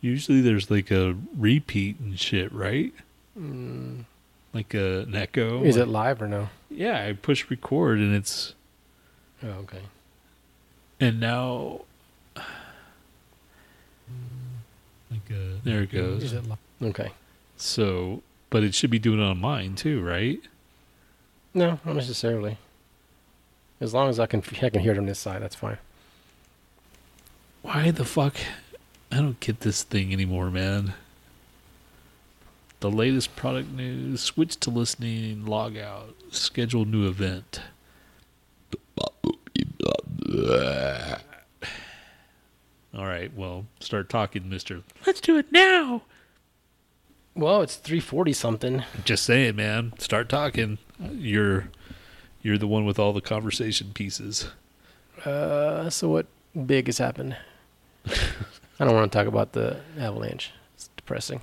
Usually 0.00 0.40
there's 0.40 0.70
like 0.70 0.90
a 0.90 1.16
repeat 1.36 1.98
and 2.00 2.18
shit, 2.18 2.50
right? 2.52 2.92
Mm, 3.38 4.04
Like 4.54 4.72
a, 4.74 5.00
an 5.00 5.14
echo. 5.14 5.62
is 5.64 5.76
it 5.76 5.88
live 5.88 6.22
or 6.22 6.28
no? 6.28 6.48
Yeah, 6.70 7.04
I 7.06 7.12
push 7.12 7.48
record 7.50 7.98
and 7.98 8.14
it's 8.14 8.54
Oh, 9.42 9.48
okay. 9.64 9.80
and 11.00 11.18
now 11.20 11.80
like 15.10 15.20
uh 15.30 15.58
there 15.64 15.82
it 15.82 15.90
goes. 15.92 16.22
Is 16.24 16.32
it 16.32 16.46
live? 16.48 16.58
Okay. 16.82 17.10
So, 17.56 18.22
but 18.48 18.62
it 18.62 18.74
should 18.74 18.90
be 18.90 18.98
doing 18.98 19.20
it 19.20 19.24
on 19.24 19.38
mine 19.40 19.74
too, 19.74 20.00
right? 20.02 20.40
No, 21.52 21.78
not 21.84 21.96
necessarily. 21.96 22.56
As 23.80 23.92
long 23.94 24.08
as 24.08 24.18
I 24.20 24.26
can, 24.26 24.42
I 24.62 24.70
can 24.70 24.80
hear 24.80 24.92
it 24.92 24.98
on 24.98 25.06
this 25.06 25.18
side. 25.18 25.42
That's 25.42 25.54
fine. 25.56 25.78
Why 27.62 27.90
the 27.90 28.04
fuck? 28.04 28.36
I 29.10 29.16
don't 29.16 29.40
get 29.40 29.60
this 29.60 29.82
thing 29.82 30.12
anymore, 30.12 30.50
man. 30.50 30.94
The 32.80 32.90
latest 32.90 33.36
product 33.36 33.70
news, 33.70 34.20
switch 34.20 34.58
to 34.60 34.70
listening, 34.70 35.44
log 35.44 35.76
out, 35.76 36.14
schedule 36.30 36.84
new 36.84 37.06
event. 37.06 37.60
All 42.92 43.06
right, 43.06 43.32
well, 43.34 43.66
start 43.80 44.08
talking, 44.08 44.48
mister. 44.48 44.82
Let's 45.06 45.20
do 45.20 45.36
it 45.38 45.52
now. 45.52 46.02
Well, 47.34 47.62
it's 47.62 47.76
three 47.76 48.00
forty 48.00 48.32
something. 48.32 48.84
Just 49.04 49.24
saying, 49.24 49.56
man. 49.56 49.92
Start 49.98 50.28
talking. 50.28 50.78
You're 51.12 51.68
you're 52.42 52.58
the 52.58 52.66
one 52.66 52.84
with 52.84 52.98
all 52.98 53.12
the 53.12 53.20
conversation 53.20 53.92
pieces. 53.92 54.48
Uh, 55.24 55.90
so 55.90 56.08
what 56.08 56.26
big 56.66 56.86
has 56.86 56.98
happened? 56.98 57.36
I 58.80 58.84
don't 58.86 58.94
want 58.94 59.12
to 59.12 59.16
talk 59.18 59.26
about 59.28 59.52
the 59.52 59.78
Avalanche. 59.98 60.50
It's 60.74 60.88
depressing. 60.96 61.42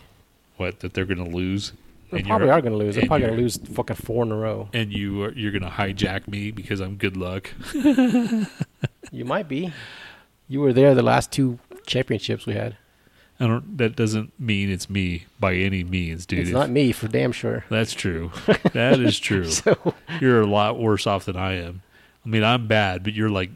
What 0.58 0.80
that 0.82 0.94
they're 0.94 1.06
going 1.06 1.24
to 1.24 1.30
lose? 1.36 1.72
They 2.12 2.24
probably 2.24 2.48
you're- 2.48 2.62
going 2.62 2.72
to 2.74 2.78
lose. 2.78 2.96
They're 2.96 3.06
probably 3.06 3.28
going 3.28 3.38
to 3.38 3.42
lose 3.42 3.58
fucking 3.58 3.98
four 3.98 4.24
in 4.24 4.32
a 4.32 4.36
row. 4.36 4.70
And 4.74 4.92
you 4.92 5.24
are, 5.24 5.32
you're 5.34 5.52
going 5.52 5.62
to 5.62 5.70
hijack 5.70 6.28
me 6.28 6.52
because 6.52 6.80
I'm 6.80 6.96
good 6.98 7.16
luck. 7.16 7.52
You 9.12 9.24
might 9.24 9.48
be. 9.48 9.72
You 10.50 10.60
were 10.60 10.74
there 10.74 10.94
the 10.94 11.02
last 11.02 11.32
two 11.32 11.60
championships 11.86 12.46
we 12.46 12.54
had. 12.56 12.76
I 13.40 13.48
don't. 13.48 13.78
That 13.78 13.96
doesn't 13.96 14.38
mean 14.40 14.70
it's 14.70 14.90
me 14.90 15.26
by 15.40 15.54
any 15.56 15.84
means, 15.86 16.26
dude. 16.26 16.40
it's 16.40 16.50
If- 16.50 16.54
not 16.54 16.70
me 16.70 16.92
for 16.92 17.08
damn 17.08 17.32
sure. 17.32 17.64
That's 17.70 17.94
true. 17.94 18.32
That 18.74 19.00
is 19.00 19.18
true. 19.18 19.50
So 19.50 19.94
You're 20.20 20.42
a 20.42 20.46
lot 20.48 20.78
worse 20.78 21.08
off 21.08 21.24
than 21.26 21.38
I 21.38 21.54
am. 21.54 21.84
I 22.26 22.30
mean, 22.30 22.44
I'm 22.44 22.68
bad, 22.68 23.04
but 23.04 23.14
you're 23.14 23.30
like 23.30 23.50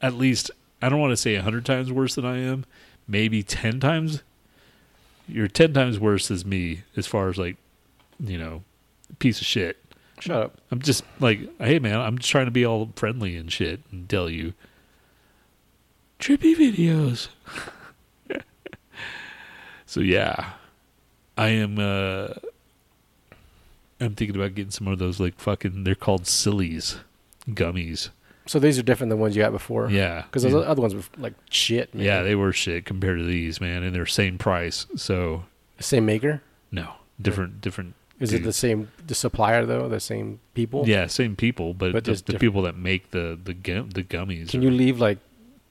at 0.00 0.14
least 0.14 0.50
I 0.80 0.88
don't 0.88 1.00
want 1.00 1.12
to 1.12 1.16
say 1.16 1.34
a 1.34 1.42
hundred 1.42 1.64
times 1.64 1.92
worse 1.92 2.14
than 2.14 2.24
I 2.24 2.38
am. 2.38 2.64
Maybe 3.06 3.42
ten 3.42 3.80
times. 3.80 4.22
You're 5.26 5.48
ten 5.48 5.72
times 5.72 5.98
worse 5.98 6.30
as 6.30 6.44
me 6.44 6.82
as 6.96 7.06
far 7.06 7.28
as 7.28 7.36
like, 7.38 7.56
you 8.20 8.38
know, 8.38 8.62
piece 9.18 9.40
of 9.40 9.46
shit. 9.46 9.76
shut 10.20 10.36
up. 10.36 10.58
I'm 10.70 10.80
just 10.80 11.04
like, 11.20 11.40
hey 11.58 11.78
man, 11.78 12.00
I'm 12.00 12.18
just 12.18 12.30
trying 12.30 12.46
to 12.46 12.50
be 12.50 12.64
all 12.64 12.90
friendly 12.96 13.36
and 13.36 13.50
shit 13.52 13.80
and 13.90 14.08
tell 14.08 14.30
you. 14.30 14.54
Trippy 16.18 16.54
videos. 16.56 17.28
so 19.86 20.00
yeah, 20.00 20.52
I 21.36 21.48
am. 21.48 21.78
uh 21.78 22.34
I'm 24.00 24.14
thinking 24.14 24.36
about 24.36 24.54
getting 24.54 24.70
some 24.70 24.86
of 24.86 24.98
those 24.98 25.18
like 25.18 25.38
fucking. 25.38 25.84
They're 25.84 25.94
called 25.94 26.26
sillies, 26.26 26.98
gummies. 27.48 28.10
So 28.48 28.58
these 28.58 28.78
are 28.78 28.82
different 28.82 29.10
than 29.10 29.18
the 29.18 29.22
ones 29.22 29.36
you 29.36 29.42
had 29.42 29.52
before. 29.52 29.90
Yeah, 29.90 30.22
Because 30.22 30.42
yeah. 30.42 30.50
those 30.50 30.66
other 30.66 30.80
ones 30.82 30.94
were 30.94 31.02
like 31.18 31.34
shit. 31.50 31.94
Man. 31.94 32.04
yeah, 32.04 32.22
they 32.22 32.34
were 32.34 32.52
shit 32.52 32.84
compared 32.86 33.18
to 33.18 33.24
these, 33.24 33.60
man, 33.60 33.82
and 33.82 33.94
they're 33.94 34.06
same 34.06 34.38
price. 34.38 34.86
So 34.96 35.44
same 35.78 36.06
maker. 36.06 36.42
no, 36.72 36.92
different, 37.20 37.60
different. 37.60 37.94
Is 38.20 38.32
it 38.32 38.42
the 38.42 38.52
same 38.52 38.90
the 39.06 39.14
supplier 39.14 39.64
though? 39.64 39.88
The 39.88 40.00
same 40.00 40.40
people? 40.54 40.88
Yeah, 40.88 41.06
same 41.06 41.36
people, 41.36 41.72
but, 41.72 41.92
But 41.92 42.02
the, 42.04 42.14
the 42.26 42.38
people 42.38 42.62
that 42.62 42.76
make 42.76 43.12
the 43.12 43.38
the 43.42 43.54
gum, 43.54 43.90
the 43.90 44.02
gummies. 44.02 44.48
Can 44.48 44.60
are- 44.60 44.64
you 44.64 44.70
leave 44.72 44.98
like 44.98 45.18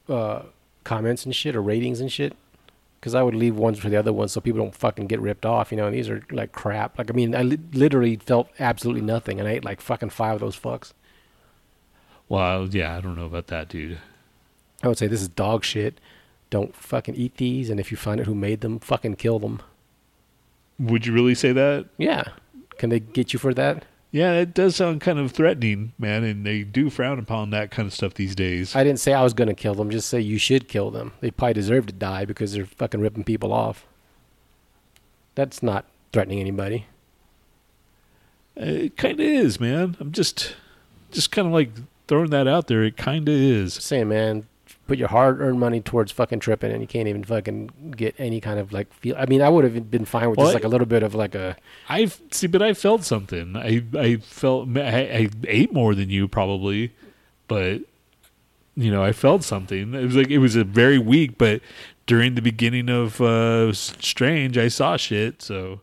uh, 0.08 0.44
comments 0.86 1.26
and 1.26 1.36
shit 1.36 1.56
or 1.58 1.62
ratings 1.62 2.00
and 2.00 2.10
shit? 2.12 2.36
Because 3.02 3.14
I 3.16 3.22
would 3.22 3.36
leave 3.36 3.56
ones 3.58 3.80
for 3.80 3.90
the 3.90 3.98
other 3.98 4.14
ones 4.14 4.32
so 4.32 4.40
people 4.42 4.62
don't 4.62 4.74
fucking 4.74 5.08
get 5.08 5.20
ripped 5.20 5.46
off. 5.46 5.72
You 5.72 5.78
know, 5.78 5.88
and 5.88 5.96
these 5.96 6.10
are 6.10 6.24
like 6.32 6.52
crap. 6.54 6.98
Like 6.98 7.10
I 7.12 7.14
mean, 7.14 7.36
I 7.36 7.42
li- 7.42 7.60
literally 7.74 8.16
felt 8.16 8.48
absolutely 8.60 9.02
nothing, 9.02 9.40
and 9.40 9.48
I 9.50 9.54
ate 9.54 9.66
like 9.66 9.82
fucking 9.82 10.12
five 10.12 10.36
of 10.36 10.40
those 10.40 10.58
fucks. 10.58 10.94
Well, 12.30 12.68
yeah, 12.68 12.98
I 12.98 13.02
don't 13.02 13.16
know 13.16 13.26
about 13.26 13.48
that, 13.48 13.70
dude. 13.70 14.00
I 14.84 14.88
would 14.88 14.98
say 14.98 15.08
this 15.08 15.22
is 15.22 15.30
dog 15.30 15.64
shit. 15.64 16.00
Don't 16.50 16.76
fucking 16.76 17.16
eat 17.16 17.38
these, 17.38 17.70
and 17.70 17.80
if 17.80 17.92
you 17.92 17.98
find 17.98 18.20
out 18.20 18.26
who 18.26 18.36
made 18.36 18.62
them, 18.62 18.80
fucking 18.80 19.16
kill 19.16 19.40
them. 19.40 19.62
Would 20.80 21.06
you 21.06 21.14
really 21.14 21.36
say 21.36 21.52
that? 21.54 21.88
Yeah, 21.98 22.24
can 22.78 22.90
they 22.90 23.00
get 23.00 23.34
you 23.34 23.40
for 23.40 23.54
that? 23.54 23.86
Yeah, 24.12 24.34
it 24.34 24.54
does 24.54 24.78
sound 24.78 25.02
kind 25.02 25.20
of 25.20 25.32
threatening, 25.32 25.94
man, 26.00 26.24
and 26.24 26.46
they 26.46 26.64
do 26.64 26.90
frown 26.90 27.20
upon 27.20 27.50
that 27.50 27.72
kind 27.72 27.88
of 27.88 27.94
stuff 27.94 28.14
these 28.14 28.36
days. 28.36 28.76
I 28.76 28.84
didn't 28.84 29.00
say 29.00 29.14
I 29.14 29.24
was 29.24 29.34
gonna 29.34 29.54
kill 29.54 29.76
them. 29.76 29.90
Just 29.90 30.08
say 30.10 30.22
you 30.22 30.38
should 30.38 30.68
kill 30.68 30.92
them. 30.92 31.14
They 31.20 31.32
probably 31.32 31.56
deserve 31.56 31.88
to 31.88 31.94
die 31.94 32.24
because 32.24 32.54
they're 32.54 32.66
fucking 32.66 33.02
ripping 33.02 33.26
people 33.26 33.52
off. 33.52 33.86
That's 35.36 35.62
not 35.62 35.86
threatening 36.14 36.40
anybody. 36.40 36.86
it 38.56 38.96
kind 38.96 39.20
of 39.20 39.26
is, 39.26 39.60
man. 39.60 39.98
I'm 40.00 40.12
just, 40.12 40.56
just 41.12 41.32
kind 41.32 41.48
of 41.48 41.54
like 41.54 41.72
throwing 42.08 42.30
that 42.32 42.48
out 42.48 42.68
there. 42.68 42.84
It 42.84 42.98
kind 42.98 43.28
of 43.28 43.36
is. 43.36 43.74
Saying, 43.76 44.10
man, 44.10 44.48
put 44.88 44.98
your 44.98 45.10
hard-earned 45.10 45.60
money 45.60 45.82
towards 45.82 46.12
fucking 46.12 46.40
tripping, 46.40 46.72
and 46.72 46.82
you 46.82 46.88
can't 46.88 47.08
even 47.08 47.24
fucking 47.24 47.94
get 47.96 48.16
any 48.18 48.40
kind 48.40 48.60
of 48.60 48.72
like 48.74 48.92
feel. 48.94 49.16
I 49.18 49.26
mean, 49.26 49.42
I 49.42 49.50
would 49.50 49.64
have 49.64 49.92
been 49.92 50.06
fine 50.06 50.30
with 50.30 50.38
Well, 50.38 50.48
just 50.48 50.56
like 50.56 50.64
a 50.64 50.70
little 50.70 50.88
bit 50.88 51.04
of 51.04 51.14
like 51.14 51.36
a. 51.36 51.56
I 51.90 52.06
see, 52.32 52.48
but 52.48 52.62
I 52.62 52.74
felt 52.74 53.04
something. 53.04 53.56
I, 53.56 53.84
I 53.98 54.16
felt 54.18 54.70
I, 54.78 55.02
I 55.02 55.30
ate 55.48 55.74
more 55.74 55.94
than 55.94 56.10
you 56.10 56.28
probably, 56.28 56.94
but 57.48 57.82
you 58.76 58.92
know, 58.92 59.04
I 59.04 59.12
felt 59.12 59.44
something. 59.44 59.94
It 59.94 60.04
was 60.04 60.16
like 60.16 60.30
it 60.30 60.38
was 60.38 60.56
a 60.56 60.64
very 60.64 60.98
weak, 61.00 61.38
but 61.38 61.62
during 62.06 62.36
the 62.36 62.42
beginning 62.42 62.90
of 62.90 63.20
uh 63.20 63.74
Strange, 63.74 64.58
I 64.58 64.70
saw 64.70 64.98
shit. 64.98 65.42
So, 65.42 65.82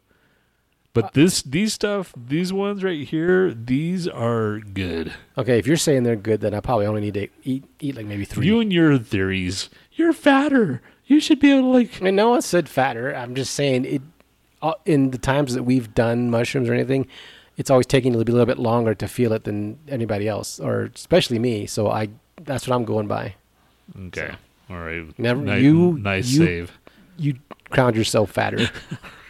but 0.94 1.12
this 1.12 1.42
these 1.42 1.74
stuff, 1.74 2.14
these 2.16 2.52
ones 2.52 2.82
right 2.82 3.06
here, 3.06 3.52
these 3.52 4.08
are 4.08 4.60
good. 4.60 5.12
Okay, 5.36 5.58
if 5.58 5.66
you're 5.66 5.76
saying 5.76 6.04
they're 6.04 6.16
good, 6.16 6.40
then 6.40 6.54
I 6.54 6.60
probably 6.60 6.86
only 6.86 7.02
need 7.02 7.14
to 7.14 7.28
eat 7.42 7.64
eat 7.80 7.96
like 7.96 8.06
maybe 8.06 8.24
three. 8.24 8.46
You 8.46 8.60
and 8.60 8.72
your 8.72 8.96
theories. 8.98 9.68
You're 9.92 10.12
fatter. 10.14 10.80
You 11.06 11.20
should 11.20 11.38
be 11.40 11.50
able 11.52 11.62
to 11.72 11.78
like. 11.78 12.00
I 12.00 12.04
mean, 12.04 12.16
no 12.16 12.30
one 12.30 12.40
said 12.42 12.68
fatter. 12.68 13.14
I'm 13.14 13.34
just 13.34 13.52
saying 13.52 13.84
it. 13.84 14.02
Uh, 14.62 14.72
in 14.86 15.10
the 15.10 15.18
times 15.18 15.52
that 15.52 15.64
we've 15.64 15.92
done 15.94 16.30
mushrooms 16.30 16.70
or 16.70 16.72
anything, 16.72 17.06
it's 17.58 17.68
always 17.70 17.84
taking 17.84 18.14
a 18.14 18.16
little 18.16 18.24
bit, 18.24 18.32
little 18.32 18.46
bit 18.46 18.58
longer 18.58 18.94
to 18.94 19.06
feel 19.06 19.34
it 19.34 19.44
than 19.44 19.78
anybody 19.88 20.26
else, 20.26 20.58
or 20.58 20.84
especially 20.94 21.38
me. 21.38 21.66
So 21.66 21.90
I, 21.90 22.08
that's 22.40 22.66
what 22.66 22.74
I'm 22.74 22.86
going 22.86 23.06
by. 23.06 23.34
Okay. 24.06 24.30
All 24.70 24.78
right. 24.78 25.06
Never- 25.18 25.42
Ni- 25.42 25.60
you- 25.60 25.98
nice 25.98 26.30
you- 26.30 26.46
save. 26.46 26.72
You 27.16 27.36
crowned 27.70 27.96
yourself 27.96 28.30
fatter. 28.30 28.68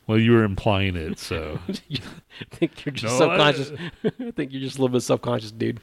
Well, 0.07 0.17
you 0.19 0.31
were 0.33 0.43
implying 0.43 0.97
it, 0.97 1.19
so. 1.19 1.59
I 1.69 1.73
think 2.51 2.85
you're 2.85 2.91
just 2.93 3.17
No, 3.17 3.29
I- 3.29 3.51
subconscious. 3.53 3.71
I 4.03 4.31
think 4.35 4.51
you're 4.51 4.61
just 4.61 4.77
a 4.77 4.81
little 4.81 4.93
bit 4.93 5.01
subconscious, 5.01 5.51
dude. 5.51 5.79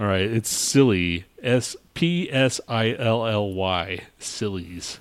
All 0.00 0.06
right, 0.08 0.22
it's 0.22 0.48
silly. 0.48 1.26
S 1.42 1.76
P 1.94 2.28
S 2.32 2.60
I 2.66 2.96
L 2.98 3.26
L 3.26 3.52
Y, 3.52 4.00
sillies, 4.18 4.98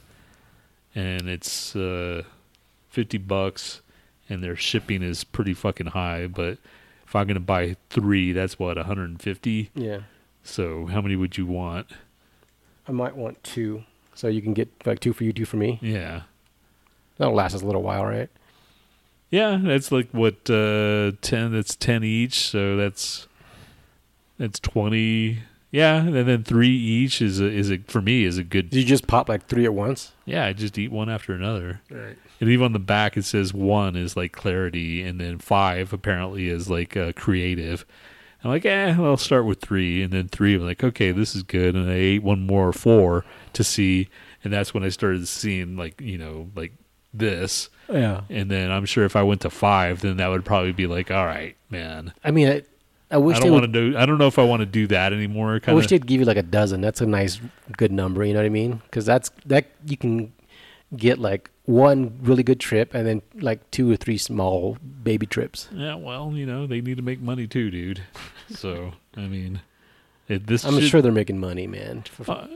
and 0.94 1.28
it's 1.30 1.76
uh, 1.76 2.24
fifty 2.90 3.18
bucks, 3.18 3.82
and 4.30 4.44
their 4.44 4.58
shipping 4.58 5.02
is 5.02 5.24
pretty 5.24 5.54
fucking 5.56 5.88
high. 5.88 6.28
But 6.28 6.58
if 7.08 7.16
I'm 7.16 7.26
gonna 7.28 7.40
buy 7.40 7.76
three, 7.90 8.34
that's 8.34 8.60
what 8.60 8.76
150. 8.78 9.72
Yeah, 9.74 10.02
So 10.44 10.86
how 10.88 11.02
many 11.02 11.16
would 11.16 11.38
you 11.38 11.46
want? 11.48 11.88
I 12.88 12.92
might 12.92 13.16
want 13.16 13.42
two, 13.44 13.84
so 14.20 14.28
you 14.28 14.42
can 14.42 14.54
get 14.54 14.70
like 14.86 15.00
two 15.00 15.14
for 15.14 15.24
you, 15.24 15.32
two 15.32 15.46
for 15.46 15.56
me. 15.58 15.80
Yeah, 15.82 16.24
That'll 17.18 17.34
last 17.34 17.56
us 17.56 17.62
a 17.62 17.66
little 17.66 17.84
while, 17.84 18.06
right? 18.06 18.30
yeah, 19.30 19.60
that's 19.62 19.92
like 19.92 20.10
what 20.12 20.50
uh, 20.50 21.12
ten. 21.22 21.54
That's 21.54 21.76
ten 21.76 22.04
each, 22.04 22.50
so 22.50 22.76
that's 22.76 23.28
that's 24.38 24.60
twenty. 24.60 25.40
Yeah, 25.72 25.98
and 25.98 26.28
then 26.28 26.44
three 26.44 26.76
each 26.76 27.22
is 27.22 27.40
a, 27.40 27.46
is 27.46 27.72
a 27.72 27.78
for 27.88 28.02
me 28.02 28.24
is 28.26 28.38
a 28.38 28.44
good. 28.44 28.72
Did 28.72 28.80
you 28.80 28.86
just 28.86 29.08
pop 29.08 29.30
like 29.30 29.46
three 29.46 29.66
at 29.66 29.74
once? 29.74 30.12
Yeah, 30.26 30.46
I 30.46 30.54
just 30.54 30.78
eat 30.78 30.92
one 30.92 31.10
after 31.10 31.34
another. 31.34 31.82
Right. 31.92 32.18
And 32.42 32.50
even 32.50 32.66
on 32.66 32.74
the 32.74 32.80
back, 32.80 33.16
it 33.18 33.24
says 33.24 33.54
one 33.54 33.96
is 33.96 34.18
like 34.18 34.32
clarity, 34.32 35.04
and 35.04 35.22
then 35.22 35.38
five 35.38 35.94
apparently 35.94 36.50
is 36.50 36.70
like 36.70 36.98
uh, 36.98 37.12
creative. 37.16 37.86
I'm 38.44 38.52
like, 38.52 38.66
eh, 38.66 38.96
I'll 38.98 39.18
start 39.18 39.46
with 39.46 39.60
three, 39.60 40.02
and 40.02 40.14
then 40.14 40.28
three. 40.30 40.56
I'm 40.56 40.66
like, 40.66 40.84
okay, 40.84 41.12
this 41.12 41.36
is 41.36 41.44
good. 41.44 41.76
And 41.76 41.90
I 41.90 41.96
ate 41.96 42.24
one 42.24 42.46
more 42.46 42.72
four 42.72 43.26
to 43.54 43.64
see, 43.64 44.08
and 44.44 44.54
that's 44.54 44.74
when 44.74 44.84
I 44.84 44.90
started 44.90 45.28
seeing 45.28 45.76
like 45.76 46.00
you 46.00 46.18
know 46.18 46.50
like 46.56 46.74
this. 47.14 47.70
Yeah. 47.90 48.22
And 48.30 48.50
then 48.50 48.72
I'm 48.72 48.86
sure 48.86 49.04
if 49.06 49.16
I 49.16 49.24
went 49.24 49.42
to 49.42 49.50
five, 49.50 50.02
then 50.02 50.18
that 50.18 50.28
would 50.28 50.46
probably 50.46 50.72
be 50.72 50.88
like, 50.88 51.12
all 51.12 51.26
right, 51.26 51.56
man. 51.70 52.14
I 52.24 52.32
mean, 52.32 52.48
I, 52.48 52.64
I 53.12 53.18
wish 53.18 53.38
I 53.38 53.40
don't 53.42 53.52
want 53.52 53.64
to 53.64 53.92
do. 53.92 53.98
I 53.98 54.06
don't 54.06 54.20
know 54.20 54.28
if 54.28 54.38
I 54.38 54.44
want 54.44 54.62
to 54.62 54.66
do 54.66 54.88
that 54.88 55.12
anymore. 55.14 55.60
I 55.66 55.74
wish 55.74 55.88
they'd 55.88 56.06
give 56.06 56.20
you 56.20 56.26
like 56.26 56.38
a 56.38 56.44
dozen. 56.44 56.82
That's 56.82 57.02
a 57.02 57.06
nice, 57.06 57.40
good 57.78 57.92
number. 57.92 58.24
You 58.24 58.34
know 58.34 58.40
what 58.40 58.46
I 58.46 58.50
mean? 58.50 58.82
Because 58.86 59.06
that's 59.06 59.32
that 59.48 59.66
you 59.86 59.98
can 59.98 60.32
get 60.96 61.20
like 61.20 61.50
one 61.70 62.18
really 62.24 62.42
good 62.42 62.60
trip 62.60 62.96
and 62.96 63.06
then 63.06 63.22
like 63.36 63.70
two 63.70 63.92
or 63.92 63.96
three 63.96 64.18
small 64.18 64.76
baby 65.04 65.28
trips. 65.28 65.70
Yeah, 65.72 65.94
well, 65.96 66.32
you 66.34 66.46
know, 66.48 66.66
they 66.66 66.82
need 66.82 66.98
to 66.98 67.04
make 67.04 67.22
money 67.22 67.48
too, 67.48 67.70
dude. 67.72 68.02
So, 68.52 68.94
I 69.16 69.28
mean, 69.28 69.62
it, 70.28 70.48
this. 70.48 70.66
I'm 70.66 70.74
should- 70.80 70.90
sure 70.90 71.02
they're 71.04 71.12
making 71.12 71.40
money, 71.40 71.68
man. 71.68 72.04
Uh, 72.28 72.48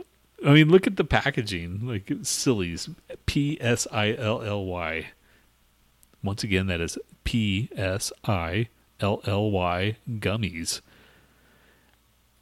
I 0.43 0.51
mean, 0.51 0.69
look 0.69 0.87
at 0.87 0.95
the 0.95 1.03
packaging. 1.03 1.87
Like 1.87 2.11
Silly's, 2.23 2.89
P 3.27 3.59
S 3.61 3.85
I 3.91 4.15
L 4.15 4.41
L 4.41 4.65
Y. 4.65 5.05
Once 6.23 6.43
again, 6.43 6.65
that 6.65 6.81
is 6.81 6.97
P 7.25 7.69
S 7.75 8.11
I 8.25 8.69
L 8.99 9.21
L 9.27 9.51
Y 9.51 9.97
gummies. 10.09 10.81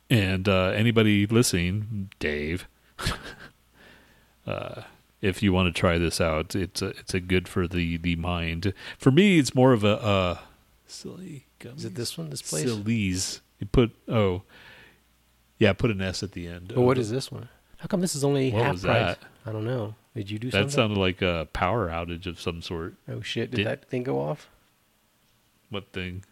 And 0.09 0.47
uh, 0.47 0.67
anybody 0.69 1.27
listening, 1.27 2.09
Dave, 2.19 2.69
uh, 4.47 4.83
if 5.21 5.43
you 5.43 5.53
want 5.53 5.73
to 5.73 5.79
try 5.79 5.97
this 5.97 6.19
out, 6.19 6.55
it's 6.55 6.81
a, 6.81 6.87
it's 6.87 7.13
a 7.13 7.19
good 7.19 7.47
for 7.47 7.67
the 7.67 7.97
the 7.97 8.15
mind. 8.15 8.73
For 8.97 9.11
me, 9.11 9.39
it's 9.39 9.53
more 9.53 9.73
of 9.73 9.83
a 9.83 10.01
uh, 10.01 10.37
silly 10.87 11.45
gummies. 11.59 11.77
Is 11.77 11.85
it 11.85 11.95
this 11.95 12.17
one? 12.17 12.29
This 12.29 12.41
place? 12.41 12.63
Silly's. 12.63 13.41
You 13.59 13.67
put 13.67 13.91
oh, 14.07 14.43
yeah, 15.59 15.73
put 15.73 15.91
an 15.91 16.01
S 16.01 16.23
at 16.23 16.31
the 16.31 16.47
end. 16.47 16.71
But 16.73 16.81
what 16.81 16.97
of 16.97 17.01
is 17.01 17.11
this 17.11 17.31
one? 17.31 17.49
How 17.77 17.87
come 17.87 18.01
this 18.01 18.15
is 18.15 18.23
only 18.23 18.51
What 18.51 18.63
half 18.63 18.71
was 18.73 18.81
price? 18.83 19.17
that? 19.17 19.19
I 19.45 19.51
don't 19.51 19.65
know. 19.65 19.95
Did 20.15 20.29
you 20.29 20.39
do 20.39 20.51
something? 20.51 20.67
That 20.67 20.71
something? 20.71 20.95
sounded 20.95 20.99
like 20.99 21.21
a 21.21 21.47
power 21.53 21.89
outage 21.89 22.25
of 22.27 22.39
some 22.39 22.61
sort. 22.61 22.95
oh 23.07 23.21
shit! 23.21 23.51
Did, 23.51 23.57
did- 23.57 23.67
that 23.67 23.85
thing 23.85 24.03
go 24.03 24.19
off? 24.19 24.49
What 25.69 25.91
thing? 25.93 26.25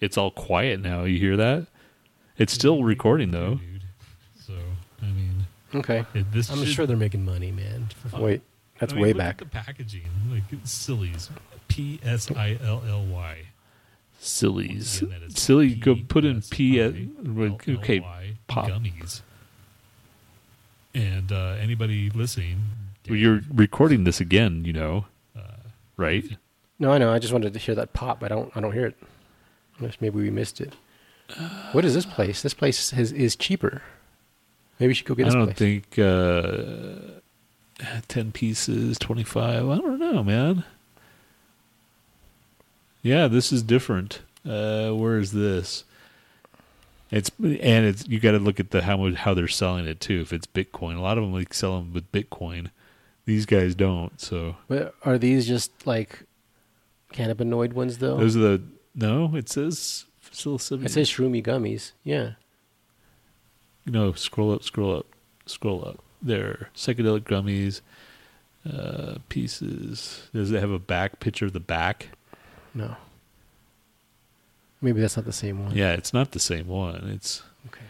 It's 0.00 0.18
all 0.18 0.30
quiet 0.30 0.80
now. 0.80 1.04
You 1.04 1.18
hear 1.18 1.36
that? 1.36 1.68
It's 2.36 2.52
still 2.52 2.82
recording 2.82 3.30
though. 3.30 3.60
So 5.72 5.78
I 5.78 5.80
mean, 5.92 6.04
Okay. 6.14 6.24
this 6.32 6.50
I'm 6.50 6.64
sure 6.64 6.86
they're 6.86 6.96
making 6.96 7.24
money, 7.24 7.50
man. 7.50 7.88
Uh, 8.14 8.20
Wait, 8.20 8.42
that's 8.78 8.92
I 8.92 8.96
mean, 8.96 9.02
way 9.02 9.08
look 9.12 9.18
back. 9.18 9.30
At 9.34 9.38
the 9.38 9.44
packaging, 9.46 10.02
like 10.30 10.42
it's 10.50 10.70
Silly's, 10.70 11.30
P 11.68 11.98
S 12.02 12.30
I 12.30 12.58
L 12.62 12.82
L 12.86 13.04
Y. 13.04 13.38
Silly's, 14.18 15.02
Again, 15.02 15.30
silly. 15.30 15.74
Go 15.74 15.96
put 15.96 16.24
in 16.24 16.42
P. 16.42 16.78
S- 16.80 16.92
P-S-I-L-L-Y 16.92 17.74
Okay, 17.74 18.00
pop. 18.46 18.68
gummies. 18.68 19.20
And 20.94 21.32
uh, 21.32 21.56
anybody 21.58 22.08
listening, 22.10 22.60
well, 23.08 23.16
you're 23.18 23.40
recording 23.52 24.04
this 24.04 24.20
again. 24.20 24.64
You 24.64 24.74
know, 24.74 25.06
uh, 25.36 25.40
right? 25.96 26.24
No, 26.78 26.92
I 26.92 26.98
know. 26.98 27.12
I 27.12 27.18
just 27.18 27.32
wanted 27.32 27.52
to 27.54 27.58
hear 27.58 27.74
that 27.74 27.94
pop. 27.94 28.22
I 28.22 28.28
don't. 28.28 28.52
I 28.56 28.60
don't 28.60 28.72
hear 28.72 28.86
it. 28.86 28.96
Unless 29.78 30.00
maybe 30.00 30.16
we 30.20 30.30
missed 30.30 30.60
it. 30.60 30.74
What 31.72 31.84
is 31.84 31.94
this 31.94 32.04
place? 32.04 32.42
This 32.42 32.52
place 32.54 32.90
has, 32.90 33.10
is 33.10 33.34
cheaper. 33.36 33.80
Maybe 34.78 34.88
we 34.90 34.94
should 34.94 35.06
go 35.06 35.14
get 35.14 35.26
I 35.26 35.28
this 35.28 35.34
don't 35.34 35.46
place. 35.54 35.58
think 35.58 35.98
uh, 35.98 37.20
ten 38.08 38.32
pieces, 38.32 38.98
twenty 38.98 39.24
five. 39.24 39.68
I 39.68 39.76
don't 39.78 39.98
know, 39.98 40.22
man. 40.24 40.64
Yeah, 43.02 43.28
this 43.28 43.52
is 43.52 43.62
different. 43.62 44.20
Uh, 44.48 44.90
where 44.90 45.18
is 45.18 45.32
this? 45.32 45.84
It's 47.10 47.30
and 47.38 47.84
it's 47.86 48.06
you 48.08 48.18
got 48.20 48.32
to 48.32 48.38
look 48.38 48.58
at 48.58 48.70
the 48.70 48.82
how 48.82 48.96
much 48.96 49.14
how 49.14 49.34
they're 49.34 49.48
selling 49.48 49.86
it 49.86 50.00
too. 50.00 50.20
If 50.20 50.32
it's 50.32 50.46
Bitcoin, 50.46 50.96
a 50.96 51.00
lot 51.00 51.18
of 51.18 51.24
them 51.24 51.32
like 51.32 51.52
sell 51.52 51.78
them 51.78 51.92
with 51.92 52.10
Bitcoin. 52.12 52.70
These 53.24 53.46
guys 53.46 53.74
don't. 53.74 54.18
So 54.20 54.56
But 54.66 54.94
are 55.04 55.18
these 55.18 55.46
just 55.46 55.86
like 55.86 56.24
cannabinoid 57.12 57.74
ones 57.74 57.98
though? 57.98 58.16
those 58.16 58.36
are 58.36 58.40
the 58.40 58.62
no. 58.94 59.36
It 59.36 59.48
says 59.48 60.06
psilocybin. 60.32 60.86
it 60.86 60.90
says 60.90 61.10
shroomy 61.10 61.44
gummies. 61.44 61.92
Yeah. 62.02 62.32
No, 63.86 64.12
scroll 64.12 64.52
up, 64.52 64.62
scroll 64.62 64.96
up, 64.96 65.06
scroll 65.46 65.84
up. 65.84 65.98
There, 66.20 66.68
psychedelic 66.76 67.22
gummies, 67.22 67.80
uh, 68.70 69.18
pieces. 69.28 70.28
Does 70.32 70.52
it 70.52 70.60
have 70.60 70.70
a 70.70 70.78
back 70.78 71.18
picture 71.20 71.46
of 71.46 71.52
the 71.52 71.60
back? 71.60 72.08
No. 72.74 72.96
Maybe 74.80 75.00
that's 75.00 75.16
not 75.16 75.26
the 75.26 75.32
same 75.32 75.64
one. 75.64 75.74
Yeah, 75.76 75.92
it's 75.92 76.12
not 76.12 76.30
the 76.32 76.38
same 76.40 76.68
one. 76.68 77.08
It's 77.08 77.42
Okay. 77.68 77.84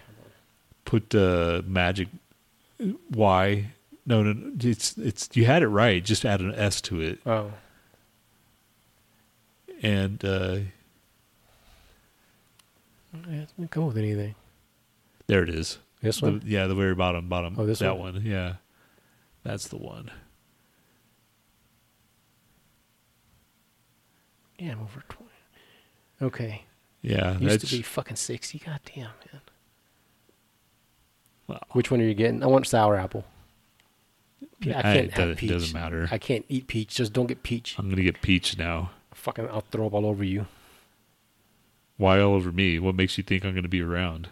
put 0.85 1.15
uh, 1.15 1.63
magic 1.67 2.09
Y. 3.11 3.67
No, 4.07 4.23
no, 4.23 4.33
no, 4.33 4.53
it's 4.61 4.97
it's 4.99 5.29
you 5.35 5.45
had 5.45 5.63
it 5.63 5.69
right. 5.69 6.03
Just 6.05 6.25
add 6.25 6.41
an 6.41 6.55
S 6.55 6.81
to 6.83 7.01
it, 7.01 7.21
Oh. 7.25 7.53
and 9.83 10.25
uh, 10.25 10.59
Yeah, 13.29 13.35
it 13.43 13.49
doesn't 13.51 13.71
come 13.71 13.87
with 13.87 13.97
anything. 13.99 14.35
There 15.27 15.43
it 15.43 15.49
is. 15.51 15.79
This 16.01 16.21
The- 16.21 16.27
one. 16.33 16.43
yeah, 16.45 16.67
the 16.67 16.75
very 16.75 16.95
bottom, 16.95 17.29
bottom. 17.29 17.55
Oh, 17.59 17.67
this 17.67 17.79
that 17.81 17.99
one? 17.99 18.15
one. 18.15 18.23
Yeah, 18.27 18.57
that's 19.45 19.69
the 19.69 19.79
one. 19.79 20.11
Yeah, 24.59 24.73
I'm 24.73 24.81
over 24.83 25.03
twenty. 25.09 25.31
Okay. 26.21 26.63
Yeah, 27.01 27.33
Used 27.39 27.45
that's 27.63 27.71
to 27.71 27.77
be 27.77 27.83
fucking 27.83 28.17
sixty. 28.17 28.59
God 28.59 28.81
damn, 28.95 29.05
man. 29.33 29.41
well, 31.49 31.61
Which 31.73 31.91
one 31.91 32.01
are 32.01 32.05
you 32.05 32.15
getting? 32.15 32.43
I 32.43 32.47
want 32.47 32.67
sour 32.67 32.97
apple. 32.97 33.25
I 34.65 34.69
I- 34.71 34.83
can't 34.83 34.97
it 34.97 35.11
have 35.13 35.15
doesn't- 35.15 35.37
peach. 35.39 35.51
doesn't 35.51 35.75
matter. 35.75 36.09
I 36.13 36.19
can't 36.19 36.45
eat 36.49 36.69
peach. 36.69 36.95
Just 36.95 37.13
don't 37.13 37.27
get 37.27 37.43
peach. 37.43 37.77
I'm 37.79 37.89
gonna 37.91 38.03
get 38.03 38.23
peach 38.23 38.57
now. 38.57 38.91
Fucking, 39.15 39.49
I'll 39.49 39.61
throw 39.63 39.87
up 39.87 39.95
all 39.95 40.07
over 40.07 40.23
you. 40.25 40.47
Why 41.97 42.21
all 42.21 42.35
over 42.35 42.53
me? 42.53 42.79
What 42.79 42.95
makes 42.95 43.19
you 43.19 43.25
think 43.25 43.45
I'm 43.45 43.55
gonna 43.55 43.69
be 43.69 43.83
around? 43.83 44.29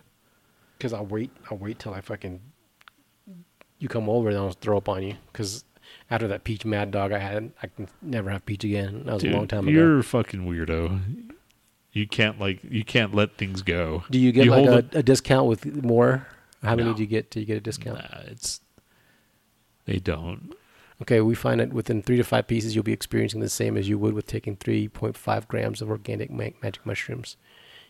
Cause 0.80 0.92
I'll 0.92 1.06
wait. 1.06 1.30
I'll 1.50 1.58
wait 1.58 1.78
till 1.78 1.94
I 1.94 2.00
fucking 2.00 2.40
you 3.78 3.88
come 3.88 4.08
over, 4.08 4.28
and 4.30 4.38
I'll 4.38 4.50
throw 4.52 4.78
up 4.78 4.88
on 4.88 5.02
you. 5.02 5.14
Cause 5.32 5.64
after 6.10 6.26
that 6.28 6.44
peach 6.44 6.64
mad 6.64 6.90
dog 6.90 7.12
I 7.12 7.18
had, 7.18 7.52
I 7.62 7.66
can 7.66 7.88
never 8.02 8.30
have 8.30 8.44
peach 8.46 8.64
again. 8.64 9.04
That 9.04 9.14
was 9.14 9.22
Dude, 9.22 9.32
a 9.32 9.36
long 9.36 9.48
time 9.48 9.68
ago. 9.68 9.70
you're 9.70 9.98
a 9.98 10.04
fucking 10.04 10.40
weirdo. 10.40 11.32
You 11.92 12.06
can't 12.06 12.38
like 12.40 12.60
you 12.64 12.84
can't 12.84 13.14
let 13.14 13.36
things 13.36 13.62
go. 13.62 14.04
Do 14.10 14.18
you 14.18 14.32
get 14.32 14.44
you 14.44 14.50
like 14.52 14.66
a, 14.94 14.98
a 14.98 15.02
discount 15.02 15.46
with 15.46 15.84
more? 15.84 16.26
How 16.62 16.76
many 16.76 16.94
do 16.94 17.02
you 17.02 17.08
get? 17.08 17.30
Do 17.30 17.40
you 17.40 17.46
get 17.46 17.56
a 17.56 17.60
discount? 17.60 17.98
Nah, 17.98 18.20
it's 18.26 18.60
they 19.86 19.98
don't. 19.98 20.54
Okay, 21.02 21.20
we 21.20 21.34
find 21.34 21.60
that 21.60 21.72
within 21.72 22.02
three 22.02 22.18
to 22.18 22.24
five 22.24 22.46
pieces, 22.46 22.74
you'll 22.74 22.84
be 22.84 22.92
experiencing 22.92 23.40
the 23.40 23.48
same 23.48 23.76
as 23.76 23.88
you 23.88 23.98
would 23.98 24.12
with 24.12 24.26
taking 24.26 24.54
3.5 24.54 25.48
grams 25.48 25.80
of 25.80 25.88
organic 25.88 26.30
ma- 26.30 26.50
magic 26.62 26.84
mushrooms. 26.84 27.38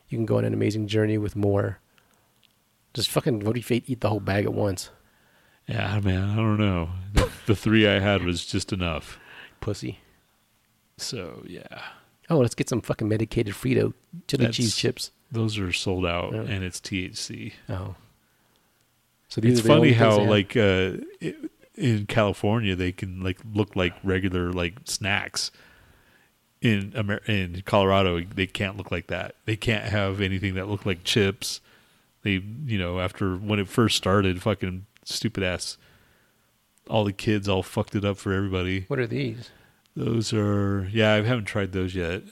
You 0.08 0.16
can 0.16 0.26
go 0.26 0.38
on 0.38 0.44
an 0.44 0.54
amazing 0.54 0.87
journey 0.87 1.19
with 1.19 1.34
more. 1.34 1.81
Just 2.94 3.08
fucking, 3.10 3.40
what 3.40 3.56
if 3.56 3.70
you 3.70 3.82
eat 3.87 4.00
the 4.00 4.08
whole 4.08 4.20
bag 4.20 4.44
at 4.44 4.52
once? 4.52 4.90
Yeah, 5.69 6.00
man, 6.00 6.31
I 6.31 6.37
don't 6.37 6.56
know. 6.58 6.90
The, 7.12 7.31
the 7.46 7.54
three 7.56 7.87
I 7.87 8.00
had 8.00 8.25
was 8.25 8.44
just 8.44 8.72
enough. 8.72 9.18
Pussy. 9.61 10.00
So 10.97 11.44
yeah, 11.47 11.82
Oh, 12.28 12.38
let's 12.38 12.54
get 12.54 12.68
some 12.68 12.80
fucking 12.80 13.09
medicated 13.09 13.54
Frito 13.54 13.92
chili 14.28 14.44
That's- 14.44 14.56
cheese 14.56 14.76
chips. 14.76 15.11
those 15.32 15.59
are 15.59 15.73
sold 15.73 16.04
out, 16.06 16.32
Yeah. 16.32 16.42
and 16.42 16.62
it's 16.64 16.80
THC. 16.80 17.52
Oh. 17.68 17.94
So 19.28 19.40
these 19.40 19.59
It's 19.61 19.66
are 19.66 19.68
funny 19.76 19.92
how 19.92 20.18
like 20.20 20.56
uh, 20.56 20.92
i 21.23 21.35
in 21.76 22.04
California 22.06 22.75
they 22.76 22.92
can 22.92 23.23
like 23.23 23.38
look 23.54 23.75
like 23.76 23.94
regular 24.04 24.52
like 24.52 24.75
snacks. 24.85 25.50
In 26.61 26.92
Amer- 26.94 27.23
in 27.26 27.62
Colorado, 27.64 28.20
they 28.23 28.47
can't 28.47 28.76
look 28.76 28.90
like 28.90 29.06
that. 29.06 29.35
They 29.47 29.56
can't 29.56 29.85
have 29.85 30.20
anything 30.20 30.54
that 30.54 30.68
look 30.68 30.85
like 30.85 31.04
chips. 31.04 31.61
They, 32.22 32.42
you 32.66 32.78
know, 32.78 33.00
after 33.00 33.34
when 33.36 33.58
it 33.58 33.68
first 33.68 33.96
started, 33.96 34.42
fucking 34.42 34.86
stupid 35.04 35.42
ass. 35.42 35.76
All 36.88 37.04
the 37.04 37.12
kids 37.12 37.48
all 37.48 37.62
fucked 37.62 37.94
it 37.94 38.04
up 38.04 38.16
for 38.16 38.32
everybody. 38.32 38.84
What 38.88 38.98
are 38.98 39.06
these? 39.06 39.50
Those 39.96 40.32
are 40.32 40.88
yeah, 40.92 41.12
I 41.14 41.22
haven't 41.22 41.44
tried 41.46 41.72
those 41.72 41.94
yet, 41.94 42.22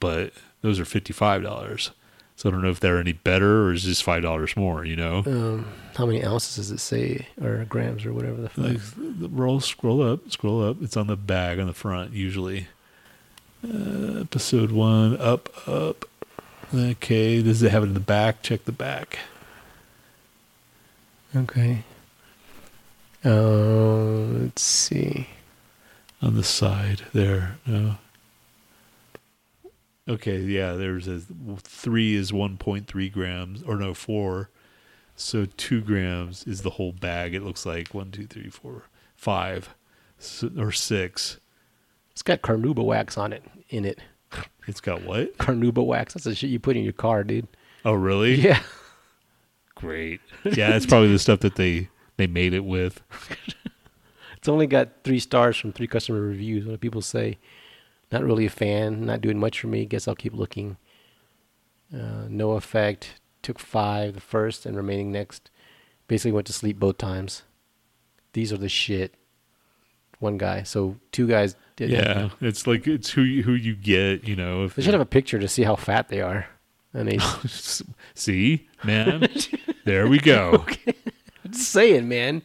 but 0.00 0.32
those 0.62 0.78
are 0.80 0.84
fifty 0.84 1.12
five 1.12 1.42
dollars. 1.42 1.90
So 2.36 2.48
I 2.48 2.52
don't 2.52 2.62
know 2.62 2.70
if 2.70 2.78
they're 2.78 2.98
any 3.00 3.12
better 3.14 3.64
or 3.64 3.72
is 3.72 3.82
just 3.84 4.02
five 4.04 4.22
dollars 4.22 4.56
more. 4.56 4.84
You 4.84 4.94
know, 4.96 5.18
Um, 5.26 5.66
how 5.96 6.06
many 6.06 6.24
ounces 6.24 6.56
does 6.56 6.70
it 6.70 6.78
say, 6.78 7.26
or 7.42 7.64
grams, 7.68 8.04
or 8.06 8.12
whatever 8.12 8.40
the 8.40 8.48
fuck? 8.48 8.64
like 8.64 8.80
the- 8.96 9.28
roll, 9.28 9.58
scroll 9.60 10.02
up, 10.02 10.30
scroll 10.30 10.62
up. 10.64 10.82
It's 10.82 10.96
on 10.96 11.06
the 11.08 11.16
bag 11.16 11.58
on 11.58 11.66
the 11.66 11.72
front 11.74 12.12
usually. 12.12 12.68
Uh, 13.64 14.20
episode 14.20 14.70
one, 14.70 15.16
up, 15.20 15.48
up. 15.68 16.04
Okay, 16.74 17.42
does 17.42 17.62
it 17.62 17.70
have 17.70 17.82
it 17.82 17.86
in 17.86 17.94
the 17.94 18.00
back? 18.00 18.42
Check 18.42 18.64
the 18.64 18.72
back. 18.72 19.18
Okay. 21.34 21.84
Uh, 23.24 23.32
let's 24.42 24.62
see. 24.62 25.28
on 26.20 26.34
the 26.34 26.44
side 26.44 27.02
there. 27.12 27.58
No. 27.66 27.96
Okay, 30.08 30.40
yeah, 30.40 30.72
there's 30.72 31.06
a 31.06 31.20
three 31.58 32.14
is 32.14 32.32
1.3 32.32 33.12
grams, 33.12 33.62
or 33.62 33.76
no, 33.76 33.92
four. 33.92 34.48
So 35.16 35.46
two 35.56 35.80
grams 35.80 36.44
is 36.44 36.62
the 36.62 36.70
whole 36.70 36.92
bag. 36.92 37.34
It 37.34 37.42
looks 37.42 37.66
like 37.66 37.92
one, 37.92 38.10
two, 38.10 38.26
three, 38.26 38.48
four, 38.48 38.84
five, 39.16 39.74
or 40.56 40.72
six. 40.72 41.38
It's 42.12 42.22
got 42.22 42.40
carnauba 42.40 42.84
wax 42.84 43.18
on 43.18 43.32
it, 43.32 43.44
in 43.68 43.84
it. 43.84 43.98
It's 44.66 44.82
got 44.82 45.02
what? 45.02 45.38
Carnauba 45.38 45.82
wax. 45.82 46.12
That's 46.12 46.24
the 46.24 46.34
shit 46.34 46.50
you 46.50 46.60
put 46.60 46.76
in 46.76 46.84
your 46.84 46.92
car, 46.92 47.24
dude. 47.24 47.48
Oh, 47.86 47.94
really? 47.94 48.34
Yeah. 48.34 48.60
Great. 49.76 50.20
Yeah, 50.44 50.76
it's 50.76 50.84
probably 50.84 51.10
the 51.10 51.18
stuff 51.18 51.40
that 51.40 51.54
they 51.54 51.88
they 52.18 52.26
made 52.26 52.52
it 52.52 52.66
with. 52.66 53.00
It's 54.38 54.48
only 54.48 54.68
got 54.68 55.02
three 55.02 55.18
stars 55.18 55.56
from 55.56 55.72
three 55.72 55.88
customer 55.88 56.20
reviews. 56.20 56.64
What 56.64 56.70
do 56.70 56.78
people 56.78 57.02
say? 57.02 57.38
Not 58.12 58.22
really 58.22 58.46
a 58.46 58.50
fan. 58.50 59.04
Not 59.04 59.20
doing 59.20 59.38
much 59.38 59.60
for 59.60 59.66
me. 59.66 59.84
Guess 59.84 60.06
I'll 60.06 60.14
keep 60.14 60.32
looking. 60.32 60.76
Uh, 61.92 62.26
no 62.28 62.52
effect. 62.52 63.20
Took 63.42 63.58
five 63.58 64.14
the 64.14 64.20
first 64.20 64.64
and 64.64 64.76
remaining 64.76 65.10
next. 65.10 65.50
Basically 66.06 66.30
went 66.30 66.46
to 66.46 66.52
sleep 66.52 66.78
both 66.78 66.98
times. 66.98 67.42
These 68.32 68.52
are 68.52 68.56
the 68.56 68.68
shit. 68.68 69.14
One 70.20 70.38
guy. 70.38 70.62
So 70.62 70.98
two 71.10 71.26
guys 71.26 71.56
did. 71.86 71.90
Yeah, 71.90 72.28
it's 72.40 72.66
like 72.66 72.86
it's 72.86 73.10
who 73.10 73.22
you, 73.22 73.42
who 73.42 73.52
you 73.52 73.74
get. 73.74 74.26
You 74.28 74.36
know, 74.36 74.64
if 74.64 74.74
They 74.74 74.82
should 74.82 74.92
have 74.94 75.00
a 75.00 75.06
picture 75.06 75.38
to 75.38 75.48
see 75.48 75.62
how 75.62 75.76
fat 75.76 76.08
they 76.08 76.20
are. 76.20 76.46
And 76.94 77.08
they 77.08 77.18
see, 78.14 78.68
man, 78.84 79.28
there 79.84 80.08
we 80.08 80.18
go. 80.18 80.64
I'm 81.44 81.52
just 81.52 81.70
saying, 81.70 82.08
man. 82.08 82.42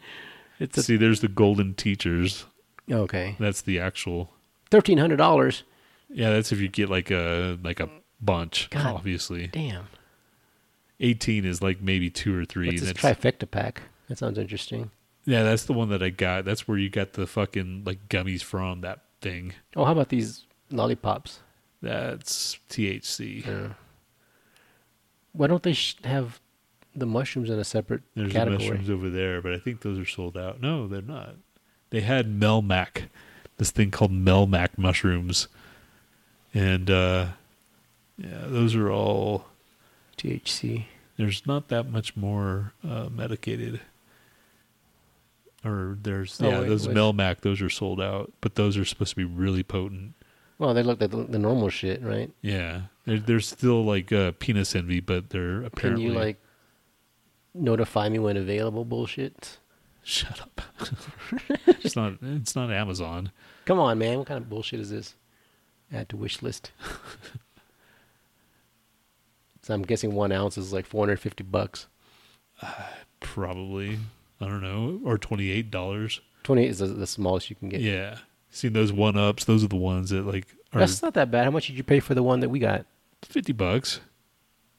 It's 0.59 0.77
a, 0.77 0.83
See, 0.83 0.97
there's 0.97 1.21
the 1.21 1.27
golden 1.27 1.73
teachers. 1.73 2.45
okay. 2.89 3.35
That's 3.39 3.61
the 3.61 3.79
actual. 3.79 4.29
Thirteen 4.69 4.97
hundred 4.97 5.17
dollars. 5.17 5.63
Yeah, 6.09 6.29
that's 6.31 6.51
if 6.51 6.59
you 6.59 6.67
get 6.67 6.89
like 6.89 7.09
a 7.11 7.57
like 7.63 7.79
a 7.79 7.89
bunch. 8.21 8.69
God. 8.69 8.85
Obviously, 8.95 9.47
Damn. 9.47 9.87
eighteen 10.99 11.45
is 11.45 11.61
like 11.61 11.81
maybe 11.81 12.09
two 12.09 12.37
or 12.37 12.45
three. 12.45 12.67
What's 12.67 12.81
this 12.81 12.93
That's- 12.93 13.17
trifecta 13.17 13.49
pack? 13.49 13.81
That 14.09 14.17
sounds 14.17 14.37
interesting. 14.37 14.91
yeah, 15.25 15.43
that's 15.43 15.63
the 15.63 15.73
one 15.73 15.89
that 15.89 16.03
I 16.03 16.09
got. 16.09 16.43
That's 16.45 16.67
where 16.67 16.77
you 16.77 16.89
got 16.89 17.13
the 17.13 17.25
fucking 17.25 17.83
like 17.85 18.09
gummies 18.09 18.43
from. 18.43 18.81
That 18.81 18.99
thing. 19.23 19.53
Oh, 19.75 19.85
how 19.85 19.93
about 19.93 20.09
these 20.09 20.45
lollipops? 20.69 21.39
That's 21.81 22.57
THC. 22.69 23.45
Yeah. 23.45 23.69
Why 25.31 25.47
don't 25.47 25.63
they 25.63 25.73
sh- 25.73 25.97
have 26.03 26.39
the 26.95 27.05
mushrooms 27.07 27.49
in 27.49 27.57
a 27.57 27.63
separate 27.63 28.03
There's 28.15 28.27
the 28.31 28.33
category? 28.37 28.59
mushrooms 28.69 28.89
over 28.89 29.09
there, 29.09 29.41
but 29.41 29.53
I 29.53 29.57
think 29.57 29.81
those 29.81 29.97
are 29.97 30.05
sold 30.05 30.37
out. 30.37 30.61
No, 30.61 30.87
they're 30.87 31.01
not. 31.01 31.35
They 31.89 32.01
had 32.01 32.39
Melmac, 32.39 33.09
this 33.57 33.71
thing 33.71 33.89
called 33.91 34.11
Melmac 34.11 34.77
mushrooms, 34.77 35.47
and 36.53 36.89
uh, 36.89 37.27
yeah, 38.17 38.43
those 38.45 38.75
are 38.75 38.91
all. 38.91 39.45
THC. 40.17 40.85
There's 41.17 41.45
not 41.45 41.67
that 41.69 41.89
much 41.89 42.15
more 42.15 42.73
uh, 42.87 43.09
medicated. 43.11 43.81
Or 45.65 45.97
there's 46.01 46.41
Oh, 46.41 46.49
yeah, 46.49 46.59
wait, 46.61 46.67
those 46.67 46.87
wait. 46.87 46.97
Melmac, 46.97 47.41
those 47.41 47.61
are 47.61 47.69
sold 47.69 48.01
out, 48.01 48.33
but 48.41 48.55
those 48.55 48.77
are 48.77 48.85
supposed 48.85 49.11
to 49.11 49.15
be 49.15 49.23
really 49.23 49.63
potent. 49.63 50.13
Well, 50.59 50.73
they 50.73 50.83
look 50.83 51.01
like 51.01 51.11
the, 51.11 51.23
the 51.23 51.39
normal 51.39 51.69
shit, 51.69 52.01
right? 52.03 52.31
Yeah, 52.41 52.81
they're, 53.05 53.19
they're 53.19 53.39
still 53.39 53.83
like 53.83 54.11
uh, 54.11 54.33
penis 54.39 54.75
envy, 54.75 54.99
but 54.99 55.29
they're 55.29 55.63
apparently. 55.63 56.05
Can 56.05 56.13
you 56.13 56.19
like 56.19 56.41
notify 57.53 58.09
me 58.09 58.19
when 58.19 58.37
available? 58.37 58.85
Bullshit. 58.85 59.57
shut 60.03 60.41
up. 60.41 60.61
it's 61.67 61.95
not. 61.95 62.13
It's 62.21 62.55
not 62.55 62.71
Amazon. 62.71 63.31
Come 63.65 63.79
on, 63.79 63.97
man. 63.97 64.19
What 64.19 64.27
kind 64.27 64.41
of 64.41 64.49
bullshit 64.49 64.79
is 64.79 64.89
this? 64.89 65.15
Add 65.91 66.09
to 66.09 66.17
wish 66.17 66.41
list. 66.41 66.71
so 69.61 69.73
I'm 69.73 69.83
guessing 69.83 70.13
one 70.13 70.31
ounce 70.31 70.57
is 70.57 70.73
like 70.73 70.85
450 70.85 71.43
bucks. 71.43 71.87
Probably. 73.19 73.99
I 74.41 74.45
don't 74.47 74.61
know. 74.61 75.01
Or 75.05 75.17
twenty 75.17 75.49
eight 75.51 75.71
dollars. 75.71 76.21
28 76.43 76.69
is 76.69 76.79
the, 76.79 76.87
the 76.87 77.07
smallest 77.07 77.49
you 77.49 77.55
can 77.55 77.69
get. 77.69 77.79
Yeah. 77.79 78.17
Seen 78.49 78.73
those 78.73 78.91
one 78.91 79.17
ups, 79.17 79.45
those 79.45 79.63
are 79.63 79.69
the 79.69 79.77
ones 79.77 80.09
that 80.09 80.25
like 80.25 80.53
are 80.73 80.81
That's 80.81 81.01
not 81.01 81.13
that 81.13 81.31
bad. 81.31 81.45
How 81.45 81.51
much 81.51 81.67
did 81.67 81.77
you 81.77 81.83
pay 81.83 81.99
for 82.01 82.13
the 82.13 82.23
one 82.23 82.41
that 82.41 82.49
we 82.49 82.59
got? 82.59 82.85
fifty 83.21 83.53
bucks. 83.53 84.01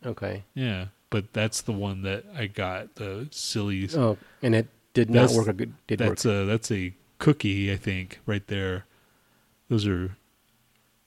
Okay. 0.05 0.45
Yeah. 0.55 0.87
But 1.11 1.33
that's 1.33 1.63
the 1.63 1.73
one 1.73 2.03
that 2.03 2.25
I 2.37 2.47
got, 2.47 2.97
the 2.97 3.29
silly 3.31 3.89
Oh, 3.97 4.19
and 4.43 4.55
it 4.55 4.69
did 4.93 5.11
not 5.11 5.31
work. 5.31 5.49
A 5.49 5.53
good 5.53 5.75
did 5.87 6.01
work. 6.01 6.11
that's 6.11 6.25
a 6.25 6.45
that's 6.45 6.71
a 6.71 6.93
cookie, 7.19 7.73
I 7.73 7.77
think, 7.77 8.21
right 8.27 8.47
there. 8.47 8.85
Those 9.69 9.87
are 9.87 10.17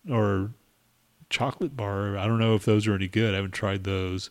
or 0.09 0.51
chocolate 1.29 1.75
bar. 1.77 2.17
I 2.17 2.25
don't 2.25 2.39
know 2.39 2.55
if 2.55 2.65
those 2.65 2.87
are 2.87 2.95
any 2.95 3.07
good. 3.07 3.33
I 3.33 3.37
haven't 3.37 3.51
tried 3.53 3.83
those. 3.83 4.29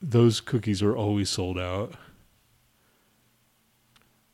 Those 0.00 0.40
cookies 0.40 0.82
are 0.82 0.96
always 0.96 1.28
sold 1.28 1.58
out. 1.58 1.94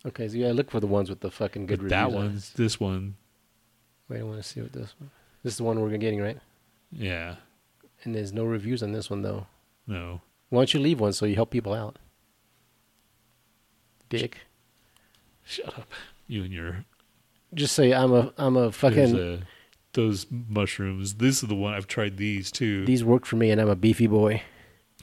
Okay, 0.06 0.28
so 0.28 0.36
yeah, 0.36 0.52
look 0.52 0.70
for 0.70 0.80
the 0.80 0.86
ones 0.86 1.08
with 1.08 1.20
the 1.20 1.30
fucking 1.30 1.66
good 1.66 1.78
But 1.78 1.84
reviews. 1.84 1.90
that 1.90 2.06
on 2.06 2.12
one's 2.14 2.52
this 2.52 2.78
one. 2.78 3.16
Wait, 4.08 4.20
I 4.20 4.22
want 4.22 4.36
to 4.36 4.42
see 4.42 4.60
what 4.60 4.72
this 4.72 4.94
one. 4.98 5.10
This 5.42 5.54
is 5.54 5.56
the 5.58 5.64
one 5.64 5.80
we're 5.80 5.96
getting 5.96 6.20
right, 6.20 6.38
Yeah. 6.92 7.36
and 8.04 8.14
there's 8.14 8.32
no 8.32 8.44
reviews 8.44 8.82
on 8.82 8.92
this 8.92 9.08
one 9.10 9.22
though. 9.22 9.46
No. 9.86 10.20
Why 10.50 10.60
don't 10.60 10.74
you 10.74 10.80
leave 10.80 11.00
one 11.00 11.12
so 11.12 11.24
you 11.26 11.34
help 11.36 11.50
people 11.50 11.72
out? 11.74 11.98
Dick. 14.08 14.38
Shut 15.44 15.66
up. 15.78 15.90
You 16.26 16.44
and 16.44 16.52
your 16.52 16.84
Just 17.54 17.74
say 17.74 17.92
I'm 17.92 18.12
a 18.12 18.32
I'm 18.38 18.56
a 18.56 18.70
fucking. 18.72 19.18
uh, 19.18 19.40
those 19.92 20.26
mushrooms. 20.30 21.14
This 21.14 21.42
is 21.42 21.48
the 21.48 21.54
one 21.54 21.74
I've 21.74 21.86
tried 21.86 22.16
these 22.16 22.50
too. 22.50 22.84
These 22.84 23.04
work 23.04 23.24
for 23.26 23.36
me, 23.36 23.50
and 23.50 23.60
I'm 23.60 23.68
a 23.68 23.76
beefy 23.76 24.06
boy. 24.06 24.42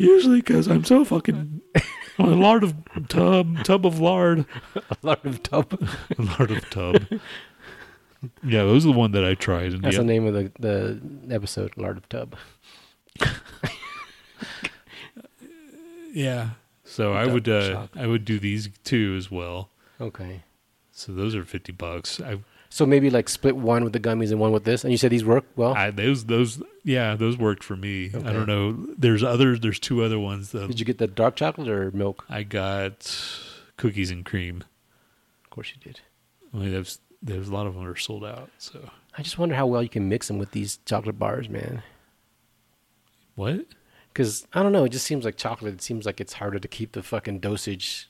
Usually 0.00 0.38
because 0.38 0.66
I'm 0.68 0.84
so 0.84 1.04
fucking 1.04 1.60
a 2.18 2.22
lard 2.22 2.64
of 2.64 2.74
tub 3.08 3.62
tub 3.64 3.86
of 3.86 4.00
lard, 4.00 4.46
a 4.74 4.96
lot 5.02 5.24
of 5.24 5.42
tub. 5.42 5.72
a 6.18 6.22
lard 6.22 6.50
of 6.50 6.68
tub. 6.70 7.02
yeah, 8.42 8.62
those 8.62 8.84
are 8.84 8.92
the 8.92 8.98
one 8.98 9.12
that 9.12 9.24
I 9.24 9.34
tried. 9.34 9.72
And 9.72 9.82
That's 9.82 9.96
the, 9.96 10.02
the 10.02 10.08
name 10.08 10.26
of 10.26 10.34
the 10.34 10.50
the 10.58 11.00
episode, 11.34 11.76
Lard 11.76 11.96
of 11.96 12.08
Tub. 12.08 12.36
yeah. 16.12 16.50
So 16.84 17.12
I 17.12 17.24
Tub 17.24 17.32
would 17.34 17.48
uh, 17.48 17.72
shop. 17.72 17.90
I 17.96 18.06
would 18.06 18.24
do 18.24 18.38
these 18.38 18.68
two 18.84 19.14
as 19.16 19.30
well. 19.30 19.70
Okay. 20.00 20.42
So 20.92 21.12
those 21.12 21.34
are 21.34 21.44
fifty 21.44 21.72
bucks. 21.72 22.20
I, 22.20 22.38
So 22.72 22.86
maybe 22.86 23.10
like 23.10 23.28
split 23.28 23.56
one 23.56 23.82
with 23.82 23.92
the 23.92 23.98
gummies 24.00 24.30
and 24.30 24.38
one 24.38 24.52
with 24.52 24.62
this. 24.64 24.84
And 24.84 24.92
you 24.92 24.96
said 24.96 25.10
these 25.10 25.24
work 25.24 25.44
well. 25.56 25.74
I 25.74 25.90
those 25.90 26.26
those 26.26 26.62
yeah 26.84 27.16
those 27.16 27.36
worked 27.36 27.64
for 27.64 27.76
me. 27.76 28.06
I 28.14 28.32
don't 28.32 28.46
know. 28.46 28.94
There's 28.96 29.24
others. 29.24 29.58
There's 29.60 29.80
two 29.80 30.02
other 30.04 30.18
ones 30.20 30.52
that 30.52 30.68
Did 30.68 30.78
you 30.78 30.86
get 30.86 30.98
the 30.98 31.08
dark 31.08 31.34
chocolate 31.36 31.68
or 31.68 31.90
milk? 31.90 32.24
I 32.28 32.44
got 32.44 33.12
cookies 33.76 34.10
and 34.12 34.24
cream. 34.24 34.62
Of 35.44 35.50
course 35.50 35.72
you 35.74 35.80
did. 35.82 36.00
I 36.54 36.58
mean, 36.58 36.70
there's 36.72 37.00
there's 37.20 37.48
a 37.48 37.52
lot 37.52 37.66
of 37.66 37.74
them 37.74 37.84
are 37.84 37.96
sold 37.96 38.24
out. 38.24 38.50
So 38.58 38.88
I 39.18 39.22
just 39.22 39.36
wonder 39.36 39.56
how 39.56 39.66
well 39.66 39.82
you 39.82 39.88
can 39.88 40.08
mix 40.08 40.28
them 40.28 40.38
with 40.38 40.52
these 40.52 40.78
chocolate 40.86 41.18
bars, 41.18 41.48
man. 41.48 41.82
what? 43.34 43.66
Because 44.12 44.46
I 44.52 44.62
don't 44.62 44.72
know, 44.72 44.84
it 44.84 44.90
just 44.90 45.06
seems 45.06 45.24
like 45.24 45.36
chocolate. 45.36 45.74
It 45.74 45.82
seems 45.82 46.04
like 46.06 46.20
it's 46.20 46.34
harder 46.34 46.58
to 46.58 46.68
keep 46.68 46.92
the 46.92 47.02
fucking 47.02 47.40
dosage, 47.40 48.08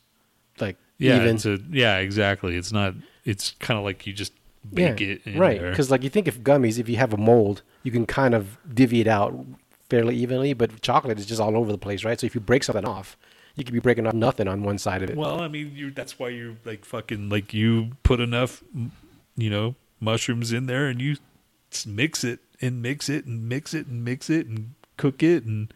like 0.58 0.76
Yeah, 0.98 1.16
even. 1.26 1.36
a, 1.50 1.58
yeah, 1.70 1.96
exactly. 1.98 2.56
It's 2.56 2.72
not. 2.72 2.94
It's 3.24 3.52
kind 3.58 3.76
of 3.78 3.84
like 3.84 4.06
you 4.06 4.12
just 4.14 4.32
bake 4.72 5.00
yeah, 5.00 5.16
it 5.24 5.38
right? 5.38 5.60
Because 5.60 5.90
like 5.90 6.02
you 6.02 6.10
think 6.10 6.28
if 6.28 6.40
gummies, 6.40 6.78
if 6.78 6.88
you 6.88 6.96
have 6.96 7.12
a 7.12 7.16
mold, 7.16 7.62
you 7.82 7.90
can 7.90 8.06
kind 8.06 8.34
of 8.34 8.58
divvy 8.72 9.00
it 9.00 9.06
out 9.06 9.34
fairly 9.88 10.16
evenly. 10.16 10.52
But 10.52 10.82
chocolate 10.82 11.18
is 11.18 11.26
just 11.26 11.40
all 11.40 11.56
over 11.56 11.72
the 11.72 11.78
place, 11.78 12.04
right? 12.04 12.18
So 12.18 12.26
if 12.26 12.34
you 12.34 12.40
break 12.40 12.64
something 12.64 12.84
off, 12.84 13.16
you 13.56 13.64
could 13.64 13.74
be 13.74 13.80
breaking 13.80 14.06
off 14.06 14.14
nothing 14.14 14.48
on 14.48 14.62
one 14.62 14.78
side 14.78 15.02
of 15.02 15.10
it. 15.10 15.16
Well, 15.16 15.40
I 15.40 15.48
mean, 15.48 15.72
you. 15.74 15.90
That's 15.90 16.18
why 16.18 16.28
you're 16.28 16.56
like 16.64 16.84
fucking 16.84 17.28
like 17.28 17.52
you 17.52 17.92
put 18.02 18.20
enough, 18.20 18.62
you 19.36 19.50
know, 19.50 19.74
mushrooms 19.98 20.52
in 20.52 20.66
there, 20.66 20.86
and 20.86 21.00
you 21.00 21.16
mix 21.86 22.24
it 22.24 22.40
and 22.60 22.82
mix 22.82 23.08
it 23.08 23.26
and 23.26 23.48
mix 23.48 23.74
it 23.74 23.86
and 23.86 24.04
mix 24.04 24.30
it 24.30 24.46
and 24.46 24.74
cook 24.96 25.22
it, 25.22 25.44
and 25.44 25.72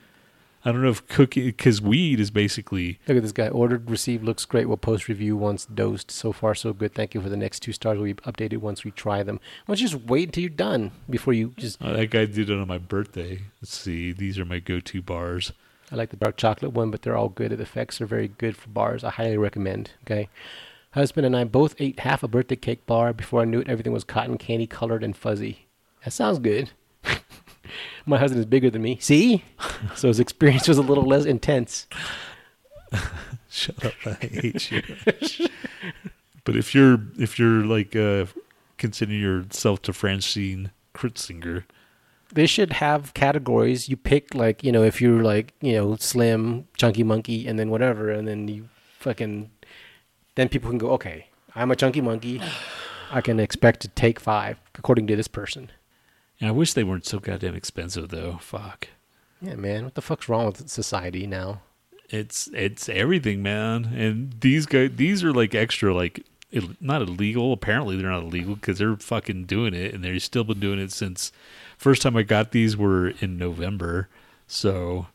I 0.65 0.73
don't 0.73 0.83
know 0.83 0.89
if 0.89 1.07
cooking 1.09 1.45
because 1.45 1.83
weed 1.83 2.21
is 2.21 2.31
basically 2.31 2.99
Look 3.07 3.19
at 3.19 3.23
this 3.23 3.33
guy. 3.33 3.49
Ordered, 3.49 3.91
received, 3.91 4.25
looks 4.25 4.47
great. 4.47 4.67
We'll 4.67 4.79
post 4.79 5.09
review 5.09 5.37
once 5.37 5.67
dosed. 5.67 6.11
So 6.11 6.33
far, 6.33 6.55
so 6.55 6.73
good. 6.73 6.95
Thank 6.95 7.15
you 7.15 7.21
for 7.21 7.29
the 7.29 7.37
next 7.37 7.61
two 7.61 7.73
stars. 7.73 7.99
Will 7.99 8.05
be 8.05 8.15
updated 8.15 8.59
once 8.59 8.83
we 8.85 8.91
try 8.91 9.23
them. 9.23 9.41
Why 9.67 9.75
don't 9.75 9.81
you 9.81 9.89
just 9.89 10.05
wait 10.07 10.29
until 10.29 10.43
you're 10.43 10.51
done 10.51 10.93
before 11.09 11.35
you 11.35 11.53
just. 11.59 11.83
uh, 11.83 11.93
that 11.93 12.11
guy 12.11 12.25
did 12.25 12.49
it 12.49 12.59
on 12.59 12.67
my 12.67 12.79
birthday. 12.79 13.43
Let's 13.61 13.77
see, 13.77 14.13
these 14.13 14.39
are 14.39 14.45
my 14.45 14.59
go-to 14.59 15.03
bars. 15.03 15.53
I 15.93 15.97
like 15.97 16.11
the 16.11 16.17
dark 16.17 16.39
chocolate 16.39 16.73
one, 16.73 16.91
but 16.91 17.03
they're 17.03 17.17
all 17.17 17.29
good. 17.29 17.53
The 17.53 17.61
effects 17.61 18.01
are 18.01 18.07
very 18.07 18.29
good 18.29 18.57
for 18.57 18.71
bars. 18.71 19.05
I 19.05 19.11
highly 19.11 19.37
recommend. 19.37 19.91
Okay. 20.05 20.29
Husband 20.93 21.27
and 21.27 21.37
I 21.37 21.45
both 21.45 21.75
ate 21.79 22.01
half 22.01 22.23
a 22.23 22.29
birthday 22.29 22.57
cake 22.57 22.87
bar. 22.87 23.13
Before 23.13 23.43
I 23.43 23.45
knew 23.45 23.61
it, 23.61 23.69
everything 23.69 23.93
was 23.93 24.05
cotton 24.05 24.39
candy 24.39 24.67
colored 24.67 25.05
and 25.05 25.15
fuzzy. 25.17 25.67
That 26.05 26.13
sounds 26.13 26.39
good. 26.39 26.71
My 28.07 28.19
husband 28.19 28.41
is 28.41 28.47
bigger 28.47 28.71
than 28.71 28.83
me. 28.83 28.99
See? 29.01 29.45
So 29.97 30.09
his 30.09 30.19
experience 30.19 30.67
was 30.67 30.79
a 30.79 30.83
little 30.83 31.05
less 31.05 31.25
intense. 31.25 31.87
Shut 33.51 33.85
up! 33.85 33.95
I 34.07 34.15
hate 34.15 34.71
you. 34.71 34.83
but 36.45 36.57
if 36.57 36.75
you're 36.75 36.99
if 37.19 37.39
you're 37.39 37.65
like 37.65 37.95
uh, 37.95 38.27
considering 38.79 39.21
yourself 39.21 39.83
to 39.83 39.93
Francine 39.93 40.71
Kritzinger, 40.95 41.65
They 42.33 42.47
should 42.47 42.73
have 42.75 43.15
categories. 43.15 43.89
You 43.89 43.97
pick 43.97 44.35
like, 44.35 44.65
you 44.65 44.73
know, 44.73 44.83
if 44.83 45.01
you're 45.01 45.23
like, 45.23 45.53
you 45.61 45.75
know, 45.75 45.97
slim, 45.97 46.67
chunky 46.77 47.05
monkey, 47.05 47.47
and 47.47 47.59
then 47.59 47.71
whatever, 47.71 48.11
and 48.11 48.27
then 48.27 48.49
you 48.49 48.69
fucking 48.99 49.51
then 50.35 50.49
people 50.49 50.71
can 50.71 50.79
go, 50.79 50.91
okay, 50.93 51.27
I'm 51.55 51.71
a 51.71 51.77
chunky 51.77 52.01
monkey. 52.01 52.41
I 53.11 53.21
can 53.21 53.39
expect 53.39 53.81
to 53.81 53.89
take 53.89 54.19
five, 54.19 54.59
according 54.75 55.07
to 55.09 55.17
this 55.17 55.29
person. 55.29 55.71
I 56.47 56.51
wish 56.51 56.73
they 56.73 56.85
weren't 56.85 57.07
so 57.07 57.19
goddamn 57.19 57.55
expensive 57.55 58.09
though. 58.09 58.39
Fuck. 58.41 58.89
Yeah, 59.41 59.57
man, 59.57 59.85
what 59.85 59.95
the 59.95 60.03
fuck's 60.03 60.29
wrong 60.29 60.47
with 60.47 60.69
society 60.69 61.27
now? 61.27 61.61
It's 62.11 62.49
it's 62.53 62.89
everything, 62.89 63.43
man. 63.43 63.87
And 63.97 64.35
these 64.41 64.67
guys, 64.67 64.93
these 64.97 65.25
are 65.25 65.33
like 65.33 65.55
extra, 65.55 65.95
like 65.95 66.25
Ill- 66.55 66.77
not 66.81 67.03
illegal. 67.03 67.53
Apparently, 67.53 67.97
they're 67.97 68.11
not 68.11 68.23
illegal 68.23 68.55
because 68.55 68.79
they're 68.79 68.97
fucking 68.97 69.45
doing 69.47 69.75
it, 69.75 69.93
and 69.93 70.05
they've 70.05 70.23
still 70.23 70.45
been 70.45 70.61
doing 70.61 70.79
it 70.79 70.93
since. 70.93 71.33
First 71.77 72.01
time 72.01 72.17
I 72.17 72.23
got 72.23 72.53
these 72.53 72.77
were 72.77 73.09
in 73.21 73.37
November, 73.37 74.09
so 74.47 75.09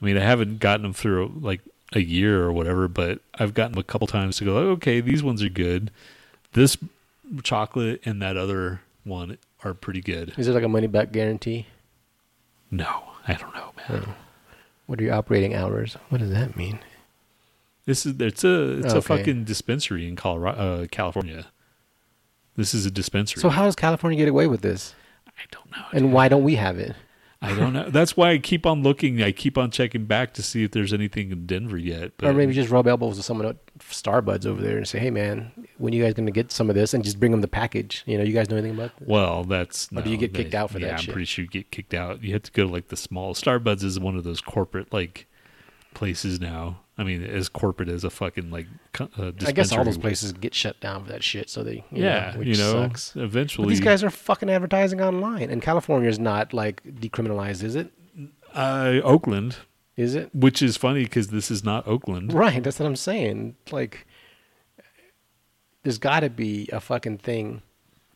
I 0.00 0.04
mean 0.04 0.18
I 0.18 0.20
haven't 0.20 0.60
gotten 0.60 0.82
them 0.82 0.92
through 0.92 1.32
like 1.40 1.62
a 1.94 2.00
year 2.00 2.42
or 2.42 2.52
whatever, 2.52 2.88
but 2.88 3.20
I've 3.34 3.54
gotten 3.54 3.72
them 3.72 3.80
a 3.80 3.84
couple 3.84 4.06
times 4.06 4.36
to 4.36 4.44
go. 4.44 4.56
Oh, 4.58 4.70
okay, 4.72 5.00
these 5.00 5.22
ones 5.22 5.42
are 5.42 5.48
good. 5.48 5.90
This 6.52 6.76
chocolate 7.42 8.02
and 8.04 8.20
that 8.20 8.36
other 8.36 8.82
one 9.04 9.38
are 9.64 9.74
pretty 9.74 10.00
good. 10.00 10.34
Is 10.36 10.48
it 10.48 10.52
like 10.52 10.64
a 10.64 10.68
money 10.68 10.86
back 10.86 11.12
guarantee? 11.12 11.66
No, 12.70 13.04
I 13.26 13.34
don't 13.34 13.54
know, 13.54 13.72
man. 13.88 14.14
What 14.86 15.00
are 15.00 15.04
your 15.04 15.14
operating 15.14 15.54
hours? 15.54 15.96
What 16.08 16.18
does 16.18 16.30
that 16.30 16.56
mean? 16.56 16.78
This 17.86 18.04
is 18.04 18.20
it's 18.20 18.44
a 18.44 18.78
it's 18.78 18.92
a 18.92 19.02
fucking 19.02 19.44
dispensary 19.44 20.08
in 20.08 20.16
Colorado, 20.16 20.58
uh, 20.58 20.86
California. 20.90 21.46
This 22.56 22.74
is 22.74 22.86
a 22.86 22.90
dispensary. 22.90 23.40
So 23.40 23.48
how 23.48 23.64
does 23.64 23.76
California 23.76 24.18
get 24.18 24.28
away 24.28 24.46
with 24.46 24.62
this? 24.62 24.94
I 25.26 25.42
don't 25.50 25.70
know. 25.70 25.84
And 25.92 26.12
why 26.12 26.28
don't 26.28 26.42
we 26.42 26.56
have 26.56 26.78
it? 26.78 26.96
I 27.42 27.54
don't 27.54 27.72
know. 27.72 27.90
That's 27.90 28.16
why 28.16 28.30
I 28.30 28.38
keep 28.38 28.64
on 28.66 28.82
looking. 28.82 29.22
I 29.22 29.30
keep 29.30 29.58
on 29.58 29.70
checking 29.70 30.06
back 30.06 30.32
to 30.34 30.42
see 30.42 30.64
if 30.64 30.70
there's 30.70 30.92
anything 30.92 31.30
in 31.30 31.46
Denver 31.46 31.76
yet. 31.76 32.12
But 32.16 32.28
or 32.28 32.32
maybe 32.32 32.52
just 32.54 32.70
rub 32.70 32.86
elbows 32.86 33.16
with 33.16 33.26
someone 33.26 33.46
at 33.46 33.56
Starbuds 33.78 34.46
over 34.46 34.62
there 34.62 34.78
and 34.78 34.88
say, 34.88 34.98
"Hey, 34.98 35.10
man, 35.10 35.52
when 35.78 35.92
you 35.92 36.02
guys 36.02 36.14
going 36.14 36.26
to 36.26 36.32
get 36.32 36.50
some 36.50 36.70
of 36.70 36.74
this?" 36.74 36.94
And 36.94 37.04
just 37.04 37.20
bring 37.20 37.32
them 37.32 37.42
the 37.42 37.48
package. 37.48 38.02
You 38.06 38.16
know, 38.18 38.24
you 38.24 38.32
guys 38.32 38.48
know 38.48 38.56
anything 38.56 38.76
about 38.78 38.96
this? 38.98 39.06
well, 39.08 39.44
that's 39.44 39.88
Or 39.94 40.00
do 40.02 40.10
you 40.10 40.16
no, 40.16 40.20
get 40.20 40.34
kicked 40.34 40.54
out 40.54 40.70
for 40.70 40.78
that 40.78 40.86
yeah, 40.86 40.92
I'm 40.94 40.98
shit? 41.00 41.12
pretty 41.12 41.26
sure 41.26 41.44
you 41.44 41.50
get 41.50 41.70
kicked 41.70 41.94
out. 41.94 42.22
You 42.22 42.32
have 42.32 42.42
to 42.44 42.52
go 42.52 42.66
to 42.66 42.72
like 42.72 42.88
the 42.88 42.96
small 42.96 43.34
Starbucks 43.34 43.84
is 43.84 44.00
one 44.00 44.16
of 44.16 44.24
those 44.24 44.40
corporate 44.40 44.92
like 44.92 45.26
places 45.96 46.40
now. 46.40 46.80
I 46.98 47.04
mean, 47.04 47.22
as 47.24 47.48
corporate 47.48 47.88
as 47.88 48.04
a 48.04 48.10
fucking 48.10 48.50
like 48.50 48.66
uh, 49.00 49.32
I 49.44 49.52
guess 49.52 49.72
all 49.72 49.84
those 49.84 49.98
places 49.98 50.32
get 50.32 50.54
shut 50.54 50.78
down 50.80 51.04
for 51.04 51.10
that 51.12 51.22
shit. 51.24 51.50
So 51.50 51.62
they, 51.62 51.84
you 51.90 52.04
Yeah, 52.04 52.30
know, 52.32 52.38
which 52.38 52.48
you 52.48 52.56
know, 52.56 52.72
sucks. 52.72 53.16
eventually 53.16 53.66
But 53.66 53.70
these 53.70 53.80
guys 53.80 54.04
are 54.04 54.10
fucking 54.10 54.48
advertising 54.48 55.00
online, 55.02 55.50
and 55.50 55.60
California 55.60 56.08
is 56.08 56.18
not 56.18 56.52
like 56.52 56.82
decriminalized, 56.84 57.62
is 57.62 57.74
it? 57.76 57.90
uh, 58.54 59.00
Oakland, 59.04 59.56
Is 59.96 60.14
it? 60.14 60.34
which 60.34 60.62
is 60.62 60.76
funny 60.78 61.02
because 61.04 61.28
this 61.28 61.50
is 61.50 61.62
not 61.64 61.86
Oakland. 61.86 62.32
Right, 62.32 62.62
that's 62.62 62.78
what 62.78 62.86
I'm 62.86 62.96
saying. 62.96 63.56
Like, 63.70 64.06
there's 65.82 65.98
got 65.98 66.20
to 66.20 66.30
be 66.30 66.68
a 66.72 66.80
fucking 66.80 67.18
thing. 67.18 67.62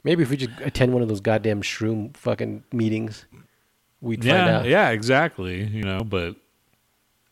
Maybe 0.04 0.22
if 0.22 0.30
we 0.30 0.36
just 0.38 0.52
attend 0.60 0.92
one 0.94 1.02
of 1.02 1.08
those 1.08 1.20
goddamn 1.20 1.60
shroom 1.62 2.16
fucking 2.16 2.64
meetings, 2.72 3.26
we'd 4.00 4.20
find 4.24 4.46
yeah, 4.46 4.58
out. 4.58 4.64
yeah, 4.66 4.88
exactly. 4.90 5.64
You 5.64 5.82
know, 5.84 6.00
but 6.02 6.36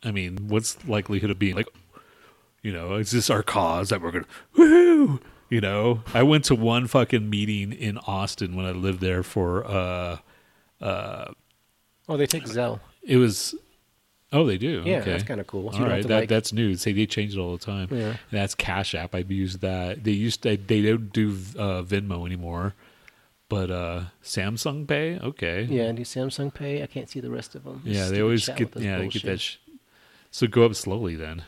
I 0.05 0.11
mean, 0.12 0.49
what's 0.49 0.75
the 0.75 0.90
likelihood 0.90 1.31
of 1.31 1.38
being 1.38 1.57
like, 1.57 1.69
you 2.62 2.73
know, 2.73 2.95
is 2.95 3.11
this 3.11 3.31
our 3.31 3.43
cause 3.43 3.88
that 3.90 4.00
we're 4.00 4.11
gonna 4.12 4.25
woohoo? 4.57 5.21
You 5.50 5.61
know, 5.62 6.02
I 6.12 6.23
went 6.25 6.45
to 6.47 6.55
one 6.55 6.87
fucking 6.87 7.28
meeting 7.31 7.73
in 7.73 7.97
Austin 7.99 8.55
when 8.55 8.67
I 8.67 8.73
lived 8.73 9.00
there 9.00 9.23
for 9.23 9.64
uh 9.67 10.19
uh. 10.81 11.33
Oh, 12.09 12.17
they 12.17 12.26
take 12.26 12.45
Zelle. 12.45 12.81
it 13.02 13.17
was 13.17 13.55
oh 14.33 14.45
they 14.47 14.59
do 14.59 14.83
Yeah, 14.85 14.99
okay 14.99 15.11
that's 15.12 15.25
kind 15.25 15.40
of 15.40 15.47
cool. 15.47 15.69
All 15.69 15.73
you 15.75 15.78
don't 15.81 15.88
have 15.88 15.90
right 15.99 16.07
that 16.09 16.14
like- 16.21 16.28
that's 16.28 16.52
new 16.52 16.75
say 16.76 16.93
they 16.93 17.07
change 17.07 17.35
it 17.35 17.38
all 17.38 17.57
the 17.57 17.64
time 17.64 17.88
Yeah. 17.90 18.09
And 18.09 18.17
that's 18.31 18.55
Cash 18.55 18.95
App 18.95 19.14
I've 19.14 19.31
used 19.31 19.61
that 19.61 20.05
they 20.05 20.11
used 20.12 20.43
to, 20.43 20.57
they 20.57 20.83
don't 20.83 21.12
do 21.12 21.31
uh, 21.59 21.83
Venmo 21.83 22.25
anymore 22.26 22.75
but 23.49 23.71
uh 23.71 24.05
Samsung 24.23 24.87
Pay 24.87 25.19
okay 25.19 25.62
Yeah, 25.64 25.85
and 25.85 25.97
do 25.97 26.05
Samsung 26.05 26.52
Pay? 26.52 26.83
I 26.83 26.87
can't 26.87 27.09
see 27.09 27.21
the 27.21 27.31
rest 27.31 27.55
of 27.55 27.64
them. 27.64 27.81
yeah 27.85 28.09
they 28.09 28.21
always 28.23 28.47
get 28.49 28.75
yeah 28.76 28.99
they 28.99 29.09
get 29.09 29.23
that 29.25 29.40
sh- 29.40 29.57
so 30.30 30.47
go 30.47 30.64
up 30.64 30.75
slowly 30.75 31.16
then 31.16 31.42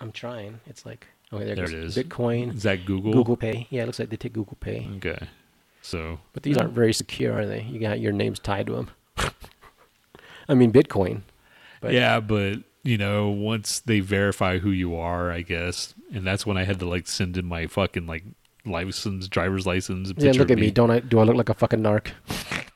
I'm 0.00 0.12
trying. 0.12 0.60
It's 0.66 0.84
like 0.84 1.06
okay, 1.32 1.44
there, 1.44 1.54
There 1.56 1.64
it 1.64 1.72
is. 1.72 1.96
Bitcoin, 1.96 2.54
Is 2.54 2.62
that 2.64 2.84
Google? 2.84 3.12
Google 3.12 3.36
Pay. 3.36 3.66
Yeah, 3.70 3.82
it 3.82 3.86
looks 3.86 3.98
like 3.98 4.10
they 4.10 4.16
take 4.16 4.34
Google 4.34 4.56
Pay, 4.60 4.88
Okay. 4.96 5.18
So 5.82 6.18
but 6.32 6.42
these 6.42 6.56
aren't 6.58 6.72
very 6.72 6.92
secure, 6.92 7.38
are 7.38 7.46
they? 7.46 7.62
You 7.62 7.78
got 7.78 8.00
your 8.00 8.12
names 8.12 8.38
tied 8.38 8.66
to 8.66 8.74
them. 8.74 8.90
I 10.48 10.54
mean, 10.54 10.72
Bitcoin. 10.72 11.22
But 11.80 11.92
yeah, 11.92 12.20
but 12.20 12.58
you 12.82 12.98
know, 12.98 13.28
once 13.28 13.80
they 13.80 14.00
verify 14.00 14.58
who 14.58 14.70
you 14.70 14.96
are, 14.96 15.30
I 15.30 15.42
guess, 15.42 15.94
and 16.12 16.26
that's 16.26 16.44
when 16.44 16.56
I 16.56 16.64
had 16.64 16.78
to 16.80 16.88
like 16.88 17.06
send 17.06 17.36
in 17.36 17.46
my 17.46 17.66
fucking 17.66 18.06
like 18.06 18.24
license, 18.64 19.28
driver's 19.28 19.66
license. 19.66 20.12
Yeah, 20.16 20.32
look 20.32 20.50
at 20.50 20.58
me. 20.58 20.70
Don't 20.70 20.90
I? 20.90 21.00
Do 21.00 21.20
I 21.20 21.22
look 21.22 21.36
like 21.36 21.48
a 21.48 21.54
fucking 21.54 21.80
narc? 21.80 22.10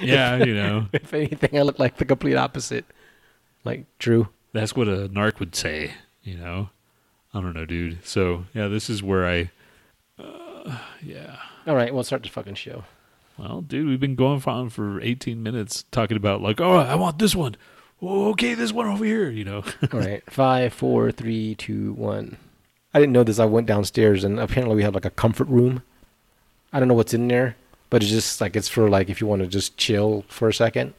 Yeah, 0.00 0.42
you 0.44 0.54
know, 0.54 0.86
if 0.92 1.14
anything, 1.14 1.58
I 1.58 1.62
look 1.62 1.78
like 1.78 1.96
the 1.96 2.04
complete 2.04 2.36
opposite. 2.36 2.84
Like 3.64 3.86
Drew. 3.98 4.28
that's 4.52 4.76
what 4.76 4.88
a 4.88 5.08
narc 5.08 5.40
would 5.40 5.54
say. 5.54 5.94
You 6.22 6.36
know, 6.36 6.70
I 7.32 7.40
don't 7.40 7.54
know, 7.54 7.64
dude. 7.64 8.04
So 8.06 8.44
yeah, 8.54 8.68
this 8.68 8.88
is 8.88 9.02
where 9.02 9.26
I. 9.26 9.50
Uh, 10.18 10.78
yeah. 11.02 11.36
All 11.66 11.74
right, 11.74 11.92
we'll 11.92 12.04
start 12.04 12.22
the 12.22 12.28
fucking 12.28 12.54
show. 12.54 12.84
Well, 13.38 13.62
dude, 13.62 13.88
we've 13.88 14.00
been 14.00 14.14
going 14.14 14.42
on 14.46 14.70
for 14.70 15.00
18 15.00 15.42
minutes 15.42 15.84
talking 15.90 16.16
about 16.16 16.40
like, 16.40 16.60
oh, 16.60 16.76
I 16.76 16.94
want 16.94 17.18
this 17.18 17.34
one. 17.34 17.56
Oh, 18.00 18.30
okay, 18.30 18.54
this 18.54 18.72
one 18.72 18.86
over 18.86 19.04
here. 19.04 19.30
You 19.30 19.44
know. 19.44 19.64
All 19.92 19.98
right, 19.98 20.22
five, 20.30 20.72
four, 20.72 21.10
three, 21.10 21.54
two, 21.54 21.94
one. 21.94 22.36
I 22.92 23.00
didn't 23.00 23.12
know 23.12 23.24
this. 23.24 23.40
I 23.40 23.44
went 23.44 23.66
downstairs 23.66 24.22
and 24.22 24.38
apparently 24.38 24.76
we 24.76 24.84
have 24.84 24.94
like 24.94 25.04
a 25.04 25.10
comfort 25.10 25.48
room. 25.48 25.82
I 26.72 26.78
don't 26.78 26.86
know 26.88 26.94
what's 26.94 27.14
in 27.14 27.26
there, 27.28 27.56
but 27.90 28.02
it's 28.02 28.12
just 28.12 28.40
like 28.40 28.54
it's 28.54 28.68
for 28.68 28.88
like 28.88 29.08
if 29.10 29.20
you 29.20 29.26
want 29.26 29.42
to 29.42 29.48
just 29.48 29.76
chill 29.76 30.24
for 30.28 30.48
a 30.48 30.54
second. 30.54 30.94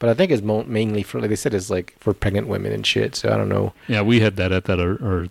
But 0.00 0.08
I 0.08 0.14
think 0.14 0.32
it's 0.32 0.42
mo- 0.42 0.64
mainly 0.64 1.02
for 1.02 1.20
like 1.20 1.28
they 1.28 1.36
said 1.36 1.54
it's 1.54 1.70
like 1.70 1.94
for 2.00 2.12
pregnant 2.12 2.48
women 2.48 2.72
and 2.72 2.84
shit. 2.84 3.14
So 3.14 3.32
I 3.32 3.36
don't 3.36 3.50
know. 3.50 3.72
Yeah, 3.86 4.00
we 4.02 4.20
had 4.20 4.36
that 4.36 4.50
at 4.50 4.64
that, 4.64 4.80
or, 4.80 4.94
or 4.94 5.28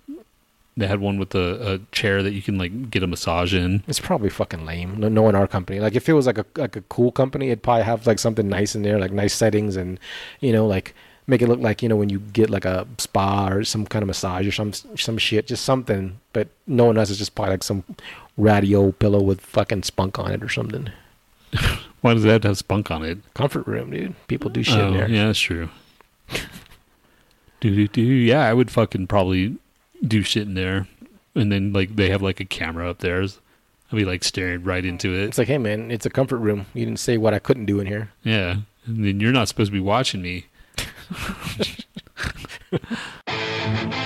they 0.78 0.88
had 0.88 1.00
one 1.00 1.18
with 1.18 1.34
a, 1.36 1.74
a 1.74 1.80
chair 1.92 2.22
that 2.24 2.32
you 2.34 2.42
can 2.42 2.58
like 2.58 2.92
get 2.92 3.04
a 3.04 3.08
massage 3.08 3.54
in. 3.54 3.84
It's 3.88 4.00
probably 4.00 4.30
fucking 4.30 4.66
lame. 4.66 4.98
No, 4.98 5.10
no 5.10 5.28
in 5.28 5.36
our 5.36 5.48
company. 5.48 5.80
Like 5.80 5.96
if 5.96 6.08
it 6.08 6.14
was 6.14 6.28
like 6.28 6.38
a 6.38 6.46
like 6.56 6.76
a 6.76 6.82
cool 6.82 7.12
company, 7.12 7.48
it'd 7.48 7.64
probably 7.64 7.84
have 7.84 8.06
like 8.08 8.20
something 8.20 8.48
nice 8.48 8.76
in 8.76 8.84
there, 8.84 9.00
like 9.00 9.12
nice 9.12 9.34
settings, 9.34 9.76
and 9.76 10.00
you 10.40 10.54
know, 10.54 10.66
like 10.66 10.94
make 11.26 11.42
it 11.42 11.48
look 11.48 11.60
like 11.60 11.82
you 11.82 11.90
know 11.90 11.96
when 11.96 12.10
you 12.10 12.20
get 12.20 12.52
like 12.52 12.66
a 12.66 12.88
spa 13.00 13.50
or 13.50 13.64
some 13.64 13.88
kind 13.88 14.04
of 14.04 14.08
massage 14.08 14.48
or 14.48 14.52
some 14.52 14.72
some 14.72 15.18
shit, 15.18 15.48
just 15.48 15.66
something. 15.66 16.20
But 16.32 16.48
no 16.68 16.86
one 16.86 16.98
else 16.98 17.10
is 17.10 17.18
just 17.18 17.34
probably 17.34 17.54
like 17.54 17.64
some 17.64 17.84
radio 18.38 18.92
pillow 18.92 19.22
with 19.22 19.42
fucking 19.42 19.84
spunk 19.84 20.20
on 20.20 20.32
it 20.32 20.44
or 20.44 20.50
something. 20.50 20.92
Why 22.02 22.14
does 22.14 22.24
that 22.24 22.32
have 22.32 22.42
to 22.42 22.48
have 22.50 22.58
spunk 22.58 22.92
on 22.92 23.04
it? 23.04 23.18
Comfort 23.34 23.68
room, 23.68 23.92
dude. 23.92 24.16
People 24.28 24.50
do 24.50 24.64
shit 24.64 24.80
oh, 24.80 24.88
in 24.88 24.94
there. 24.94 25.10
yeah, 25.10 25.28
that's 25.28 25.40
true. 25.40 25.70
do 27.60 27.76
do 27.76 27.88
do. 27.88 28.02
Yeah, 28.02 28.46
I 28.46 28.54
would 28.54 28.72
fucking 28.72 29.08
probably 29.08 29.58
do 30.06 30.24
shit 30.24 30.48
in 30.48 30.54
there, 30.54 30.88
and 31.36 31.52
then 31.52 31.74
like 31.74 31.96
they 31.96 32.10
have 32.10 32.22
like 32.22 32.40
a 32.40 32.46
camera 32.46 32.90
up 32.90 33.00
there. 33.00 33.22
I'd 33.22 33.96
be 33.96 34.06
like 34.06 34.24
staring 34.24 34.64
right 34.64 34.86
into 34.86 35.14
it. 35.14 35.24
It's 35.24 35.38
like, 35.38 35.48
hey 35.48 35.58
man, 35.58 35.92
it's 35.92 36.06
a 36.06 36.10
comfort 36.10 36.38
room. 36.38 36.68
You 36.74 36.86
didn't 36.86 37.00
say 37.00 37.18
what 37.18 37.34
I 37.34 37.40
couldn't 37.40 37.66
do 37.66 37.80
in 37.80 37.88
here. 37.88 38.12
Yeah, 38.24 38.58
and 38.86 39.06
then 39.06 39.20
you're 39.20 39.32
not 39.32 39.48
supposed 39.48 39.72
to 39.72 39.74
be 39.74 39.80
watching 39.80 40.22
me. 40.22 40.46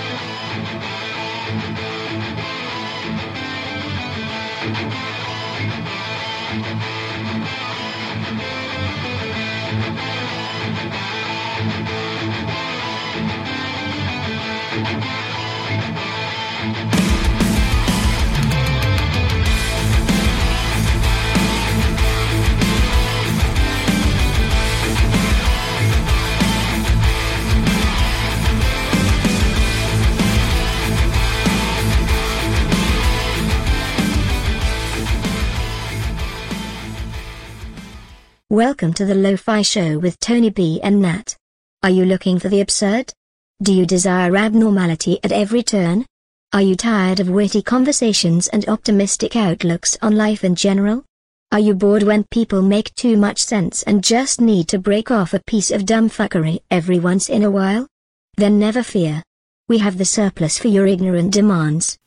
Welcome 38.54 38.92
to 38.92 39.04
the 39.04 39.16
Lo-Fi 39.16 39.62
Show 39.62 39.98
with 39.98 40.20
Tony 40.20 40.48
B 40.48 40.78
and 40.80 41.02
Nhat. 41.02 41.34
Are 41.82 41.90
you 41.90 42.04
looking 42.04 42.38
for 42.38 42.48
the 42.48 42.60
absurd? 42.60 43.12
Do 43.60 43.74
you 43.74 43.84
desire 43.84 44.36
abnormality 44.36 45.18
at 45.24 45.32
every 45.32 45.64
turn? 45.64 46.06
Are 46.52 46.62
you 46.62 46.76
tired 46.76 47.18
of 47.18 47.28
witty 47.28 47.62
conversations 47.62 48.46
and 48.46 48.68
optimistic 48.68 49.34
outlooks 49.34 49.98
on 50.00 50.14
life 50.14 50.44
in 50.44 50.54
general? 50.54 51.04
Are 51.50 51.58
you 51.58 51.74
bored 51.74 52.04
when 52.04 52.28
people 52.30 52.62
make 52.62 52.94
too 52.94 53.16
much 53.16 53.42
sense 53.42 53.82
and 53.82 54.04
just 54.04 54.40
need 54.40 54.68
to 54.68 54.78
break 54.78 55.10
off 55.10 55.34
a 55.34 55.42
piece 55.42 55.72
of 55.72 55.84
dumb 55.84 56.08
fuckery 56.08 56.60
every 56.70 57.00
once 57.00 57.28
in 57.28 57.42
a 57.42 57.50
while? 57.50 57.88
Then 58.36 58.60
never 58.60 58.84
fear. 58.84 59.24
We 59.66 59.78
have 59.78 59.98
the 59.98 60.04
surplus 60.04 60.60
for 60.60 60.68
your 60.68 60.86
ignorant 60.86 61.32
demands. 61.32 61.98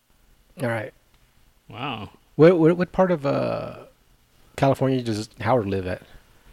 All 0.64 0.70
right. 0.70 0.94
Wow. 1.68 2.12
What, 2.38 2.58
what 2.58 2.78
what 2.78 2.94
part 2.94 3.12
of 3.12 3.26
uh, 3.26 3.80
California 4.56 5.02
does 5.02 5.28
Howard 5.42 5.68
live 5.68 5.86
at? 5.86 6.04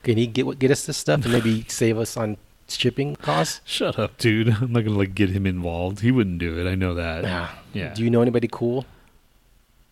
Can 0.05 0.17
he 0.19 0.27
get 0.27 0.59
get 0.59 0.71
us 0.71 0.87
this 0.87 0.97
stuff 0.97 1.25
and 1.25 1.33
maybe 1.33 1.64
save 1.69 1.99
us 1.99 2.17
on 2.17 2.37
shipping 2.69 3.17
costs? 3.17 3.61
Shut 3.64 3.99
up, 3.99 4.17
dude. 4.19 4.49
I'm 4.61 4.73
not 4.73 4.85
gonna 4.85 4.97
like 4.99 5.14
get 5.14 5.31
him 5.31 5.47
involved. 5.47 6.01
He 6.01 6.11
wouldn't 6.12 6.38
do 6.38 6.59
it. 6.64 6.71
I 6.71 6.75
know 6.77 6.95
that. 6.95 7.25
Nah. 7.25 7.49
Yeah. 7.73 7.93
Do 7.95 8.05
you 8.05 8.11
know 8.11 8.23
anybody 8.23 8.49
cool? 8.51 8.85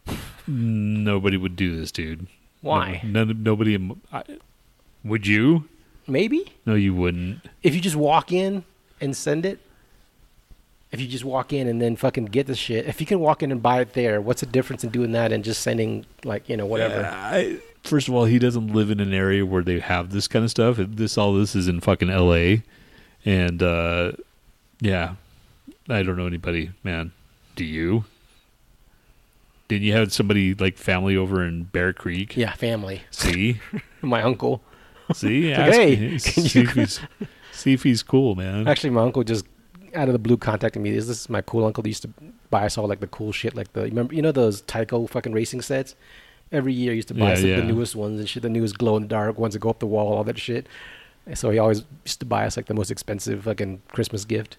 Nobody 0.47 1.37
would 1.37 1.57
do 1.57 1.77
this, 1.79 1.93
dude. 1.93 2.27
Why? 2.61 3.01
No, 3.05 3.25
none, 3.25 3.43
nobody. 3.43 3.75
in- 3.75 4.01
I, 4.13 4.23
would 5.05 5.27
you? 5.27 5.69
Maybe 6.07 6.53
No, 6.67 6.75
you 6.75 6.95
wouldn't. 6.95 7.41
if 7.63 7.75
you 7.75 7.81
just 7.81 7.97
walk 7.97 8.33
in 8.33 8.65
and 9.01 9.17
send 9.17 9.47
it. 9.47 9.61
If 10.91 11.01
you 11.01 11.07
just 11.09 11.25
walk 11.25 11.53
in 11.55 11.69
and 11.69 11.81
then 11.81 11.97
fucking 11.97 12.27
get 12.27 12.47
the 12.47 12.55
shit, 12.55 12.87
if 12.87 13.01
you 13.01 13.07
can 13.07 13.19
walk 13.19 13.43
in 13.43 13.51
and 13.51 13.63
buy 13.63 13.81
it 13.81 13.95
there, 13.95 14.21
what's 14.21 14.41
the 14.41 14.47
difference 14.47 14.85
in 14.85 14.91
doing 14.91 15.13
that 15.13 15.33
and 15.33 15.43
just 15.43 15.63
sending 15.63 16.05
like 16.23 16.49
you 16.51 16.57
know 16.57 16.67
whatever? 16.67 17.07
I, 17.11 17.61
first 17.85 18.09
of 18.09 18.15
all, 18.15 18.25
he 18.25 18.39
doesn't 18.39 18.69
live 18.69 18.91
in 18.91 19.01
an 19.01 19.13
area 19.13 19.45
where 19.45 19.63
they 19.63 19.81
have 19.81 20.11
this 20.11 20.29
kind 20.29 20.45
of 20.45 20.51
stuff. 20.51 20.77
This 20.79 21.19
all 21.19 21.35
this 21.35 21.55
is 21.55 21.69
in 21.69 21.81
fucking 21.81 22.11
L.A. 22.11 22.63
And 23.25 23.63
uh, 23.63 24.13
yeah, 24.81 25.15
I 25.89 26.03
don't 26.03 26.17
know 26.17 26.27
anybody, 26.27 26.71
man. 26.83 27.13
Do 27.57 27.65
you? 27.65 28.05
Didn't 29.69 29.85
you 29.85 29.93
have 29.93 30.13
somebody 30.13 30.55
like 30.55 30.77
family 30.77 31.17
over 31.17 31.45
in 31.45 31.65
Bear 31.65 31.93
Creek? 31.93 32.37
Yeah, 32.37 32.53
family. 32.53 33.03
See, 33.11 33.61
My 34.03 34.23
uncle. 34.23 34.63
see, 35.15 35.55
like, 35.55 35.73
hey, 35.73 35.97
can 35.97 36.19
see, 36.19 36.61
you 36.61 36.69
if 36.69 36.73
he's, 36.75 37.01
see 37.53 37.73
if 37.73 37.83
he's 37.83 38.03
cool, 38.03 38.35
man. 38.35 38.69
Actually, 38.69 38.91
my 38.91 39.03
uncle 39.03 39.25
just 39.25 39.47
out 39.95 40.09
of 40.09 40.13
the 40.13 40.19
blue 40.19 40.37
contacted 40.37 40.83
me. 40.83 40.91
This, 40.91 41.07
this 41.07 41.23
is 41.23 41.31
my 41.31 41.43
cool 41.43 41.65
uncle. 41.65 41.83
That 41.83 41.89
used 41.89 42.03
to 42.03 42.11
buy 42.51 42.67
us 42.67 42.77
all 42.77 42.87
like 42.87 43.01
the 43.01 43.07
cool 43.07 43.33
shit, 43.33 43.55
like 43.55 43.73
the 43.73 43.83
remember 43.83 44.15
you 44.15 44.23
know 44.23 44.33
those 44.33 44.63
Tyco 44.63 45.09
fucking 45.09 45.33
racing 45.33 45.63
sets. 45.63 45.95
Every 46.53 46.73
year, 46.73 46.93
he 46.93 46.97
used 46.97 47.09
to 47.09 47.15
buy 47.15 47.29
Yeah, 47.29 47.33
us 47.33 47.39
like, 47.41 47.49
yeah. 47.49 47.57
the 47.57 47.63
newest 47.63 47.97
ones 47.97 48.21
and 48.21 48.29
shit, 48.29 48.43
the 48.43 48.49
newest 48.51 48.79
glow 48.79 48.97
in 48.97 49.03
the 49.03 49.09
dark 49.09 49.39
ones 49.39 49.55
that 49.55 49.61
go 49.61 49.71
up 49.71 49.79
the 49.81 49.87
wall, 49.87 50.13
all 50.13 50.25
that 50.25 50.39
shit. 50.39 50.67
And 51.27 51.39
so 51.39 51.51
he 51.51 51.59
always 51.59 51.85
used 52.05 52.21
to 52.21 52.27
buy 52.27 52.45
us 52.47 52.57
like 52.57 52.67
the 52.67 52.75
most 52.75 52.91
expensive 52.91 53.45
fucking 53.45 53.81
Christmas 53.93 54.25
gift 54.25 54.59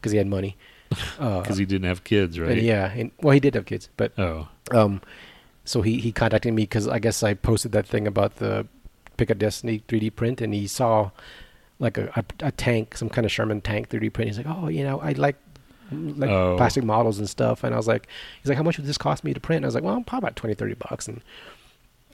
because 0.00 0.12
he 0.12 0.18
had 0.18 0.26
money. 0.26 0.56
Uh, 1.18 1.40
Because 1.40 1.56
he 1.56 1.64
didn't 1.64 1.86
have 1.88 2.04
kids, 2.04 2.36
and 2.36 2.48
right? 2.48 2.62
yeah, 2.62 2.92
and, 2.92 3.10
well, 3.22 3.32
he 3.32 3.40
did 3.40 3.54
have 3.54 3.64
kids, 3.64 3.88
but 3.96 4.12
Oh, 4.18 4.48
um, 4.72 5.00
so 5.64 5.80
he 5.80 5.98
he 6.00 6.12
contacted 6.12 6.52
me 6.52 6.64
because 6.64 6.86
I 6.86 6.98
guess 6.98 7.22
I 7.22 7.32
posted 7.34 7.72
that 7.72 7.86
thing 7.86 8.06
about 8.06 8.36
the 8.36 8.66
Pick 9.16 9.30
of 9.30 9.38
Destiny 9.38 9.82
3D 9.88 10.14
print, 10.14 10.42
and 10.42 10.52
he 10.52 10.66
saw 10.66 11.10
like 11.78 11.96
a, 11.96 12.12
a, 12.14 12.24
a 12.48 12.52
tank, 12.52 12.96
some 12.96 13.08
kind 13.08 13.24
of 13.24 13.32
Sherman 13.32 13.60
tank 13.62 13.88
3D 13.88 14.12
print. 14.12 14.28
He's 14.28 14.36
like, 14.36 14.46
oh, 14.46 14.68
you 14.68 14.84
know, 14.84 15.00
I 15.00 15.12
like 15.12 15.36
like 15.92 16.30
Oh. 16.30 16.56
plastic 16.56 16.84
models 16.84 17.18
and 17.18 17.28
stuff. 17.28 17.64
And 17.64 17.74
I 17.74 17.76
was 17.76 17.86
like, 17.86 18.08
he's 18.40 18.48
like, 18.48 18.56
how 18.58 18.64
much 18.64 18.76
would 18.78 18.86
this 18.86 18.98
cost 18.98 19.24
me 19.24 19.32
to 19.34 19.40
print? 19.40 19.58
And 19.58 19.64
I 19.64 19.68
was 19.68 19.74
like, 19.74 19.84
well, 19.84 20.02
probably 20.06 20.26
about 20.26 20.36
20, 20.36 20.54
30 20.54 20.74
bucks. 20.74 21.08
And 21.08 21.20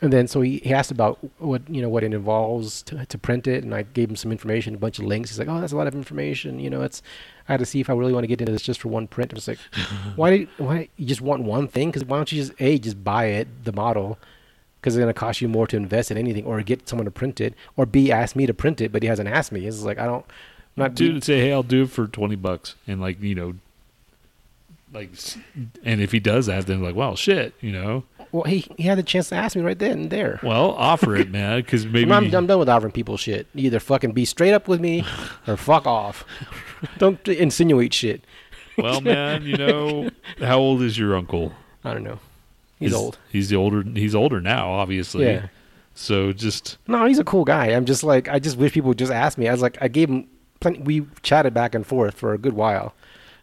and 0.00 0.12
then 0.12 0.28
so 0.28 0.42
he, 0.42 0.58
he 0.58 0.72
asked 0.72 0.92
about 0.92 1.18
what 1.38 1.62
you 1.68 1.82
know 1.82 1.88
what 1.88 2.04
it 2.04 2.14
involves 2.14 2.82
to, 2.84 3.04
to 3.06 3.18
print 3.18 3.48
it, 3.48 3.64
and 3.64 3.74
I 3.74 3.82
gave 3.82 4.08
him 4.08 4.14
some 4.14 4.30
information, 4.30 4.76
a 4.76 4.78
bunch 4.78 5.00
of 5.00 5.04
links. 5.06 5.28
He's 5.30 5.40
like, 5.40 5.48
"Oh, 5.48 5.60
that's 5.60 5.72
a 5.72 5.76
lot 5.76 5.88
of 5.88 5.94
information." 5.96 6.60
You 6.60 6.70
know, 6.70 6.82
it's 6.82 7.02
I 7.48 7.52
had 7.54 7.58
to 7.58 7.66
see 7.66 7.80
if 7.80 7.90
I 7.90 7.94
really 7.94 8.12
want 8.12 8.22
to 8.22 8.28
get 8.28 8.40
into 8.40 8.52
this 8.52 8.62
just 8.62 8.80
for 8.80 8.86
one 8.90 9.08
print. 9.08 9.32
I 9.32 9.34
was 9.34 9.48
like, 9.48 9.58
"Why? 10.14 10.30
Do, 10.36 10.48
why 10.58 10.88
you 10.98 11.04
just 11.06 11.20
want 11.20 11.42
one 11.42 11.66
thing? 11.66 11.88
Because 11.88 12.04
why 12.04 12.16
don't 12.16 12.30
you 12.30 12.40
just 12.40 12.52
a 12.60 12.78
just 12.78 13.02
buy 13.02 13.24
it, 13.24 13.48
the 13.64 13.72
model, 13.72 14.20
because 14.80 14.94
it's 14.94 15.00
gonna 15.00 15.12
cost 15.12 15.40
you 15.40 15.48
more 15.48 15.66
to 15.66 15.76
invest 15.76 16.12
in 16.12 16.16
anything, 16.16 16.44
or 16.44 16.62
get 16.62 16.88
someone 16.88 17.06
to 17.06 17.10
print 17.10 17.40
it, 17.40 17.54
or 17.76 17.84
b 17.84 18.12
ask 18.12 18.36
me 18.36 18.46
to 18.46 18.54
print 18.54 18.80
it, 18.80 18.92
but 18.92 19.02
he 19.02 19.08
hasn't 19.08 19.28
asked 19.28 19.50
me. 19.50 19.66
It's 19.66 19.82
like 19.82 19.98
I 19.98 20.04
don't, 20.06 20.24
I'm 20.76 20.82
not 20.84 20.94
dude, 20.94 21.24
say, 21.24 21.40
hey, 21.40 21.52
I'll 21.52 21.64
do 21.64 21.82
it 21.82 21.90
for 21.90 22.06
twenty 22.06 22.36
bucks, 22.36 22.76
and 22.86 23.00
like 23.00 23.20
you 23.20 23.34
know, 23.34 23.54
like, 24.92 25.10
and 25.84 26.00
if 26.00 26.12
he 26.12 26.20
does 26.20 26.46
that, 26.46 26.66
then 26.66 26.82
like, 26.82 26.94
well, 26.94 27.16
shit, 27.16 27.54
you 27.60 27.72
know, 27.72 28.04
Well, 28.32 28.44
he 28.44 28.66
he 28.76 28.84
had 28.84 28.98
the 28.98 29.02
chance 29.02 29.28
to 29.30 29.34
ask 29.36 29.56
me 29.56 29.62
right 29.62 29.78
then 29.78 29.92
and 29.92 30.10
there. 30.10 30.40
well, 30.42 30.72
offer 30.72 31.14
it, 31.16 31.30
man, 31.30 31.60
because 31.60 31.86
maybe 31.94 32.10
I'm, 32.12 32.24
I'm 32.34 32.46
done 32.46 32.58
with 32.58 32.68
offering 32.68 32.92
people 32.92 33.16
shit. 33.16 33.46
Either 33.54 33.80
fucking 33.80 34.12
be 34.12 34.24
straight 34.24 34.52
up 34.52 34.68
with 34.68 34.80
me, 34.80 35.04
or 35.46 35.56
fuck 35.56 35.86
off. 35.86 36.24
Don't 36.98 37.26
insinuate 37.28 37.92
shit. 37.94 38.22
well, 38.76 39.00
man, 39.00 39.42
you 39.42 39.56
know, 39.56 40.10
how 40.38 40.58
old 40.58 40.82
is 40.82 40.96
your 40.98 41.16
uncle? 41.16 41.52
I 41.84 41.94
don't 41.94 42.04
know. 42.04 42.18
He's 42.78 42.94
old. 42.94 43.18
He's 43.30 43.48
the 43.48 43.56
older. 43.56 43.82
He's 43.82 44.14
older 44.14 44.40
now, 44.40 44.70
obviously. 44.70 45.24
Yeah. 45.26 45.48
So 45.94 46.32
just 46.32 46.78
No, 46.86 47.06
he's 47.06 47.18
a 47.18 47.24
cool 47.24 47.44
guy. 47.44 47.66
I'm 47.68 47.86
just 47.86 48.04
like, 48.04 48.28
I 48.28 48.38
just 48.38 48.56
wish 48.56 48.72
people 48.72 48.88
would 48.88 48.98
just 48.98 49.10
ask 49.10 49.36
me. 49.36 49.48
I 49.48 49.52
was 49.52 49.62
like, 49.62 49.76
I 49.80 49.88
gave 49.88 50.08
him 50.08 50.28
plenty. 50.60 50.80
We 50.82 51.06
chatted 51.22 51.52
back 51.54 51.74
and 51.74 51.84
forth 51.84 52.14
for 52.14 52.32
a 52.34 52.38
good 52.38 52.52
while. 52.52 52.94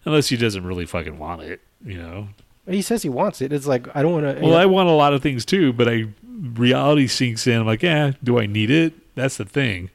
Unless 0.06 0.30
he 0.30 0.38
doesn't 0.38 0.66
really 0.66 0.86
fucking 0.86 1.20
want 1.20 1.42
it, 1.42 1.62
you 1.84 1.98
know. 1.98 2.30
He 2.68 2.82
says 2.82 3.04
he 3.04 3.10
wants 3.10 3.42
it. 3.42 3.54
It's 3.54 3.68
like 3.68 3.88
I 3.96 4.02
don't 4.02 4.12
want 4.12 4.38
to. 4.38 4.44
Well, 4.44 4.56
I 4.56 4.66
want 4.66 4.90
a 4.90 4.94
lot 4.94 5.14
of 5.14 5.22
things 5.22 5.46
too, 5.46 5.72
but 5.74 5.88
I 5.88 6.06
reality 6.24 7.08
sinks 7.08 7.46
in. 7.48 7.60
I'm 7.60 7.68
like, 7.68 7.84
yeah, 7.84 8.14
do 8.24 8.40
I 8.40 8.46
need 8.46 8.72
it? 8.72 8.94
That's 9.16 9.38
the 9.38 9.46
thing. 9.46 9.90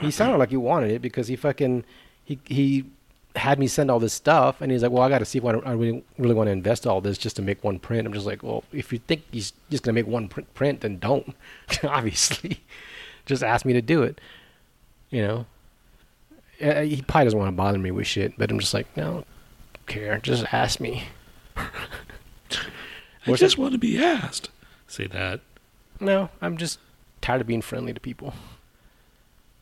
he 0.00 0.10
sounded 0.10 0.38
like 0.38 0.50
he 0.50 0.56
wanted 0.56 0.90
it 0.90 1.02
because 1.02 1.28
he 1.28 1.36
fucking 1.36 1.84
he 2.24 2.38
he 2.46 2.84
had 3.36 3.58
me 3.58 3.66
send 3.66 3.90
all 3.90 4.00
this 4.00 4.14
stuff, 4.14 4.60
and 4.60 4.72
he's 4.72 4.82
like, 4.82 4.90
well, 4.90 5.02
I 5.02 5.08
got 5.08 5.18
to 5.18 5.24
see 5.24 5.38
if 5.38 5.44
I, 5.44 5.50
I 5.50 5.72
really 5.72 6.02
really 6.16 6.34
want 6.34 6.48
to 6.48 6.52
invest 6.52 6.86
all 6.86 7.00
this 7.00 7.18
just 7.18 7.36
to 7.36 7.42
make 7.42 7.62
one 7.62 7.78
print. 7.78 8.06
I'm 8.06 8.12
just 8.12 8.26
like, 8.26 8.42
well, 8.42 8.64
if 8.72 8.92
you 8.92 8.98
think 9.00 9.22
he's 9.30 9.52
just 9.70 9.84
gonna 9.84 9.94
make 9.94 10.06
one 10.06 10.28
print, 10.28 10.52
print 10.54 10.80
then 10.80 10.98
don't. 10.98 11.34
Obviously, 11.84 12.62
just 13.26 13.42
ask 13.42 13.66
me 13.66 13.74
to 13.74 13.82
do 13.82 14.02
it. 14.02 14.20
You 15.10 15.22
know. 15.26 15.46
Uh, 16.60 16.82
he 16.82 17.02
probably 17.02 17.26
doesn't 17.26 17.38
want 17.38 17.48
to 17.48 17.56
bother 17.56 17.78
me 17.78 17.92
with 17.92 18.04
shit, 18.04 18.36
but 18.36 18.50
I'm 18.50 18.58
just 18.58 18.74
like, 18.74 18.88
no, 18.96 19.24
care. 19.88 20.18
Just 20.18 20.52
ask 20.52 20.80
me. 20.80 21.04
I 21.56 23.32
just 23.34 23.58
want 23.58 23.72
to 23.72 23.78
be 23.78 24.02
asked. 24.02 24.50
Say 24.86 25.06
that. 25.08 25.40
No, 26.00 26.30
I'm 26.40 26.56
just 26.56 26.78
tired 27.20 27.40
of 27.40 27.46
being 27.46 27.62
friendly 27.62 27.92
to 27.92 28.00
people. 28.00 28.32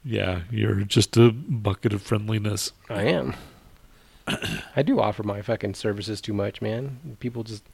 Yeah, 0.05 0.43
you're 0.51 0.83
just 0.83 1.17
a 1.17 1.33
bucket 1.33 1.93
of 1.93 2.03
friendliness. 2.03 2.73
I 2.89 3.03
am. 3.05 3.35
I 4.77 4.83
do 4.83 5.01
offer 5.01 5.23
my 5.23 5.43
fucking 5.43 5.75
services 5.75 6.21
too 6.21 6.33
much, 6.33 6.62
man. 6.62 7.17
People 7.19 7.43
just 7.43 7.65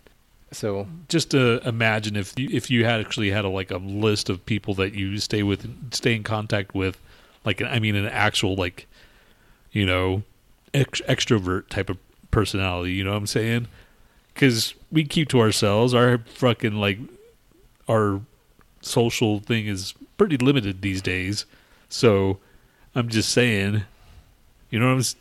so 0.53 0.87
Just 1.09 1.31
to 1.31 1.67
imagine 1.67 2.15
if 2.15 2.39
you, 2.39 2.49
if 2.53 2.71
you 2.71 2.85
had 2.85 3.01
actually 3.01 3.31
had 3.31 3.45
a, 3.45 3.49
like 3.49 3.71
a 3.71 3.79
list 3.79 4.29
of 4.29 4.45
people 4.45 4.75
that 4.75 4.95
you 4.95 5.19
stay 5.19 5.43
with, 5.43 5.93
stay 5.95 6.15
in 6.15 6.23
contact 6.23 6.75
with, 6.75 6.99
like 7.45 7.63
I 7.63 7.79
mean, 7.79 7.97
an 7.97 8.07
actual 8.07 8.55
like, 8.55 8.87
you 9.73 9.87
know, 9.87 10.23
ex- 10.75 11.01
extrovert 11.03 11.69
type 11.69 11.91
of 11.91 11.99
personality. 12.33 12.93
You 12.93 13.05
know 13.05 13.13
what 13.13 13.19
I'm 13.19 13.27
saying? 13.29 13.69
Because 14.35 14.75
we 14.91 15.05
keep 15.05 15.29
to 15.29 15.41
ourselves. 15.41 15.95
Our 15.95 16.19
fucking 16.19 16.75
like, 16.75 16.99
our 17.89 18.21
social 18.81 19.39
thing 19.39 19.69
is 19.69 19.95
pretty 20.19 20.37
limited 20.37 20.83
these 20.83 21.01
days. 21.01 21.47
So, 21.89 22.39
I'm 22.95 23.09
just 23.09 23.31
saying. 23.31 23.85
You 24.71 24.81
know 24.81 24.95
what 24.95 25.07
I'm. 25.07 25.19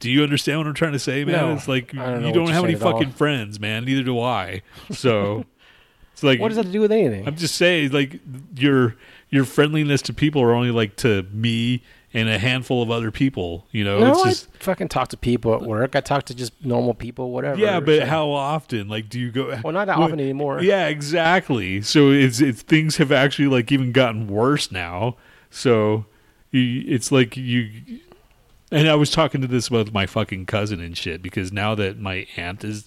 Do 0.00 0.10
you 0.10 0.22
understand 0.22 0.58
what 0.58 0.66
I'm 0.66 0.74
trying 0.74 0.92
to 0.92 0.98
say, 0.98 1.24
man? 1.24 1.34
No, 1.34 1.52
it's 1.54 1.66
like 1.66 1.92
don't 1.92 2.24
you 2.24 2.32
don't 2.32 2.48
have 2.50 2.64
any 2.64 2.74
at 2.74 2.82
all. 2.82 2.92
fucking 2.92 3.12
friends, 3.12 3.58
man. 3.58 3.84
Neither 3.84 4.02
do 4.02 4.20
I. 4.20 4.62
So 4.92 5.44
it's 6.12 6.22
like 6.22 6.40
what 6.40 6.48
does 6.48 6.56
that 6.56 6.66
to 6.66 6.72
do 6.72 6.80
with 6.80 6.92
anything? 6.92 7.26
I'm 7.26 7.36
just 7.36 7.56
saying, 7.56 7.90
like 7.90 8.20
your 8.54 8.96
your 9.30 9.44
friendliness 9.44 10.02
to 10.02 10.12
people 10.12 10.42
are 10.42 10.52
only 10.52 10.70
like 10.70 10.96
to 10.96 11.24
me 11.32 11.82
and 12.14 12.28
a 12.28 12.38
handful 12.38 12.82
of 12.82 12.90
other 12.90 13.10
people. 13.10 13.66
You 13.70 13.84
know, 13.84 14.00
no, 14.00 14.10
it's 14.12 14.22
just 14.22 14.48
I 14.60 14.64
fucking 14.64 14.88
talk 14.88 15.08
to 15.08 15.16
people 15.16 15.54
at 15.54 15.62
work. 15.62 15.94
I 15.94 16.00
talk 16.00 16.24
to 16.26 16.34
just 16.34 16.52
normal 16.64 16.94
people, 16.94 17.30
whatever. 17.30 17.58
yeah. 17.60 17.80
But 17.80 18.00
So- 18.00 18.06
how 18.06 18.30
often? 18.30 18.88
Like, 18.88 19.08
do 19.08 19.20
you 19.20 19.30
go? 19.30 19.58
Well, 19.62 19.72
not 19.72 19.86
that 19.86 19.96
Well, 19.98 20.06
often 20.06 20.20
anymore. 20.20 20.62
Yeah, 20.62 20.86
exactly. 20.88 21.82
So 21.82 22.10
it's 22.10 22.40
it's 22.40 22.62
things 22.62 22.96
have 22.96 23.12
actually 23.12 23.48
like 23.48 23.70
even 23.72 23.92
gotten 23.92 24.26
worse 24.28 24.72
now. 24.72 25.16
So 25.50 26.06
you, 26.50 26.84
it's 26.86 27.12
like 27.12 27.36
you. 27.36 27.70
And 28.70 28.86
I 28.88 28.94
was 28.96 29.10
talking 29.10 29.40
to 29.40 29.46
this 29.46 29.70
with 29.70 29.94
my 29.94 30.04
fucking 30.06 30.44
cousin 30.46 30.78
and 30.80 30.96
shit 30.96 31.22
because 31.22 31.50
now 31.52 31.74
that 31.74 31.98
my 31.98 32.26
aunt 32.36 32.64
is 32.64 32.86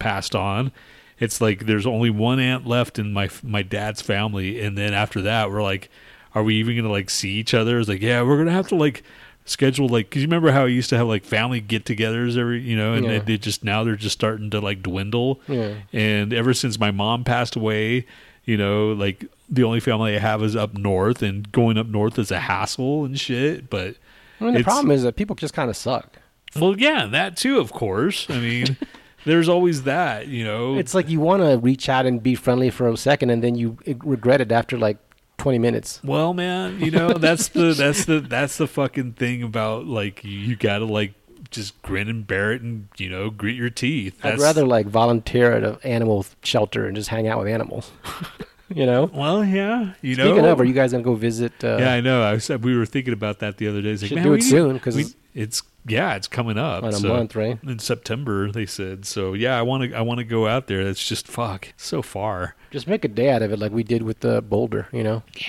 passed 0.00 0.34
on, 0.34 0.72
it's 1.20 1.40
like 1.40 1.66
there's 1.66 1.86
only 1.86 2.10
one 2.10 2.40
aunt 2.40 2.66
left 2.66 2.98
in 2.98 3.12
my 3.12 3.28
my 3.42 3.62
dad's 3.62 4.02
family, 4.02 4.60
and 4.60 4.76
then 4.76 4.92
after 4.92 5.20
that, 5.22 5.50
we're 5.50 5.62
like, 5.62 5.88
are 6.34 6.42
we 6.42 6.56
even 6.56 6.76
gonna 6.76 6.90
like 6.90 7.10
see 7.10 7.32
each 7.32 7.54
other? 7.54 7.78
It's 7.78 7.88
like, 7.88 8.02
yeah, 8.02 8.22
we're 8.22 8.38
gonna 8.38 8.52
have 8.52 8.68
to 8.68 8.76
like 8.76 9.02
schedule 9.46 9.88
like 9.88 10.08
because 10.10 10.22
you 10.22 10.28
remember 10.28 10.52
how 10.52 10.64
I 10.64 10.68
used 10.68 10.90
to 10.90 10.96
have 10.96 11.06
like 11.08 11.24
family 11.24 11.60
get-togethers 11.60 12.36
every 12.38 12.60
you 12.60 12.76
know, 12.76 12.92
and 12.94 13.04
Yeah. 13.04 13.12
they, 13.12 13.18
they 13.20 13.38
just 13.38 13.64
now 13.64 13.82
they're 13.84 13.96
just 13.96 14.14
starting 14.14 14.50
to 14.50 14.60
like 14.60 14.82
dwindle. 14.82 15.40
Yeah. 15.48 15.74
And 15.92 16.32
ever 16.32 16.54
since 16.54 16.78
my 16.78 16.90
mom 16.90 17.24
passed 17.24 17.56
away, 17.56 18.06
you 18.44 18.56
know, 18.56 18.92
like 18.92 19.24
the 19.48 19.64
only 19.64 19.80
family 19.80 20.14
I 20.14 20.20
have 20.20 20.42
is 20.42 20.54
up 20.54 20.74
north, 20.74 21.22
and 21.22 21.50
going 21.52 21.76
up 21.78 21.86
north 21.88 22.18
is 22.18 22.30
a 22.30 22.38
hassle 22.40 23.04
and 23.04 23.18
shit. 23.18 23.68
But 23.68 23.96
I 24.40 24.44
mean, 24.44 24.54
the 24.54 24.62
problem 24.62 24.90
is 24.92 25.02
that 25.02 25.16
people 25.16 25.34
just 25.36 25.54
kind 25.54 25.68
of 25.68 25.76
suck. 25.76 26.16
well, 26.58 26.78
yeah, 26.78 27.06
that 27.06 27.36
too, 27.36 27.58
of 27.58 27.72
course. 27.72 28.26
I 28.30 28.38
mean, 28.38 28.76
there's 29.24 29.48
always 29.48 29.82
that, 29.82 30.28
you 30.28 30.44
know. 30.44 30.78
It's 30.78 30.94
like 30.94 31.08
you 31.08 31.20
want 31.20 31.42
to 31.42 31.58
reach 31.58 31.88
out 31.88 32.06
and 32.06 32.22
be 32.22 32.34
friendly 32.36 32.70
for 32.70 32.88
a 32.88 32.96
second, 32.96 33.30
and 33.30 33.42
then 33.42 33.56
you 33.56 33.76
regret 34.04 34.40
it 34.40 34.52
after 34.52 34.78
like 34.78 34.98
20 35.40 35.58
minutes. 35.58 36.00
well, 36.04 36.34
man, 36.34 36.78
you 36.80 36.90
know, 36.90 37.12
that's 37.14 37.48
the 37.48 37.72
that's 37.76 38.04
the 38.04 38.20
that's 38.20 38.56
the 38.58 38.66
fucking 38.66 39.12
thing 39.14 39.42
about 39.42 39.86
like 39.86 40.22
you, 40.22 40.30
you 40.38 40.56
got 40.56 40.78
to 40.78 40.84
like 40.84 41.14
just 41.50 41.80
grin 41.82 42.08
and 42.08 42.26
bear 42.26 42.52
it 42.52 42.62
and 42.62 42.88
you 42.96 43.08
know 43.08 43.30
grit 43.30 43.56
your 43.56 43.70
teeth. 43.70 44.24
I'd 44.24 44.38
rather 44.38 44.64
like 44.66 44.86
volunteer 44.86 45.52
at 45.52 45.64
an 45.64 45.78
animal 45.82 46.26
shelter 46.44 46.86
and 46.86 46.94
just 46.94 47.08
hang 47.08 47.26
out 47.26 47.38
with 47.38 47.48
animals. 47.48 47.90
you 48.74 48.86
know. 48.86 49.10
Well, 49.12 49.44
yeah, 49.44 49.94
you 50.02 50.14
know. 50.16 50.26
Speaking 50.30 50.46
of, 50.46 50.60
are 50.60 50.64
you 50.64 50.74
guys 50.74 50.92
gonna 50.92 51.02
go 51.02 51.14
visit? 51.14 51.52
Uh, 51.64 51.78
yeah, 51.80 51.92
I 51.94 52.00
know. 52.00 52.22
I 52.22 52.38
said 52.38 52.62
we 52.64 52.76
were 52.76 52.86
thinking 52.86 53.12
about 53.12 53.38
that 53.40 53.56
the 53.56 53.66
other 53.66 53.80
day. 53.82 53.90
It's 53.90 54.02
like, 54.02 54.10
Should 54.10 54.16
man, 54.16 54.24
do 54.24 54.32
it 54.34 54.36
need- 54.36 54.42
soon, 54.44 54.78
'cause 54.78 54.94
we- 54.94 55.02
it's- 55.02 55.16
it's 55.32 55.62
yeah, 55.86 56.14
it's 56.14 56.28
coming 56.28 56.58
up 56.58 56.82
in 56.82 56.90
a 56.90 56.92
so- 56.92 57.08
month, 57.08 57.34
right? 57.36 57.58
in 57.62 57.78
September. 57.78 58.50
They 58.52 58.66
said 58.66 59.04
so. 59.06 59.32
Yeah, 59.34 59.58
I 59.58 59.62
want 59.62 59.90
to. 59.90 59.96
I 59.96 60.00
want 60.02 60.18
to 60.18 60.24
go 60.24 60.46
out 60.46 60.66
there. 60.66 60.84
That's 60.84 61.06
just 61.06 61.26
fuck 61.28 61.72
so 61.76 62.02
far. 62.02 62.54
Just 62.70 62.86
make 62.86 63.04
a 63.04 63.08
day 63.08 63.30
out 63.30 63.42
of 63.42 63.52
it, 63.52 63.58
like 63.58 63.72
we 63.72 63.82
did 63.82 64.02
with 64.02 64.20
the 64.20 64.42
Boulder. 64.42 64.88
You 64.92 65.02
know. 65.02 65.22
Yeah. 65.36 65.48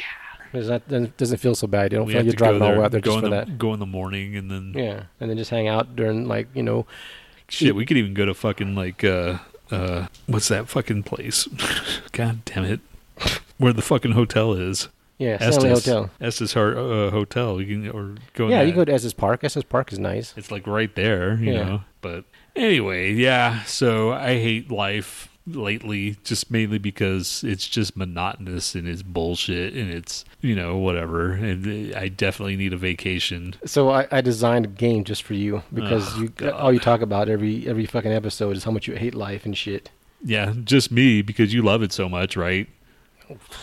Because 0.52 0.68
that 0.68 1.16
doesn't 1.16 1.38
feel 1.38 1.56
so 1.56 1.66
bad. 1.66 1.94
You 1.94 2.00
don't 2.00 2.08
We 2.08 2.12
feel 2.14 2.20
like 2.24 2.26
you're 2.26 2.34
driving 2.34 2.62
all 2.62 2.74
the 2.74 2.80
way 2.80 2.84
out 2.86 2.92
there 2.92 3.00
just 3.00 3.16
for 3.16 3.22
the, 3.22 3.30
that. 3.30 3.58
Go 3.58 3.74
in 3.74 3.80
the 3.80 3.86
morning 3.86 4.36
and 4.36 4.52
then 4.52 4.74
Yeah, 4.76 5.04
and 5.22 5.30
then 5.30 5.38
just 5.38 5.50
hang 5.50 5.70
out 5.70 5.96
during 5.96 6.28
like 6.28 6.50
you 6.54 6.62
know. 6.62 6.86
shit. 7.48 7.74
We 7.74 7.86
could 7.86 7.96
even 7.96 8.14
go 8.14 8.26
to 8.26 8.34
fucking 8.34 8.76
like 8.76 9.02
uh 9.06 9.38
uh 9.72 10.08
what's 10.28 10.50
that 10.50 10.68
fucking 10.68 11.04
place? 11.04 11.48
God 12.12 12.44
damn 12.44 12.66
it, 12.66 12.82
where 13.58 13.72
the 13.72 13.82
fucking 13.82 14.12
hotel 14.12 14.52
is. 14.52 14.90
Yeah, 15.22 15.38
Stanley 15.52 15.70
Estes 15.70 15.86
Hotel. 15.86 16.10
Estes 16.20 16.54
Har- 16.54 16.78
uh, 16.78 17.12
Hotel. 17.12 17.62
You 17.62 17.68
can 17.82 17.90
or 17.92 18.16
go. 18.34 18.48
Yeah, 18.48 18.64
you 18.64 18.74
go 18.74 18.84
to 18.84 18.92
Estes 18.92 19.14
Park. 19.14 19.44
Estes 19.44 19.64
Park 19.64 19.94
is 19.94 20.00
nice. 20.00 20.34
It's 20.36 20.50
like 20.52 20.66
right 20.66 20.94
there, 20.96 21.36
you 21.36 21.54
Yeah. 21.54 21.64
know. 21.64 21.82
But 22.02 22.26
anyway, 22.56 23.14
yeah. 23.14 23.62
So 23.64 24.12
I 24.12 24.34
hate 24.40 24.72
life 24.72 25.28
lately, 25.48 26.18
just 26.24 26.50
mainly 26.52 26.78
because 26.78 27.44
it's 27.44 27.68
just 27.68 27.98
monotonous 27.98 28.74
and 28.76 28.88
it's 28.88 29.02
bullshit 29.04 29.74
and 29.74 29.92
it's 29.92 30.26
you 30.42 30.56
know 30.56 30.78
whatever. 30.78 31.34
And 31.34 31.94
I 31.96 32.08
definitely 32.08 32.56
need 32.58 32.74
a 32.74 32.78
vacation. 32.78 33.54
So 33.66 33.90
I, 33.92 34.08
I 34.12 34.22
designed 34.22 34.66
a 34.66 34.70
game 34.70 35.04
just 35.04 35.22
for 35.24 35.36
you 35.36 35.62
because 35.74 36.16
Oh, 36.16 36.22
you 36.22 36.30
God. 36.30 36.54
all 36.54 36.74
you 36.74 36.80
talk 36.80 37.02
about 37.02 37.30
every 37.30 37.68
every 37.68 37.86
fucking 37.86 38.12
episode 38.12 38.58
is 38.58 38.64
how 38.64 38.72
much 38.72 38.88
you 38.88 38.96
hate 38.96 39.14
life 39.14 39.46
and 39.46 39.56
shit. 39.56 39.92
Yeah, 40.24 40.54
just 40.64 40.92
me 40.92 41.22
because 41.22 41.54
you 41.54 41.62
love 41.62 41.84
it 41.84 41.92
so 41.94 42.10
much, 42.10 42.36
right? 42.36 42.68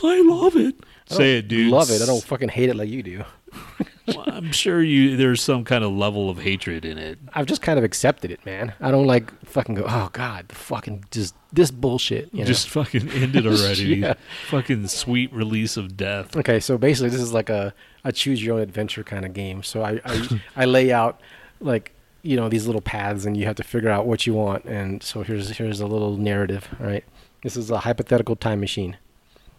I 0.03 0.23
love 0.23 0.57
it. 0.57 0.75
Say 1.09 1.39
it, 1.39 1.49
dude. 1.49 1.71
Love 1.71 1.91
it. 1.91 2.03
I 2.03 2.07
don't 2.07 2.23
fucking 2.23 2.49
hate 2.51 2.69
it 2.69 2.77
like 2.77 2.89
you 2.89 3.03
do. 3.03 3.25
Well, 4.09 4.25
I'm 4.27 4.53
sure 4.53 4.83
you. 4.83 5.17
There's 5.17 5.43
some 5.43 5.65
kind 5.65 5.85
of 5.85 5.93
level 5.93 6.31
of 6.31 6.39
hatred 6.39 6.85
in 6.87 6.97
it. 6.97 7.19
I've 7.35 7.45
just 7.47 7.61
kind 7.61 7.79
of 7.79 7.85
accepted 7.85 8.31
it, 8.31 8.45
man. 8.47 8.73
I 8.81 8.91
don't 8.91 9.07
like 9.07 9.31
fucking 9.45 9.75
go. 9.75 9.85
Oh 9.87 10.09
God, 10.13 10.47
fucking 10.51 11.05
just 11.11 11.35
this 11.53 11.71
bullshit. 11.71 12.33
You 12.33 12.41
know? 12.41 12.47
Just 12.47 12.71
fucking 12.71 13.09
end 13.11 13.37
it 13.37 13.47
already. 13.47 13.97
Yeah. 13.97 14.15
Fucking 14.49 14.89
sweet 14.89 15.33
release 15.33 15.77
of 15.77 15.97
death. 15.97 16.37
Okay, 16.37 16.59
so 16.61 16.79
basically, 16.79 17.11
this 17.11 17.21
is 17.21 17.33
like 17.33 17.51
a, 17.51 17.75
a 18.05 18.13
choose 18.13 18.43
your 18.43 18.57
own 18.57 18.63
adventure 18.63 19.05
kind 19.05 19.27
of 19.27 19.35
game. 19.35 19.63
So 19.63 19.83
I, 19.83 20.01
I, 20.05 20.41
I 20.57 20.65
lay 20.65 20.91
out 20.91 21.21
like 21.61 21.93
you 22.23 22.37
know 22.37 22.49
these 22.49 22.67
little 22.67 22.81
paths, 22.81 23.27
and 23.27 23.37
you 23.37 23.45
have 23.45 23.57
to 23.57 23.65
figure 23.65 23.91
out 23.91 24.07
what 24.07 24.27
you 24.27 24.33
want. 24.35 24.65
And 24.65 25.03
so 25.03 25.23
here's 25.23 25.51
here's 25.51 25.81
a 25.81 25.87
little 25.87 26.17
narrative. 26.17 26.69
All 26.81 26.87
right, 26.87 27.05
this 27.43 27.57
is 27.57 27.71
a 27.71 27.81
hypothetical 27.81 28.37
time 28.37 28.61
machine. 28.61 28.97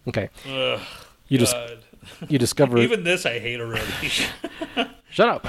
Okay, 0.08 0.30
Ugh, 0.48 0.80
you 1.30 1.38
just 1.38 1.56
you 2.28 2.38
discover 2.38 2.78
Even 2.82 3.04
this 3.04 3.24
I 3.24 3.38
hate 3.38 3.60
already. 3.60 3.86
shut 5.10 5.28
up. 5.28 5.46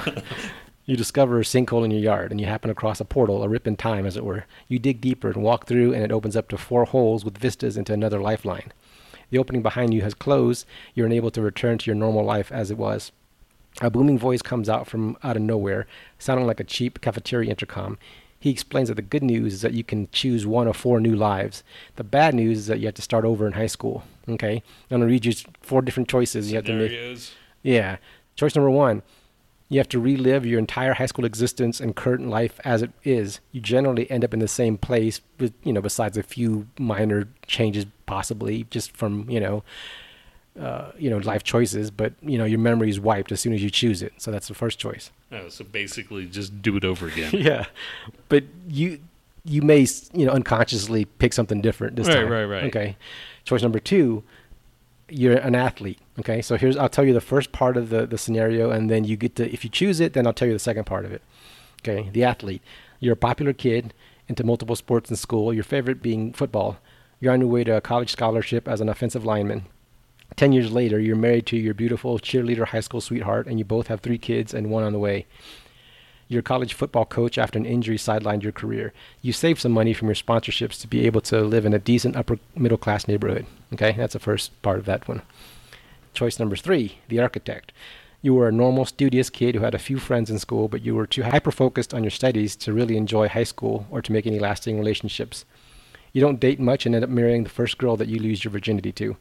You 0.85 0.95
discover 0.95 1.39
a 1.39 1.43
sinkhole 1.43 1.83
in 1.83 1.91
your 1.91 1.99
yard, 1.99 2.31
and 2.31 2.39
you 2.39 2.47
happen 2.47 2.69
across 2.69 2.99
a 2.99 3.05
portal, 3.05 3.43
a 3.43 3.49
rip 3.49 3.67
in 3.67 3.77
time, 3.77 4.05
as 4.05 4.15
it 4.15 4.25
were. 4.25 4.45
You 4.67 4.79
dig 4.79 5.01
deeper 5.01 5.29
and 5.29 5.43
walk 5.43 5.65
through, 5.65 5.93
and 5.93 6.03
it 6.03 6.11
opens 6.11 6.35
up 6.35 6.49
to 6.49 6.57
four 6.57 6.85
holes 6.85 7.25
with 7.25 7.37
vistas 7.37 7.77
into 7.77 7.93
another 7.93 8.21
lifeline. 8.21 8.71
The 9.29 9.37
opening 9.37 9.61
behind 9.61 9.93
you 9.93 10.01
has 10.01 10.13
closed. 10.13 10.65
You're 10.93 11.05
unable 11.07 11.31
to 11.31 11.41
return 11.41 11.77
to 11.79 11.85
your 11.85 11.95
normal 11.95 12.23
life 12.23 12.51
as 12.51 12.69
it 12.69 12.77
was. 12.77 13.11
A 13.79 13.89
booming 13.89 14.19
voice 14.19 14.41
comes 14.41 14.69
out 14.69 14.87
from 14.87 15.17
out 15.23 15.37
of 15.37 15.41
nowhere, 15.41 15.87
sounding 16.19 16.45
like 16.45 16.59
a 16.59 16.65
cheap 16.65 17.01
cafeteria 17.01 17.49
intercom. 17.49 17.97
He 18.39 18.49
explains 18.49 18.89
that 18.89 18.95
the 18.95 19.01
good 19.01 19.23
news 19.23 19.53
is 19.53 19.61
that 19.61 19.73
you 19.73 19.83
can 19.83 20.09
choose 20.11 20.45
one 20.45 20.67
of 20.67 20.75
four 20.75 20.99
new 20.99 21.15
lives. 21.15 21.63
The 21.95 22.03
bad 22.03 22.35
news 22.35 22.57
is 22.59 22.67
that 22.67 22.79
you 22.79 22.87
have 22.87 22.95
to 22.95 23.01
start 23.01 23.23
over 23.23 23.47
in 23.47 23.53
high 23.53 23.67
school. 23.67 24.03
Okay, 24.29 24.55
I'm 24.55 24.61
gonna 24.89 25.05
read 25.05 25.25
you 25.25 25.33
four 25.61 25.81
different 25.81 26.09
choices. 26.09 26.51
You 26.51 26.57
have 26.57 26.65
to 26.65 26.73
make. 26.73 26.91
Scenarios. 26.91 27.31
Yeah. 27.63 27.97
Choice 28.35 28.55
number 28.55 28.69
one 28.69 29.03
you 29.71 29.79
have 29.79 29.87
to 29.87 30.01
relive 30.01 30.45
your 30.45 30.59
entire 30.59 30.93
high 30.93 31.05
school 31.05 31.23
existence 31.23 31.79
and 31.79 31.95
current 31.95 32.27
life 32.27 32.59
as 32.65 32.81
it 32.81 32.91
is. 33.05 33.39
You 33.53 33.61
generally 33.61 34.11
end 34.11 34.25
up 34.25 34.33
in 34.33 34.41
the 34.41 34.47
same 34.49 34.77
place, 34.77 35.21
with, 35.39 35.53
you 35.63 35.71
know, 35.71 35.79
besides 35.79 36.17
a 36.17 36.23
few 36.23 36.67
minor 36.77 37.29
changes, 37.47 37.85
possibly 38.05 38.65
just 38.69 38.91
from, 38.91 39.29
you 39.29 39.39
know, 39.39 39.63
uh, 40.59 40.91
you 40.97 41.09
know, 41.09 41.19
life 41.19 41.43
choices. 41.43 41.89
But 41.89 42.15
you 42.21 42.37
know, 42.37 42.43
your 42.43 42.59
memory 42.59 42.89
is 42.89 42.99
wiped 42.99 43.31
as 43.31 43.39
soon 43.39 43.53
as 43.53 43.63
you 43.63 43.69
choose 43.69 44.01
it. 44.01 44.11
So 44.17 44.29
that's 44.29 44.49
the 44.49 44.53
first 44.53 44.77
choice. 44.77 45.09
Oh, 45.31 45.47
so 45.47 45.63
basically, 45.63 46.25
just 46.25 46.61
do 46.61 46.75
it 46.75 46.83
over 46.83 47.07
again. 47.07 47.31
yeah, 47.33 47.67
but 48.27 48.43
you 48.67 48.99
you 49.43 49.61
may 49.61 49.87
you 50.13 50.25
know 50.25 50.31
unconsciously 50.31 51.05
pick 51.05 51.33
something 51.33 51.61
different 51.61 51.95
this 51.95 52.07
Right, 52.07 52.15
time. 52.15 52.29
right, 52.29 52.45
right. 52.45 52.63
Okay. 52.65 52.95
Choice 53.43 53.61
number 53.63 53.79
two, 53.79 54.23
you're 55.09 55.35
an 55.37 55.55
athlete. 55.55 55.99
Okay, 56.19 56.41
so 56.41 56.57
here's 56.57 56.77
I'll 56.77 56.89
tell 56.89 57.05
you 57.05 57.13
the 57.13 57.21
first 57.21 57.51
part 57.51 57.75
of 57.77 57.89
the 57.89 58.05
the 58.05 58.17
scenario, 58.17 58.69
and 58.71 58.89
then 58.89 59.03
you 59.03 59.17
get 59.17 59.35
to 59.37 59.51
if 59.51 59.63
you 59.63 59.69
choose 59.69 59.99
it, 59.99 60.13
then 60.13 60.27
I'll 60.27 60.33
tell 60.33 60.47
you 60.47 60.53
the 60.53 60.59
second 60.59 60.85
part 60.85 61.05
of 61.05 61.11
it. 61.11 61.21
Okay, 61.81 62.09
the 62.11 62.23
athlete. 62.23 62.61
You're 62.99 63.13
a 63.13 63.17
popular 63.17 63.53
kid 63.53 63.93
into 64.27 64.43
multiple 64.43 64.75
sports 64.75 65.09
in 65.09 65.15
school. 65.15 65.53
Your 65.53 65.63
favorite 65.63 66.01
being 66.01 66.33
football. 66.33 66.77
You're 67.19 67.33
on 67.33 67.41
your 67.41 67.49
way 67.49 67.63
to 67.63 67.77
a 67.77 67.81
college 67.81 68.11
scholarship 68.11 68.67
as 68.67 68.79
an 68.81 68.89
offensive 68.89 69.25
lineman. 69.25 69.65
Ten 70.35 70.53
years 70.53 70.71
later, 70.71 70.99
you're 70.99 71.15
married 71.15 71.45
to 71.47 71.57
your 71.57 71.73
beautiful 71.73 72.17
cheerleader 72.19 72.65
high 72.67 72.79
school 72.79 73.01
sweetheart, 73.01 73.47
and 73.47 73.59
you 73.59 73.65
both 73.65 73.87
have 73.87 73.99
three 74.01 74.17
kids 74.17 74.53
and 74.53 74.69
one 74.69 74.83
on 74.83 74.93
the 74.93 74.99
way. 74.99 75.25
You're 76.31 76.41
college 76.41 76.73
football 76.73 77.03
coach 77.03 77.37
after 77.37 77.59
an 77.59 77.65
injury 77.65 77.97
sidelined 77.97 78.41
your 78.41 78.53
career. 78.53 78.93
You 79.21 79.33
saved 79.33 79.59
some 79.59 79.73
money 79.73 79.91
from 79.91 80.07
your 80.07 80.15
sponsorships 80.15 80.79
to 80.79 80.87
be 80.87 81.05
able 81.05 81.19
to 81.23 81.41
live 81.41 81.65
in 81.65 81.73
a 81.73 81.77
decent 81.77 82.15
upper 82.15 82.39
middle 82.55 82.77
class 82.77 83.05
neighborhood. 83.05 83.45
Okay, 83.73 83.91
that's 83.97 84.13
the 84.13 84.19
first 84.19 84.49
part 84.61 84.79
of 84.79 84.85
that 84.85 85.09
one. 85.09 85.23
Choice 86.13 86.39
number 86.39 86.55
three, 86.55 86.99
the 87.09 87.19
architect. 87.19 87.73
You 88.21 88.33
were 88.33 88.47
a 88.47 88.51
normal, 88.53 88.85
studious 88.85 89.29
kid 89.29 89.55
who 89.55 89.65
had 89.65 89.75
a 89.75 89.77
few 89.77 89.99
friends 89.99 90.29
in 90.29 90.39
school, 90.39 90.69
but 90.69 90.85
you 90.85 90.95
were 90.95 91.05
too 91.05 91.23
hyper 91.23 91.51
focused 91.51 91.93
on 91.93 92.01
your 92.01 92.11
studies 92.11 92.55
to 92.55 92.71
really 92.71 92.95
enjoy 92.95 93.27
high 93.27 93.43
school 93.43 93.85
or 93.91 94.01
to 94.01 94.13
make 94.13 94.25
any 94.25 94.39
lasting 94.39 94.79
relationships. 94.79 95.43
You 96.13 96.21
don't 96.21 96.39
date 96.39 96.61
much 96.61 96.85
and 96.85 96.95
end 96.95 97.03
up 97.03 97.09
marrying 97.09 97.43
the 97.43 97.49
first 97.49 97.77
girl 97.77 97.97
that 97.97 98.07
you 98.07 98.19
lose 98.19 98.45
your 98.45 98.53
virginity 98.53 98.93
to. 98.93 99.17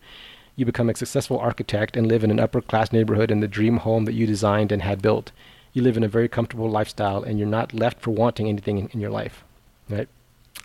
You 0.55 0.65
become 0.65 0.89
a 0.89 0.95
successful 0.95 1.41
architect 1.41 1.97
and 1.97 2.07
live 2.07 2.23
in 2.23 2.31
an 2.31 2.39
upper 2.39 2.61
class 2.61 2.93
neighborhood 2.93 3.33
in 3.33 3.41
the 3.41 3.49
dream 3.49 3.79
home 3.79 4.05
that 4.05 4.15
you 4.15 4.29
designed 4.29 4.71
and 4.71 4.83
had 4.83 5.03
built. 5.03 5.33
You 5.73 5.83
live 5.83 5.97
in 5.97 6.03
a 6.03 6.09
very 6.09 6.29
comfortable 6.29 6.69
lifestyle 6.71 7.23
and 7.23 7.39
you're 7.39 7.49
not 7.49 7.73
left 7.73 8.01
for 8.01 8.11
wanting 8.11 8.49
anything 8.49 8.79
in, 8.79 8.87
in 8.89 9.01
your 9.01 9.11
life. 9.11 9.45
Right? 9.89 10.09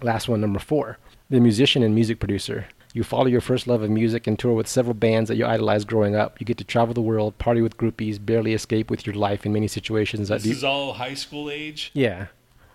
Last 0.01 0.27
one, 0.27 0.41
number 0.41 0.59
four. 0.59 0.97
The 1.29 1.39
musician 1.39 1.83
and 1.83 1.93
music 1.95 2.19
producer. 2.19 2.67
You 2.93 3.03
follow 3.03 3.25
your 3.25 3.41
first 3.41 3.67
love 3.67 3.81
of 3.81 3.89
music 3.89 4.25
and 4.25 4.39
tour 4.39 4.53
with 4.53 4.67
several 4.67 4.93
bands 4.93 5.27
that 5.27 5.35
you 5.35 5.45
idolized 5.45 5.87
growing 5.87 6.15
up. 6.15 6.39
You 6.39 6.45
get 6.45 6.57
to 6.59 6.63
travel 6.63 6.93
the 6.93 7.01
world, 7.01 7.37
party 7.37 7.61
with 7.61 7.75
groupies, 7.77 8.23
barely 8.23 8.53
escape 8.53 8.89
with 8.89 9.05
your 9.05 9.15
life 9.15 9.45
in 9.45 9.51
many 9.51 9.67
situations. 9.67 10.29
That 10.29 10.41
This 10.43 10.57
is 10.57 10.63
all 10.63 10.93
high 10.93 11.13
school 11.15 11.49
age. 11.49 11.91
yeah. 11.93 12.27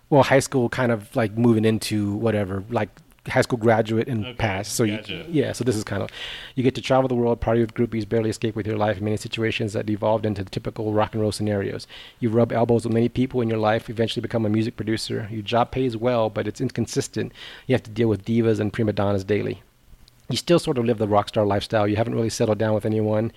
Well, 0.09 0.23
high 0.23 0.39
school 0.41 0.67
kind 0.67 0.91
of 0.91 1.15
like 1.15 1.37
moving 1.37 1.63
into 1.65 2.11
whatever, 2.15 2.65
like 2.69 2.89
high 3.27 3.41
school 3.41 3.59
graduate 3.59 4.07
and 4.07 4.25
Okay, 4.25 4.33
past. 4.35 4.73
So 4.73 4.85
gotcha. 4.85 5.13
you, 5.13 5.25
yeah, 5.29 5.51
so 5.51 5.63
this 5.63 5.75
is 5.75 5.83
kind 5.83 6.01
of 6.01 6.09
you 6.55 6.63
get 6.63 6.73
to 6.75 6.81
travel 6.81 7.07
the 7.07 7.13
world, 7.15 7.39
party 7.39 7.61
with 7.61 7.73
groupies, 7.75 8.07
barely 8.09 8.31
escape 8.31 8.55
with 8.55 8.65
your 8.65 8.77
life 8.77 8.97
in 8.97 9.03
many 9.03 9.17
situations 9.17 9.73
that 9.73 9.85
devolved 9.85 10.25
into 10.25 10.43
the 10.43 10.49
typical 10.49 10.91
rock 10.91 11.13
and 11.13 11.21
roll 11.21 11.31
scenarios. 11.31 11.85
You 12.19 12.29
rub 12.29 12.51
elbows 12.51 12.83
with 12.83 12.93
many 12.93 13.09
people 13.09 13.41
in 13.41 13.47
your 13.49 13.59
life, 13.59 13.89
eventually 13.89 14.21
become 14.21 14.45
a 14.45 14.49
music 14.49 14.75
producer. 14.75 15.27
Your 15.31 15.43
job 15.43 15.71
pays 15.71 15.95
well, 15.95 16.29
but 16.31 16.47
it's 16.47 16.61
inconsistent. 16.61 17.31
You 17.67 17.75
have 17.75 17.83
to 17.83 17.91
deal 17.91 18.07
with 18.07 18.25
divas 18.25 18.59
and 18.59 18.73
prima 18.73 18.93
donnas 18.93 19.23
daily. 19.23 19.61
You 20.29 20.37
still 20.37 20.59
sort 20.59 20.77
of 20.77 20.85
live 20.85 20.97
the 20.97 21.07
rock 21.07 21.27
star 21.27 21.45
lifestyle. 21.45 21.87
You 21.87 21.97
haven't 21.97 22.15
really 22.15 22.29
settled 22.29 22.57
down 22.57 22.73
with 22.73 22.85
anyone. 22.85 23.31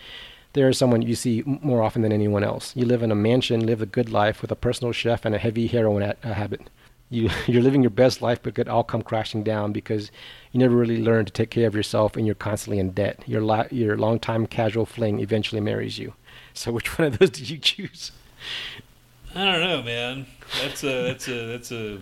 There 0.54 0.68
is 0.68 0.78
someone 0.78 1.02
you 1.02 1.16
see 1.16 1.42
more 1.44 1.82
often 1.82 2.02
than 2.02 2.12
anyone 2.12 2.44
else. 2.44 2.72
You 2.76 2.86
live 2.86 3.02
in 3.02 3.10
a 3.10 3.16
mansion, 3.16 3.66
live 3.66 3.80
the 3.80 3.86
good 3.86 4.08
life 4.08 4.40
with 4.40 4.52
a 4.52 4.56
personal 4.56 4.92
chef 4.92 5.24
and 5.24 5.34
a 5.34 5.38
heavy 5.38 5.66
heroin 5.66 6.02
a- 6.04 6.14
uh, 6.22 6.32
habit. 6.34 6.70
You, 7.10 7.30
you're 7.46 7.62
living 7.62 7.82
your 7.82 7.90
best 7.90 8.22
life, 8.22 8.40
but 8.42 8.54
could 8.54 8.68
all 8.68 8.84
come 8.84 9.02
crashing 9.02 9.42
down 9.42 9.72
because 9.72 10.10
you 10.52 10.60
never 10.60 10.74
really 10.74 11.02
learn 11.02 11.24
to 11.24 11.32
take 11.32 11.50
care 11.50 11.66
of 11.66 11.74
yourself 11.74 12.16
and 12.16 12.26
you're 12.26 12.34
constantly 12.34 12.78
in 12.78 12.90
debt. 12.90 13.22
Your, 13.26 13.66
your 13.70 13.96
longtime 13.96 14.46
casual 14.46 14.86
fling 14.86 15.20
eventually 15.20 15.60
marries 15.60 15.98
you. 15.98 16.14
So, 16.56 16.70
which 16.70 16.96
one 16.98 17.08
of 17.08 17.18
those 17.18 17.30
did 17.30 17.50
you 17.50 17.58
choose? 17.58 18.12
I 19.34 19.44
don't 19.44 19.60
know, 19.60 19.82
man. 19.82 20.26
That's 20.62 20.84
a 20.84 21.02
that's 21.02 21.26
a 21.26 21.46
that's 21.46 21.72
a 21.72 21.98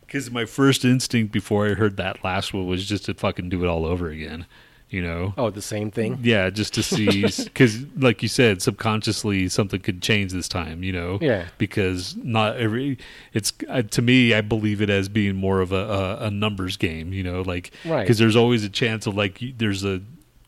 because 0.00 0.30
my 0.30 0.44
first 0.44 0.84
instinct 0.84 1.32
before 1.32 1.68
I 1.68 1.74
heard 1.74 1.96
that 1.96 2.24
last 2.24 2.52
one 2.52 2.66
was 2.66 2.84
just 2.84 3.04
to 3.04 3.14
fucking 3.14 3.48
do 3.48 3.62
it 3.64 3.68
all 3.68 3.84
over 3.84 4.08
again. 4.08 4.46
You 4.88 5.02
know. 5.02 5.34
Oh, 5.36 5.50
the 5.50 5.60
same 5.62 5.90
thing? 5.90 6.20
Yeah, 6.22 6.48
just 6.48 6.72
to 6.74 6.82
see, 6.82 7.22
because 7.44 7.84
like 7.96 8.22
you 8.22 8.28
said, 8.28 8.62
subconsciously 8.62 9.48
something 9.48 9.80
could 9.80 10.00
change 10.00 10.32
this 10.32 10.48
time. 10.48 10.84
You 10.84 10.92
know. 10.92 11.18
Yeah. 11.20 11.46
Because 11.58 12.14
not 12.16 12.56
every, 12.56 12.98
it's 13.32 13.52
uh, 13.68 13.82
to 13.82 14.00
me, 14.02 14.32
I 14.32 14.42
believe 14.42 14.80
it 14.80 14.88
as 14.88 15.08
being 15.08 15.34
more 15.34 15.60
of 15.60 15.72
a, 15.72 15.76
a, 15.76 16.16
a 16.26 16.30
numbers 16.30 16.76
game. 16.76 17.12
You 17.12 17.24
know, 17.24 17.42
like 17.42 17.72
Right. 17.84 18.02
because 18.02 18.18
there's 18.18 18.36
always 18.36 18.62
a 18.64 18.68
chance 18.68 19.06
of 19.08 19.16
like 19.16 19.42
there's 19.58 19.84
a 19.84 20.02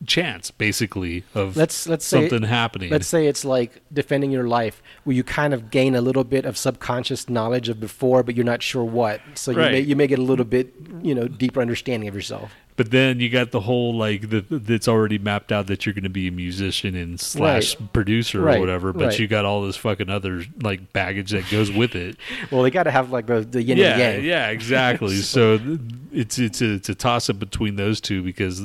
chance 0.05 0.49
basically 0.49 1.25
of 1.35 1.57
Let's 1.57 1.85
let's 1.85 2.05
say 2.05 2.21
something 2.29 2.47
happening. 2.47 2.89
let's 2.89 3.07
say 3.07 3.27
it's 3.27 3.43
like 3.43 3.81
defending 3.91 4.31
your 4.31 4.47
life, 4.47 4.81
where 5.03 5.13
you 5.13 5.23
kind 5.25 5.53
of 5.53 5.69
gain 5.69 5.93
a 5.95 5.99
little 6.01 6.23
bit 6.23 6.45
of 6.45 6.57
subconscious 6.57 7.27
knowledge 7.27 7.67
of 7.67 7.81
before, 7.81 8.23
but 8.23 8.35
you're 8.35 8.45
not 8.45 8.63
sure 8.63 8.85
what. 8.85 9.19
So 9.35 9.51
you 9.51 9.57
may 9.57 9.79
you 9.81 9.95
may 9.97 10.07
get 10.07 10.17
a 10.19 10.23
little 10.23 10.45
bit 10.45 10.73
you 11.01 11.13
know 11.13 11.27
deeper 11.27 11.59
understanding 11.59 12.07
of 12.07 12.15
yourself. 12.15 12.53
But 12.79 12.91
then 12.91 13.19
you 13.19 13.27
got 13.27 13.51
the 13.51 13.59
whole 13.59 13.93
like 13.93 14.29
the, 14.29 14.39
that's 14.49 14.87
already 14.87 15.17
mapped 15.17 15.51
out 15.51 15.67
that 15.67 15.85
you're 15.85 15.91
going 15.91 16.05
to 16.05 16.09
be 16.09 16.29
a 16.29 16.31
musician 16.31 16.95
and 16.95 17.19
slash 17.19 17.75
producer 17.91 18.39
Right, 18.39 18.55
or 18.55 18.61
whatever. 18.61 18.93
But 18.93 19.03
right. 19.07 19.19
you 19.19 19.27
got 19.27 19.43
all 19.43 19.63
this 19.63 19.75
fucking 19.75 20.09
other 20.09 20.45
like 20.61 20.93
baggage 20.93 21.31
that 21.31 21.49
goes 21.51 21.69
with 21.69 21.93
it. 21.93 22.15
Well, 22.51 22.63
they 22.63 22.71
got 22.71 22.83
to 22.83 22.91
have 22.91 23.11
like 23.11 23.25
the 23.25 23.41
the 23.41 23.61
yin 23.61 23.77
yeah, 23.77 23.97
and 23.97 23.99
yang. 23.99 24.23
yeah, 24.23 24.47
exactly. 24.47 25.17
so 25.17 25.57
th- 25.57 25.79
it's 26.13 26.39
it's 26.39 26.61
a, 26.61 26.75
it's 26.75 26.87
a 26.87 26.95
toss 26.95 27.29
up 27.29 27.37
between 27.37 27.75
those 27.75 27.99
two 27.99 28.23
because 28.23 28.61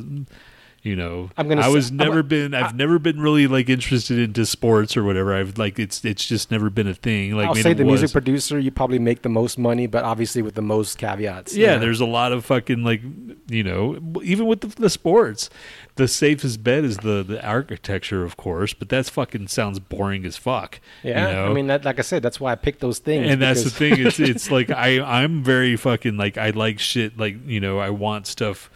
you 0.85 0.95
know 0.95 1.31
I'm 1.37 1.49
gonna 1.49 1.63
I 1.63 1.65
say- 1.65 1.73
was 1.73 1.91
I'm 1.91 1.97
never 1.97 2.23
been 2.23 2.55
I've 2.55 2.77
never 2.77 2.99
been 2.99 3.19
really 3.19 3.47
like 3.47 3.69
interested 3.69 4.19
into 4.19 4.45
sports 4.47 4.97
or 4.97 5.03
whatever. 5.03 5.35
I've 5.35 5.57
like 5.59 5.79
it's 5.79 6.05
it's 6.05 6.27
just 6.27 6.51
never 6.51 6.69
been 6.71 6.87
a 6.87 6.95
thing. 6.95 7.33
Like 7.35 7.49
I'll 7.49 7.55
say 7.55 7.73
the 7.73 7.85
music 7.85 8.13
producer, 8.13 8.59
you 8.59 8.71
probably 8.71 8.99
make 8.99 9.23
the 9.23 9.31
most 9.31 9.59
money, 9.59 9.87
but 9.87 10.05
obviously 10.05 10.43
with 10.43 10.55
the 10.55 10.63
most 10.63 10.99
caveats. 10.99 11.57
you 11.57 11.65
Yeah, 11.65 11.79
there's 11.79 12.01
a 12.01 12.07
lot 12.07 12.33
of 12.33 12.45
fucking 12.45 12.85
like 12.85 13.01
you 13.49 13.65
know 13.65 13.99
even 14.23 14.47
with 14.47 14.61
the, 14.61 14.67
the 14.69 14.91
sports, 14.91 15.49
the 15.97 16.07
safest 16.07 16.63
bet 16.63 16.85
is 16.85 16.99
the 16.99 17.23
the 17.23 17.45
architecture, 17.45 18.23
of 18.23 18.37
course, 18.37 18.75
but 18.75 18.91
that's 18.91 19.09
fucking 19.09 19.49
sounds 19.49 19.79
boring 19.81 20.27
as 20.27 20.37
fuck. 20.37 20.81
Yeah, 21.03 21.29
you 21.29 21.35
know? 21.35 21.51
I 21.51 21.55
mean, 21.55 21.67
that, 21.69 21.85
like 21.87 21.99
I 21.99 22.03
said, 22.03 22.23
that's 22.23 22.39
why 22.39 22.53
I 22.53 22.57
picked 22.57 22.81
those 22.81 22.99
things. 22.99 23.27
and 23.31 23.41
that's 23.41 23.65
the 23.65 23.71
thing. 23.71 23.95
It's 23.99 24.21
it's 24.33 24.51
like 24.51 24.71
I 24.71 25.01
I'm 25.01 25.43
very 25.43 25.77
fucking 25.77 26.19
like 26.19 26.37
I 26.37 26.51
like 26.51 26.79
shit. 26.79 27.19
Like 27.19 27.37
you 27.47 27.61
know 27.61 27.79
I 27.79 27.89
want 27.89 28.27
stuff. 28.27 28.71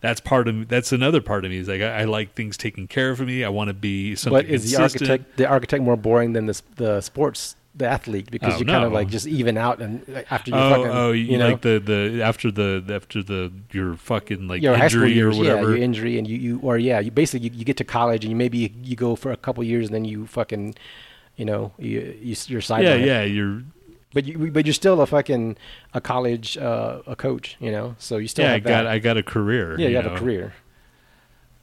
That's 0.00 0.20
part 0.20 0.48
of. 0.48 0.68
That's 0.68 0.92
another 0.92 1.20
part 1.20 1.44
of 1.44 1.50
me. 1.50 1.58
Is 1.58 1.68
like 1.68 1.82
I, 1.82 2.00
I 2.00 2.04
like 2.04 2.34
things 2.34 2.56
taken 2.56 2.86
care 2.86 3.10
of 3.10 3.20
me. 3.20 3.44
I 3.44 3.48
want 3.48 3.68
to 3.68 3.74
be 3.74 4.16
something. 4.16 4.42
But 4.42 4.46
is 4.46 4.70
the 4.70 4.82
architect 4.82 5.36
the 5.36 5.46
architect 5.46 5.82
more 5.82 5.96
boring 5.96 6.32
than 6.32 6.46
the 6.46 6.60
the 6.76 7.00
sports 7.00 7.56
the 7.74 7.86
athlete 7.86 8.30
because 8.30 8.54
Oh, 8.54 8.58
you 8.58 8.64
kind 8.64 8.84
of 8.84 8.92
like 8.92 9.08
just 9.08 9.26
even 9.26 9.56
out 9.56 9.80
and 9.80 10.02
after 10.30 10.50
you 10.50 10.56
Oh, 10.56 10.70
fucking 10.70 10.86
oh, 10.86 11.12
you, 11.12 11.24
you 11.24 11.38
know 11.38 11.50
like 11.50 11.60
the 11.60 11.78
the 11.78 12.22
after 12.22 12.50
the 12.50 12.84
after 12.90 13.22
the 13.22 13.52
your 13.72 13.94
fucking 13.94 14.48
like 14.48 14.62
your 14.62 14.74
injury 14.74 15.12
or 15.12 15.14
years, 15.14 15.36
yeah, 15.38 15.54
whatever. 15.54 15.70
your 15.70 15.78
injury 15.78 16.18
and 16.18 16.26
you, 16.26 16.36
you 16.36 16.60
or 16.62 16.78
yeah, 16.78 16.98
you 16.98 17.10
basically 17.10 17.48
you, 17.48 17.54
you 17.54 17.64
get 17.64 17.76
to 17.76 17.84
college 17.84 18.24
and 18.24 18.30
you 18.30 18.36
maybe 18.36 18.72
you 18.82 18.96
go 18.96 19.14
for 19.14 19.30
a 19.30 19.36
couple 19.36 19.62
years 19.62 19.86
and 19.86 19.94
then 19.94 20.04
you 20.04 20.26
fucking 20.26 20.74
you 21.36 21.44
know 21.44 21.72
you, 21.78 22.16
you 22.20 22.36
you're 22.46 22.62
yeah, 22.68 22.94
yeah, 22.96 23.22
you're 23.22 23.62
But 24.12 24.24
you 24.24 24.50
but 24.50 24.66
you're 24.66 24.74
still 24.74 25.00
a 25.00 25.06
fucking 25.06 25.56
a 25.94 26.00
college 26.00 26.58
uh, 26.58 27.02
a 27.06 27.14
coach, 27.14 27.56
you 27.60 27.70
know. 27.70 27.94
So 27.98 28.16
you 28.16 28.28
still 28.28 28.44
yeah. 28.44 28.50
I 28.50 28.54
have 28.54 28.64
got. 28.64 28.86
I 28.86 28.98
got 28.98 29.16
a 29.16 29.22
career. 29.22 29.78
yeah, 29.78 29.88
you, 29.88 29.96
have 29.96 30.06
know. 30.06 30.14
a 30.14 30.18
career. 30.18 30.54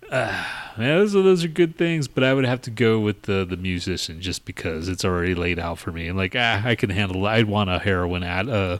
Yeah, 0.79 0.99
those 0.99 1.15
are 1.15 1.23
those 1.23 1.43
are 1.43 1.47
good 1.47 1.75
things, 1.75 2.07
but 2.07 2.23
I 2.23 2.35
would 2.35 2.45
have 2.45 2.61
to 2.61 2.69
go 2.69 2.99
with 2.99 3.23
the 3.23 3.43
the 3.43 3.57
musician 3.57 4.21
just 4.21 4.45
because 4.45 4.87
it's 4.87 5.03
already 5.03 5.33
laid 5.33 5.57
out 5.57 5.79
for 5.79 5.91
me. 5.91 6.07
And 6.07 6.15
like, 6.15 6.35
ah, 6.37 6.61
I 6.63 6.75
can 6.75 6.91
handle. 6.91 7.25
it. 7.25 7.29
I'd 7.29 7.45
want 7.47 7.71
a 7.71 7.79
heroin 7.79 8.21
ad, 8.21 8.47
uh, 8.47 8.77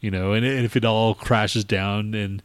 you 0.00 0.10
know, 0.10 0.32
and, 0.32 0.46
and 0.46 0.64
if 0.64 0.74
it 0.74 0.86
all 0.86 1.14
crashes 1.14 1.64
down, 1.64 2.14
and 2.14 2.42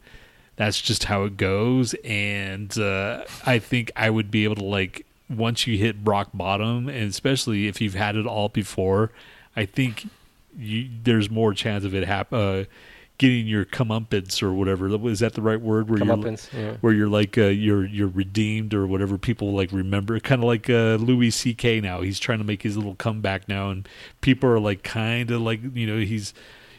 that's 0.56 0.82
just 0.82 1.04
how 1.04 1.24
it 1.24 1.38
goes. 1.38 1.94
And 2.04 2.76
uh, 2.78 3.24
I 3.46 3.58
think 3.58 3.90
I 3.96 4.10
would 4.10 4.30
be 4.30 4.44
able 4.44 4.56
to 4.56 4.64
like 4.64 5.06
once 5.30 5.66
you 5.66 5.78
hit 5.78 5.96
rock 6.04 6.28
bottom, 6.34 6.88
and 6.90 7.08
especially 7.08 7.66
if 7.66 7.80
you've 7.80 7.94
had 7.94 8.16
it 8.16 8.26
all 8.26 8.50
before, 8.50 9.12
I 9.56 9.64
think 9.64 10.06
you 10.58 10.88
there's 11.02 11.30
more 11.30 11.54
chance 11.54 11.84
of 11.84 11.94
it 11.94 12.06
hap- 12.06 12.32
uh, 12.32 12.64
getting 13.18 13.46
your 13.46 13.64
comeuppance 13.64 14.42
or 14.42 14.52
whatever. 14.52 14.88
Is 15.08 15.20
that 15.20 15.34
the 15.34 15.42
right 15.42 15.60
word? 15.60 15.88
Where 15.88 16.02
you're 16.02 16.36
yeah. 16.52 16.76
where 16.80 16.92
you're 16.92 17.08
like 17.08 17.38
uh, 17.38 17.44
you're 17.44 17.84
you're 17.84 18.08
redeemed 18.08 18.74
or 18.74 18.86
whatever 18.86 19.18
people 19.18 19.52
like 19.52 19.72
remember 19.72 20.18
kind 20.20 20.42
of 20.42 20.46
like 20.46 20.68
uh, 20.68 20.96
Louis 20.96 21.30
C.K. 21.30 21.80
now 21.80 22.00
he's 22.00 22.18
trying 22.18 22.38
to 22.38 22.44
make 22.44 22.62
his 22.62 22.76
little 22.76 22.94
comeback 22.94 23.48
now 23.48 23.70
and 23.70 23.88
people 24.20 24.48
are 24.50 24.60
like 24.60 24.82
kind 24.82 25.30
of 25.30 25.40
like 25.40 25.60
you 25.74 25.86
know 25.86 25.98
he's 25.98 26.34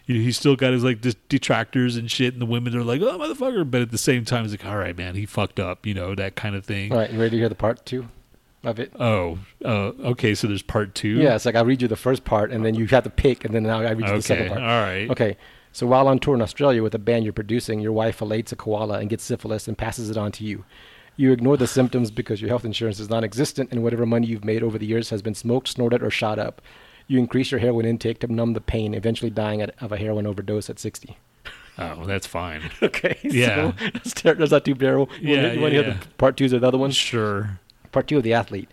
you 0.06 0.16
know, 0.16 0.22
he's 0.22 0.38
still 0.38 0.56
got 0.56 0.72
his 0.72 0.84
like 0.84 1.02
detractors 1.30 1.96
and 1.96 2.12
shit 2.12 2.34
and 2.34 2.42
the 2.42 2.46
women 2.46 2.76
are 2.76 2.84
like 2.84 3.02
oh 3.02 3.18
motherfucker 3.18 3.70
but 3.70 3.82
at 3.82 3.92
the 3.92 3.98
same 3.98 4.24
time 4.24 4.44
it's 4.44 4.54
like 4.54 4.66
all 4.66 4.78
right 4.78 4.98
man 4.98 5.16
he 5.16 5.26
fucked 5.26 5.60
up 5.60 5.86
you 5.86 5.94
know 5.94 6.14
that 6.16 6.36
kind 6.36 6.56
of 6.56 6.64
thing 6.64 6.92
All 6.92 7.00
right, 7.00 7.12
you 7.12 7.20
ready 7.20 7.32
to 7.32 7.38
hear 7.38 7.50
the 7.50 7.56
part 7.56 7.86
two 7.86 8.08
of 8.65 8.80
it? 8.80 8.91
oh 8.99 9.38
uh, 9.63 9.91
okay 10.12 10.34
so 10.36 10.47
there's 10.47 10.62
part 10.62 10.93
two 10.95 11.17
Yeah, 11.17 11.36
it's 11.36 11.45
like 11.45 11.56
I 11.56 11.62
read 11.62 11.82
you 11.82 11.88
the 11.88 11.95
first 11.95 12.23
part 12.25 12.51
and 12.51 12.65
then 12.65 12.75
you 12.75 12.86
have 12.88 13.04
to 13.04 13.10
pick 13.10 13.45
and 13.45 13.54
then 13.54 13.63
now 13.63 13.80
I 13.82 13.91
read 13.91 14.08
you 14.08 14.15
the 14.15 14.21
second 14.21 14.49
part. 14.49 14.62
All 14.62 14.67
right. 14.67 15.10
Okay. 15.10 15.38
So 15.71 15.86
while 15.88 16.08
on 16.08 16.19
tour 16.19 16.36
in 16.36 16.41
Australia 16.41 16.82
with 16.84 16.95
a 16.95 16.99
band 16.99 17.23
you're 17.25 17.34
producing, 17.34 17.80
your 17.82 17.91
wife 17.91 18.17
fillets 18.17 18.51
a 18.51 18.56
koala 18.56 18.99
and 18.99 19.10
gets 19.10 19.23
syphilis 19.23 19.67
and 19.67 19.78
passes 19.78 20.10
it 20.10 20.17
on 20.17 20.32
to 20.34 20.43
you. 20.45 20.63
You 21.17 21.32
ignore 21.32 21.58
the 21.58 21.67
symptoms 21.67 22.12
because 22.12 22.41
your 22.41 22.49
health 22.49 22.65
insurance 22.65 22.99
is 22.99 23.10
non-existent 23.10 23.71
and 23.71 23.84
whatever 23.84 24.06
money 24.06 24.28
you've 24.28 24.43
made 24.45 24.63
over 24.63 24.78
the 24.78 24.86
years 24.86 25.10
has 25.12 25.21
been 25.21 25.36
smoked, 25.36 25.67
snorted, 25.69 26.04
or 26.04 26.10
shot 26.10 26.39
up. 26.39 26.62
You 27.08 27.19
increase 27.19 27.51
your 27.51 27.60
heroin 27.60 27.86
intake 27.86 28.19
to 28.19 28.28
numb 28.34 28.54
the 28.54 28.60
pain, 28.62 28.93
eventually 28.93 29.30
dying 29.30 29.62
at, 29.62 29.75
of 29.82 29.91
a 29.91 29.97
heroin 29.97 30.25
overdose 30.25 30.69
at 30.69 30.80
60. 30.80 31.17
oh 31.78 32.06
that's 32.06 32.25
fine 32.28 32.62
Okay. 32.82 33.17
Yeah. 33.23 33.71
So 33.71 33.73
that's, 33.93 34.13
ter- 34.13 34.34
that's 34.36 34.51
not 34.51 34.65
too 34.65 34.75
terrible. 34.75 35.10
You 35.21 35.36
Yeah, 35.36 35.41
want, 35.43 35.56
you 35.56 35.62
want 35.62 35.73
yeah, 35.73 35.80
to 35.82 35.86
hear 35.88 35.93
yeah. 35.95 35.99
the 36.04 36.08
part 36.17 36.36
two 36.38 36.45
of 36.45 36.51
the 36.51 36.65
other 36.67 36.78
one? 36.78 36.91
sure 36.91 37.60
Part 37.95 38.08
two 38.08 38.17
of 38.17 38.23
the 38.23 38.34
athlete. 38.34 38.69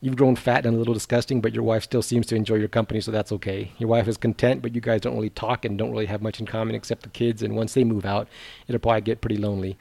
You've 0.00 0.16
grown 0.16 0.34
fat 0.34 0.66
and 0.66 0.74
a 0.74 0.78
little 0.78 0.92
disgusting, 0.92 1.40
but 1.40 1.54
your 1.54 1.62
wife 1.62 1.84
still 1.84 2.02
seems 2.02 2.26
to 2.26 2.34
enjoy 2.34 2.56
your 2.56 2.66
company, 2.66 3.00
so 3.00 3.12
that's 3.12 3.30
okay. 3.30 3.70
Your 3.78 3.88
wife 3.88 4.08
is 4.08 4.16
content, 4.16 4.60
but 4.60 4.74
you 4.74 4.80
guys 4.80 5.02
don't 5.02 5.14
really 5.14 5.30
talk 5.30 5.64
and 5.64 5.78
don't 5.78 5.92
really 5.92 6.06
have 6.06 6.20
much 6.20 6.40
in 6.40 6.46
common 6.46 6.74
except 6.74 7.04
the 7.04 7.08
kids, 7.10 7.44
and 7.44 7.54
once 7.54 7.74
they 7.74 7.84
move 7.84 8.04
out, 8.04 8.26
it'll 8.66 8.80
probably 8.80 9.02
get 9.02 9.20
pretty 9.20 9.36
lonely. 9.36 9.76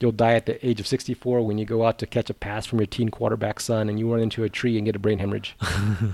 You'll 0.00 0.12
die 0.12 0.34
at 0.34 0.44
the 0.44 0.64
age 0.66 0.80
of 0.80 0.86
64 0.86 1.46
when 1.46 1.56
you 1.56 1.64
go 1.64 1.86
out 1.86 1.98
to 2.00 2.06
catch 2.06 2.28
a 2.28 2.34
pass 2.34 2.66
from 2.66 2.78
your 2.78 2.86
teen 2.86 3.08
quarterback 3.08 3.58
son 3.58 3.88
and 3.88 3.98
you 3.98 4.12
run 4.12 4.20
into 4.20 4.44
a 4.44 4.50
tree 4.50 4.76
and 4.76 4.84
get 4.84 4.96
a 4.96 4.98
brain 4.98 5.18
hemorrhage. 5.18 5.56
okay 5.62 6.12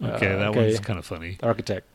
Uh, 0.00 0.38
that 0.38 0.48
okay. 0.50 0.66
one's 0.66 0.78
kind 0.78 1.00
of 1.00 1.04
funny 1.04 1.38
Architect. 1.42 1.88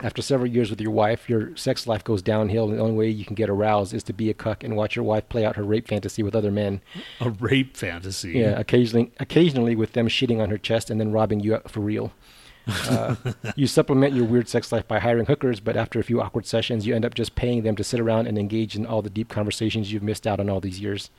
After 0.00 0.22
several 0.22 0.50
years 0.50 0.70
with 0.70 0.80
your 0.80 0.90
wife, 0.90 1.30
your 1.30 1.56
sex 1.56 1.86
life 1.86 2.02
goes 2.02 2.20
downhill, 2.20 2.68
and 2.68 2.76
the 2.76 2.82
only 2.82 2.96
way 2.96 3.08
you 3.08 3.24
can 3.24 3.36
get 3.36 3.48
aroused 3.48 3.94
is 3.94 4.02
to 4.04 4.12
be 4.12 4.28
a 4.28 4.34
cuck 4.34 4.64
and 4.64 4.76
watch 4.76 4.96
your 4.96 5.04
wife 5.04 5.28
play 5.28 5.44
out 5.44 5.54
her 5.54 5.62
rape 5.62 5.86
fantasy 5.86 6.22
with 6.22 6.34
other 6.34 6.50
men. 6.50 6.80
a 7.20 7.30
rape 7.30 7.76
fantasy 7.76 8.32
Yeah, 8.32 8.58
occasionally, 8.58 9.12
occasionally 9.20 9.76
with 9.76 9.92
them 9.92 10.08
shitting 10.08 10.42
on 10.42 10.50
her 10.50 10.58
chest 10.58 10.90
and 10.90 11.00
then 11.00 11.12
robbing 11.12 11.40
you 11.40 11.60
for 11.68 11.80
real. 11.80 12.12
Uh, 12.66 13.14
you 13.56 13.68
supplement 13.68 14.14
your 14.14 14.24
weird 14.24 14.48
sex 14.48 14.72
life 14.72 14.88
by 14.88 14.98
hiring 14.98 15.26
hookers, 15.26 15.60
but 15.60 15.76
after 15.76 16.00
a 16.00 16.04
few 16.04 16.20
awkward 16.20 16.46
sessions, 16.46 16.86
you 16.86 16.94
end 16.94 17.04
up 17.04 17.14
just 17.14 17.36
paying 17.36 17.62
them 17.62 17.76
to 17.76 17.84
sit 17.84 18.00
around 18.00 18.26
and 18.26 18.36
engage 18.36 18.74
in 18.74 18.84
all 18.84 19.00
the 19.00 19.10
deep 19.10 19.28
conversations 19.28 19.92
you've 19.92 20.02
missed 20.02 20.26
out 20.26 20.40
on 20.40 20.50
all 20.50 20.60
these 20.60 20.80
years. 20.80 21.10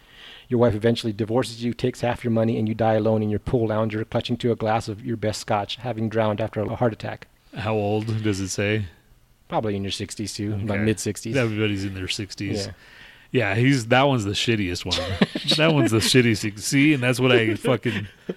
Your 0.50 0.60
wife 0.60 0.76
eventually 0.76 1.14
divorces 1.14 1.64
you, 1.64 1.74
takes 1.74 2.02
half 2.02 2.24
your 2.24 2.32
money, 2.32 2.60
and 2.60 2.68
you 2.68 2.76
die 2.76 2.96
alone 2.96 3.24
in 3.24 3.30
your 3.30 3.40
pool 3.40 3.68
lounger, 3.70 4.04
clutching 4.04 4.38
to 4.38 4.52
a 4.52 4.56
glass 4.56 4.90
of 4.90 5.06
your 5.06 5.18
best 5.18 5.40
scotch, 5.40 5.78
having 5.78 6.10
drowned 6.10 6.42
after 6.42 6.62
a 6.62 6.76
heart 6.76 6.94
attack. 6.94 7.28
How 7.56 7.74
old 7.74 8.24
does 8.24 8.40
it 8.40 8.50
say 8.50 8.86
Probably 9.48 9.76
in 9.76 9.84
your 9.84 9.92
60s 9.92 10.36
too, 10.36 10.54
Okay. 10.64 10.78
mid 10.80 10.98
60s. 10.98 11.36
Everybody's 11.36 11.86
in 11.86 11.94
their 11.94 12.08
sixties. 12.08 12.66
Yeah. 12.66 12.72
Yeah. 13.32 13.56
he's 13.56 13.88
that 13.88 14.04
one's 14.04 14.24
the 14.26 14.32
shittiest 14.32 14.86
one. 14.86 14.98
that 15.58 15.74
one's 15.74 15.92
the 15.92 16.00
shittiest. 16.00 16.60
See, 16.60 16.94
and 16.94 17.04
that's 17.04 17.20
what 17.20 17.32
I 17.32 17.56
fucking. 17.56 18.08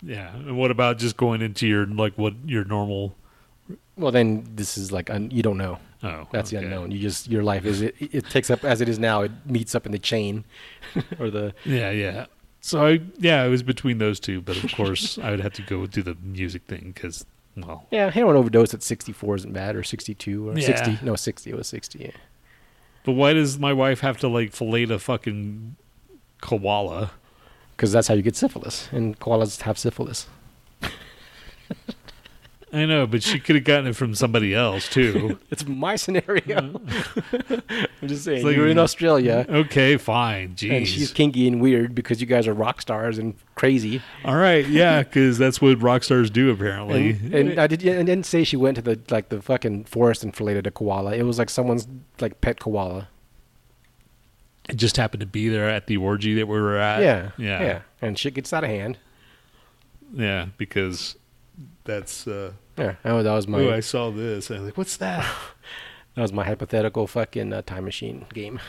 Yeah, 0.00 0.32
and 0.34 0.56
what 0.56 0.70
about 0.70 0.98
just 0.98 1.16
going 1.16 1.42
into 1.42 1.66
your 1.66 1.84
like 1.86 2.14
what 2.16 2.34
your 2.46 2.64
normal? 2.64 3.16
Well, 3.96 4.12
then 4.12 4.48
this 4.54 4.78
is 4.78 4.92
like 4.92 5.10
un- 5.10 5.30
you 5.32 5.42
don't 5.42 5.58
know. 5.58 5.78
Oh, 6.04 6.28
That's 6.30 6.52
okay. 6.52 6.60
the 6.60 6.66
unknown. 6.66 6.92
You 6.92 7.00
just 7.00 7.28
your 7.28 7.42
life 7.42 7.64
is 7.64 7.80
it, 7.82 7.96
it 7.98 8.30
takes 8.30 8.48
up 8.48 8.64
as 8.64 8.80
it 8.80 8.88
is 8.88 9.00
now. 9.00 9.22
It 9.22 9.32
meets 9.44 9.74
up 9.74 9.86
in 9.86 9.92
the 9.92 9.98
chain, 9.98 10.44
or 11.18 11.30
the 11.30 11.52
Yeah, 11.64 11.90
yeah. 11.90 12.26
So 12.60 12.86
I 12.86 13.00
yeah, 13.18 13.42
it 13.44 13.48
was 13.48 13.64
between 13.64 13.98
those 13.98 14.20
two, 14.20 14.40
but 14.40 14.62
of 14.62 14.72
course 14.72 15.18
I 15.18 15.30
would 15.32 15.40
have 15.40 15.52
to 15.54 15.62
go 15.62 15.84
do 15.86 16.02
the 16.04 16.16
music 16.22 16.62
thing 16.68 16.92
because 16.94 17.26
well, 17.66 17.86
yeah 17.90 18.10
heroin 18.10 18.36
overdose 18.36 18.72
at 18.74 18.82
64 18.82 19.36
isn't 19.36 19.52
bad, 19.52 19.76
or 19.76 19.82
62 19.82 20.48
or 20.48 20.58
Yeah. 20.58 20.66
60. 20.66 20.98
No, 21.04 21.16
60. 21.16 21.50
It 21.50 21.56
was 21.56 21.66
60. 21.68 21.98
Yeah. 21.98 22.10
but 23.04 23.12
why 23.12 23.32
does 23.32 23.58
my 23.58 23.72
wife 23.72 24.00
have 24.00 24.18
to 24.18 24.28
like 24.28 24.52
fillet 24.52 24.84
a 24.84 24.98
fucking 24.98 25.76
koala? 26.40 27.10
Because 27.76 27.92
that's 27.92 28.08
how 28.08 28.14
you 28.14 28.22
get 28.22 28.34
syphilis, 28.36 28.88
and 28.92 29.18
koalas 29.20 29.60
have 29.62 29.78
syphilis. 29.78 30.26
I 32.72 32.84
know, 32.84 33.06
but 33.06 33.22
she 33.22 33.38
could 33.40 33.54
have 33.56 33.64
gotten 33.64 33.86
it 33.86 33.96
from 33.96 34.14
somebody 34.14 34.54
else 34.54 34.88
too. 34.88 35.38
It's 35.50 35.66
my 35.66 35.96
scenario. 35.96 36.58
I'm 38.02 38.08
just 38.08 38.24
saying. 38.24 38.38
It's 38.38 38.44
like- 38.44 38.56
you're 38.56 38.68
in 38.68 38.78
Australia, 38.78 39.46
okay, 39.48 39.96
fine. 39.96 40.54
Jeez. 40.54 40.76
and 40.76 40.86
she's 40.86 41.10
kinky 41.12 41.48
and 41.48 41.60
weird 41.60 41.94
because 41.94 42.20
you 42.20 42.26
guys 42.26 42.46
are 42.46 42.52
rock 42.52 42.82
stars 42.82 43.16
and 43.18 43.34
crazy. 43.54 44.02
All 44.24 44.36
right, 44.36 44.66
yeah, 44.68 45.02
because 45.02 45.38
that's 45.38 45.60
what 45.62 45.80
rock 45.82 46.04
stars 46.04 46.30
do 46.30 46.50
apparently. 46.50 47.10
And, 47.10 47.34
and 47.34 47.58
I 47.58 47.66
did. 47.66 47.80
I 47.88 48.02
didn't 48.02 48.26
say 48.26 48.44
she 48.44 48.56
went 48.56 48.76
to 48.76 48.82
the 48.82 49.00
like 49.10 49.30
the 49.30 49.40
fucking 49.40 49.84
forest 49.84 50.22
and 50.22 50.36
filleted 50.36 50.66
a 50.66 50.70
koala. 50.70 51.14
It 51.14 51.22
was 51.22 51.38
like 51.38 51.48
someone's 51.50 51.88
like 52.20 52.40
pet 52.42 52.60
koala. 52.60 53.08
it 54.68 54.76
just 54.76 54.98
happened 54.98 55.20
to 55.20 55.26
be 55.26 55.48
there 55.48 55.68
at 55.70 55.86
the 55.86 55.96
orgy 55.96 56.34
that 56.34 56.46
we 56.46 56.60
were 56.60 56.76
at. 56.76 57.00
yeah, 57.02 57.30
yeah, 57.38 57.62
yeah. 57.62 57.80
And 58.02 58.18
shit 58.18 58.34
gets 58.34 58.52
out 58.52 58.64
of 58.64 58.70
hand. 58.70 58.98
yeah, 60.12 60.48
because 60.58 61.16
that's. 61.84 62.26
uh 62.28 62.52
Yeah, 62.78 62.94
oh, 63.04 63.22
that 63.22 63.32
was 63.32 63.48
my 63.48 63.58
Oh, 63.58 63.72
I 63.72 63.80
saw 63.80 64.10
this. 64.10 64.50
I 64.50 64.54
was 64.54 64.62
like, 64.62 64.78
"What's 64.78 64.96
that?" 64.98 65.24
that 66.14 66.22
was 66.22 66.32
my 66.32 66.44
hypothetical 66.44 67.06
fucking 67.06 67.52
uh, 67.52 67.62
time 67.62 67.84
machine 67.84 68.26
game. 68.32 68.60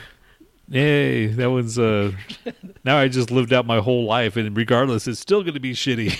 Yay, 0.67 1.27
that 1.27 1.49
one's 1.49 1.79
uh 1.79 2.11
now 2.83 2.97
I 2.97 3.07
just 3.07 3.31
lived 3.31 3.53
out 3.53 3.65
my 3.65 3.79
whole 3.79 4.05
life 4.05 4.37
and 4.37 4.55
regardless 4.55 5.07
it's 5.07 5.19
still 5.19 5.43
gonna 5.43 5.59
be 5.59 5.73
shitty. 5.73 6.13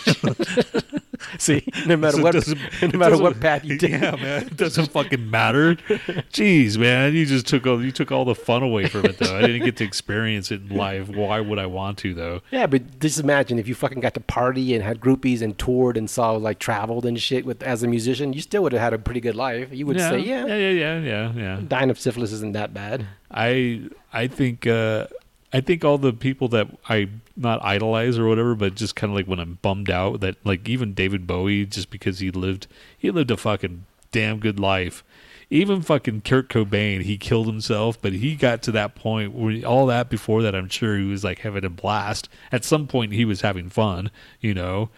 See, 1.38 1.64
no 1.86 1.98
matter 1.98 2.18
So 2.18 2.24
what, 2.24 2.48
no 2.94 3.00
matter 3.00 3.18
what 3.18 3.40
path 3.40 3.66
you 3.66 3.78
take. 3.80 3.92
Yeah, 3.92 4.16
man. 4.16 4.48
It 4.48 4.58
doesn't 4.58 4.92
fucking 4.92 5.30
matter. 5.30 5.76
Jeez, 5.76 6.78
man. 6.78 7.14
You 7.14 7.26
just 7.26 7.48
took 7.48 7.66
all 7.68 7.84
you 7.84 7.92
took 7.92 8.12
all 8.12 8.26
the 8.26 8.36
fun 8.36 8.64
away 8.64 8.88
from 8.88 9.06
it 9.06 9.18
though. 9.18 9.38
I 9.38 9.42
didn't 9.42 9.64
get 9.64 9.78
to 9.78 9.84
experience 9.84 10.52
it 10.52 10.62
in 10.62 10.76
live. 10.76 11.10
Why 11.10 11.40
would 11.40 11.60
I 11.60 11.66
want 11.66 11.98
to 12.00 12.14
though? 12.14 12.42
Yeah, 12.52 12.68
but 12.68 13.00
just 13.00 13.20
imagine 13.20 13.60
if 13.60 13.68
you 13.68 13.76
fucking 13.76 14.00
got 14.00 14.14
to 14.16 14.22
party 14.22 14.74
and 14.74 14.84
had 14.84 15.00
groupies 15.00 15.42
and 15.42 15.58
toured 15.58 15.98
and 15.98 16.10
saw 16.10 16.32
like 16.32 16.60
traveled 16.60 17.06
and 17.06 17.20
shit 17.20 17.46
with 17.46 17.62
as 17.64 17.84
a 17.84 17.88
musician, 17.88 18.34
you 18.34 18.42
still 18.42 18.64
would 18.64 18.74
have 18.74 18.82
had 18.82 18.94
a 18.94 19.00
pretty 19.00 19.22
good 19.22 19.36
life. 19.36 19.70
You 19.72 19.86
would 19.88 19.98
yeah, 19.98 20.10
say, 20.10 20.20
yeah, 20.20 20.46
yeah, 20.46 20.56
yeah, 20.56 20.70
yeah, 20.70 21.00
yeah, 21.00 21.34
yeah. 21.36 21.62
dying 21.68 21.90
of 21.90 22.00
syphilis 22.00 22.32
isn't 22.32 22.54
that 22.54 22.74
bad. 22.74 23.06
I 23.32 23.90
I 24.12 24.28
think 24.28 24.66
uh 24.66 25.08
I 25.52 25.62
think 25.62 25.84
all 25.84 25.98
the 25.98 26.14
people 26.14 26.48
that 26.50 26.68
I 26.88 27.10
not 27.36 27.64
idolize 27.64 28.18
or 28.20 28.28
whatever, 28.28 28.54
but 28.56 28.76
just 28.76 28.96
kind 28.96 29.12
of 29.12 29.16
like 29.16 29.26
when 29.26 29.40
I'm 29.40 29.58
bummed 29.62 29.90
out 29.90 30.20
that 30.22 30.36
like 30.46 30.68
even 30.70 30.94
David 30.94 31.26
Bowie, 31.26 31.66
just 31.66 31.90
because 31.90 32.20
he 32.20 32.30
lived 32.32 32.68
he 32.98 33.10
lived 33.10 33.32
a 33.32 33.38
fucking 33.38 33.86
damn 34.12 34.40
good 34.40 34.60
life. 34.60 35.04
Even 35.52 35.82
fucking 35.82 36.22
Kurt 36.22 36.48
Cobain, 36.48 37.02
he 37.02 37.18
killed 37.18 37.48
himself, 37.48 38.00
but 38.00 38.14
he 38.14 38.36
got 38.36 38.62
to 38.64 38.72
that 38.74 38.94
point 38.94 39.34
where 39.34 39.66
all 39.66 39.88
that 39.88 40.08
before 40.08 40.44
that, 40.44 40.54
I'm 40.54 40.70
sure 40.70 40.96
he 40.96 41.06
was 41.06 41.24
like 41.24 41.40
having 41.40 41.66
a 41.66 41.70
blast. 41.72 42.30
At 42.52 42.64
some 42.64 42.86
point, 42.86 43.14
he 43.14 43.26
was 43.26 43.42
having 43.42 43.70
fun, 43.70 44.12
you 44.40 44.54
know. 44.54 44.90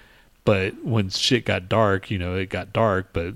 But 0.43 0.83
when 0.83 1.09
shit 1.09 1.45
got 1.45 1.69
dark, 1.69 2.11
you 2.11 2.17
know, 2.17 2.35
it 2.35 2.49
got 2.49 2.73
dark. 2.73 3.13
But 3.13 3.35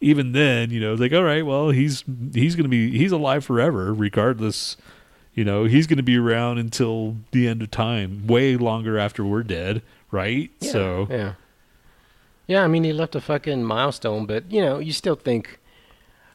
even 0.00 0.32
then, 0.32 0.70
you 0.70 0.80
know, 0.80 0.94
like, 0.94 1.12
all 1.12 1.22
right, 1.22 1.46
well, 1.46 1.70
he's 1.70 2.02
he's 2.34 2.56
gonna 2.56 2.68
be 2.68 2.96
he's 2.96 3.12
alive 3.12 3.44
forever, 3.44 3.94
regardless. 3.94 4.76
You 5.36 5.44
know, 5.44 5.64
he's 5.64 5.86
gonna 5.86 6.02
be 6.02 6.16
around 6.16 6.58
until 6.58 7.16
the 7.30 7.46
end 7.46 7.62
of 7.62 7.70
time, 7.70 8.26
way 8.26 8.56
longer 8.56 8.98
after 8.98 9.22
we're 9.24 9.42
dead, 9.44 9.82
right? 10.10 10.50
Yeah, 10.60 10.72
So 10.72 11.06
yeah, 11.10 11.34
yeah. 12.46 12.64
I 12.64 12.66
mean, 12.68 12.82
he 12.84 12.92
left 12.92 13.14
a 13.14 13.20
fucking 13.20 13.62
milestone, 13.62 14.24
but 14.26 14.50
you 14.50 14.62
know, 14.62 14.78
you 14.78 14.92
still 14.92 15.14
think, 15.14 15.60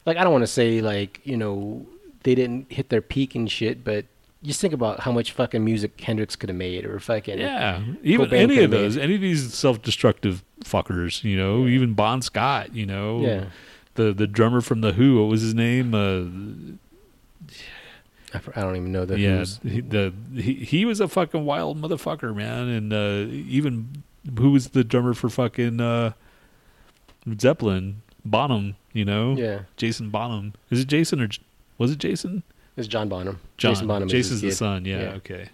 like, 0.06 0.16
I 0.16 0.22
don't 0.22 0.32
want 0.32 0.44
to 0.44 0.46
say 0.46 0.80
like 0.80 1.20
you 1.24 1.36
know 1.36 1.84
they 2.22 2.36
didn't 2.36 2.70
hit 2.72 2.90
their 2.90 3.02
peak 3.02 3.34
and 3.34 3.50
shit, 3.50 3.82
but 3.82 4.06
just 4.44 4.60
think 4.60 4.72
about 4.72 5.00
how 5.00 5.12
much 5.12 5.32
fucking 5.32 5.64
music 5.64 6.00
Hendrix 6.00 6.36
could 6.36 6.48
have 6.48 6.56
made, 6.56 6.84
or 6.84 6.98
fucking 7.00 7.38
yeah, 7.38 7.82
even 8.04 8.26
Cobain 8.26 8.38
any 8.38 8.62
of 8.62 8.70
those, 8.70 8.96
made- 8.96 9.02
any 9.02 9.14
of 9.16 9.20
these 9.20 9.52
self-destructive 9.52 10.44
fuckers, 10.64 11.24
you 11.24 11.36
know, 11.36 11.66
even 11.66 11.94
Bon 11.94 12.22
Scott, 12.22 12.74
you 12.74 12.86
know, 12.86 13.20
yeah. 13.20 13.44
the 13.94 14.12
the 14.12 14.28
drummer 14.28 14.60
from 14.60 14.80
the 14.80 14.92
Who, 14.92 15.20
what 15.20 15.28
was 15.28 15.42
his 15.42 15.54
name? 15.54 15.92
Uh, 15.92 17.52
I, 18.34 18.60
don't 18.62 18.76
even 18.76 18.92
know 18.92 19.04
the 19.04 19.18
yeah, 19.18 19.38
Who's- 19.38 19.60
he, 19.62 19.80
the 19.80 20.12
he, 20.34 20.54
he 20.54 20.84
was 20.84 21.00
a 21.00 21.08
fucking 21.08 21.44
wild 21.44 21.80
motherfucker, 21.80 22.34
man. 22.34 22.68
And 22.68 22.92
uh, 22.92 23.30
even 23.32 24.02
who 24.38 24.52
was 24.52 24.70
the 24.70 24.84
drummer 24.84 25.14
for 25.14 25.28
fucking 25.28 25.80
uh, 25.80 26.12
Zeppelin? 27.38 28.02
Bonham, 28.24 28.76
you 28.92 29.04
know, 29.04 29.34
yeah. 29.36 29.60
Jason 29.76 30.08
Bonham. 30.10 30.54
Is 30.70 30.80
it 30.80 30.86
Jason 30.88 31.20
or 31.20 31.28
was 31.76 31.90
it 31.90 31.98
Jason? 31.98 32.44
It's 32.76 32.86
John 32.86 33.08
Bonham. 33.08 33.40
John. 33.56 33.74
Jason 33.74 33.86
Bonham. 33.88 34.08
Jason's 34.08 34.40
the 34.40 34.48
kid. 34.48 34.54
son. 34.56 34.84
Yeah. 34.84 35.00
Yeah. 35.02 35.08
Okay. 35.14 35.48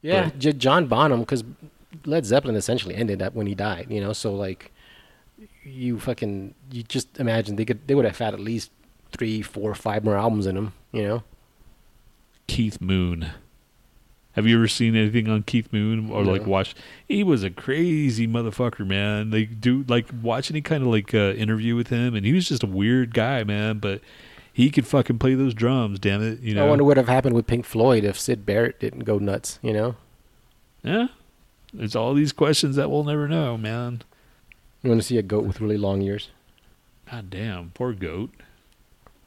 Yeah, 0.00 0.24
But- 0.24 0.38
J- 0.38 0.52
John 0.54 0.86
Bonham, 0.86 1.20
because 1.20 1.44
Led 2.06 2.24
Zeppelin 2.24 2.56
essentially 2.56 2.94
ended 2.94 3.20
up 3.22 3.34
when 3.34 3.46
he 3.46 3.54
died. 3.54 3.86
You 3.90 4.00
know, 4.00 4.12
so 4.14 4.34
like, 4.34 4.72
you 5.64 6.00
fucking, 6.00 6.54
you 6.70 6.82
just 6.82 7.20
imagine 7.20 7.56
they 7.56 7.64
could, 7.66 7.86
they 7.86 7.94
would 7.94 8.06
have 8.06 8.18
had 8.18 8.32
at 8.34 8.40
least 8.40 8.70
three, 9.12 9.42
four, 9.42 9.74
five 9.74 10.02
more 10.02 10.16
albums 10.16 10.46
in 10.46 10.54
them. 10.54 10.72
You 10.92 11.02
know, 11.02 11.22
Keith 12.46 12.80
Moon. 12.80 13.30
Have 14.32 14.46
you 14.46 14.56
ever 14.56 14.68
seen 14.68 14.96
anything 14.96 15.28
on 15.28 15.42
Keith 15.42 15.70
Moon 15.72 16.10
or 16.10 16.24
like 16.24 16.42
No. 16.42 16.48
watched? 16.48 16.76
He 17.06 17.22
was 17.22 17.44
a 17.44 17.50
crazy 17.50 18.26
motherfucker, 18.26 18.86
man. 18.86 19.28
They 19.30 19.44
do 19.44 19.84
like 19.88 20.06
watch 20.22 20.50
any 20.50 20.62
kind 20.62 20.82
of 20.82 20.88
like 20.88 21.14
uh, 21.14 21.32
interview 21.34 21.76
with 21.76 21.88
him, 21.88 22.14
and 22.14 22.24
he 22.24 22.32
was 22.32 22.48
just 22.48 22.62
a 22.62 22.66
weird 22.66 23.12
guy, 23.12 23.44
man. 23.44 23.78
But 23.78 24.00
he 24.50 24.70
could 24.70 24.86
fucking 24.86 25.18
play 25.18 25.34
those 25.34 25.52
drums. 25.52 25.98
Damn 25.98 26.22
it, 26.22 26.40
you 26.40 26.54
know. 26.54 26.64
I 26.64 26.68
wonder 26.68 26.84
what 26.84 26.88
would 26.88 26.96
have 26.96 27.08
happened 27.08 27.34
with 27.34 27.46
Pink 27.46 27.66
Floyd 27.66 28.04
if 28.04 28.18
Syd 28.18 28.46
Barrett 28.46 28.80
didn't 28.80 29.00
go 29.04 29.18
nuts. 29.18 29.58
You 29.62 29.72
know, 29.74 29.96
Yeah. 30.82 31.08
There's 31.74 31.96
all 31.96 32.12
these 32.12 32.32
questions 32.32 32.76
that 32.76 32.90
we'll 32.90 33.04
never 33.04 33.26
know, 33.28 33.56
man. 33.56 34.02
you 34.82 34.90
want 34.90 35.00
to 35.00 35.06
see 35.06 35.16
a 35.16 35.22
goat 35.22 35.44
with 35.44 35.60
really 35.60 35.78
long 35.78 36.02
ears. 36.02 36.28
God 37.10 37.30
damn, 37.30 37.70
poor 37.70 37.92
goat. 37.94 38.30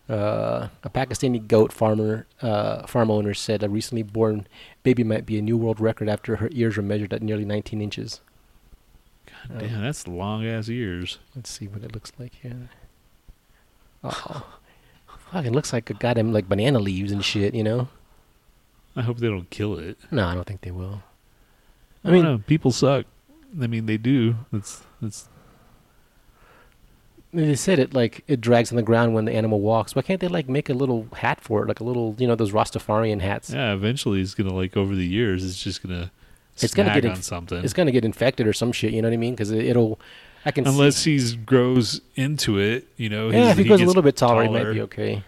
Uh, 0.07 0.67
a 0.83 0.89
Pakistani 0.89 1.45
goat 1.47 1.73
farmer, 1.73 2.27
uh, 2.41 2.85
farm 2.85 3.09
owner 3.09 3.33
said 3.33 3.63
a 3.63 3.69
recently 3.69 4.03
born 4.03 4.45
baby 4.83 5.03
might 5.03 5.25
be 5.25 5.37
a 5.39 5.41
new 5.41 5.57
world 5.57 5.79
record 5.79 6.07
after 6.07 6.35
her 6.35 6.49
ears 6.51 6.77
were 6.77 6.83
measured 6.83 7.11
at 7.11 7.23
nearly 7.23 7.43
19 7.45 7.81
inches. 7.81 8.21
God 9.25 9.55
Oh. 9.55 9.59
damn, 9.59 9.81
that's 9.81 10.07
long 10.07 10.45
ass 10.45 10.69
ears. 10.69 11.17
Let's 11.35 11.49
see 11.49 11.67
what 11.67 11.83
it 11.83 11.91
looks 11.93 12.11
like 12.19 12.33
here. 12.41 12.69
Oh, 14.03 14.45
fuck! 15.31 15.45
It 15.45 15.51
looks 15.51 15.73
like 15.73 15.89
a 15.89 15.95
goddamn 15.95 16.31
like 16.31 16.47
banana 16.47 16.77
leaves 16.79 17.11
and 17.11 17.25
shit. 17.25 17.55
You 17.55 17.63
know? 17.63 17.87
I 18.95 19.01
hope 19.01 19.17
they 19.17 19.27
don't 19.27 19.49
kill 19.49 19.77
it. 19.79 19.97
No, 20.11 20.27
I 20.27 20.35
don't 20.35 20.45
think 20.45 20.61
they 20.61 20.71
will. 20.71 21.01
I, 22.03 22.09
I 22.09 22.11
mean, 22.11 22.23
mean- 22.23 22.43
people 22.43 22.71
suck. 22.71 23.05
I 23.59 23.67
mean, 23.67 23.87
they 23.87 23.97
do. 23.97 24.35
That's 24.51 24.83
that's. 25.01 25.27
They 27.35 27.55
said 27.55 27.79
it 27.79 27.93
like 27.93 28.23
it 28.27 28.39
drags 28.39 28.71
on 28.71 28.77
the 28.77 28.83
ground 28.83 29.13
when 29.13 29.25
the 29.25 29.33
animal 29.33 29.59
walks. 29.59 29.95
Why 29.95 30.01
can't 30.01 30.21
they 30.21 30.27
like 30.27 30.47
make 30.47 30.69
a 30.69 30.73
little 30.73 31.07
hat 31.13 31.41
for 31.41 31.63
it, 31.63 31.67
like 31.67 31.79
a 31.79 31.83
little, 31.83 32.15
you 32.17 32.27
know, 32.27 32.35
those 32.35 32.51
Rastafarian 32.51 33.19
hats? 33.19 33.49
Yeah, 33.49 33.73
eventually 33.73 34.21
it's 34.21 34.33
gonna 34.33 34.53
like 34.53 34.77
over 34.77 34.95
the 34.95 35.05
years, 35.05 35.43
it's 35.43 35.61
just 35.61 35.83
gonna. 35.83 36.11
It's 36.57 36.73
gonna 36.73 36.89
snag 36.89 37.03
get 37.03 37.09
on 37.09 37.15
inf- 37.17 37.25
something. 37.25 37.63
It's 37.63 37.73
gonna 37.73 37.91
get 37.91 38.05
infected 38.05 38.47
or 38.47 38.53
some 38.53 38.71
shit. 38.71 38.93
You 38.93 39.01
know 39.01 39.09
what 39.09 39.13
I 39.13 39.17
mean? 39.17 39.33
Because 39.33 39.51
it, 39.51 39.65
it'll. 39.65 39.99
I 40.45 40.51
can. 40.51 40.65
Unless 40.65 40.97
see, 40.97 41.19
he 41.19 41.35
grows 41.35 41.99
into 42.15 42.57
it, 42.57 42.87
you 42.95 43.09
know. 43.09 43.29
yeah, 43.29 43.51
if 43.51 43.57
he 43.57 43.65
goes 43.65 43.81
a 43.81 43.85
little 43.85 44.01
bit 44.01 44.15
taller, 44.15 44.43
he 44.43 44.49
might 44.49 44.71
be 44.71 44.81
okay. 44.81 45.23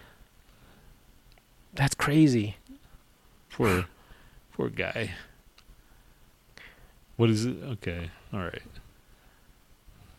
That's 1.74 1.94
crazy. 1.94 2.56
Poor, 3.50 3.84
poor 4.54 4.70
guy. 4.70 5.10
What 7.16 7.28
is 7.28 7.44
it? 7.44 7.56
Okay, 7.64 8.10
all 8.32 8.40
right. 8.40 8.62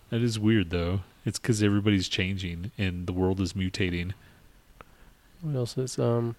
That 0.09 0.21
is 0.21 0.37
weird, 0.37 0.69
though. 0.69 1.01
It's 1.25 1.39
because 1.39 1.61
everybody's 1.61 2.07
changing 2.07 2.71
and 2.77 3.07
the 3.07 3.13
world 3.13 3.39
is 3.41 3.53
mutating. 3.53 4.13
What 5.41 5.55
else 5.55 5.77
is 5.77 5.99
um? 5.99 6.35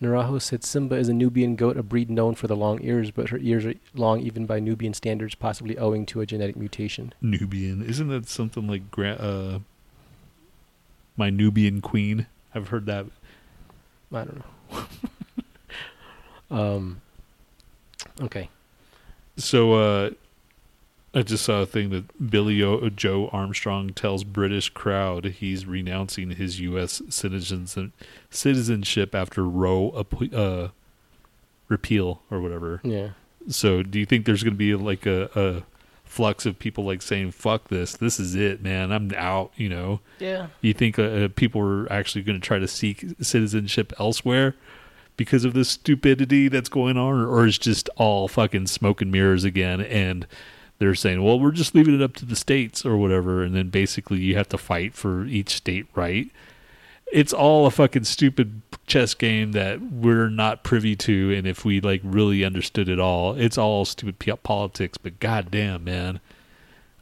Narejo 0.00 0.40
said 0.42 0.62
Simba 0.62 0.96
is 0.96 1.08
a 1.08 1.14
Nubian 1.14 1.56
goat, 1.56 1.78
a 1.78 1.82
breed 1.82 2.10
known 2.10 2.34
for 2.34 2.46
the 2.46 2.56
long 2.56 2.82
ears, 2.82 3.10
but 3.10 3.30
her 3.30 3.38
ears 3.38 3.64
are 3.64 3.74
long 3.94 4.20
even 4.20 4.44
by 4.44 4.60
Nubian 4.60 4.92
standards, 4.92 5.34
possibly 5.34 5.78
owing 5.78 6.04
to 6.06 6.20
a 6.20 6.26
genetic 6.26 6.54
mutation. 6.54 7.14
Nubian, 7.22 7.82
isn't 7.82 8.08
that 8.08 8.28
something 8.28 8.66
like 8.66 8.90
gra- 8.90 9.12
uh, 9.12 9.58
my 11.16 11.30
Nubian 11.30 11.80
queen? 11.80 12.26
I've 12.54 12.68
heard 12.68 12.84
that. 12.86 13.06
I 14.12 14.24
don't 14.24 14.42
know. 14.70 14.84
um. 16.56 17.00
Okay. 18.20 18.50
So 19.38 19.72
uh, 19.74 20.10
I 21.16 21.22
just 21.22 21.44
saw 21.44 21.62
a 21.62 21.66
thing 21.66 21.88
that 21.90 22.30
Billie 22.30 22.62
o- 22.62 22.88
Joe 22.90 23.28
Armstrong 23.32 23.90
tells 23.94 24.22
British 24.22 24.68
crowd 24.70 25.24
he's 25.24 25.64
renouncing 25.64 26.30
his 26.32 26.60
U.S. 26.60 27.00
citizens 27.08 27.76
citizenship 28.30 29.14
after 29.14 29.42
Roe 29.44 29.94
ap- 29.98 30.34
uh, 30.34 30.68
repeal 31.68 32.22
or 32.30 32.40
whatever. 32.40 32.80
Yeah. 32.84 33.08
So 33.48 33.82
do 33.82 33.98
you 33.98 34.06
think 34.06 34.26
there's 34.26 34.42
going 34.42 34.54
to 34.54 34.58
be 34.58 34.74
like 34.74 35.06
a, 35.06 35.30
a 35.34 35.62
flux 36.04 36.46
of 36.46 36.58
people 36.58 36.84
like 36.84 37.00
saying 37.02 37.30
"fuck 37.32 37.68
this, 37.68 37.96
this 37.96 38.18
is 38.20 38.34
it, 38.34 38.62
man, 38.62 38.92
I'm 38.92 39.12
out"? 39.16 39.52
You 39.56 39.68
know, 39.68 40.00
Yeah. 40.18 40.48
you 40.60 40.74
think 40.74 40.98
uh, 40.98 41.02
uh, 41.02 41.28
people 41.34 41.60
are 41.62 41.90
actually 41.92 42.22
going 42.22 42.38
to 42.40 42.46
try 42.46 42.58
to 42.58 42.68
seek 42.68 43.04
citizenship 43.20 43.92
elsewhere 43.98 44.54
because 45.16 45.44
of 45.46 45.54
the 45.54 45.64
stupidity 45.64 46.48
that's 46.48 46.68
going 46.68 46.96
on, 46.98 47.14
or, 47.14 47.26
or 47.26 47.46
is 47.46 47.56
just 47.58 47.88
all 47.96 48.28
fucking 48.28 48.66
smoke 48.66 49.00
and 49.00 49.10
mirrors 49.10 49.44
again? 49.44 49.80
And 49.80 50.26
they're 50.78 50.94
saying, 50.94 51.22
well, 51.22 51.40
we're 51.40 51.50
just 51.52 51.74
leaving 51.74 51.94
it 51.94 52.02
up 52.02 52.14
to 52.16 52.24
the 52.24 52.36
states 52.36 52.84
or 52.84 52.96
whatever, 52.96 53.42
and 53.42 53.54
then 53.54 53.70
basically 53.70 54.18
you 54.18 54.36
have 54.36 54.48
to 54.50 54.58
fight 54.58 54.94
for 54.94 55.24
each 55.24 55.50
state 55.56 55.86
right. 55.94 56.30
It's 57.12 57.32
all 57.32 57.66
a 57.66 57.70
fucking 57.70 58.04
stupid 58.04 58.62
chess 58.86 59.14
game 59.14 59.52
that 59.52 59.80
we're 59.80 60.28
not 60.28 60.64
privy 60.64 60.96
to, 60.96 61.32
and 61.34 61.46
if 61.46 61.64
we 61.64 61.80
like 61.80 62.00
really 62.04 62.44
understood 62.44 62.88
it 62.88 62.98
all, 62.98 63.34
it's 63.34 63.56
all 63.56 63.84
stupid 63.84 64.18
politics. 64.42 64.98
But 64.98 65.20
goddamn, 65.20 65.84
man, 65.84 66.20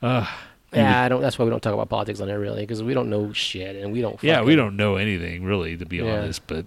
uh, 0.02 0.26
Yeah, 0.72 1.02
I 1.02 1.08
don't. 1.08 1.22
That's 1.22 1.38
why 1.38 1.44
we 1.46 1.50
don't 1.50 1.62
talk 1.62 1.72
about 1.72 1.88
politics 1.88 2.20
on 2.20 2.26
there 2.28 2.38
really, 2.38 2.60
because 2.62 2.82
we 2.82 2.94
don't 2.94 3.08
know 3.08 3.32
shit 3.32 3.76
and 3.76 3.92
we 3.92 4.00
don't. 4.02 4.22
Yeah, 4.22 4.42
we 4.42 4.56
don't 4.56 4.76
know 4.76 4.96
anything 4.96 5.44
really, 5.44 5.76
to 5.78 5.86
be 5.86 5.96
Yeah. 5.98 6.18
honest. 6.18 6.46
But 6.46 6.66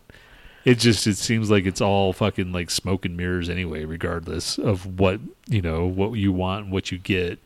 it 0.68 0.80
just 0.80 1.08
it 1.08 1.16
seems 1.16 1.50
like 1.50 1.66
it's 1.66 1.80
all 1.80 2.12
fucking 2.12 2.52
like 2.52 2.70
smoke 2.70 3.06
and 3.06 3.16
mirrors 3.16 3.48
anyway, 3.48 3.86
regardless 3.86 4.58
of 4.58 5.00
what 5.00 5.22
you 5.48 5.62
know, 5.62 5.86
what 5.86 6.12
you 6.16 6.34
want, 6.34 6.66
and 6.66 6.74
what 6.74 6.92
you 6.92 6.98
get. 6.98 7.40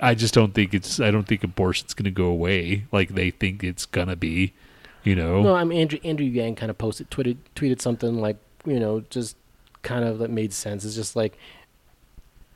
I 0.00 0.14
just 0.14 0.32
don't 0.32 0.54
think 0.54 0.72
it's. 0.72 0.98
I 0.98 1.10
don't 1.10 1.28
think 1.28 1.44
abortion's 1.44 1.92
to 1.92 2.10
go 2.10 2.24
away 2.24 2.86
like 2.90 3.10
they 3.10 3.30
think 3.30 3.62
it's 3.62 3.84
gonna 3.84 4.16
be. 4.16 4.54
You 5.04 5.14
know, 5.14 5.42
No, 5.42 5.54
I 5.54 5.64
mean 5.64 5.78
Andrew 5.78 5.98
Andrew 6.02 6.24
Yang 6.24 6.54
kind 6.54 6.70
of 6.70 6.78
posted 6.78 7.10
tweeted 7.10 7.36
tweeted 7.54 7.82
something 7.82 8.18
like 8.18 8.38
you 8.64 8.80
know, 8.80 9.00
just 9.10 9.36
kind 9.82 10.02
of 10.02 10.20
that 10.20 10.30
made 10.30 10.54
sense. 10.54 10.86
It's 10.86 10.94
just 10.94 11.16
like, 11.16 11.36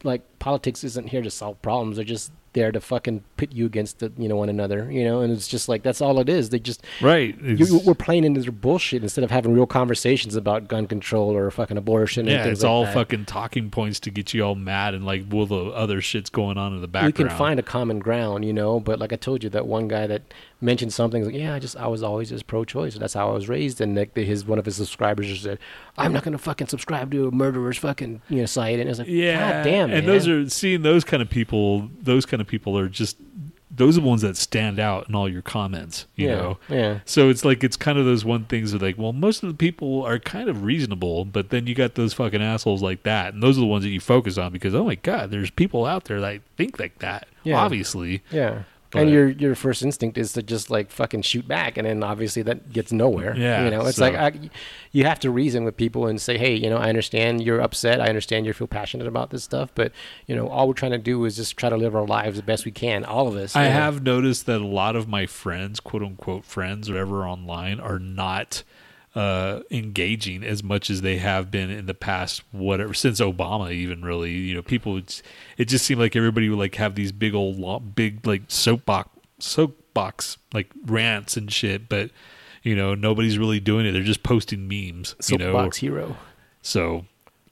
like 0.03 0.23
politics 0.39 0.83
isn't 0.85 1.09
here 1.09 1.21
to 1.21 1.31
solve 1.31 1.61
problems. 1.61 1.97
They're 1.97 2.05
just 2.07 2.33
there 2.55 2.73
to 2.73 2.81
fucking 2.81 3.23
pit 3.37 3.53
you 3.53 3.67
against 3.67 3.99
the, 3.99 4.11
you 4.17 4.29
know, 4.29 4.37
one 4.37 4.49
another, 4.49 4.91
you 4.91 5.05
know, 5.05 5.21
and 5.21 5.33
it's 5.33 5.47
just 5.47 5.69
like, 5.69 5.83
that's 5.83 6.01
all 6.01 6.19
it 6.19 6.29
is. 6.29 6.49
They 6.51 6.59
just, 6.59 6.83
Right. 7.03 7.39
you, 7.41 7.81
we're 7.85 7.95
playing 7.95 8.25
into 8.25 8.41
their 8.41 8.51
bullshit 8.53 9.03
instead 9.03 9.23
of 9.25 9.31
having 9.31 9.53
real 9.53 9.67
conversations 9.67 10.35
about 10.37 10.67
gun 10.69 10.87
control 10.87 11.37
or 11.37 11.51
fucking 11.51 11.77
abortion. 11.77 12.27
and 12.27 12.31
yeah, 12.31 12.45
it's 12.47 12.63
like 12.63 12.71
all 12.71 12.85
that. 12.85 12.95
fucking 12.95 13.27
talking 13.27 13.71
points 13.71 14.01
to 14.01 14.11
get 14.11 14.33
you 14.33 14.43
all 14.43 14.55
mad 14.55 14.95
and 14.95 15.05
like 15.05 15.25
all 15.33 15.47
the 15.47 15.57
other 15.67 16.01
shit's 16.01 16.31
going 16.31 16.57
on 16.57 16.73
in 16.75 16.81
the 16.81 16.89
background. 16.89 17.19
You 17.19 17.25
can 17.27 17.37
find 17.37 17.61
a 17.61 17.63
common 17.63 17.99
ground, 17.99 18.45
you 18.45 18.53
know. 18.53 18.81
But 18.81 18.99
like 18.99 19.13
I 19.13 19.17
told 19.17 19.45
you, 19.45 19.51
that 19.51 19.67
one 19.67 19.89
guy 19.89 20.07
that 20.07 20.23
mentioned 20.61 20.93
something 20.93 21.25
like, 21.25 21.35
"Yeah, 21.35 21.55
I 21.55 21.59
just 21.59 21.77
I 21.77 21.89
was 21.89 22.03
always 22.03 22.31
just 22.31 22.47
pro-choice. 22.47 22.95
That's 22.95 23.15
how 23.15 23.29
I 23.29 23.33
was 23.33 23.49
raised." 23.49 23.81
And 23.81 23.97
like 23.97 24.17
his 24.17 24.45
one 24.47 24.59
of 24.59 24.65
his 24.65 24.77
subscribers 24.77 25.27
just 25.27 25.43
said, 25.43 25.59
"I'm 25.97 26.13
not 26.13 26.23
gonna 26.23 26.39
fucking 26.39 26.69
subscribe 26.69 27.11
to 27.13 27.29
a 27.29 27.31
murderer's 27.31 27.79
fucking 27.79 28.23
you 28.29 28.41
know 28.41 28.47
site." 28.47 28.81
And 28.81 28.89
it's 28.89 28.99
like, 28.99 29.09
Yeah, 29.09 29.63
God 29.63 29.65
damn, 29.65 29.91
and 29.91 29.93
man. 29.93 30.07
those 30.07 30.29
are 30.29 30.49
seeing 30.49 30.83
those 30.83 31.05
kind 31.05 31.23
of 31.23 31.31
people. 31.31 31.89
Those 32.01 32.27
kind 32.27 32.41
of 32.41 32.47
people 32.47 32.79
are 32.79 32.89
just 32.89 33.17
those 33.77 33.99
are 33.99 34.01
the 34.01 34.07
ones 34.07 34.23
that 34.23 34.37
stand 34.37 34.79
out 34.79 35.09
in 35.09 35.15
all 35.15 35.29
your 35.29 35.43
comments. 35.43 36.07
You 36.15 36.29
yeah, 36.29 36.35
know, 36.35 36.59
yeah, 36.69 36.99
so 37.05 37.29
it's 37.29 37.45
like 37.45 37.65
it's 37.65 37.77
kind 37.77 37.99
of 37.99 38.05
those 38.05 38.25
one 38.25 38.45
things 38.45 38.73
that 38.73 38.83
like, 38.83 38.97
well, 38.97 39.13
most 39.13 39.43
of 39.43 39.49
the 39.49 39.55
people 39.55 40.03
are 40.03 40.19
kind 40.19 40.49
of 40.49 40.63
reasonable, 40.63 41.25
but 41.25 41.51
then 41.51 41.67
you 41.67 41.75
got 41.75 41.95
those 41.95 42.13
fucking 42.13 42.43
assholes 42.43 42.83
like 42.83 43.03
that, 43.03 43.35
and 43.35 43.43
those 43.43 43.57
are 43.59 43.61
the 43.63 43.67
ones 43.67 43.85
that 43.85 43.91
you 43.91 44.01
focus 44.01 44.39
on 44.39 44.53
because 44.53 44.75
oh 44.75 44.85
my 44.85 44.95
god, 44.95 45.31
there's 45.31 45.51
people 45.51 45.87
out 45.87 46.05
there 46.05 46.21
that 46.21 46.41
think 46.57 46.79
like 46.79 46.99
that. 47.01 47.27
Yeah. 47.43 47.59
Obviously, 47.59 48.23
yeah. 48.31 48.63
But- 48.95 49.03
and 49.03 49.11
your 49.11 49.29
your 49.29 49.55
first 49.55 49.83
instinct 49.83 50.17
is 50.17 50.33
to 50.33 50.43
just 50.43 50.71
like 50.71 50.91
fucking 50.91 51.23
shoot 51.23 51.47
back, 51.47 51.77
and 51.77 51.87
then 51.87 52.03
obviously 52.03 52.43
that 52.43 52.73
gets 52.73 52.93
nowhere. 52.93 53.37
Yeah, 53.37 53.65
you 53.65 53.71
know, 53.71 53.85
it's 53.85 53.99
so- 53.99 54.05
like 54.11 54.15
I, 54.15 54.51
you 54.93 55.05
have 55.05 55.21
to 55.21 55.31
reason 55.31 55.65
with 55.65 55.77
people 55.77 56.07
and 56.07 56.21
say, 56.21 56.39
hey, 56.39 56.55
you 56.55 56.71
know, 56.71 56.77
I 56.79 56.89
understand 56.89 57.43
you're 57.43 57.61
upset. 57.61 58.01
I 58.01 58.07
understand 58.07 58.47
you 58.47 58.53
feel 58.53 58.67
passionate 58.67 59.07
about 59.07 59.31
this 59.31 59.45
stuff, 59.45 59.71
but 59.75 59.93
you 60.27 60.35
know, 60.35 60.49
all 60.49 60.67
we're 60.69 60.75
trying 60.75 60.93
to 60.93 60.99
do 60.99 61.25
is 61.25 61.37
just 61.37 61.57
try 61.57 61.69
to 61.69 61.77
live 61.77 61.95
our 61.95 62.07
lives 62.07 62.37
the 62.37 62.43
best 62.43 62.65
we 62.65 62.71
can. 62.71 63.05
All 63.05 63.29
of 63.29 63.35
us. 63.37 63.55
I 63.55 63.65
know. 63.65 63.73
have 63.73 64.03
noticed 64.03 64.47
that 64.47 64.61
a 64.61 64.67
lot 64.67 64.97
of 64.97 65.09
my 65.09 65.27
friends, 65.27 65.81
quote 65.81 66.03
unquote 66.03 66.45
friends, 66.45 66.89
or 66.89 66.95
whatever 66.95 67.27
online, 67.27 67.81
are 67.81 67.99
not 67.99 68.63
uh, 69.15 69.61
engaging 69.71 70.43
as 70.43 70.62
much 70.62 70.91
as 70.91 71.03
they 71.03 71.19
have 71.19 71.51
been 71.51 71.71
in 71.71 71.87
the 71.87 71.95
past, 71.95 72.43
whatever 72.53 72.95
since 72.95 73.21
Obama. 73.21 73.73
Even 73.73 74.03
really, 74.05 74.33
you 74.33 74.55
know, 74.55 74.62
people. 74.62 74.97
It 75.57 75.65
just 75.67 75.85
seemed 75.85 76.01
like 76.01 76.17
everybody 76.17 76.49
would 76.49 76.59
like 76.59 76.75
have 76.77 76.95
these 76.95 77.12
big 77.12 77.35
old, 77.35 77.95
big 77.95 78.27
like 78.27 78.43
soapbox, 78.49 79.11
soapbox 79.39 80.39
like 80.53 80.71
rants 80.85 81.37
and 81.37 81.53
shit, 81.53 81.89
but. 81.89 82.11
You 82.67 82.75
know, 82.75 82.95
nobody's 82.95 83.37
really 83.37 83.61
doing 83.61 83.85
it. 83.85 83.93
They're 83.93 84.03
just 84.03 84.23
posting 84.23 84.67
memes. 84.67 85.15
you 85.29 85.37
know, 85.37 85.53
soapbox 85.53 85.77
hero. 85.77 86.17
so 86.62 87.05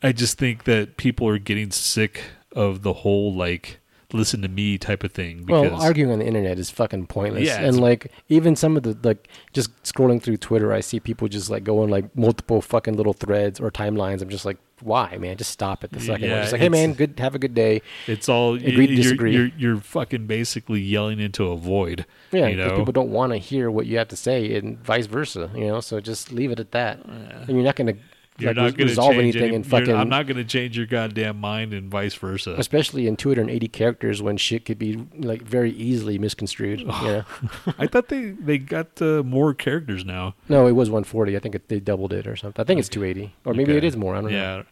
I 0.02 0.12
just 0.12 0.38
think 0.38 0.64
that 0.64 0.96
people 0.96 1.28
are 1.28 1.36
getting 1.36 1.70
sick 1.70 2.22
of 2.52 2.80
the 2.80 2.92
whole 2.92 3.34
like 3.34 3.78
listen 4.12 4.42
to 4.42 4.48
me 4.48 4.78
type 4.78 5.04
of 5.04 5.12
thing 5.12 5.44
because 5.44 5.70
Well, 5.70 5.80
arguing 5.82 6.12
on 6.12 6.18
the 6.18 6.26
internet 6.26 6.58
is 6.58 6.70
fucking 6.70 7.06
pointless. 7.06 7.46
Yeah, 7.46 7.60
and 7.60 7.80
like 7.80 8.12
even 8.28 8.56
some 8.56 8.76
of 8.76 8.82
the 8.82 8.96
like 9.02 9.28
just 9.52 9.70
scrolling 9.82 10.22
through 10.22 10.36
Twitter, 10.38 10.72
I 10.72 10.80
see 10.80 11.00
people 11.00 11.28
just 11.28 11.50
like 11.50 11.64
going 11.64 11.90
like 11.90 12.16
multiple 12.16 12.60
fucking 12.62 12.96
little 12.96 13.12
threads 13.12 13.60
or 13.60 13.70
timelines. 13.70 14.22
I'm 14.22 14.28
just 14.28 14.44
like, 14.44 14.58
why, 14.80 15.16
man? 15.18 15.36
Just 15.36 15.50
stop 15.50 15.84
at 15.84 15.90
the 15.92 16.00
second 16.00 16.28
Yeah, 16.28 16.32
one. 16.34 16.40
Just 16.42 16.52
like, 16.52 16.60
hey, 16.60 16.68
man, 16.68 16.94
good, 16.94 17.18
have 17.18 17.34
a 17.34 17.38
good 17.38 17.54
day. 17.54 17.82
it's 18.06 18.28
all 18.28 18.54
Agree 18.54 18.86
to 18.86 18.92
you're, 18.92 19.02
disagree. 19.02 19.32
You're, 19.34 19.50
you're 19.56 19.76
fucking 19.76 20.26
basically 20.26 20.80
yelling 20.80 21.20
into 21.20 21.46
a 21.48 21.56
void. 21.56 22.04
Yeah, 22.32 22.48
you 22.48 22.56
know. 22.56 22.76
people 22.76 22.92
don't 22.92 23.10
want 23.10 23.32
to 23.32 23.38
hear 23.38 23.70
what 23.70 23.86
you 23.86 23.98
have 23.98 24.08
to 24.08 24.16
say, 24.16 24.54
and 24.56 24.78
vice 24.82 25.06
versa. 25.06 25.50
You 25.54 25.68
know, 25.68 25.80
so 25.80 26.00
just 26.00 26.32
leave 26.32 26.50
it 26.50 26.58
at 26.60 26.72
that. 26.72 27.04
And 27.04 27.48
you're 27.48 27.62
not 27.62 27.76
gonna 27.76 27.94
You're 28.38 28.50
like, 28.50 28.56
not 28.56 28.62
going 28.62 28.76
to 28.76 28.84
resolve 28.84 29.12
change 29.12 29.20
anything 29.36 29.42
any, 29.48 29.56
and 29.56 29.66
fucking. 29.66 29.94
I'm 29.94 30.08
not 30.08 30.26
going 30.26 30.38
to 30.38 30.44
change 30.44 30.76
your 30.76 30.86
goddamn 30.86 31.38
mind, 31.38 31.74
and 31.74 31.90
vice 31.90 32.14
versa. 32.14 32.54
especially 32.58 33.06
in 33.06 33.16
280 33.16 33.68
characters 33.68 34.22
when 34.22 34.36
shit 34.38 34.64
could 34.64 34.78
be 34.78 35.04
like 35.18 35.42
very 35.42 35.70
easily 35.72 36.18
misconstrued. 36.18 36.80
Yeah. 36.80 37.24
I 37.78 37.86
thought 37.86 38.08
they 38.08 38.30
they 38.30 38.56
got 38.58 39.00
uh, 39.02 39.22
more 39.22 39.52
characters 39.54 40.04
now. 40.04 40.34
No, 40.48 40.66
it 40.66 40.72
was 40.72 40.88
140. 40.88 41.36
I 41.36 41.40
think 41.40 41.54
it, 41.54 41.68
they 41.68 41.78
doubled 41.78 42.12
it 42.12 42.26
or 42.26 42.34
something. 42.36 42.60
I 42.62 42.66
think 42.66 42.80
it's 42.80 42.88
280, 42.88 43.34
or 43.44 43.52
maybe 43.54 43.72
Okay. 43.72 43.78
it 43.78 43.84
is 43.84 43.96
more. 43.96 44.14
I 44.16 44.20
don't 44.22 44.30
know. 44.32 44.36
Yeah, 44.36 44.62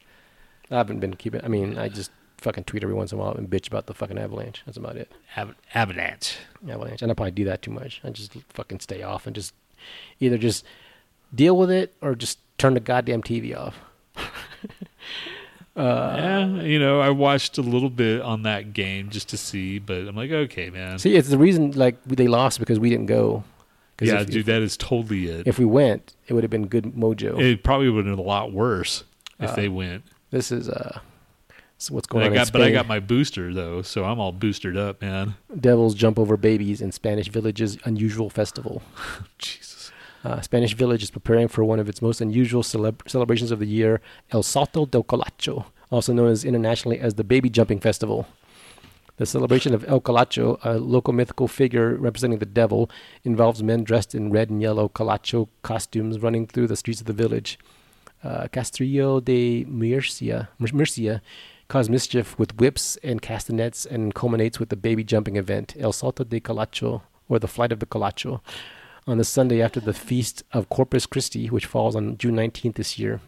I 0.70 0.76
haven't 0.78 1.00
been 1.00 1.14
keeping. 1.16 1.44
I 1.44 1.48
mean, 1.48 1.76
I 1.78 1.88
just 1.90 2.10
fucking 2.38 2.64
tweet 2.64 2.82
every 2.82 2.94
once 2.94 3.12
in 3.12 3.18
a 3.18 3.20
while 3.20 3.32
and 3.34 3.50
bitch 3.50 3.66
about 3.68 3.84
the 3.86 3.92
fucking 3.92 4.16
avalanche. 4.16 4.62
That's 4.64 4.78
about 4.78 4.96
it. 4.96 5.12
Av- 5.36 5.54
Avalanche. 5.74 6.38
Avalanche, 6.66 7.02
and 7.02 7.10
I 7.10 7.14
probably 7.14 7.32
do 7.32 7.44
that 7.44 7.60
too 7.60 7.70
much. 7.70 8.00
I 8.02 8.08
just 8.08 8.34
fucking 8.48 8.80
stay 8.80 9.02
off 9.02 9.26
and 9.26 9.36
just 9.36 9.52
either 10.18 10.38
just 10.38 10.64
deal 11.34 11.56
with 11.56 11.70
it 11.70 11.94
or 12.00 12.14
just 12.14 12.38
turn 12.60 12.74
the 12.74 12.80
goddamn 12.80 13.22
TV 13.22 13.56
off. 13.56 13.76
Uh, 15.76 16.14
yeah, 16.56 16.62
you 16.62 16.78
know, 16.78 17.00
I 17.00 17.10
watched 17.10 17.58
a 17.58 17.62
little 17.62 17.90
bit 17.90 18.20
on 18.20 18.42
that 18.42 18.72
game 18.72 19.08
just 19.10 19.28
to 19.30 19.36
see, 19.36 19.78
but 19.78 20.06
I'm 20.08 20.16
like, 20.16 20.30
okay, 20.30 20.68
man. 20.70 20.98
See, 20.98 21.14
it's 21.16 21.28
the 21.28 21.38
reason 21.38 21.72
like 21.72 22.02
they 22.04 22.28
lost 22.28 22.58
because 22.58 22.78
we 22.78 22.90
didn't 22.90 23.06
go. 23.06 23.44
yeah, 24.00 24.20
if, 24.20 24.26
dude, 24.26 24.36
if, 24.40 24.46
that 24.46 24.62
is 24.62 24.76
totally 24.76 25.26
it. 25.28 25.46
if 25.46 25.58
we 25.58 25.64
went, 25.64 26.14
it 26.26 26.34
would 26.34 26.42
have 26.44 26.50
been 26.50 26.66
good 26.66 26.84
mojo. 26.94 27.40
it 27.40 27.62
probably 27.62 27.88
would 27.88 28.04
have 28.06 28.16
been 28.16 28.24
a 28.24 28.28
lot 28.28 28.52
worse 28.52 29.04
if 29.38 29.50
Uh, 29.50 29.56
they 29.56 29.68
went. 29.68 30.02
this 30.30 30.50
is 30.52 30.68
uh, 30.68 30.98
so 31.78 31.94
what's 31.94 32.06
But 32.08 32.12
going 32.12 32.24
I 32.24 32.26
on 32.26 32.32
in 32.32 32.38
got, 32.38 32.52
but 32.52 32.60
I 32.62 32.70
got 32.72 32.86
my 32.86 33.00
booster 33.00 33.54
though, 33.54 33.80
so 33.82 34.04
I'm 34.04 34.18
all 34.20 34.32
boosted 34.32 34.76
up, 34.76 35.00
man. 35.00 35.34
Devils 35.58 35.94
jump 35.94 36.18
over 36.18 36.36
babies 36.36 36.80
in 36.82 36.92
Spanish 36.92 37.28
village's 37.28 37.78
unusual 37.84 38.28
festival. 38.28 38.82
Jesus. 39.38 39.69
Uh, 40.22 40.40
Spanish 40.40 40.74
village 40.74 41.02
is 41.02 41.10
preparing 41.10 41.48
for 41.48 41.64
one 41.64 41.80
of 41.80 41.88
its 41.88 42.02
most 42.02 42.20
unusual 42.20 42.62
celeb- 42.62 43.08
celebrations 43.08 43.50
of 43.50 43.58
the 43.58 43.66
year, 43.66 44.00
El 44.32 44.42
Salto 44.42 44.84
del 44.84 45.04
Colacho, 45.04 45.66
also 45.90 46.12
known 46.12 46.28
as 46.28 46.44
internationally 46.44 46.98
as 46.98 47.14
the 47.14 47.24
Baby 47.24 47.48
Jumping 47.48 47.80
Festival. 47.80 48.26
The 49.16 49.26
celebration 49.26 49.74
of 49.74 49.84
El 49.86 50.00
Colacho, 50.00 50.58
a 50.62 50.78
local 50.78 51.12
mythical 51.12 51.48
figure 51.48 51.94
representing 51.94 52.38
the 52.38 52.46
devil, 52.46 52.90
involves 53.24 53.62
men 53.62 53.84
dressed 53.84 54.14
in 54.14 54.30
red 54.30 54.50
and 54.50 54.62
yellow 54.62 54.88
colacho 54.88 55.48
costumes 55.62 56.20
running 56.20 56.46
through 56.46 56.68
the 56.68 56.76
streets 56.76 57.00
of 57.00 57.06
the 57.06 57.12
village. 57.12 57.58
Uh, 58.22 58.46
de 58.48 59.64
Murcia, 59.64 60.48
Murcia 60.58 61.22
cause 61.68 61.88
mischief 61.88 62.38
with 62.38 62.58
whips 62.58 62.96
and 63.02 63.22
castanets 63.22 63.86
and 63.86 64.14
culminates 64.14 64.58
with 64.58 64.70
the 64.70 64.76
baby 64.76 65.04
jumping 65.04 65.36
event, 65.36 65.74
El 65.78 65.92
Salto 65.92 66.24
de 66.24 66.40
Colacho, 66.40 67.02
or 67.28 67.38
the 67.38 67.48
Flight 67.48 67.72
of 67.72 67.78
the 67.78 67.86
Colacho, 67.86 68.40
on 69.06 69.18
the 69.18 69.24
Sunday 69.24 69.60
after 69.62 69.80
the 69.80 69.92
feast 69.92 70.42
of 70.52 70.68
Corpus 70.68 71.06
Christi, 71.06 71.48
which 71.48 71.66
falls 71.66 71.96
on 71.96 72.16
June 72.16 72.36
19th 72.36 72.74
this 72.74 72.98
year. 72.98 73.20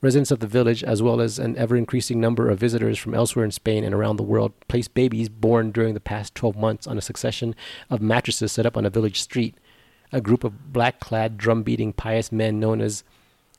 Residents 0.00 0.30
of 0.30 0.38
the 0.38 0.46
village, 0.46 0.84
as 0.84 1.02
well 1.02 1.20
as 1.20 1.38
an 1.38 1.56
ever 1.56 1.76
increasing 1.76 2.20
number 2.20 2.48
of 2.48 2.60
visitors 2.60 2.98
from 2.98 3.14
elsewhere 3.14 3.44
in 3.44 3.50
Spain 3.50 3.82
and 3.82 3.94
around 3.94 4.16
the 4.16 4.22
world, 4.22 4.52
place 4.68 4.86
babies 4.86 5.28
born 5.28 5.72
during 5.72 5.94
the 5.94 6.00
past 6.00 6.34
12 6.36 6.56
months 6.56 6.86
on 6.86 6.96
a 6.96 7.02
succession 7.02 7.54
of 7.90 8.00
mattresses 8.00 8.52
set 8.52 8.66
up 8.66 8.76
on 8.76 8.86
a 8.86 8.90
village 8.90 9.20
street. 9.20 9.56
A 10.12 10.20
group 10.20 10.44
of 10.44 10.72
black 10.72 11.00
clad, 11.00 11.36
drum 11.36 11.64
beating, 11.64 11.92
pious 11.92 12.30
men 12.30 12.60
known 12.60 12.80
as 12.80 13.02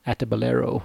Atabalero 0.06 0.84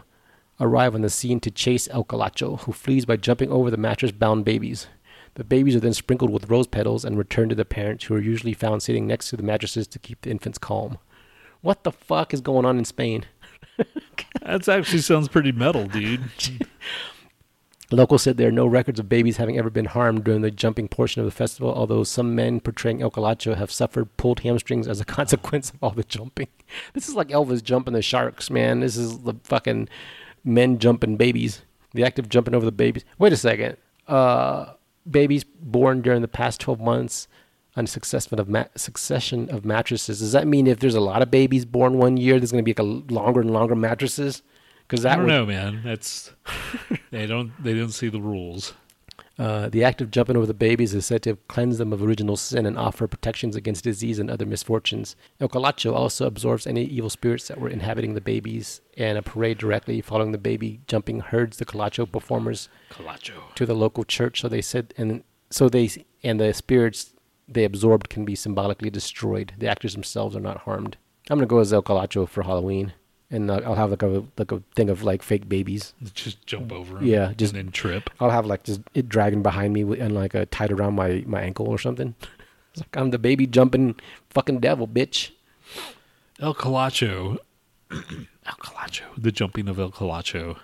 arrive 0.59 0.93
on 0.93 1.01
the 1.01 1.09
scene 1.09 1.39
to 1.39 1.51
chase 1.51 1.87
El 1.89 2.03
Colacho, 2.03 2.59
who 2.61 2.73
flees 2.73 3.05
by 3.05 3.15
jumping 3.15 3.49
over 3.49 3.71
the 3.71 3.77
mattress 3.77 4.11
bound 4.11 4.43
babies. 4.43 4.87
The 5.35 5.43
babies 5.43 5.75
are 5.75 5.81
then 5.81 5.93
sprinkled 5.93 6.31
with 6.31 6.49
rose 6.49 6.67
petals 6.67 7.05
and 7.05 7.17
returned 7.17 7.49
to 7.49 7.55
their 7.55 7.65
parents, 7.65 8.05
who 8.05 8.15
are 8.15 8.21
usually 8.21 8.53
found 8.53 8.81
sitting 8.81 9.05
next 9.05 9.29
to 9.29 9.37
the 9.37 9.43
mattresses 9.43 9.87
to 9.87 9.99
keep 9.99 10.21
the 10.21 10.31
infants 10.31 10.57
calm. 10.57 10.97
What 11.61 11.83
the 11.83 11.91
fuck 11.91 12.33
is 12.33 12.41
going 12.41 12.65
on 12.65 12.77
in 12.77 12.85
Spain? 12.85 13.25
That 14.41 14.69
actually 14.69 14.99
sounds 14.99 15.27
pretty 15.27 15.51
metal, 15.51 15.87
dude. 15.87 16.21
Locals 17.91 18.23
said 18.23 18.37
there 18.37 18.49
are 18.49 18.51
no 18.51 18.67
records 18.67 18.99
of 18.99 19.09
babies 19.09 19.37
having 19.37 19.57
ever 19.57 19.69
been 19.69 19.85
harmed 19.85 20.23
during 20.23 20.41
the 20.41 20.51
jumping 20.51 20.87
portion 20.87 21.19
of 21.19 21.25
the 21.25 21.31
festival, 21.31 21.73
although 21.73 22.03
some 22.03 22.35
men 22.35 22.59
portraying 22.59 23.01
El 23.01 23.11
Colacho 23.11 23.55
have 23.55 23.71
suffered 23.71 24.15
pulled 24.17 24.41
hamstrings 24.41 24.87
as 24.87 25.01
a 25.01 25.05
consequence 25.19 25.71
of 25.71 25.77
all 25.81 25.91
the 25.91 26.03
jumping. 26.03 26.47
This 26.93 27.07
is 27.07 27.15
like 27.15 27.29
Elvis 27.29 27.63
jumping 27.63 27.93
the 27.93 28.01
sharks, 28.01 28.49
man. 28.49 28.81
This 28.81 28.97
is 28.97 29.19
the 29.19 29.35
fucking 29.43 29.89
men 30.43 30.77
jumping 30.77 31.17
babies. 31.17 31.61
The 31.93 32.03
act 32.03 32.19
of 32.19 32.29
jumping 32.29 32.53
over 32.53 32.65
the 32.65 32.71
babies. 32.71 33.05
Wait 33.17 33.33
a 33.33 33.37
second. 33.37 33.77
Uh, 34.07 34.73
babies 35.09 35.43
born 35.43 36.01
during 36.01 36.21
the 36.21 36.27
past 36.27 36.59
12 36.61 36.79
months 36.79 37.27
on 37.75 37.83
a 37.83 37.87
succession 37.87 38.39
of, 38.39 38.47
ma- 38.47 38.65
succession 38.75 39.49
of 39.49 39.65
mattresses. 39.65 40.19
Does 40.19 40.31
that 40.31 40.47
mean 40.47 40.67
if 40.67 40.79
there's 40.79 40.95
a 40.95 41.01
lot 41.01 41.21
of 41.21 41.29
babies 41.29 41.65
born 41.65 41.97
one 41.97 42.17
year, 42.17 42.39
there's 42.39 42.51
going 42.51 42.63
to 42.63 42.65
be 42.65 42.71
like 42.71 42.79
a 42.79 43.13
longer 43.13 43.41
and 43.41 43.51
longer 43.51 43.75
mattresses? 43.75 44.41
Because 44.87 45.03
that 45.03 45.13
I 45.13 45.15
don't 45.15 45.25
would, 45.25 45.31
know, 45.31 45.45
man. 45.45 45.81
That's 45.83 46.31
they 47.11 47.25
don't 47.25 47.51
they 47.61 47.73
don't 47.73 47.91
see 47.91 48.07
the 48.09 48.21
rules. 48.21 48.73
Uh, 49.37 49.67
the 49.69 49.83
act 49.83 50.01
of 50.01 50.11
jumping 50.11 50.37
over 50.37 50.45
the 50.45 50.53
babies 50.53 50.93
is 50.93 51.05
said 51.05 51.21
to 51.23 51.31
have 51.31 51.47
cleansed 51.47 51.79
them 51.79 51.91
of 51.91 52.01
original 52.01 52.37
sin 52.37 52.65
and 52.65 52.77
offer 52.77 53.07
protections 53.07 53.55
against 53.55 53.83
disease 53.83 54.17
and 54.17 54.29
other 54.29 54.45
misfortunes. 54.45 55.15
El 55.41 55.49
Colacho 55.49 55.93
also 55.93 56.25
absorbs 56.25 56.65
any 56.65 56.83
evil 56.85 57.09
spirits 57.09 57.47
that 57.49 57.59
were 57.59 57.69
inhabiting 57.69 58.13
the 58.13 58.21
babies, 58.21 58.81
and 58.97 59.17
a 59.17 59.21
parade 59.21 59.57
directly 59.57 59.99
following 60.01 60.31
the 60.31 60.37
baby 60.37 60.79
jumping 60.87 61.19
herds 61.19 61.57
the 61.57 61.65
Colacho 61.65 62.09
performers 62.09 62.69
Colacho. 62.89 63.53
to 63.55 63.65
the 63.65 63.75
local 63.75 64.03
church. 64.05 64.41
So 64.41 64.47
they 64.47 64.61
said, 64.61 64.93
and 64.97 65.23
so 65.49 65.67
they 65.67 65.89
and 66.23 66.39
the 66.39 66.53
spirits 66.53 67.13
they 67.47 67.63
absorbed 67.63 68.09
can 68.09 68.25
be 68.25 68.35
symbolically 68.35 68.89
destroyed. 68.89 69.53
The 69.57 69.67
actors 69.67 69.93
themselves 69.93 70.35
are 70.35 70.41
not 70.41 70.59
harmed. 70.61 70.97
I'm 71.29 71.37
gonna 71.37 71.47
go 71.47 71.59
as 71.59 71.73
El 71.73 71.83
Colacho 71.83 72.27
for 72.27 72.43
Halloween. 72.43 72.93
And 73.31 73.49
uh, 73.49 73.61
I'll 73.65 73.75
have 73.75 73.89
like 73.91 74.03
a 74.03 74.23
like 74.37 74.51
a 74.51 74.61
thing 74.75 74.89
of 74.89 75.03
like 75.03 75.21
fake 75.23 75.47
babies. 75.49 75.93
Just 76.13 76.45
jump 76.45 76.71
over 76.71 76.97
him. 76.97 77.05
Yeah, 77.05 77.33
just- 77.35 77.53
and 77.53 77.65
then 77.67 77.71
trip. 77.71 78.09
I'll 78.19 78.29
have 78.31 78.45
like 78.45 78.63
just 78.63 78.81
it 78.93 79.09
dragging 79.09 79.41
behind 79.43 79.73
me 79.73 79.81
and 79.99 80.13
like 80.13 80.33
a 80.33 80.45
tied 80.45 80.71
around 80.71 80.95
my 80.95 81.23
my 81.27 81.41
ankle 81.41 81.67
or 81.67 81.77
something. 81.77 82.15
It's 82.73 82.81
like 82.81 82.95
I'm 82.97 83.11
the 83.11 83.19
baby 83.19 83.47
jumping 83.47 83.95
fucking 84.29 84.59
devil, 84.59 84.87
bitch. 84.87 85.31
El 86.39 86.53
Colacho. 86.53 87.37
El 87.91 88.55
Colacho. 88.59 89.03
The 89.17 89.31
jumping 89.31 89.67
of 89.69 89.79
El 89.79 89.91
Colacho. 89.91 90.57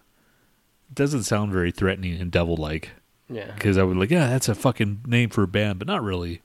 Doesn't 0.93 1.23
sound 1.23 1.53
very 1.53 1.71
threatening 1.71 2.19
and 2.19 2.29
devil 2.31 2.55
like. 2.57 2.89
Yeah. 3.29 3.51
Because 3.53 3.77
I 3.77 3.83
would 3.83 3.95
like, 3.95 4.11
yeah, 4.11 4.27
that's 4.27 4.49
a 4.49 4.55
fucking 4.55 5.01
name 5.07 5.29
for 5.29 5.43
a 5.43 5.47
band, 5.47 5.79
but 5.79 5.87
not 5.87 6.03
really. 6.03 6.41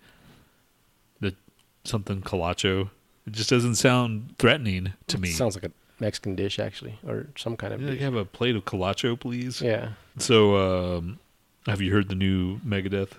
The 1.21 1.35
something 1.83 2.23
Colacho. 2.23 2.91
It 3.27 3.33
just 3.33 3.51
doesn't 3.51 3.75
sound 3.75 4.37
threatening 4.39 4.93
to 5.09 5.19
me. 5.19 5.31
Sounds 5.31 5.57
like 5.57 5.65
a 5.65 5.73
Mexican 6.01 6.35
dish 6.35 6.59
actually, 6.59 6.99
or 7.07 7.29
some 7.37 7.57
kind 7.57 7.73
of. 7.73 7.81
Like, 7.81 7.93
dish. 7.93 8.01
have 8.01 8.15
a 8.15 8.25
plate 8.25 8.57
of 8.57 8.65
Colacho, 8.65 9.19
please. 9.19 9.61
Yeah. 9.61 9.91
So, 10.19 10.57
um, 10.57 11.19
have 11.67 11.81
you 11.81 11.93
heard 11.93 12.09
the 12.09 12.15
new 12.15 12.59
Megadeth? 12.61 13.13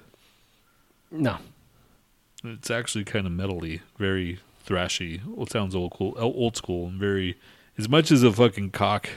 No. 1.11 1.37
It's 2.43 2.69
actually 2.69 3.03
kind 3.03 3.25
of 3.25 3.33
metally, 3.33 3.81
very 3.97 4.39
thrashy. 4.65 5.25
Well, 5.25 5.45
it 5.45 5.51
sounds 5.51 5.75
old 5.75 5.93
cool, 5.93 6.15
old 6.17 6.55
school, 6.55 6.87
and 6.87 6.99
very. 6.99 7.37
As 7.77 7.87
much 7.87 8.11
as 8.11 8.23
a 8.23 8.31
fucking 8.31 8.71
cock 8.71 9.07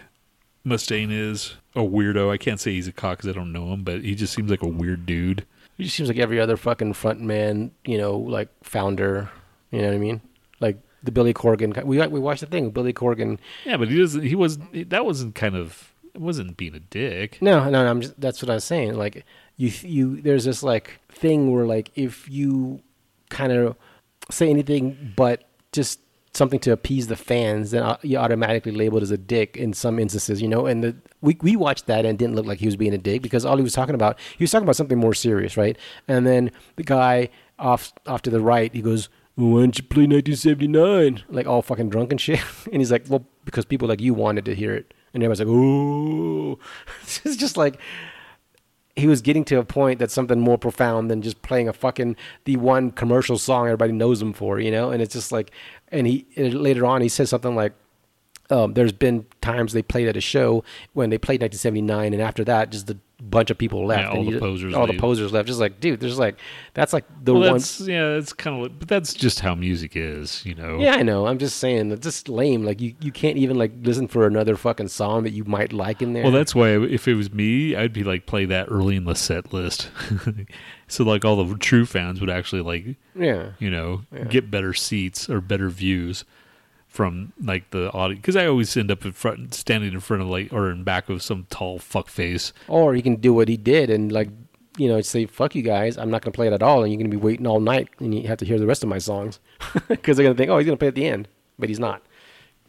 Mustaine 0.66 1.10
is 1.10 1.56
a 1.74 1.80
weirdo, 1.80 2.30
I 2.30 2.36
can't 2.36 2.60
say 2.60 2.72
he's 2.72 2.88
a 2.88 2.92
cock 2.92 3.18
because 3.18 3.30
I 3.30 3.32
don't 3.32 3.52
know 3.52 3.72
him, 3.72 3.82
but 3.82 4.02
he 4.02 4.14
just 4.14 4.34
seems 4.34 4.50
like 4.50 4.62
a 4.62 4.68
weird 4.68 5.06
dude. 5.06 5.46
He 5.78 5.84
just 5.84 5.96
seems 5.96 6.10
like 6.10 6.18
every 6.18 6.38
other 6.38 6.58
fucking 6.58 6.92
front 6.92 7.20
man, 7.22 7.70
you 7.84 7.96
know, 7.96 8.16
like 8.16 8.48
founder. 8.62 9.30
You 9.70 9.80
know 9.80 9.88
what 9.88 9.94
I 9.94 9.98
mean? 9.98 10.20
The 11.02 11.12
Billy 11.12 11.34
Corgan. 11.34 11.84
We 11.84 12.04
we 12.06 12.20
watched 12.20 12.40
the 12.40 12.46
thing. 12.46 12.66
With 12.66 12.74
Billy 12.74 12.92
Corgan. 12.92 13.38
Yeah, 13.64 13.76
but 13.76 13.88
he 13.88 13.98
doesn't. 13.98 14.22
He 14.22 14.34
was. 14.34 14.58
That 14.72 15.04
wasn't 15.04 15.34
kind 15.34 15.56
of. 15.56 15.92
It 16.14 16.20
wasn't 16.20 16.56
being 16.56 16.74
a 16.74 16.80
dick. 16.80 17.40
No, 17.40 17.64
no, 17.64 17.84
no. 17.84 17.90
I'm 17.90 18.00
just, 18.00 18.20
that's 18.20 18.42
what 18.42 18.50
I 18.50 18.54
was 18.54 18.64
saying. 18.64 18.94
Like 18.94 19.24
you, 19.56 19.70
you. 19.82 20.20
There's 20.20 20.44
this 20.44 20.62
like 20.62 21.00
thing 21.08 21.52
where 21.52 21.64
like 21.64 21.90
if 21.94 22.28
you 22.28 22.82
kind 23.28 23.52
of 23.52 23.76
say 24.30 24.50
anything 24.50 25.12
but 25.16 25.44
just 25.72 26.00
something 26.32 26.60
to 26.60 26.72
appease 26.72 27.08
the 27.08 27.16
fans, 27.16 27.72
then 27.72 27.82
uh, 27.82 27.96
you're 28.02 28.20
automatically 28.20 28.72
labeled 28.72 29.02
as 29.02 29.10
a 29.10 29.18
dick 29.18 29.56
in 29.56 29.72
some 29.72 29.98
instances, 29.98 30.40
you 30.40 30.48
know. 30.48 30.66
And 30.66 30.84
the, 30.84 30.96
we 31.20 31.36
we 31.40 31.56
watched 31.56 31.86
that 31.86 32.04
and 32.04 32.18
didn't 32.18 32.36
look 32.36 32.46
like 32.46 32.58
he 32.58 32.66
was 32.66 32.76
being 32.76 32.94
a 32.94 32.98
dick 32.98 33.22
because 33.22 33.44
all 33.44 33.56
he 33.56 33.62
was 33.62 33.72
talking 33.72 33.94
about, 33.94 34.18
he 34.36 34.44
was 34.44 34.50
talking 34.50 34.64
about 34.64 34.76
something 34.76 34.98
more 34.98 35.14
serious, 35.14 35.56
right? 35.56 35.76
And 36.08 36.26
then 36.26 36.50
the 36.76 36.84
guy 36.84 37.30
off 37.58 37.92
off 38.06 38.22
to 38.22 38.30
the 38.30 38.40
right, 38.40 38.72
he 38.72 38.82
goes, 38.82 39.08
"Why 39.40 39.60
don't 39.60 39.78
you 39.78 39.84
play 39.84 40.06
1979?" 40.06 41.24
Like 41.28 41.46
all 41.46 41.62
fucking 41.62 41.90
drunk 41.90 42.12
and 42.12 42.20
shit. 42.20 42.40
And 42.72 42.80
he's 42.80 42.92
like, 42.92 43.04
"Well, 43.08 43.24
because 43.44 43.64
people 43.64 43.88
like 43.88 44.00
you 44.00 44.14
wanted 44.14 44.44
to 44.44 44.54
hear 44.54 44.74
it." 44.74 44.94
And 45.12 45.22
everybody's 45.22 45.40
like, 45.40 45.48
"Ooh," 45.48 46.58
it's 47.02 47.36
just 47.36 47.56
like 47.56 47.80
he 48.96 49.06
was 49.06 49.22
getting 49.22 49.44
to 49.46 49.58
a 49.58 49.64
point 49.64 49.98
that's 49.98 50.14
something 50.14 50.40
more 50.40 50.58
profound 50.58 51.10
than 51.10 51.22
just 51.22 51.42
playing 51.42 51.68
a 51.68 51.72
fucking 51.72 52.16
the 52.44 52.56
one 52.56 52.90
commercial 52.90 53.38
song 53.38 53.66
everybody 53.66 53.92
knows 53.92 54.20
him 54.20 54.32
for, 54.32 54.60
you 54.60 54.70
know. 54.70 54.90
And 54.90 55.00
it's 55.02 55.14
just 55.14 55.32
like, 55.32 55.50
and 55.88 56.06
he 56.06 56.26
later 56.36 56.84
on 56.84 57.00
he 57.00 57.08
says 57.08 57.30
something 57.30 57.54
like, 57.54 57.72
um, 58.50 58.74
"There's 58.74 58.92
been 58.92 59.26
times 59.40 59.72
they 59.72 59.82
played 59.82 60.08
at 60.08 60.16
a 60.16 60.20
show 60.20 60.64
when 60.92 61.10
they 61.10 61.18
played 61.18 61.40
1979, 61.40 62.12
and 62.12 62.22
after 62.22 62.44
that, 62.44 62.70
just 62.70 62.90
a 62.90 62.96
bunch 63.22 63.50
of 63.50 63.58
people 63.58 63.84
left. 63.86 64.00
Yeah, 64.02 64.08
all 64.10 64.18
and 64.20 64.28
the 64.28 64.32
you- 64.32 64.38
posers 64.40 64.74
all 64.74 64.86
leave. 64.86 64.94
the 64.96 65.00
posers 65.00 65.30
left. 65.32 65.46
Just 65.46 65.60
like, 65.60 65.78
dude, 65.78 66.00
there's 66.00 66.18
like, 66.18 66.38
that's 66.74 66.92
like 66.94 67.04
the 67.22 67.32
well, 67.34 67.42
one. 67.42 67.52
that's 67.54 67.80
yeah. 67.80 68.14
That's 68.14 68.32
kind 68.32 68.64
of. 68.64 68.78
But 68.78 68.88
that's 68.88 69.12
just 69.12 69.40
how 69.40 69.54
music 69.54 69.92
is, 69.94 70.44
you 70.46 70.54
know. 70.54 70.78
Yeah, 70.78 70.94
I 70.94 71.02
know. 71.02 71.26
I'm 71.26 71.38
just 71.38 71.58
saying 71.58 71.90
that's 71.90 72.00
just 72.02 72.28
lame. 72.28 72.64
Like 72.64 72.80
you, 72.80 72.94
you 73.00 73.12
can't 73.12 73.36
even 73.36 73.58
like 73.58 73.72
listen 73.82 74.08
for 74.08 74.26
another 74.26 74.56
fucking 74.56 74.88
song 74.88 75.24
that 75.24 75.32
you 75.32 75.44
might 75.44 75.72
like 75.72 76.00
in 76.02 76.12
there. 76.14 76.22
Well, 76.22 76.32
that's 76.32 76.54
why 76.54 76.70
if 76.70 77.06
it 77.08 77.14
was 77.14 77.32
me, 77.32 77.76
I'd 77.76 77.92
be 77.92 78.04
like 78.04 78.26
play 78.26 78.46
that 78.46 78.68
early 78.70 78.96
in 78.96 79.04
the 79.04 79.14
set 79.14 79.52
list, 79.52 79.90
so 80.88 81.04
like 81.04 81.24
all 81.24 81.42
the 81.44 81.56
true 81.58 81.86
fans 81.86 82.20
would 82.20 82.30
actually 82.30 82.62
like 82.62 82.96
yeah. 83.14 83.50
you 83.58 83.70
know 83.70 84.02
Yeah. 84.12 84.24
get 84.24 84.50
better 84.50 84.72
seats 84.74 85.28
or 85.28 85.40
better 85.40 85.68
views 85.68 86.24
from 86.90 87.32
like 87.40 87.70
the 87.70 87.90
audience 87.92 88.20
because 88.20 88.36
I 88.36 88.46
always 88.46 88.76
end 88.76 88.90
up 88.90 89.04
in 89.04 89.12
front, 89.12 89.54
standing 89.54 89.92
in 89.92 90.00
front 90.00 90.22
of 90.22 90.28
like 90.28 90.52
or 90.52 90.70
in 90.70 90.82
back 90.82 91.08
of 91.08 91.22
some 91.22 91.46
tall 91.48 91.78
fuck 91.78 92.08
face. 92.08 92.52
Or 92.68 92.94
he 92.94 93.00
can 93.00 93.16
do 93.16 93.32
what 93.32 93.48
he 93.48 93.56
did 93.56 93.88
and 93.88 94.10
like, 94.10 94.28
you 94.76 94.88
know, 94.88 95.00
say 95.00 95.26
fuck 95.26 95.54
you 95.54 95.62
guys. 95.62 95.96
I'm 95.96 96.10
not 96.10 96.22
gonna 96.22 96.32
play 96.32 96.48
it 96.48 96.52
at 96.52 96.62
all, 96.62 96.82
and 96.82 96.92
you're 96.92 96.98
gonna 96.98 97.08
be 97.08 97.16
waiting 97.16 97.46
all 97.46 97.60
night, 97.60 97.88
and 98.00 98.14
you 98.14 98.26
have 98.26 98.38
to 98.38 98.44
hear 98.44 98.58
the 98.58 98.66
rest 98.66 98.82
of 98.82 98.88
my 98.88 98.98
songs 98.98 99.38
because 99.88 100.16
they're 100.16 100.24
gonna 100.24 100.36
think, 100.36 100.50
oh, 100.50 100.58
he's 100.58 100.66
gonna 100.66 100.76
play 100.76 100.88
at 100.88 100.96
the 100.96 101.06
end, 101.06 101.28
but 101.58 101.68
he's 101.68 101.78
not. 101.78 102.02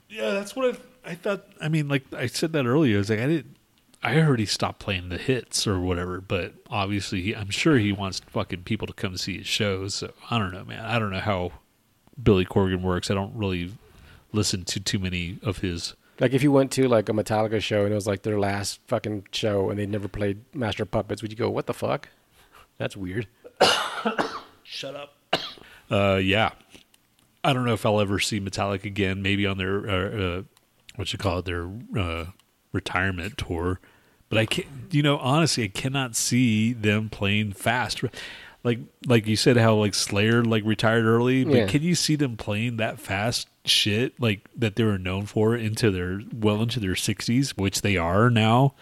Yeah, 0.07 0.31
that's 0.31 0.55
what 0.55 0.75
I, 1.05 1.11
I 1.11 1.15
thought. 1.15 1.47
I 1.59 1.67
mean, 1.67 1.87
like 1.87 2.05
I 2.13 2.27
said 2.27 2.53
that 2.53 2.65
earlier. 2.65 2.97
I 2.97 2.99
was 2.99 3.09
like, 3.09 3.19
I 3.19 3.27
didn't. 3.27 3.57
I 4.03 4.13
heard 4.13 4.39
he 4.39 4.47
stopped 4.47 4.79
playing 4.79 5.09
the 5.09 5.17
hits 5.17 5.67
or 5.67 5.79
whatever, 5.79 6.21
but 6.21 6.53
obviously, 6.69 7.21
he, 7.21 7.35
I'm 7.35 7.51
sure 7.51 7.77
he 7.77 7.91
wants 7.91 8.19
fucking 8.19 8.63
people 8.63 8.87
to 8.87 8.93
come 8.93 9.15
see 9.17 9.37
his 9.37 9.47
shows. 9.47 9.95
So 9.95 10.11
I 10.29 10.37
don't 10.37 10.51
know, 10.51 10.65
man. 10.65 10.83
I 10.83 10.99
don't 10.99 11.11
know 11.11 11.19
how 11.19 11.51
Billy 12.21 12.45
Corgan 12.45 12.81
works. 12.81 13.09
I 13.09 13.13
don't 13.13 13.35
really 13.35 13.71
listen 14.33 14.63
to 14.65 14.79
too 14.79 14.99
many 14.99 15.39
of 15.43 15.59
his. 15.59 15.95
Like 16.19 16.33
if 16.33 16.43
you 16.43 16.51
went 16.51 16.71
to 16.73 16.87
like 16.87 17.09
a 17.09 17.13
Metallica 17.13 17.61
show 17.61 17.83
and 17.83 17.91
it 17.91 17.95
was 17.95 18.07
like 18.07 18.21
their 18.21 18.39
last 18.39 18.79
fucking 18.87 19.27
show 19.31 19.69
and 19.69 19.79
they 19.79 19.85
never 19.85 20.07
played 20.07 20.43
Master 20.53 20.85
Puppets, 20.85 21.21
would 21.21 21.31
you 21.31 21.37
go, 21.37 21.49
what 21.49 21.65
the 21.65 21.73
fuck? 21.73 22.09
That's 22.77 22.95
weird. 22.95 23.27
Shut 24.63 24.95
up. 24.95 25.15
Uh, 25.89 26.15
yeah. 26.15 26.51
I 27.43 27.53
don't 27.53 27.65
know 27.65 27.73
if 27.73 27.85
I'll 27.85 27.99
ever 27.99 28.19
see 28.19 28.39
Metallica 28.39 28.85
again. 28.85 29.21
Maybe 29.21 29.45
on 29.47 29.57
their 29.57 29.89
uh, 29.89 30.09
uh, 30.39 30.41
what 30.95 31.11
you 31.11 31.19
call 31.19 31.39
it, 31.39 31.45
their 31.45 31.69
uh, 31.97 32.25
retirement 32.71 33.37
tour. 33.37 33.79
But 34.29 34.37
I 34.37 34.45
can't. 34.45 34.67
You 34.91 35.03
know, 35.03 35.17
honestly, 35.17 35.63
I 35.63 35.67
cannot 35.67 36.15
see 36.15 36.73
them 36.73 37.09
playing 37.09 37.53
fast. 37.53 38.03
Like 38.63 38.79
like 39.07 39.25
you 39.27 39.35
said, 39.35 39.57
how 39.57 39.75
like 39.75 39.93
Slayer 39.95 40.43
like 40.43 40.63
retired 40.65 41.05
early. 41.05 41.43
But 41.43 41.53
Yeah. 41.55 41.67
can 41.67 41.81
you 41.81 41.95
see 41.95 42.15
them 42.15 42.37
playing 42.37 42.77
that 42.77 42.99
fast 42.99 43.47
shit 43.65 44.19
like 44.19 44.47
that 44.55 44.75
they 44.75 44.83
were 44.83 44.97
known 44.97 45.25
for 45.25 45.55
into 45.55 45.89
their 45.91 46.21
well 46.33 46.61
into 46.61 46.79
their 46.79 46.95
sixties, 46.95 47.57
which 47.57 47.81
they 47.81 47.97
are 47.97 48.29
now. 48.29 48.73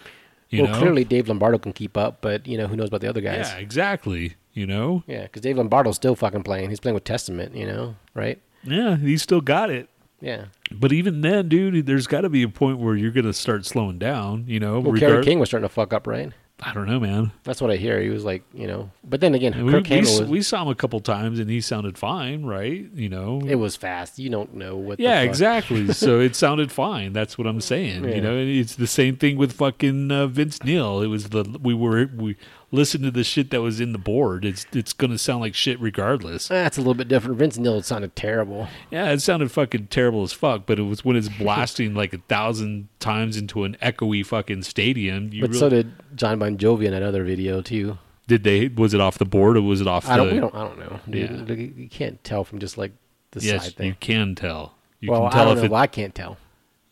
You 0.49 0.63
well, 0.63 0.71
know, 0.73 0.79
clearly 0.79 1.03
Dave 1.03 1.27
Lombardo 1.29 1.59
can 1.59 1.73
keep 1.73 1.95
up, 1.95 2.21
but 2.21 2.47
you 2.47 2.57
know 2.57 2.67
who 2.67 2.75
knows 2.75 2.87
about 2.87 3.01
the 3.01 3.07
other 3.09 3.21
guys? 3.21 3.51
yeah, 3.51 3.57
exactly. 3.59 4.35
You 4.53 4.65
know, 4.65 5.03
Yeah, 5.07 5.23
because 5.23 5.43
Dave 5.43 5.57
Lombardo's 5.57 5.95
still 5.95 6.15
fucking 6.15 6.43
playing. 6.43 6.69
He's 6.71 6.79
playing 6.79 6.95
with 6.95 7.03
Testament, 7.03 7.55
you 7.55 7.65
know, 7.67 7.95
right? 8.15 8.41
yeah, 8.63 8.97
he 8.97 9.15
still 9.17 9.41
got 9.41 9.69
it. 9.69 9.87
Yeah. 10.19 10.45
But 10.71 10.91
even 10.91 11.21
then, 11.21 11.47
dude, 11.47 11.85
there's 11.85 12.07
got 12.07 12.21
to 12.21 12.29
be 12.29 12.43
a 12.43 12.49
point 12.49 12.79
where 12.79 12.95
you're 12.95 13.11
going 13.11 13.25
to 13.27 13.31
start 13.33 13.65
slowing 13.65 13.99
down. 13.99 14.43
You 14.47 14.59
know, 14.59 14.79
Well, 14.81 14.99
Kerry 14.99 15.23
King 15.23 15.39
was 15.39 15.49
starting 15.49 15.69
to 15.69 15.73
fuck 15.73 15.93
up, 15.93 16.07
right? 16.07 16.33
I 16.61 16.73
don't 16.73 16.87
know, 16.87 16.99
man. 16.99 17.31
That's 17.43 17.61
what 17.61 17.71
I 17.71 17.77
hear. 17.77 18.01
He 18.01 18.09
was 18.09 18.25
like, 18.25 18.43
you 18.53 18.67
know, 18.67 18.91
but 19.03 19.21
then 19.21 19.33
again, 19.33 19.65
we, 19.65 19.71
Kirk 19.71 19.89
we, 19.89 19.99
was. 19.99 20.23
we 20.23 20.41
saw 20.41 20.63
him 20.63 20.67
a 20.67 20.75
couple 20.75 20.99
times, 20.99 21.39
and 21.39 21.49
he 21.49 21.61
sounded 21.61 21.97
fine, 21.97 22.43
right? 22.43 22.85
You 22.93 23.09
know, 23.09 23.41
it 23.45 23.55
was 23.55 23.75
fast. 23.75 24.19
You 24.19 24.29
don't 24.29 24.55
know 24.55 24.75
what. 24.75 24.99
yeah, 24.99 25.21
the 25.21 25.27
fuck. 25.27 25.29
exactly. 25.29 25.93
so 25.93 26.19
it 26.19 26.35
sounded 26.35 26.71
fine. 26.71 27.13
That's 27.13 27.37
what 27.37 27.47
I'm 27.47 27.61
saying. 27.61 28.03
Yeah. 28.03 28.15
You 28.15 28.21
know, 28.21 28.37
it's 28.37 28.75
the 28.75 28.87
same 28.87 29.15
thing 29.15 29.37
with 29.37 29.53
fucking 29.53 30.11
uh, 30.11 30.27
Vince 30.27 30.63
Neil. 30.63 31.01
It 31.01 31.07
was 31.07 31.29
the 31.29 31.57
we 31.61 31.73
were 31.73 32.09
we 32.15 32.35
listened 32.71 33.03
to 33.03 33.11
the 33.11 33.23
shit 33.23 33.49
that 33.51 33.61
was 33.61 33.79
in 33.79 33.91
the 33.93 33.97
board. 33.97 34.45
It's 34.45 34.65
it's 34.73 34.93
going 34.93 35.11
to 35.11 35.17
sound 35.17 35.41
like 35.41 35.55
shit 35.55 35.79
regardless. 35.79 36.49
Eh, 36.51 36.53
That's 36.53 36.77
a 36.77 36.81
little 36.81 36.93
bit 36.93 37.07
different. 37.07 37.37
Vince 37.37 37.57
Neil 37.57 37.81
sounded 37.81 38.15
terrible. 38.15 38.67
Yeah, 38.91 39.11
it 39.11 39.21
sounded 39.21 39.51
fucking 39.51 39.87
terrible 39.87 40.23
as 40.23 40.33
fuck. 40.33 40.65
But 40.65 40.79
it 40.79 40.83
was 40.83 41.03
when 41.05 41.15
it's 41.15 41.29
blasting 41.29 41.93
like 41.95 42.13
a 42.13 42.19
thousand 42.27 42.89
times 42.99 43.37
into 43.37 43.63
an 43.63 43.77
echoey 43.81 44.25
fucking 44.25 44.63
stadium. 44.63 45.31
You 45.33 45.41
But 45.41 45.49
really- 45.51 45.59
so 45.59 45.69
did 45.69 45.91
Jon 46.15 46.39
Bon 46.39 46.57
Jovi 46.57 46.85
in 46.85 46.91
that 46.91 47.03
other 47.03 47.23
video 47.23 47.61
too. 47.61 47.97
Did 48.27 48.43
they? 48.43 48.67
Was 48.67 48.93
it 48.93 49.01
off 49.01 49.17
the 49.17 49.25
board 49.25 49.57
or 49.57 49.61
was 49.63 49.81
it 49.81 49.87
off 49.87 50.07
I 50.07 50.15
don't. 50.17 50.27
the? 50.27 50.33
We 50.35 50.39
don't. 50.39 50.53
I 50.53 50.63
don't 50.67 50.77
know. 50.79 50.99
Dude. 51.09 51.49
Yeah. 51.49 51.55
You 51.55 51.89
can't 51.89 52.23
tell 52.23 52.43
from 52.43 52.59
just 52.59 52.77
like 52.77 52.91
the 53.31 53.41
yes, 53.41 53.63
side 53.65 53.75
thing. 53.75 53.87
you 53.87 53.95
can 53.99 54.35
tell. 54.35 54.75
You 54.99 55.11
well, 55.11 55.21
can 55.21 55.27
I 55.29 55.31
tell 55.31 55.45
don't 55.45 55.53
if 55.57 55.61
know. 55.61 55.65
it. 55.65 55.71
Well, 55.71 55.81
I 55.81 55.87
can't 55.87 56.13
tell. 56.13 56.37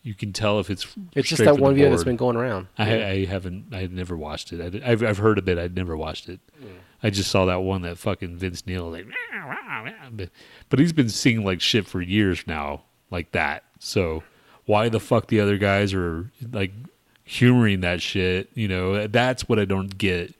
You 0.08 0.14
can 0.14 0.32
tell 0.32 0.58
if 0.58 0.70
it's. 0.70 0.86
It's 1.14 1.28
just 1.28 1.44
that 1.44 1.58
one 1.58 1.74
video 1.74 1.90
that's 1.90 2.02
been 2.02 2.16
going 2.16 2.34
around. 2.34 2.68
I, 2.78 2.96
Yeah. 2.96 3.08
I 3.08 3.24
haven't. 3.26 3.66
I 3.74 3.80
had 3.82 3.92
never 3.92 4.16
watched 4.16 4.54
it. 4.54 4.82
I, 4.82 4.88
have 4.88 5.02
I've 5.02 5.18
heard 5.18 5.36
of 5.36 5.46
it. 5.50 5.58
I'd 5.58 5.76
never 5.76 5.98
watched 5.98 6.30
it. 6.30 6.40
I 7.02 7.10
just 7.10 7.30
saw 7.30 7.44
that 7.44 7.60
one 7.60 7.82
that 7.82 7.98
fucking 7.98 8.38
Vince 8.38 8.66
Neil 8.66 8.90
like. 8.90 9.06
But, 10.10 10.30
but 10.70 10.78
he's 10.78 10.94
been 10.94 11.10
singing 11.10 11.44
like 11.44 11.60
shit 11.60 11.86
for 11.86 12.00
years 12.00 12.42
now, 12.46 12.84
like 13.10 13.32
that. 13.32 13.64
So 13.80 14.22
why 14.64 14.88
the 14.88 14.98
fuck 14.98 15.26
the 15.26 15.40
other 15.40 15.58
guys 15.58 15.92
are 15.92 16.30
like 16.52 16.72
humoring 17.24 17.82
that 17.82 18.00
shit? 18.00 18.48
You 18.54 18.68
know, 18.68 19.08
that's 19.08 19.46
what 19.46 19.58
I 19.58 19.66
don't 19.66 19.98
get. 19.98 20.34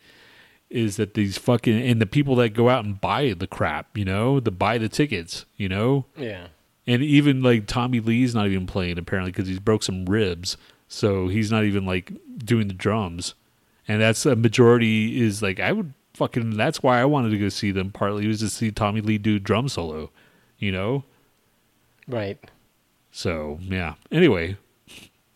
Is 0.70 0.96
that 0.96 1.12
these 1.12 1.36
fucking 1.36 1.78
and 1.78 2.00
the 2.00 2.06
people 2.06 2.36
that 2.36 2.54
go 2.54 2.70
out 2.70 2.86
and 2.86 2.98
buy 2.98 3.34
the 3.34 3.46
crap, 3.46 3.98
you 3.98 4.06
know, 4.06 4.40
the 4.40 4.50
buy 4.50 4.78
the 4.78 4.88
tickets, 4.88 5.44
you 5.58 5.68
know, 5.68 6.06
yeah. 6.16 6.46
And 6.88 7.02
even 7.02 7.42
like 7.42 7.66
Tommy 7.66 8.00
Lee's 8.00 8.34
not 8.34 8.46
even 8.48 8.66
playing 8.66 8.98
apparently 8.98 9.30
because 9.30 9.46
he's 9.46 9.60
broke 9.60 9.84
some 9.84 10.06
ribs, 10.06 10.56
so 10.88 11.28
he's 11.28 11.52
not 11.52 11.62
even 11.64 11.86
like 11.86 12.12
doing 12.38 12.66
the 12.66 12.74
drums. 12.74 13.34
And 13.86 14.00
that's 14.00 14.26
a 14.26 14.34
majority 14.34 15.20
is 15.20 15.42
like 15.42 15.60
I 15.60 15.70
would 15.72 15.92
fucking. 16.14 16.56
That's 16.56 16.82
why 16.82 17.00
I 17.00 17.04
wanted 17.04 17.30
to 17.30 17.38
go 17.38 17.50
see 17.50 17.70
them. 17.70 17.92
Partly 17.92 18.26
was 18.26 18.40
to 18.40 18.48
see 18.48 18.70
Tommy 18.70 19.02
Lee 19.02 19.18
do 19.18 19.38
drum 19.38 19.68
solo, 19.68 20.10
you 20.58 20.72
know. 20.72 21.04
Right. 22.08 22.38
So 23.12 23.58
yeah. 23.62 23.94
Anyway, 24.10 24.56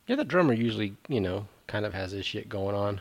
Yeah, 0.07 0.16
the 0.16 0.24
drummer 0.24 0.55
usually, 0.55 0.96
you 1.09 1.20
know, 1.20 1.46
kind 1.66 1.84
of 1.86 1.94
has 1.94 2.12
his 2.12 2.26
shit 2.26 2.48
going 2.48 2.74
on. 2.74 3.00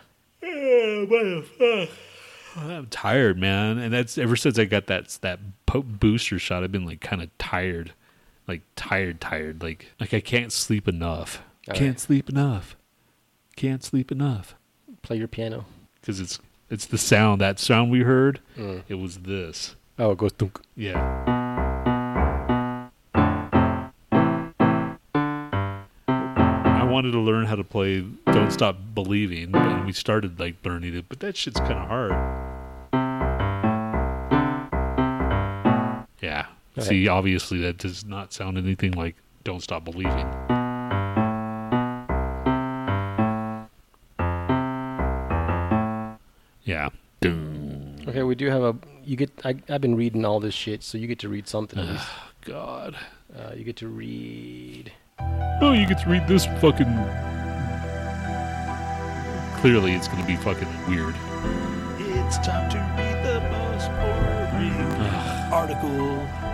I'm 2.58 2.88
tired, 2.88 3.38
man, 3.38 3.78
and 3.78 3.93
that's 3.93 4.18
ever 4.18 4.36
since 4.36 4.60
I 4.60 4.66
got 4.66 4.88
that 4.88 5.18
that 5.22 5.39
booster 5.66 6.38
shot. 6.38 6.64
I've 6.64 6.72
been 6.72 6.86
like 6.86 6.99
kind 6.99 7.22
of 7.22 7.30
tired, 7.38 7.93
like 8.48 8.62
tired, 8.76 9.20
tired. 9.22 9.62
Like 9.62 9.88
like 10.00 10.14
I 10.14 10.20
can't 10.20 10.52
sleep 10.52 10.88
enough. 10.88 11.42
Oh, 11.70 11.74
can't 11.74 11.98
yeah. 11.98 12.02
sleep 12.02 12.30
enough. 12.30 12.76
Can't 13.56 13.84
sleep 13.84 14.12
enough 14.12 14.56
Play 15.04 15.18
your 15.18 15.28
piano. 15.28 15.66
because 16.00 16.20
it's 16.20 16.39
it's 16.70 16.86
the 16.86 16.98
sound. 16.98 17.42
That 17.42 17.60
sound 17.60 17.92
we 17.92 18.02
heard. 18.02 18.39
Mm. 18.58 18.84
It 18.88 18.96
was 18.96 19.20
this. 19.20 19.76
Oh, 20.00 20.12
it 20.12 20.18
goes 20.18 20.32
thunk. 20.32 20.60
Yeah. 20.76 21.00
I 25.94 26.84
wanted 26.89 27.12
to 27.12 27.20
learn 27.20 27.46
how 27.46 27.56
to 27.56 27.64
play 27.64 28.02
Don't 28.28 28.52
Stop 28.52 28.78
Believing, 28.96 29.56
and 29.56 29.86
we 29.86 29.94
started 29.94 30.39
like 30.39 30.56
learning 30.66 30.96
it, 30.96 31.06
but 31.10 31.20
that 31.20 31.38
shit's 31.38 31.60
kind 31.60 31.74
of 31.74 31.88
hard. 31.88 32.12
Yeah. 36.22 36.46
Okay. 36.78 36.88
See, 36.88 37.08
obviously 37.08 37.60
that 37.62 37.78
does 37.78 38.06
not 38.06 38.32
sound 38.32 38.58
anything 38.58 38.94
like 38.94 39.16
Don't 39.44 39.62
Stop 39.62 39.84
Believing. 39.84 40.28
Yeah. 46.64 46.90
Okay, 48.08 48.24
we 48.24 48.36
do 48.36 48.50
have 48.50 48.64
a. 48.64 48.76
You 49.04 49.18
get. 49.18 49.32
I, 49.44 49.56
I've 49.70 49.82
been 49.82 49.96
reading 49.96 50.24
all 50.26 50.40
this 50.40 50.54
shit, 50.54 50.82
so 50.84 50.98
you 50.98 51.08
get 51.08 51.20
to 51.20 51.30
read 51.30 51.48
something 51.48 51.78
at 51.78 51.88
least. 51.88 52.08
God. 52.42 52.96
Uh, 53.38 53.52
you 53.56 53.64
get 53.64 53.76
to 53.78 53.88
read. 53.88 54.92
Oh, 55.62 55.74
you 55.74 55.86
get 55.88 56.00
to 56.00 56.10
read 56.10 56.28
this 56.28 56.46
fucking. 56.46 56.94
Clearly, 59.60 59.94
it's 59.94 60.08
going 60.08 60.22
to 60.22 60.28
be 60.28 60.36
fucking 60.38 60.68
weird. 60.88 61.16
It's 62.00 62.38
time 62.40 62.70
to 62.72 62.78
read 62.98 63.24
the 63.26 63.42
most 63.52 63.90
boring 64.00 64.74
article 65.52 66.51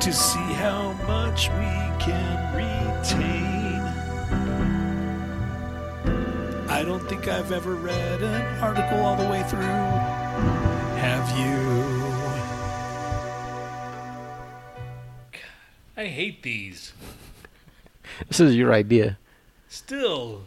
to 0.00 0.12
see 0.12 0.38
how 0.38 0.92
much 1.06 1.48
we 1.50 1.72
can 1.98 2.54
retain. 2.54 3.80
I 6.68 6.82
don't 6.84 7.06
think 7.08 7.28
I've 7.28 7.52
ever 7.52 7.74
read 7.74 8.22
an 8.22 8.58
article 8.62 8.98
all 8.98 9.16
the 9.16 9.28
way 9.28 9.42
through. 9.44 9.60
Have 11.00 11.38
you? 11.38 11.56
I 15.96 16.06
hate 16.06 16.42
these. 16.42 16.92
This 18.28 18.40
is 18.40 18.54
your 18.54 18.72
idea. 18.72 19.18
Still, 19.68 20.42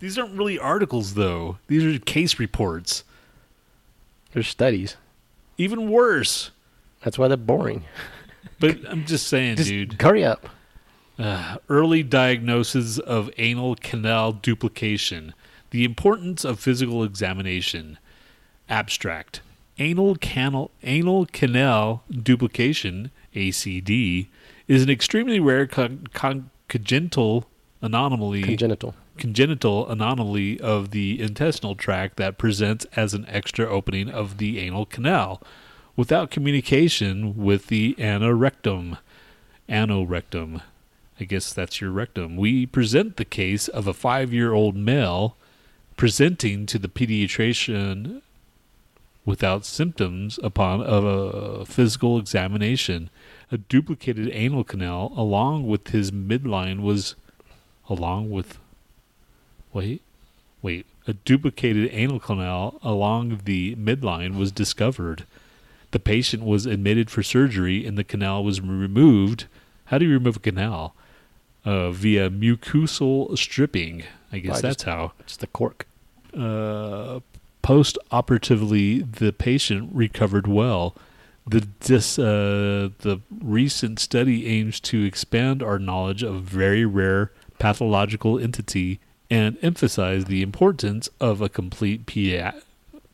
these 0.00 0.18
aren't 0.18 0.36
really 0.36 0.58
articles, 0.58 1.14
though. 1.14 1.58
These 1.66 1.84
are 1.84 1.98
case 1.98 2.38
reports. 2.38 3.04
They're 4.32 4.42
studies. 4.42 4.96
Even 5.58 5.90
worse. 5.90 6.50
That's 7.02 7.18
why 7.18 7.28
they're 7.28 7.36
boring. 7.36 7.84
But 8.66 8.90
I'm 8.90 9.04
just 9.04 9.26
saying, 9.26 9.56
Just 9.56 9.68
dude. 9.68 10.00
hurry 10.00 10.24
up. 10.24 10.48
Uh, 11.18 11.58
early 11.68 12.02
diagnosis 12.02 12.98
of 12.98 13.30
anal 13.38 13.76
canal 13.76 14.32
duplication. 14.32 15.34
The 15.70 15.84
importance 15.84 16.44
of 16.44 16.58
physical 16.58 17.04
examination. 17.04 17.98
Abstract. 18.68 19.40
Anal 19.78 20.16
canal 20.16 20.70
anal 20.82 21.26
canal 21.26 22.02
duplication 22.10 23.10
(ACD) 23.34 24.28
is 24.68 24.82
an 24.82 24.88
extremely 24.90 25.38
rare 25.40 25.66
con- 25.66 26.06
con- 26.12 26.50
congenital 26.68 27.46
anomaly 27.82 28.42
Congenital. 28.42 28.94
congenital 29.18 29.88
anomaly 29.90 30.58
of 30.60 30.90
the 30.92 31.20
intestinal 31.20 31.74
tract 31.74 32.16
that 32.16 32.38
presents 32.38 32.86
as 32.96 33.12
an 33.14 33.26
extra 33.28 33.68
opening 33.68 34.08
of 34.08 34.38
the 34.38 34.58
anal 34.60 34.86
canal 34.86 35.42
without 35.96 36.30
communication 36.30 37.36
with 37.36 37.68
the 37.68 37.94
anorectum. 37.98 38.98
Anorectum. 39.68 40.62
I 41.18 41.24
guess 41.24 41.52
that's 41.52 41.80
your 41.80 41.90
rectum. 41.90 42.36
We 42.36 42.66
present 42.66 43.16
the 43.16 43.24
case 43.24 43.68
of 43.68 43.86
a 43.86 43.94
five 43.94 44.32
year 44.32 44.52
old 44.52 44.76
male 44.76 45.36
presenting 45.96 46.66
to 46.66 46.78
the 46.78 46.88
pediatrician 46.88 48.20
without 49.24 49.64
symptoms 49.64 50.38
upon 50.42 50.82
a 50.84 51.64
physical 51.64 52.18
examination. 52.18 53.10
A 53.52 53.58
duplicated 53.58 54.28
anal 54.32 54.64
canal 54.64 55.12
along 55.16 55.66
with 55.66 55.88
his 55.88 56.10
midline 56.10 56.80
was 56.80 57.14
along 57.88 58.30
with 58.30 58.58
wait 59.72 60.00
wait 60.62 60.86
a 61.06 61.12
duplicated 61.12 61.90
anal 61.92 62.18
canal 62.18 62.80
along 62.82 63.40
the 63.44 63.76
midline 63.76 64.36
was 64.38 64.50
discovered 64.50 65.26
the 65.94 66.00
patient 66.00 66.42
was 66.52 66.66
admitted 66.66 67.08
for 67.14 67.22
surgery 67.22 67.86
and 67.86 67.96
the 67.96 68.02
canal 68.12 68.42
was 68.48 68.60
removed 68.60 69.40
how 69.86 69.96
do 69.98 70.04
you 70.06 70.12
remove 70.12 70.36
a 70.36 70.40
canal 70.50 70.82
uh, 71.64 71.90
via 72.02 72.28
mucosal 72.28 73.16
stripping 73.38 74.02
i 74.32 74.38
guess 74.40 74.60
that's 74.60 74.82
just- 74.82 74.86
how 74.90 75.12
It's 75.20 75.36
the 75.44 75.46
cork. 75.58 75.86
uh, 76.36 77.20
post-operatively 77.62 79.02
the 79.02 79.32
patient 79.32 79.88
recovered 79.94 80.46
well. 80.46 80.94
The 81.46 81.60
dis, 81.80 82.18
uh, 82.18 82.90
the 83.06 83.20
recent 83.42 83.98
study 84.00 84.46
aims 84.46 84.80
to 84.90 85.04
expand 85.04 85.62
our 85.62 85.78
knowledge 85.78 86.22
of 86.22 86.42
very 86.42 86.84
rare 86.84 87.30
pathological 87.58 88.38
entity 88.38 88.98
and 89.30 89.56
emphasize 89.62 90.24
the 90.26 90.42
importance 90.42 91.08
of 91.20 91.40
a 91.40 91.48
complete 91.48 92.04
pedia- 92.06 92.54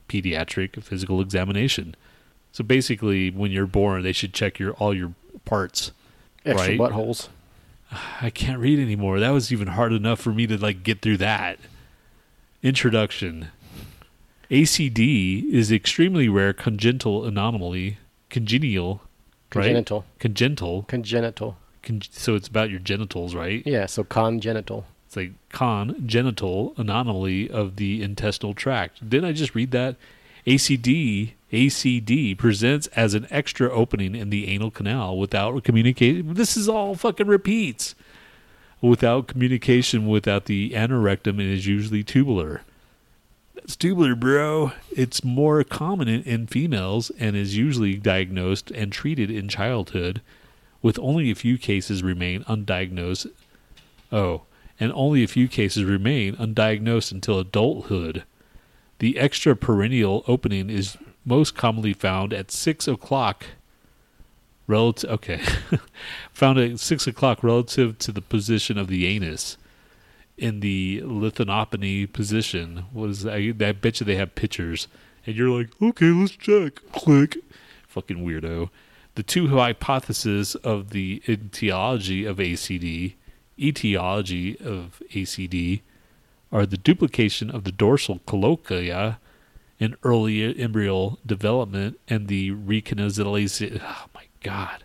pediatric 0.08 0.82
physical 0.82 1.20
examination. 1.20 1.94
So 2.52 2.64
basically, 2.64 3.30
when 3.30 3.50
you're 3.52 3.66
born, 3.66 4.02
they 4.02 4.12
should 4.12 4.32
check 4.34 4.58
your 4.58 4.72
all 4.74 4.92
your 4.94 5.12
parts. 5.44 5.92
Extra 6.44 6.70
Right. 6.70 6.78
buttholes. 6.78 7.28
I 8.20 8.30
can't 8.30 8.58
read 8.58 8.78
anymore. 8.78 9.20
That 9.20 9.30
was 9.30 9.52
even 9.52 9.68
hard 9.68 9.92
enough 9.92 10.20
for 10.20 10.32
me 10.32 10.46
to 10.46 10.56
like 10.58 10.82
get 10.82 11.00
through 11.02 11.18
that. 11.18 11.58
Introduction. 12.62 13.48
ACD 14.50 15.48
is 15.52 15.70
extremely 15.70 16.28
rare 16.28 16.52
congenital 16.52 17.24
anomaly, 17.24 17.98
congenial, 18.30 19.02
right? 19.54 19.64
Congenital. 19.64 20.04
Congenital. 20.18 20.82
Congenital. 20.88 21.56
Con- 21.82 22.02
so 22.10 22.34
it's 22.34 22.48
about 22.48 22.68
your 22.68 22.80
genitals, 22.80 23.34
right? 23.34 23.62
Yeah, 23.64 23.86
so 23.86 24.02
congenital. 24.02 24.86
It's 25.06 25.16
like 25.16 25.32
congenital 25.52 26.74
anomaly 26.76 27.48
of 27.50 27.76
the 27.76 28.02
intestinal 28.02 28.54
tract. 28.54 29.08
Didn't 29.08 29.28
I 29.28 29.32
just 29.32 29.54
read 29.54 29.70
that? 29.70 29.96
ACD 30.46 31.32
ACD 31.52 32.38
presents 32.38 32.86
as 32.88 33.14
an 33.14 33.26
extra 33.30 33.70
opening 33.70 34.14
in 34.14 34.30
the 34.30 34.48
anal 34.48 34.70
canal 34.70 35.18
without 35.18 35.64
communication. 35.64 36.34
This 36.34 36.56
is 36.56 36.68
all 36.68 36.94
fucking 36.94 37.26
repeats. 37.26 37.94
Without 38.80 39.26
communication 39.26 40.06
without 40.06 40.46
the 40.46 40.70
anorectum, 40.70 41.40
it 41.40 41.46
is 41.46 41.66
usually 41.66 42.04
tubular. 42.04 42.62
That's 43.54 43.76
tubular, 43.76 44.14
bro. 44.14 44.72
It's 44.92 45.24
more 45.24 45.62
common 45.64 46.08
in, 46.08 46.22
in 46.22 46.46
females 46.46 47.10
and 47.18 47.36
is 47.36 47.56
usually 47.56 47.96
diagnosed 47.96 48.70
and 48.70 48.92
treated 48.92 49.30
in 49.30 49.48
childhood, 49.48 50.22
with 50.80 50.98
only 51.00 51.30
a 51.30 51.34
few 51.34 51.58
cases 51.58 52.02
remain 52.02 52.44
undiagnosed. 52.44 53.30
Oh, 54.12 54.42
and 54.78 54.92
only 54.94 55.22
a 55.22 55.28
few 55.28 55.46
cases 55.46 55.84
remain 55.84 56.36
undiagnosed 56.36 57.12
until 57.12 57.38
adulthood. 57.38 58.22
The 59.00 59.18
extra 59.18 59.56
perennial 59.56 60.22
opening 60.28 60.68
is 60.68 60.98
most 61.24 61.56
commonly 61.56 61.94
found 61.94 62.34
at 62.34 62.50
six 62.50 62.86
o'clock. 62.86 63.46
Relative, 64.66 65.10
okay, 65.10 65.40
found 66.34 66.58
at 66.58 66.78
six 66.78 67.06
o'clock 67.06 67.42
relative 67.42 67.98
to 67.98 68.12
the 68.12 68.20
position 68.20 68.76
of 68.76 68.88
the 68.88 69.06
anus. 69.06 69.56
In 70.36 70.60
the 70.60 71.00
lithanopony 71.02 72.12
position, 72.12 72.84
what 72.92 73.08
is 73.08 73.22
that? 73.22 73.34
I, 73.34 73.54
I 73.68 73.72
bet 73.72 74.00
you 74.00 74.06
they 74.06 74.16
have 74.16 74.34
pictures, 74.34 74.86
and 75.26 75.34
you're 75.34 75.48
like, 75.48 75.70
okay, 75.80 76.10
let's 76.10 76.32
check. 76.32 76.80
Click, 76.92 77.38
fucking 77.88 78.18
weirdo. 78.18 78.68
The 79.14 79.22
two 79.22 79.48
hypotheses 79.48 80.56
of 80.56 80.90
the 80.90 81.22
etiology 81.26 82.26
of 82.26 82.36
ACD, 82.36 83.14
etiology 83.58 84.58
of 84.60 85.02
ACD, 85.12 85.80
are 86.52 86.66
the 86.66 86.76
duplication 86.76 87.50
of 87.50 87.64
the 87.64 87.72
dorsal 87.72 88.20
colloquia 88.26 89.18
in 89.78 89.96
early 90.02 90.58
embryo 90.58 91.18
development 91.24 91.98
and 92.08 92.28
the 92.28 92.50
recanalization. 92.50 93.80
Oh 93.82 94.06
my 94.14 94.24
God, 94.42 94.84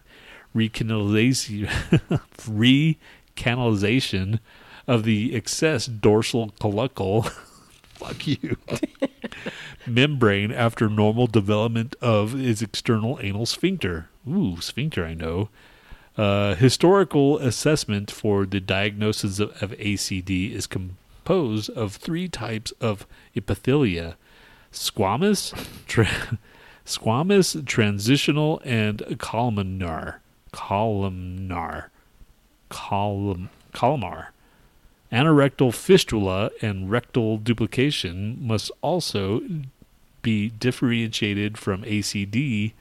recanalization, 0.55 1.67
recanalization 3.37 4.39
of 4.87 5.03
the 5.03 5.35
excess 5.35 5.85
dorsal 5.87 6.53
colloquial. 6.59 7.23
Fuck 7.95 8.27
you. 8.27 8.57
membrane 9.87 10.51
after 10.51 10.89
normal 10.89 11.27
development 11.27 11.95
of 12.01 12.35
its 12.39 12.61
external 12.61 13.19
anal 13.21 13.45
sphincter. 13.45 14.09
Ooh, 14.27 14.59
sphincter, 14.59 15.05
I 15.05 15.13
know. 15.13 15.49
Uh, 16.17 16.55
historical 16.55 17.37
assessment 17.39 18.09
for 18.09 18.45
the 18.45 18.59
diagnosis 18.59 19.39
of, 19.39 19.61
of 19.61 19.71
ACD 19.71 20.51
is 20.51 20.65
of 21.29 21.95
three 21.95 22.27
types 22.27 22.71
of 22.79 23.05
epithelia 23.35 24.15
squamous, 24.71 25.53
tra- 25.87 26.37
squamous, 26.85 27.65
transitional, 27.65 28.61
and 28.63 29.17
columnar. 29.17 30.21
Columnar. 30.51 31.89
Column, 32.69 33.49
columnar. 33.73 34.31
Anorectal 35.11 35.73
fistula 35.73 36.49
and 36.61 36.89
rectal 36.91 37.37
duplication 37.37 38.37
must 38.41 38.71
also 38.81 39.41
be 40.21 40.49
differentiated 40.49 41.57
from 41.57 41.83
ACD 41.83 42.73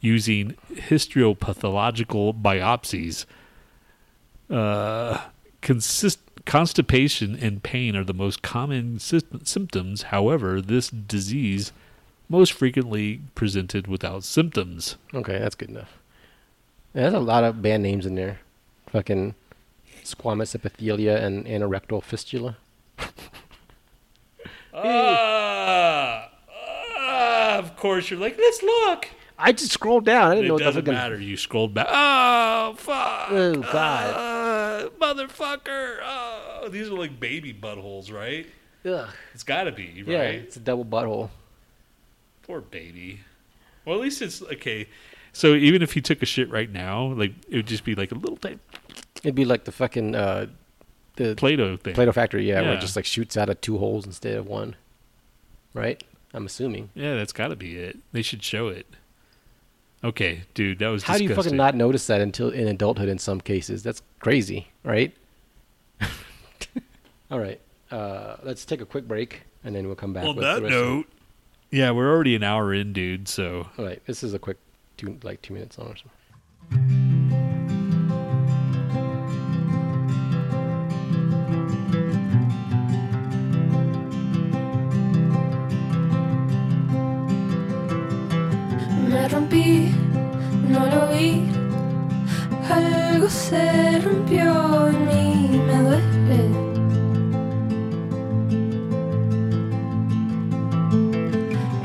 using 0.00 0.54
histopathological 0.74 2.40
biopsies. 2.40 3.24
Uh, 4.50 5.18
consist- 5.60 6.27
constipation 6.48 7.36
and 7.40 7.62
pain 7.62 7.94
are 7.94 8.02
the 8.02 8.14
most 8.14 8.42
common 8.42 8.98
sy- 8.98 9.20
symptoms. 9.44 10.02
However, 10.04 10.60
this 10.60 10.88
disease 10.88 11.70
most 12.28 12.52
frequently 12.52 13.20
presented 13.34 13.86
without 13.86 14.24
symptoms. 14.24 14.96
Okay, 15.14 15.38
that's 15.38 15.54
good 15.54 15.68
enough. 15.70 15.98
Yeah, 16.94 17.02
there's 17.02 17.14
a 17.14 17.20
lot 17.20 17.44
of 17.44 17.62
band 17.62 17.82
names 17.82 18.06
in 18.06 18.14
there. 18.16 18.40
Fucking 18.90 19.34
squamous 20.02 20.56
epithelia 20.58 21.22
and 21.22 21.44
anorectal 21.46 22.02
fistula. 22.02 22.56
Ah, 24.80 26.30
ah, 26.96 27.58
of 27.58 27.74
course, 27.76 28.10
you're 28.10 28.20
like, 28.20 28.38
let's 28.38 28.62
look. 28.62 29.08
I 29.36 29.50
just 29.50 29.72
scrolled 29.72 30.04
down. 30.04 30.30
I 30.30 30.34
didn't 30.36 30.44
It 30.44 30.48
know 30.48 30.54
what 30.54 30.62
doesn't 30.62 30.86
matter. 30.86 31.18
You 31.20 31.36
scrolled 31.36 31.74
back. 31.74 31.88
Oh, 31.90 32.74
fuck. 32.76 33.28
Oh, 33.30 33.54
God. 33.72 34.37
Motherfucker. 35.00 35.98
Oh, 36.02 36.68
these 36.70 36.88
are 36.88 36.94
like 36.94 37.18
baby 37.20 37.52
buttholes, 37.54 38.12
right? 38.12 38.46
Ugh. 38.84 39.08
It's 39.34 39.42
got 39.42 39.64
to 39.64 39.72
be, 39.72 40.02
right? 40.02 40.08
Yeah, 40.08 40.22
it's 40.22 40.56
a 40.56 40.60
double 40.60 40.84
butthole. 40.84 41.30
Poor 42.42 42.60
baby. 42.60 43.20
Well, 43.84 43.96
at 43.96 44.02
least 44.02 44.22
it's 44.22 44.42
okay. 44.42 44.86
So 45.32 45.54
even 45.54 45.82
if 45.82 45.92
he 45.92 46.00
took 46.00 46.22
a 46.22 46.26
shit 46.26 46.50
right 46.50 46.70
now, 46.70 47.12
like 47.12 47.32
it 47.48 47.56
would 47.56 47.66
just 47.66 47.84
be 47.84 47.94
like 47.94 48.12
a 48.12 48.14
little 48.14 48.36
tiny 48.36 48.58
It'd 49.22 49.34
be 49.34 49.44
like 49.44 49.64
the 49.64 49.72
fucking 49.72 50.14
uh, 50.14 50.46
the 51.16 51.34
Play-Doh 51.34 51.76
thing. 51.78 51.94
Play-Doh 51.94 52.12
factory, 52.12 52.48
yeah, 52.48 52.60
where 52.62 52.72
Yeah. 52.72 52.78
it 52.78 52.80
just 52.80 52.96
like 52.96 53.04
shoots 53.04 53.36
out 53.36 53.48
of 53.48 53.60
two 53.60 53.78
holes 53.78 54.06
instead 54.06 54.36
of 54.36 54.46
one. 54.46 54.76
Right? 55.74 56.02
I'm 56.32 56.46
assuming. 56.46 56.90
Yeah, 56.94 57.14
that's 57.16 57.32
got 57.32 57.48
to 57.48 57.56
be 57.56 57.76
it. 57.76 57.98
They 58.12 58.22
should 58.22 58.42
show 58.42 58.68
it. 58.68 58.86
Okay, 60.04 60.42
dude, 60.54 60.78
that 60.78 60.88
was 60.88 61.02
How 61.02 61.18
do 61.18 61.24
you 61.24 61.34
fucking 61.34 61.56
not 61.56 61.74
notice 61.74 62.06
that 62.06 62.20
until 62.20 62.50
in 62.50 62.68
adulthood 62.68 63.08
in 63.08 63.18
some 63.18 63.40
cases? 63.40 63.82
That's 63.82 64.00
crazy, 64.20 64.68
right? 64.84 65.12
All 67.30 67.40
right. 67.40 67.60
Uh, 67.90 68.36
let's 68.42 68.64
take 68.64 68.80
a 68.80 68.86
quick 68.86 69.08
break 69.08 69.42
and 69.64 69.74
then 69.74 69.86
we'll 69.86 69.96
come 69.96 70.12
back. 70.12 70.24
On 70.24 70.36
with 70.36 70.44
that 70.44 70.56
the 70.56 70.62
rest 70.62 70.74
of- 70.74 70.82
note, 70.82 71.06
yeah, 71.70 71.90
we're 71.90 72.10
already 72.10 72.34
an 72.34 72.44
hour 72.44 72.72
in, 72.72 72.92
dude. 72.92 73.28
So 73.28 73.68
All 73.76 73.84
right, 73.84 74.00
this 74.06 74.22
is 74.22 74.34
a 74.34 74.38
quick 74.38 74.58
two, 74.96 75.18
like 75.22 75.42
two 75.42 75.54
minutes 75.54 75.78
on 75.78 75.88
or 75.88 75.96
something. 75.96 77.54
Rompí, 89.30 89.94
no 90.68 90.86
lo 90.86 91.12
vi. 91.12 91.44
Algo 92.70 93.28
se 93.28 94.00
rompió 94.00 94.88
en 94.88 95.06
mí, 95.06 95.60
me 95.66 95.76
duele. 95.82 96.40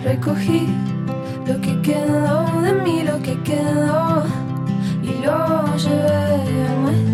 Recogí 0.04 0.68
lo 1.48 1.60
que 1.60 1.82
quedó 1.82 2.62
de 2.62 2.74
mí, 2.74 3.04
lo 3.04 3.22
que 3.22 3.42
quedó, 3.44 4.24
y 5.02 5.12
lo 5.26 5.76
llevé 5.76 6.68
al 6.70 6.78
muelle. 6.82 7.13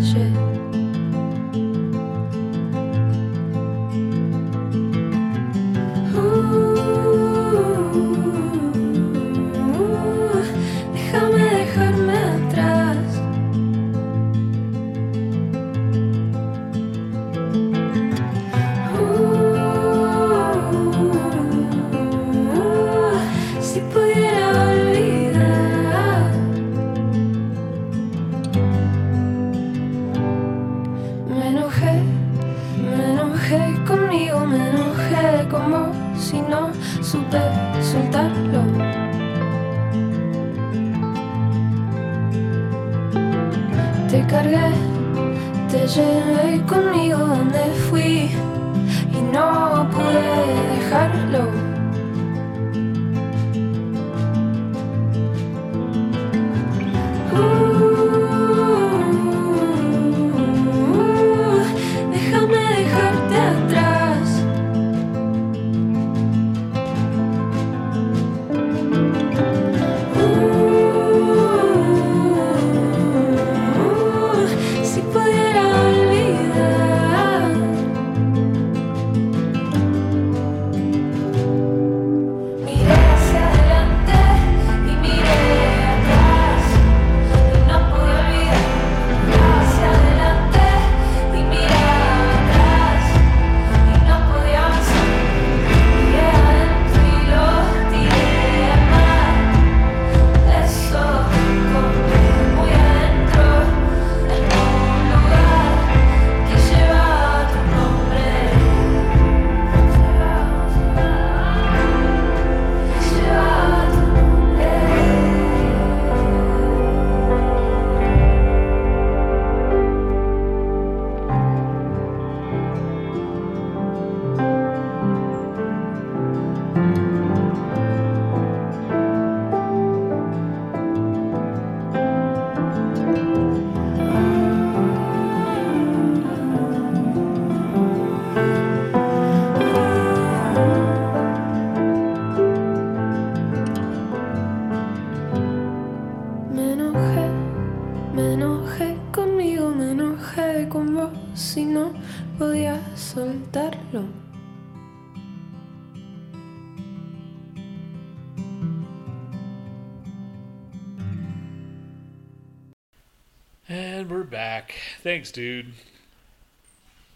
Thanks, 165.20 165.32
dude. 165.32 165.74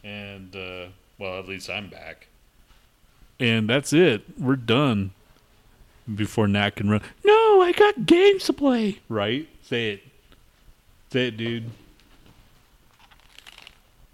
And 0.05 0.55
uh, 0.55 0.89
well, 1.17 1.39
at 1.39 1.49
least 1.49 1.71
I'm 1.71 1.89
back. 1.89 2.27
And 3.41 3.67
that's 3.67 3.95
it. 3.95 4.25
We're 4.39 4.57
done. 4.57 5.13
Before 6.15 6.47
Nhat 6.47 6.75
can 6.75 6.91
run. 6.91 7.01
No, 7.25 7.63
I 7.63 7.73
got 7.73 8.05
games 8.05 8.45
to 8.45 8.53
play. 8.53 9.01
Right? 9.09 9.49
Say 9.63 9.93
it. 9.93 10.03
Say 11.15 11.29
it, 11.29 11.39
dude. 11.39 11.71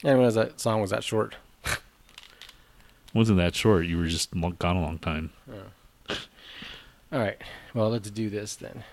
And 0.04 0.18
when 0.18 0.26
was 0.26 0.36
that 0.36 0.60
song 0.60 0.80
was 0.80 0.90
that 0.90 1.02
short? 1.02 1.34
Wasn't 3.12 3.38
that 3.38 3.56
short? 3.56 3.86
You 3.86 3.98
were 3.98 4.06
just 4.06 4.36
lo- 4.36 4.50
gone 4.50 4.76
a 4.76 4.82
long 4.82 5.00
time. 5.00 5.30
All 6.08 7.18
right. 7.18 7.42
Well, 7.74 7.90
let's 7.90 8.08
do 8.08 8.30
this 8.30 8.54
then. 8.54 8.84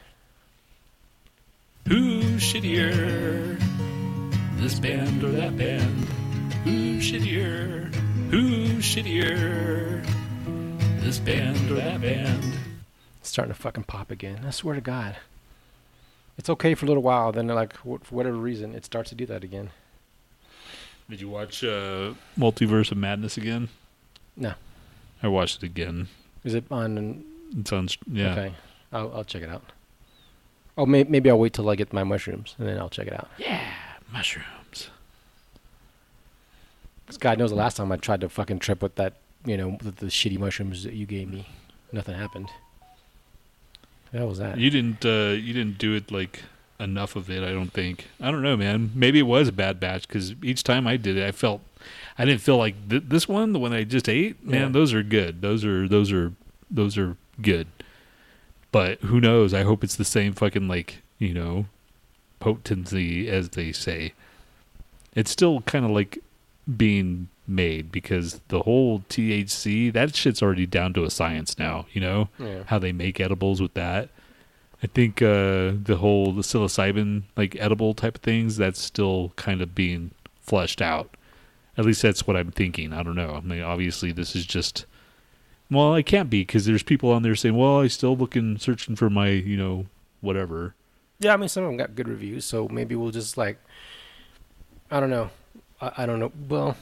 Who's 1.88 2.42
shittier? 2.42 3.62
This 4.58 4.80
band 4.80 5.24
or 5.24 5.32
that 5.32 5.58
band? 5.58 6.06
Who's 6.64 7.04
shittier? 7.12 7.94
Who's 8.30 8.84
shittier? 8.84 10.04
This 11.02 11.20
band 11.20 11.72
or 11.72 11.76
that 11.76 12.02
band? 12.02 12.44
It's 13.22 13.30
starting 13.30 13.54
to 13.54 13.60
fucking 13.60 13.84
pop 13.84 14.12
again. 14.12 14.44
I 14.46 14.50
swear 14.50 14.76
to 14.76 14.82
God. 14.82 15.16
It's 16.38 16.50
okay 16.50 16.76
for 16.76 16.86
a 16.86 16.88
little 16.88 17.04
while, 17.04 17.32
then 17.32 17.48
like 17.48 17.76
for 17.78 18.00
whatever 18.10 18.36
reason, 18.38 18.76
it 18.76 18.84
starts 18.86 19.10
to 19.10 19.16
do 19.16 19.26
that 19.28 19.44
again. 19.44 19.70
Did 21.10 21.22
you 21.22 21.30
watch 21.30 21.64
uh, 21.64 22.14
Multiverse 22.38 22.92
of 22.92 22.98
Madness 22.98 23.38
again? 23.38 23.70
No. 24.36 24.54
I 25.24 25.28
watched 25.30 25.64
it 25.64 25.66
again. 25.66 26.10
Is 26.44 26.54
it 26.54 26.66
on? 26.70 27.24
It 27.58 27.68
sounds 27.68 27.98
yeah. 28.12 28.32
Okay. 28.34 28.54
I'll 28.92 29.12
I'll 29.16 29.24
check 29.24 29.42
it 29.44 29.50
out. 29.50 29.72
Oh, 30.78 30.86
may, 30.86 31.04
maybe 31.06 31.30
I'll 31.30 31.40
wait 31.40 31.54
till 31.54 31.70
I 31.70 31.76
get 31.76 31.92
my 31.94 32.04
mushrooms 32.04 32.56
and 32.60 32.68
then 32.68 32.78
I'll 32.78 32.90
check 32.90 33.08
it 33.08 33.14
out. 33.14 33.30
Yeah, 33.38 33.62
mushrooms. 34.12 34.90
Because 37.06 37.18
God 37.18 37.38
knows 37.40 37.52
the 37.52 37.56
last 37.56 37.78
time 37.78 37.92
I 37.92 37.98
tried 37.98 38.22
to 38.22 38.30
fucking 38.30 38.60
trip 38.60 38.82
with 38.82 38.96
that, 38.96 39.14
you 39.46 39.56
know, 39.58 39.78
with 39.84 39.98
the 39.98 40.08
shitty 40.08 40.38
mushrooms 40.40 40.84
that 40.84 40.94
you 40.94 41.06
gave 41.06 41.30
me, 41.32 41.48
nothing 41.92 42.16
happened. 42.16 42.50
The 44.12 44.20
hell 44.20 44.28
was 44.28 44.40
that? 44.40 44.58
You 44.58 44.70
didn't 44.70 45.06
uh, 45.06 45.34
you 45.36 45.54
didn't 45.54 45.78
do 45.78 45.94
it 45.94 46.12
like 46.12 46.44
enough 46.80 47.16
of 47.16 47.30
it. 47.30 47.44
I 47.44 47.52
don't 47.52 47.72
think. 47.72 48.08
I 48.22 48.32
don't 48.32 48.42
know, 48.42 48.58
man. 48.58 48.92
Maybe 48.94 49.20
it 49.20 49.24
was 49.24 49.48
a 49.48 49.52
bad 49.54 49.80
batch 49.80 50.08
because 50.08 50.34
each 50.44 50.64
time 50.64 50.88
I 50.88 50.98
did 50.98 51.18
it, 51.18 51.26
I 51.26 51.32
felt 51.32 51.62
I 52.18 52.26
didn't 52.26 52.42
feel 52.42 52.58
like 52.58 52.90
th- 52.90 53.04
this 53.08 53.28
one, 53.28 53.54
the 53.54 53.60
one 53.60 53.74
I 53.74 53.84
just 53.84 54.10
ate. 54.10 54.44
Man, 54.46 54.62
Yeah. 54.62 54.68
those 54.70 54.94
are 54.94 55.04
good. 55.04 55.42
Those 55.42 55.64
are 55.66 55.88
those 55.88 56.12
are 56.12 56.34
those 56.70 56.98
are 56.98 57.16
good. 57.42 57.68
But 58.72 59.00
who 59.02 59.20
knows? 59.22 59.54
I 59.54 59.64
hope 59.64 59.84
it's 59.84 59.96
the 59.96 60.06
same 60.06 60.34
fucking 60.34 60.68
like 60.68 61.02
you 61.20 61.34
know 61.34 61.66
potency 62.40 63.30
as 63.30 63.50
they 63.50 63.72
say. 63.72 64.14
It's 65.16 65.32
still 65.32 65.62
kind 65.62 65.86
of 65.86 65.92
like 65.92 66.20
being 66.76 67.30
made 67.48 67.92
because 67.92 68.42
the 68.50 68.64
whole 68.64 69.00
THC 69.10 69.92
that 69.94 70.16
shit's 70.16 70.42
already 70.42 70.66
down 70.66 70.94
to 70.94 71.06
a 71.06 71.10
science 71.10 71.58
now. 71.58 71.86
You 71.92 72.02
know 72.02 72.30
yeah. 72.40 72.64
how 72.68 72.80
they 72.80 72.92
make 72.92 73.20
edibles 73.20 73.62
with 73.62 73.74
that. 73.74 74.10
I 74.84 74.88
think 74.88 75.22
uh, 75.22 75.74
the 75.82 75.98
whole 76.00 76.34
the 76.34 76.44
psilocybin 76.44 77.24
like 77.36 77.56
edible 77.60 77.94
type 77.94 78.16
of 78.16 78.22
things 78.22 78.58
that's 78.58 78.82
still 78.82 79.34
kind 79.36 79.62
of 79.62 79.74
being 79.74 80.12
fleshed 80.42 80.82
out. 80.82 81.16
At 81.78 81.86
least 81.86 82.02
that's 82.02 82.28
what 82.28 82.36
I'm 82.36 82.52
thinking. 82.52 82.94
I 82.94 83.04
don't 83.04 83.16
know. 83.16 83.36
I 83.36 83.42
mean, 83.42 83.62
obviously 83.62 84.12
this 84.12 84.36
is 84.36 84.46
just 84.46 84.86
well, 85.70 85.96
it 85.96 86.04
can't 86.04 86.30
be 86.30 86.42
because 86.42 86.66
there's 86.66 86.84
people 86.84 87.12
on 87.12 87.24
there 87.24 87.36
saying, 87.36 87.56
"Well, 87.56 87.82
I 87.82 87.88
still 87.88 88.16
looking 88.16 88.58
searching 88.58 88.96
for 88.96 89.10
my 89.10 89.30
you 89.30 89.58
know 89.58 89.86
whatever." 90.22 90.76
Yeah, 91.20 91.34
I 91.34 91.38
mean, 91.38 91.50
some 91.50 91.64
of 91.64 91.70
them 91.70 91.78
got 91.78 91.96
good 91.96 92.08
reviews, 92.08 92.46
so 92.46 92.68
maybe 92.68 92.96
we'll 92.96 93.12
just 93.12 93.38
like, 93.38 93.58
I 94.92 95.00
don't 95.00 95.10
know, 95.10 95.32
I, 95.82 95.92
I 96.00 96.06
don't 96.06 96.20
know. 96.20 96.32
Well, 96.48 96.78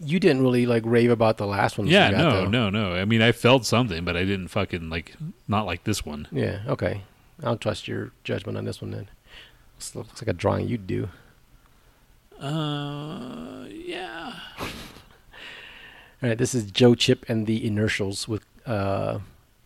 you 0.00 0.18
didn't 0.18 0.42
really 0.42 0.66
like 0.66 0.82
rave 0.84 1.10
about 1.10 1.36
the 1.36 1.46
last 1.46 1.78
one. 1.78 1.86
yeah, 1.86 2.10
got, 2.10 2.18
no, 2.18 2.30
though. 2.30 2.48
no, 2.48 2.70
no. 2.70 2.94
I 2.94 3.04
mean, 3.04 3.22
I 3.22 3.32
felt 3.32 3.64
something, 3.64 4.04
but 4.04 4.16
I 4.16 4.24
didn't 4.24 4.48
fucking 4.48 4.90
like 4.90 5.14
not 5.46 5.66
like 5.66 5.84
this 5.84 6.04
one. 6.04 6.26
Yeah, 6.32 6.60
okay. 6.66 7.02
I'll 7.42 7.56
trust 7.56 7.88
your 7.88 8.12
judgment 8.22 8.58
on 8.58 8.64
this 8.64 8.80
one 8.80 8.90
then. 8.90 9.08
This 9.78 9.94
looks 9.94 10.22
like 10.22 10.28
a 10.28 10.32
drawing 10.32 10.68
you'd 10.68 10.86
do. 10.86 11.08
Uh, 12.38 13.64
yeah. 13.68 14.34
All 14.60 16.28
right, 16.28 16.38
this 16.38 16.54
is 16.54 16.70
Joe 16.70 16.94
Chip 16.94 17.24
and 17.28 17.46
the 17.46 17.64
Inertials 17.66 18.26
with 18.28 18.44
uh, 18.66 19.18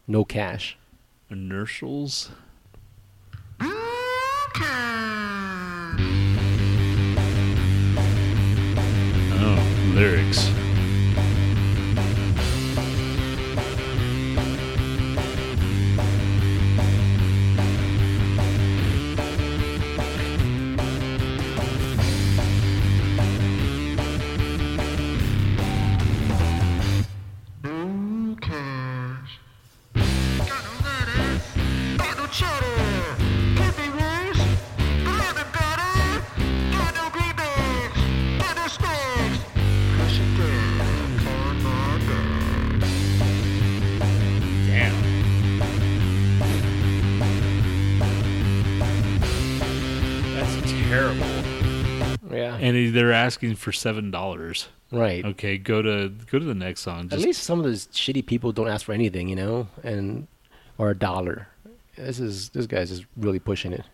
no 0.07 0.24
cash. 0.24 0.76
Inertials. 1.30 2.30
Oh, 9.40 9.92
lyrics. 9.94 10.68
Asking 53.19 53.57
for 53.57 53.73
seven 53.73 54.11
dollars. 54.11 54.69
right. 54.93 55.25
Okay, 55.25 55.59
go 55.59 55.83
to 55.83 56.09
go 56.31 56.39
to 56.39 56.45
the 56.45 56.55
next 56.55 56.81
song. 56.81 57.09
At 57.12 57.19
least 57.19 57.43
some 57.43 57.59
of 57.59 57.64
those 57.64 57.87
shitty 57.89 58.25
people 58.25 58.53
don't 58.53 58.69
ask 58.69 58.87
for 58.87 58.93
anything, 58.93 59.29
you 59.29 59.37
know, 59.37 59.69
and 59.83 60.27
or 60.79 60.91
a 60.91 60.95
dollar. 60.97 61.49
This 61.97 62.21
is 62.21 62.51
this 62.51 62.66
guy's 62.66 62.91
just 62.91 63.05
really 63.16 63.39
pushing 63.41 63.73
it. 63.73 63.85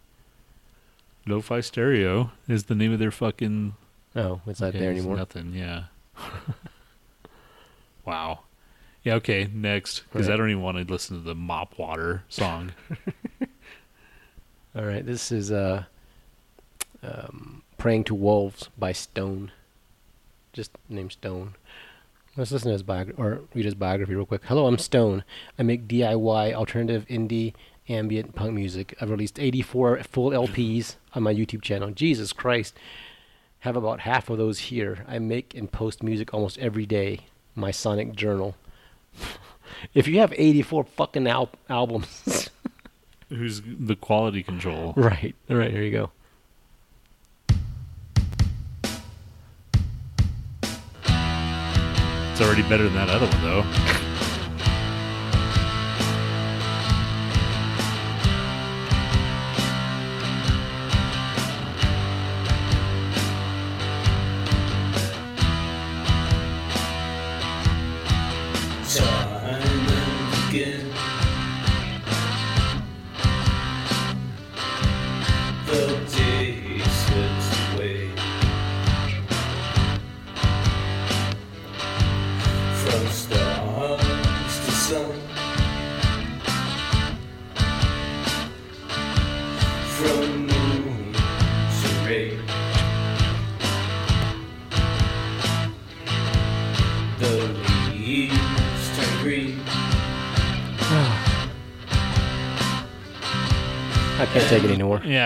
Lo-Fi 1.26 1.60
Stereo 1.60 2.30
is 2.48 2.64
the 2.64 2.74
name 2.74 2.92
of 2.92 2.98
their 2.98 3.10
fucking. 3.10 3.74
Oh, 4.14 4.40
it's 4.46 4.60
not 4.60 4.68
Okay, 4.68 4.78
there 4.78 4.90
it's 4.90 4.98
anymore. 5.00 5.16
Nothing. 5.16 5.54
Yeah. 5.54 5.84
wow. 8.04 8.40
Yeah. 9.02 9.14
Okay. 9.14 9.48
Next, 9.52 10.04
because 10.12 10.28
I 10.28 10.36
don't 10.36 10.50
even 10.50 10.62
want 10.62 10.76
to 10.76 10.84
listen 10.84 11.16
to 11.16 11.22
the 11.22 11.34
Mop 11.34 11.78
Water 11.78 12.22
song. 12.28 12.72
All 14.76 14.84
right, 14.84 15.04
this 15.06 15.30
is 15.32 15.50
uh, 15.50 15.84
um, 17.02 17.62
"Praying 17.84 18.04
to 18.04 18.14
Wolves" 18.14 18.70
by 18.78 18.92
Stone. 18.92 19.52
Just 20.54 20.70
named 20.88 21.12
Stone. 21.12 21.54
Let's 22.34 22.50
listen 22.50 22.68
to 22.68 22.72
his 22.72 22.82
biography 22.82 23.20
or 23.20 23.42
read 23.52 23.66
his 23.66 23.74
biography 23.74 24.14
real 24.14 24.24
quick. 24.24 24.40
Hello, 24.46 24.66
I'm 24.66 24.78
Stone. 24.78 25.22
I 25.58 25.64
make 25.64 25.86
DIY 25.86 26.54
alternative 26.54 27.04
indie 27.10 27.52
ambient 27.86 28.34
punk 28.34 28.54
music. 28.54 28.96
I've 29.02 29.10
released 29.10 29.38
84 29.38 30.02
full 30.04 30.30
LPs 30.30 30.94
on 31.14 31.24
my 31.24 31.34
YouTube 31.34 31.60
channel. 31.60 31.90
Jesus 31.90 32.32
Christ. 32.32 32.74
Have 33.58 33.76
about 33.76 34.00
half 34.00 34.30
of 34.30 34.38
those 34.38 34.60
here. 34.60 35.04
I 35.06 35.18
make 35.18 35.54
and 35.54 35.70
post 35.70 36.02
music 36.02 36.32
almost 36.32 36.56
every 36.56 36.86
day. 36.86 37.26
My 37.54 37.70
sonic 37.70 38.14
journal. 38.14 38.56
if 39.92 40.08
you 40.08 40.20
have 40.20 40.32
84 40.34 40.84
fucking 40.84 41.26
al- 41.26 41.50
albums, 41.68 42.48
Who's 43.28 43.60
the 43.62 43.94
quality 43.94 44.42
control? 44.42 44.94
right, 44.96 45.34
all 45.50 45.56
right, 45.56 45.70
here 45.70 45.82
you 45.82 45.90
go. 45.92 46.12
It's 52.34 52.40
already 52.40 52.62
better 52.62 52.82
than 52.82 52.94
that 52.94 53.10
other 53.10 53.26
one, 53.26 53.42
though. 53.42 53.83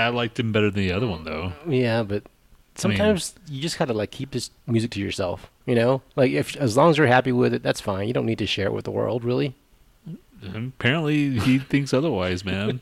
I 0.09 0.11
liked 0.11 0.41
him 0.41 0.53
better 0.53 0.71
than 0.71 0.83
the 0.83 0.93
other 0.93 1.07
one 1.07 1.25
though. 1.25 1.53
Yeah, 1.69 2.03
but 2.03 2.23
sometimes 2.77 3.35
you 3.47 3.61
just 3.61 3.79
gotta 3.79 3.93
like 3.93 4.11
keep 4.11 4.31
this 4.31 4.51
music 4.67 4.93
to 4.93 5.01
yourself. 5.01 5.51
You 5.67 5.75
know, 5.75 6.01
like 6.17 6.33
if 6.33 6.57
as 6.57 6.79
long 6.79 6.89
as 6.89 6.97
you're 6.97 7.07
happy 7.07 7.31
with 7.31 7.53
it, 7.53 7.63
that's 7.63 7.83
fine. 7.83 8.09
You 8.09 8.15
don't 8.15 8.25
need 8.25 8.39
to 8.39 8.47
share 8.47 8.69
it 8.69 8.73
with 8.73 8.87
the 8.87 8.91
world, 8.91 9.23
really. 9.23 9.55
Apparently, 10.55 11.39
he 11.41 11.59
thinks 11.73 11.93
otherwise, 11.93 12.43
man. 12.43 12.81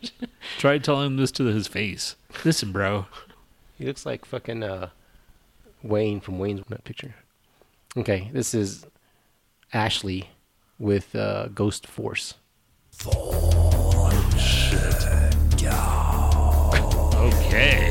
Try 0.56 0.78
telling 0.78 1.16
this 1.16 1.32
to 1.32 1.46
his 1.46 1.66
face. 1.66 2.14
Listen, 2.44 2.70
bro. 2.70 3.06
He 3.76 3.86
looks 3.86 4.06
like 4.06 4.24
fucking 4.24 4.62
uh, 4.62 4.90
Wayne 5.82 6.20
from 6.20 6.38
Wayne's 6.38 6.62
that 6.68 6.84
picture. 6.84 7.16
Okay, 7.96 8.30
this 8.32 8.54
is 8.54 8.86
Ashley 9.72 10.30
with 10.78 11.16
uh, 11.16 11.48
Ghost 11.48 11.88
Force. 11.88 12.34
Okay. 13.04 13.16
Oh, 15.68 15.95
the 17.56 17.85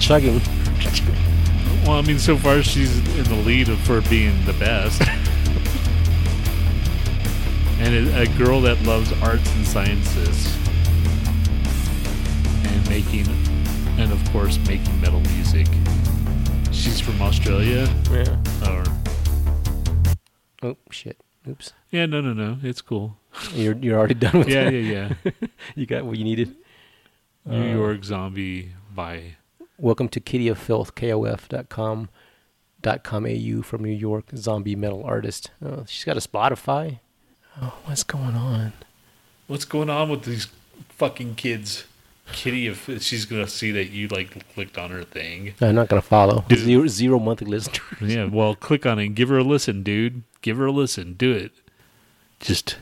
chugging. 0.00 0.40
Well, 1.84 1.98
I 1.98 2.02
mean, 2.02 2.18
so 2.18 2.36
far 2.36 2.62
she's 2.62 2.96
in 3.16 3.24
the 3.24 3.42
lead 3.46 3.68
of- 3.68 3.78
for 3.80 4.00
being 4.02 4.44
the 4.44 4.52
best. 4.54 5.00
and 7.80 8.08
a, 8.08 8.22
a 8.22 8.26
girl 8.38 8.60
that 8.62 8.80
loves 8.82 9.12
arts 9.22 9.50
and 9.54 9.66
sciences. 9.66 10.56
And 12.64 12.88
making, 12.88 13.26
and 13.98 14.12
of 14.12 14.30
course, 14.32 14.58
making 14.66 15.00
metal 15.00 15.20
music. 15.20 15.66
She's 16.72 17.00
from 17.00 17.20
Australia. 17.22 17.88
Yeah. 18.10 18.68
Or, 18.68 18.84
Oh 20.62 20.76
shit. 20.90 21.18
Oops. 21.48 21.72
yeah, 21.90 22.04
no, 22.04 22.20
no, 22.20 22.34
no. 22.34 22.58
It's 22.62 22.82
cool. 22.82 23.16
You're 23.54 23.74
you're 23.76 23.96
already 23.98 24.12
done 24.14 24.40
with 24.40 24.48
Yeah, 24.48 24.64
that. 24.64 24.72
yeah, 24.74 25.12
yeah. 25.24 25.48
You 25.74 25.86
got 25.86 26.04
what 26.04 26.18
you 26.18 26.24
needed. 26.24 26.54
New 27.46 27.62
uh, 27.62 27.74
York 27.76 28.04
Zombie 28.04 28.74
by. 28.94 29.36
Welcome 29.82 30.10
to 30.10 30.20
Kitty 30.20 30.48
of 30.48 30.58
Filth, 30.58 30.94
KOF.com, 30.94 32.10
dot 32.82 33.02
com 33.02 33.24
AU 33.24 33.62
from 33.62 33.82
New 33.82 33.88
York, 33.94 34.26
zombie 34.36 34.76
metal 34.76 35.02
artist. 35.04 35.50
Oh, 35.64 35.84
she's 35.88 36.04
got 36.04 36.18
a 36.18 36.20
Spotify. 36.20 36.98
Oh, 37.62 37.78
what's 37.86 38.02
going 38.02 38.34
on? 38.34 38.74
What's 39.46 39.64
going 39.64 39.88
on 39.88 40.10
with 40.10 40.24
these 40.24 40.48
fucking 40.90 41.36
kids? 41.36 41.84
Kitty, 42.30 42.66
if 42.66 42.90
she's 43.02 43.24
gonna 43.24 43.48
see 43.48 43.70
that 43.72 43.86
you 43.90 44.06
like 44.08 44.52
clicked 44.52 44.76
on 44.76 44.90
her 44.90 45.02
thing. 45.02 45.54
I'm 45.62 45.74
not 45.76 45.88
gonna 45.88 46.02
follow. 46.02 46.44
Dude. 46.46 46.58
Zero, 46.58 46.86
zero 46.86 47.18
monthly 47.18 47.46
listeners. 47.46 47.80
Yeah, 48.02 48.26
well, 48.26 48.54
click 48.54 48.84
on 48.84 48.98
it 48.98 49.06
and 49.06 49.16
give 49.16 49.30
her 49.30 49.38
a 49.38 49.42
listen, 49.44 49.82
dude. 49.82 50.24
Give 50.42 50.58
her 50.58 50.66
a 50.66 50.72
listen. 50.72 51.14
Do 51.14 51.32
it. 51.32 51.52
Just. 52.38 52.76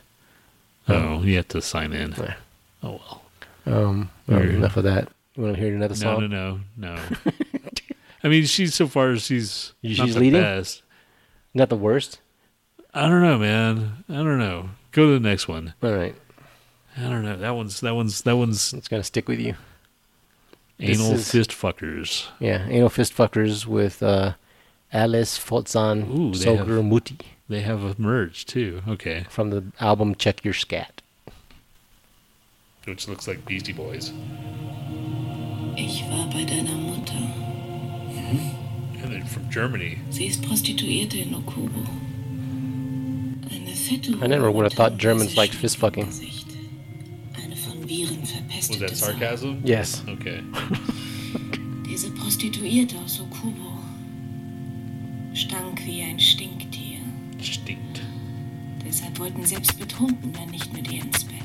Oh, 0.89 1.23
you 1.23 1.37
have 1.37 1.49
to 1.49 1.63
sign 1.63 1.93
in. 1.93 2.13
Yeah. 2.19 2.35
Oh 2.83 3.01
well. 3.01 3.23
Um, 3.67 4.11
Weird. 4.27 4.55
enough 4.57 4.77
of 4.77 4.83
that. 4.85 5.09
You 5.39 5.45
want 5.45 5.55
to 5.57 5.63
hear 5.63 5.73
another 5.73 5.95
song? 5.95 6.29
no, 6.29 6.59
no, 6.77 6.95
no. 6.95 7.01
I 8.25 8.29
mean, 8.29 8.45
she's 8.45 8.75
so 8.75 8.89
far 8.89 9.15
she's 9.17 9.73
She's 9.85 9.99
not 9.99 10.09
the 10.09 10.19
leading? 10.19 10.41
best. 10.43 10.83
Not 11.55 11.69
the 11.69 11.77
worst. 11.77 12.19
I 12.93 13.09
don't 13.09 13.23
know, 13.23 13.39
man. 13.39 14.03
I 14.09 14.15
don't 14.17 14.39
know. 14.41 14.71
Go 14.91 15.07
to 15.07 15.19
the 15.19 15.29
next 15.29 15.47
one. 15.47 15.75
All 15.81 15.93
right, 15.95 16.17
I 16.97 17.03
don't 17.03 17.23
know. 17.23 17.37
That 17.37 17.55
one's 17.55 17.81
that 17.83 17.95
one's 17.95 18.23
that 18.23 18.37
one's 18.37 18.73
it's 18.75 18.89
gonna 18.89 19.05
stick 19.05 19.29
with 19.29 19.39
you. 19.39 19.55
This 20.79 20.99
anal 20.99 21.13
is- 21.15 21.31
fist 21.31 21.51
fuckers. 21.51 22.27
Yeah, 22.41 22.67
anal 22.69 22.89
fist 22.89 23.17
fuckers 23.17 23.65
with 23.65 24.03
uh, 24.03 24.33
Alice 24.93 25.39
Fotzan 25.39 26.09
Ooh, 26.09 26.35
they 26.35 26.57
have- 26.57 26.67
Soger 26.67 26.85
Muti 26.85 27.19
They 27.49 27.61
have 27.61 27.85
a 27.85 27.95
merge 27.97 28.45
too. 28.45 28.83
Okay, 28.89 29.25
from 29.31 29.51
the 29.51 29.63
album 29.79 30.17
Check 30.17 30.45
Your 30.45 30.55
Scat. 30.55 31.01
which 32.87 33.07
looks 33.07 33.29
like 33.29 33.45
Beastie 33.47 33.73
Boys. 33.73 34.13
Ich 36.09 36.17
war 36.17 36.27
bei 36.31 36.45
deiner 36.45 36.73
Mutter. 36.73 37.15
And 39.03 39.13
they're 39.13 39.27
from 39.27 39.49
Germany. 39.51 39.99
Sie 40.11 40.27
ist 40.27 40.43
Prostituierte 40.43 41.19
in 41.19 41.35
Okubo. 41.35 41.85
Eine 43.51 43.75
fette 43.75 44.13
I 44.13 44.27
never 44.27 44.51
would 44.51 44.65
have 44.65 44.75
thought 44.75 44.97
Germans 44.99 45.37
liked 45.37 45.55
fist 45.55 45.77
fucking. 45.77 46.09
Eine 47.43 47.57
von 47.57 47.87
Viren 47.87 48.25
verpestete 48.25 48.81
Was 48.85 48.91
that 48.91 48.97
Sau. 48.97 49.07
sarcasm? 49.07 49.57
Yes. 49.65 50.03
Okay. 50.09 50.41
Diese 51.87 52.11
Prostituierte 52.11 52.97
aus 53.05 53.21
Okubo 53.21 53.79
stank 55.35 55.85
wie 55.85 56.03
ein 56.03 56.19
Stinktier. 56.19 57.01
Stinkt. 57.43 58.01
Deshalb 58.85 59.19
wollten 59.19 59.45
selbst 59.45 59.79
Betrunkene 59.79 60.47
nicht 60.51 60.73
mit 60.73 60.91
ihr 60.91 61.03
ins 61.03 61.25
Bett. 61.25 61.38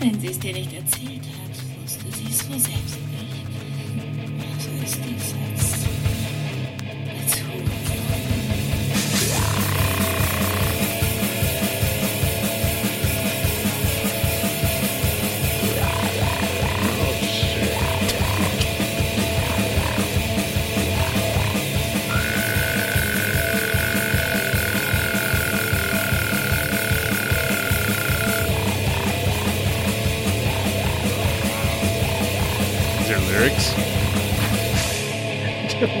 Wenn 0.00 0.20
sie 0.20 0.28
es 0.28 0.38
dir 0.38 0.52
nicht 0.52 0.72
erzählt 0.72 1.22
hat, 1.22 1.82
wusste 1.82 2.04
sie 2.16 2.30
es 2.30 2.48
wohl 2.48 2.58
selbst 2.58 2.98
nicht. 3.10 3.46
So 4.60 4.70
ist 4.84 5.00
es 5.00 5.34
als, 5.34 5.72
als 5.72 6.17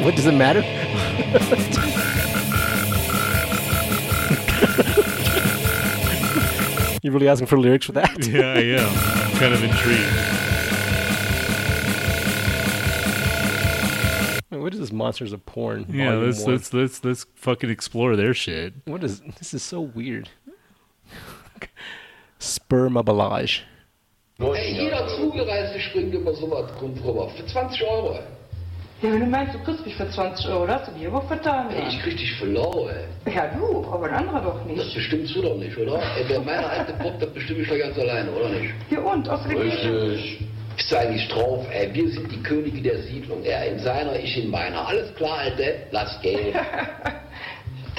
what 0.08 0.16
does 0.16 0.24
it 0.24 0.32
matter? 0.32 0.60
you 7.02 7.12
really 7.12 7.28
asking 7.28 7.46
for 7.46 7.58
lyrics 7.58 7.84
for 7.84 7.92
that? 7.92 8.26
Yeah, 8.26 8.54
I 8.54 8.60
am. 8.80 8.88
I'm 8.88 9.36
kind 9.38 9.52
of 9.52 9.62
intrigued. 9.62 10.08
What 14.48 14.72
is 14.72 14.80
this 14.80 14.92
Monsters 14.92 15.34
of 15.34 15.44
Porn? 15.44 15.84
Yeah, 15.90 16.14
let's 16.14 16.42
one? 16.42 16.52
let's 16.52 16.72
let's 16.72 17.04
let's 17.04 17.26
fucking 17.34 17.68
explore 17.68 18.16
their 18.16 18.32
shit. 18.32 18.72
What 18.86 19.04
is 19.04 19.20
this? 19.20 19.52
Is 19.52 19.62
so 19.62 19.82
weird. 19.82 20.30
Spermaablage. 22.40 23.60
Ey, 24.40 24.74
jeder 24.74 25.06
Zugereiste 25.06 25.80
springt 25.80 26.14
über 26.14 26.34
sowas 26.34 26.70
drum 26.78 26.94
drüber. 26.94 27.28
Für 27.28 27.44
20 27.44 27.82
Euro. 27.82 28.37
Ja, 29.00 29.12
wenn 29.12 29.20
du 29.20 29.26
meinst, 29.26 29.54
du 29.54 29.58
kriegst 29.60 29.86
mich 29.86 29.94
für 29.94 30.10
20 30.10 30.48
Euro, 30.48 30.66
das 30.66 30.80
hast 30.80 30.88
du 30.88 30.98
dir 30.98 31.12
wohl 31.12 31.22
vertan. 31.22 31.70
Ey, 31.70 31.86
ich 31.88 32.00
krieg 32.02 32.16
dich 32.16 32.32
für 32.34 32.46
lau, 32.46 32.88
ey. 32.88 33.32
Ja, 33.32 33.46
du, 33.46 33.86
aber 33.92 34.06
ein 34.06 34.14
anderer 34.14 34.40
doch 34.40 34.58
Das 34.58 34.66
nicht. 34.66 34.94
bestimmst 34.94 35.36
du 35.36 35.42
doch 35.42 35.56
nicht, 35.56 35.76
oder? 35.78 35.98
Ey, 36.16 36.24
wer 36.26 36.40
meine 36.40 36.68
alte 36.68 36.92
Bock, 36.94 37.12
das 37.20 37.30
bestimme 37.30 37.60
ich 37.60 37.68
doch 37.68 37.78
ganz 37.78 37.96
alleine, 37.96 38.28
oder 38.32 38.48
nicht? 38.48 38.74
Ja, 38.90 38.98
und? 39.00 39.28
Außerdem. 39.28 39.56
Richtig. 39.58 40.40
Bist 40.76 40.90
du 40.92 40.96
eigentlich 40.98 41.28
drauf, 41.28 41.64
ey? 41.72 41.94
Wir 41.94 42.08
sind 42.10 42.30
die 42.32 42.42
Könige 42.42 42.82
der 42.82 42.98
Siedlung. 43.02 43.44
Er 43.44 43.66
in 43.66 43.78
seiner, 43.78 44.16
ich 44.18 44.36
in 44.36 44.50
meiner. 44.50 44.88
Alles 44.88 45.14
klar, 45.14 45.38
Alter? 45.38 45.62
Lass 45.92 46.20
gehen. 46.20 46.54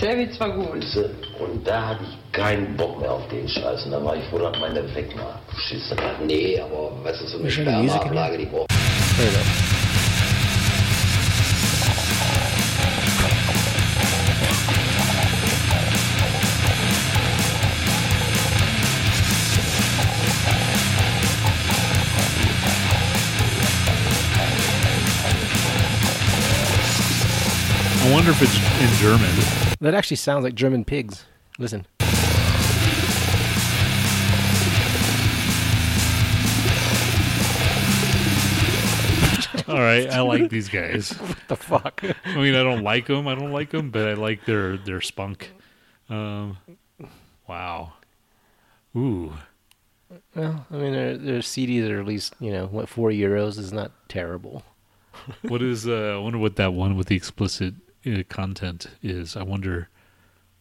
Der 0.02 0.18
wird 0.18 0.34
zwar 0.34 0.52
gut. 0.52 0.86
Und 1.40 1.66
da 1.68 1.90
hatte 1.90 2.04
ich 2.04 2.32
keinen 2.34 2.76
Bock 2.78 3.00
mehr 3.02 3.12
auf 3.12 3.28
den 3.30 3.48
Scheiß. 3.48 3.86
Und 3.86 3.92
da 3.92 4.04
war 4.04 4.16
ich 4.16 4.24
froh, 4.26 4.40
dass 4.40 4.58
meine 4.60 4.84
weg 4.96 5.08
war. 5.18 5.40
Schisse. 5.58 5.96
Nee, 6.26 6.60
aber 6.60 6.92
weißt 7.04 7.22
du, 7.22 7.28
so 7.28 7.40
eine 7.40 7.52
Spermaablage, 7.52 8.38
die 8.38 8.46
braucht. 8.46 8.68
Wonder 28.30 28.44
if 28.44 28.50
it's 28.50 28.58
in 28.82 28.90
German. 28.98 29.76
That 29.82 29.94
actually 29.96 30.18
sounds 30.18 30.44
like 30.44 30.54
German 30.54 30.84
pigs. 30.86 31.26
Listen. 31.58 31.86
All 39.68 39.80
right, 39.80 40.10
I 40.10 40.22
like 40.22 40.50
these 40.50 40.70
guys. 40.70 41.12
What 41.20 41.38
the 41.48 41.56
fuck? 41.56 42.04
I 42.26 42.36
mean, 42.36 42.54
I 42.56 42.64
don't 42.64 42.84
like 42.84 43.08
them. 43.08 43.28
I 43.28 43.34
don't 43.36 43.52
like 43.52 43.72
them, 43.72 43.90
but 43.90 44.08
I 44.08 44.14
like 44.14 44.46
their 44.46 44.78
their 44.78 45.02
spunk. 45.02 45.52
Um, 46.10 46.58
wow. 47.48 47.94
Ooh. 48.96 49.34
Well, 50.36 50.66
I 50.72 50.76
mean, 50.76 50.94
their, 50.94 51.18
their 51.18 51.40
CDs 51.40 51.90
are 51.90 52.00
at 52.00 52.06
least, 52.06 52.34
you 52.40 52.52
know, 52.52 52.68
what, 52.68 52.90
four 52.90 53.10
euros 53.10 53.58
is 53.60 53.72
not 53.72 53.92
terrible. 54.08 54.64
What 55.44 55.62
is? 55.62 55.88
Uh, 55.88 56.16
I 56.16 56.18
wonder 56.18 56.38
what 56.38 56.56
that 56.58 56.74
one 56.74 56.96
with 56.96 57.08
the 57.08 57.16
explicit 57.16 57.74
uh, 58.06 58.24
content 58.30 58.88
is. 59.02 59.36
I 59.36 59.44
wonder 59.44 59.90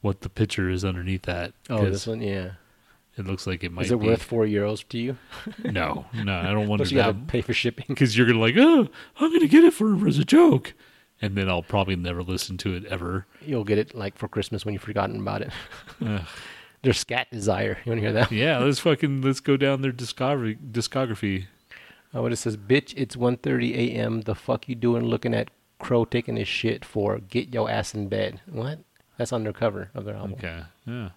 what 0.01 0.21
the 0.21 0.29
picture 0.29 0.69
is 0.71 0.85
underneath 0.85 1.23
that. 1.23 1.53
Oh, 1.71 1.85
this 1.85 2.07
one, 2.07 2.21
yeah. 2.21 2.53
It 3.17 3.27
looks 3.27 3.47
like 3.49 3.65
it 3.65 3.73
might. 3.73 3.87
Is 3.87 3.91
it 3.93 3.99
be. 4.01 4.07
worth 4.07 4.23
four 4.23 4.45
euros 4.45 4.87
to 4.91 4.99
you? 4.99 5.17
No, 5.65 6.07
no, 6.15 6.39
I 6.39 6.53
don't 6.53 6.69
want 6.69 6.81
Plus 6.81 6.93
you 6.93 6.99
gotta 6.99 7.15
pay 7.15 7.41
for 7.41 7.53
shipping. 7.53 7.87
because 7.89 8.17
you're 8.17 8.27
gonna 8.27 8.39
like, 8.39 8.55
oh, 8.57 8.89
I'm 9.19 9.33
gonna 9.33 9.49
get 9.49 9.65
it 9.65 9.75
for 9.75 10.07
as 10.07 10.19
a 10.19 10.25
joke, 10.25 10.75
and 11.21 11.35
then 11.35 11.49
I'll 11.49 11.63
probably 11.65 11.97
never 11.97 12.23
listen 12.23 12.57
to 12.59 12.75
it 12.75 12.85
ever. 12.85 13.27
You'll 13.45 13.65
get 13.65 13.79
it 13.79 13.95
like 13.95 14.17
for 14.17 14.29
Christmas 14.29 14.65
when 14.65 14.73
you've 14.73 14.83
forgotten 14.83 15.21
about 15.21 15.43
it. 15.43 15.51
Ugh. 16.05 16.21
Their 16.83 16.93
scat 16.93 17.29
desire. 17.33 17.77
You 17.85 17.91
want 17.91 17.99
to 17.99 18.03
hear 18.03 18.13
that? 18.13 18.31
Yeah, 18.31 18.59
let's 18.59 18.79
fucking 18.79 19.21
let's 19.23 19.41
go 19.41 19.57
down 19.57 19.83
their 19.83 19.91
discography. 19.91 20.57
Discography. 20.71 21.47
Oh, 22.15 22.23
what 22.23 22.33
it 22.33 22.37
says, 22.37 22.57
bitch, 22.57 22.95
it's 22.97 23.17
1.30 23.17 23.75
a.m. 23.75 24.21
The 24.21 24.37
fuck 24.37 24.69
you 24.69 24.77
doing 24.77 25.05
looking 25.05 25.35
at 25.35 25.51
Crow 25.79 26.05
taking 26.05 26.37
his 26.37 26.49
shit 26.49 26.85
for? 26.85 27.19
Get 27.19 27.55
your 27.55 27.71
ass 27.71 27.95
in 27.95 28.09
bed. 28.09 28.41
What? 28.51 28.81
That's 29.17 29.33
undercover 29.33 29.91
of 29.95 30.05
their 30.05 30.15
album. 30.15 30.35
Okay. 30.35 30.63
Yeah. 30.87 31.11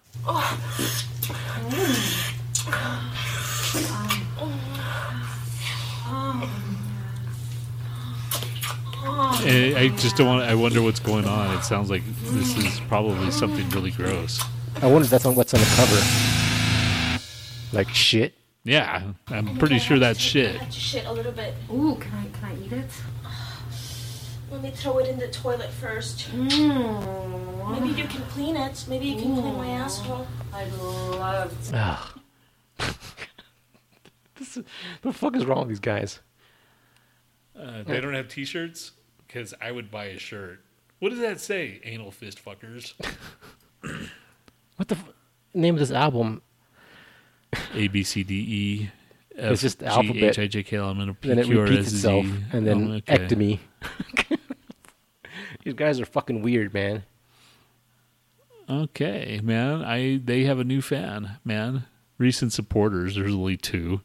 And 9.44 9.76
I 9.76 9.88
just 9.96 10.16
don't 10.16 10.26
want. 10.28 10.42
I 10.44 10.54
wonder 10.54 10.80
what's 10.82 11.00
going 11.00 11.26
on. 11.26 11.56
It 11.56 11.62
sounds 11.64 11.90
like 11.90 12.02
this 12.24 12.56
is 12.56 12.80
probably 12.80 13.30
something 13.30 13.68
really 13.70 13.90
gross. 13.90 14.40
I 14.80 14.86
wonder 14.86 15.04
if 15.04 15.10
that's 15.10 15.26
on 15.26 15.34
what's 15.34 15.52
on 15.54 15.60
the 15.60 15.66
cover. 15.76 16.00
Like 17.76 17.88
shit. 17.88 18.34
Yeah, 18.64 19.12
I'm 19.28 19.58
pretty 19.58 19.80
sure 19.80 19.98
that's 19.98 20.20
shit. 20.20 20.72
Shit, 20.72 21.04
a 21.06 21.12
little 21.12 21.32
bit. 21.32 21.54
Ooh, 21.70 21.96
can 21.96 22.12
I 22.14 22.26
can 22.38 22.44
I 22.44 22.54
eat 22.64 22.72
it? 22.72 22.90
Let 24.52 24.62
me 24.62 24.70
throw 24.70 24.98
it 24.98 25.08
in 25.08 25.18
the 25.18 25.28
toilet 25.28 25.70
first. 25.70 26.30
Mm. 26.30 27.70
Maybe 27.70 27.88
you 28.00 28.06
can 28.06 28.20
clean 28.26 28.54
it. 28.56 28.84
Maybe 28.86 29.06
you 29.06 29.16
can 29.20 29.34
clean 29.34 29.56
my 29.56 29.68
asshole. 29.68 30.26
I'd 30.52 30.70
love 30.74 31.50
it. 31.68 31.74
Ugh. 31.74 32.20
this 34.36 34.58
is, 34.58 34.64
the 35.00 35.12
fuck 35.12 35.34
is 35.36 35.46
wrong 35.46 35.60
with 35.60 35.68
these 35.70 35.80
guys? 35.80 36.20
Uh, 37.58 37.82
they 37.82 38.00
don't 38.00 38.12
have 38.14 38.28
T-shirts 38.28 38.92
because 39.26 39.54
I 39.60 39.72
would 39.72 39.90
buy 39.90 40.04
a 40.06 40.18
shirt. 40.18 40.60
What 40.98 41.08
does 41.10 41.20
that 41.20 41.40
say? 41.40 41.80
Anal 41.84 42.10
fist 42.10 42.44
fuckers. 42.44 42.92
What 44.76 44.88
the 44.88 44.94
f- 44.96 45.08
name 45.54 45.74
of 45.74 45.80
this 45.80 45.90
album? 45.92 46.40
A 47.74 47.86
B 47.88 48.02
C 48.02 48.22
D 48.24 48.34
E. 48.34 48.90
F, 49.36 49.52
It's 49.52 49.62
just 49.62 49.78
the 49.80 49.84
G, 49.84 49.90
alphabet. 49.90 50.22
H, 50.22 50.38
I, 50.38 50.46
J, 50.46 50.62
K, 50.62 50.76
L, 50.76 50.90
M, 50.90 51.00
N, 51.00 51.10
O, 51.10 51.14
P, 51.14 51.28
Then 51.28 51.38
it 51.38 51.46
repeats 51.46 51.92
itself, 51.92 52.26
and 52.52 52.66
then 52.66 52.90
Oh, 52.90 52.94
okay. 52.94 53.18
ectomy. 53.18 53.58
these 55.64 55.74
guys 55.74 56.00
are 56.00 56.06
fucking 56.06 56.42
weird, 56.42 56.72
man. 56.74 57.04
Okay, 58.68 59.40
man. 59.42 59.82
I 59.82 60.20
they 60.24 60.44
have 60.44 60.58
a 60.58 60.64
new 60.64 60.80
fan, 60.80 61.38
man. 61.44 61.84
Recent 62.18 62.52
supporters. 62.52 63.16
There's 63.16 63.34
only 63.34 63.56
two. 63.56 64.00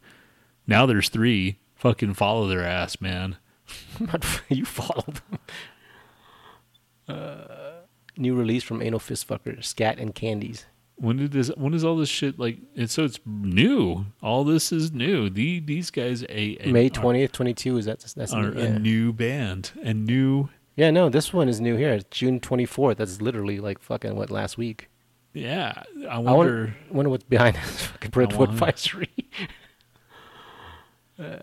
Now 0.66 0.86
there's 0.86 1.08
three. 1.08 1.58
Fucking 1.76 2.14
follow 2.14 2.48
their 2.48 2.64
ass, 2.64 3.00
man. 3.00 3.36
you 4.48 4.64
followed 4.64 5.20
them. 5.30 5.38
Uh, 7.08 7.82
new 8.16 8.34
release 8.34 8.62
from 8.62 8.82
Anal 8.82 8.98
Fistfucker, 8.98 9.62
Scat 9.62 9.98
and 9.98 10.14
Candies. 10.14 10.66
When 10.96 11.16
did 11.16 11.30
this? 11.30 11.48
When 11.56 11.74
is 11.74 11.84
all 11.84 11.96
this 11.96 12.08
shit 12.08 12.38
like? 12.38 12.58
And 12.76 12.90
so 12.90 13.04
it's 13.04 13.20
new. 13.24 14.06
All 14.20 14.42
this 14.42 14.72
is 14.72 14.90
new. 14.92 15.30
The 15.30 15.60
these 15.60 15.90
guys 15.90 16.24
a, 16.24 16.58
a 16.60 16.72
May 16.72 16.88
twentieth, 16.88 17.30
twenty 17.30 17.54
two. 17.54 17.78
Is 17.78 17.84
that 17.84 18.00
that's 18.00 18.32
are 18.32 18.50
new, 18.50 18.60
a 18.60 18.64
yeah. 18.64 18.78
new 18.78 19.12
band. 19.12 19.70
A 19.82 19.94
new. 19.94 20.48
Yeah, 20.78 20.90
no, 20.92 21.08
this 21.08 21.32
one 21.32 21.48
is 21.48 21.60
new 21.60 21.74
here. 21.76 21.92
It's 21.94 22.06
June 22.16 22.38
twenty 22.38 22.64
fourth. 22.64 22.98
That's 22.98 23.20
literally 23.20 23.58
like 23.58 23.80
fucking 23.80 24.14
what 24.14 24.30
last 24.30 24.56
week. 24.56 24.88
Yeah, 25.34 25.82
I 26.08 26.14
I 26.14 26.18
wonder. 26.18 26.32
wonder, 26.34 26.74
wonder 26.90 27.10
what's 27.10 27.24
behind 27.24 27.56
this 27.62 27.82
fucking 27.86 28.10
Brentwood 28.10 28.48
wonder. 28.50 28.64
Advisory. 28.64 29.10
this- 31.18 31.42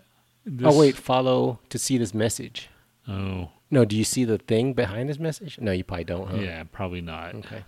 oh 0.64 0.78
wait, 0.78 0.96
follow 0.96 1.60
to 1.68 1.78
see 1.78 1.98
this 1.98 2.14
message. 2.14 2.68
Oh 3.08 3.50
No, 3.70 3.84
do 3.84 3.96
you 3.96 4.04
see 4.04 4.24
the 4.24 4.38
thing 4.38 4.72
behind 4.72 5.08
this 5.08 5.18
message? 5.18 5.58
No, 5.60 5.72
you 5.72 5.84
probably 5.84 6.04
don't. 6.04 6.28
Huh? 6.28 6.36
yeah, 6.38 6.64
probably 6.72 7.00
not. 7.00 7.34
Okay. 7.36 7.64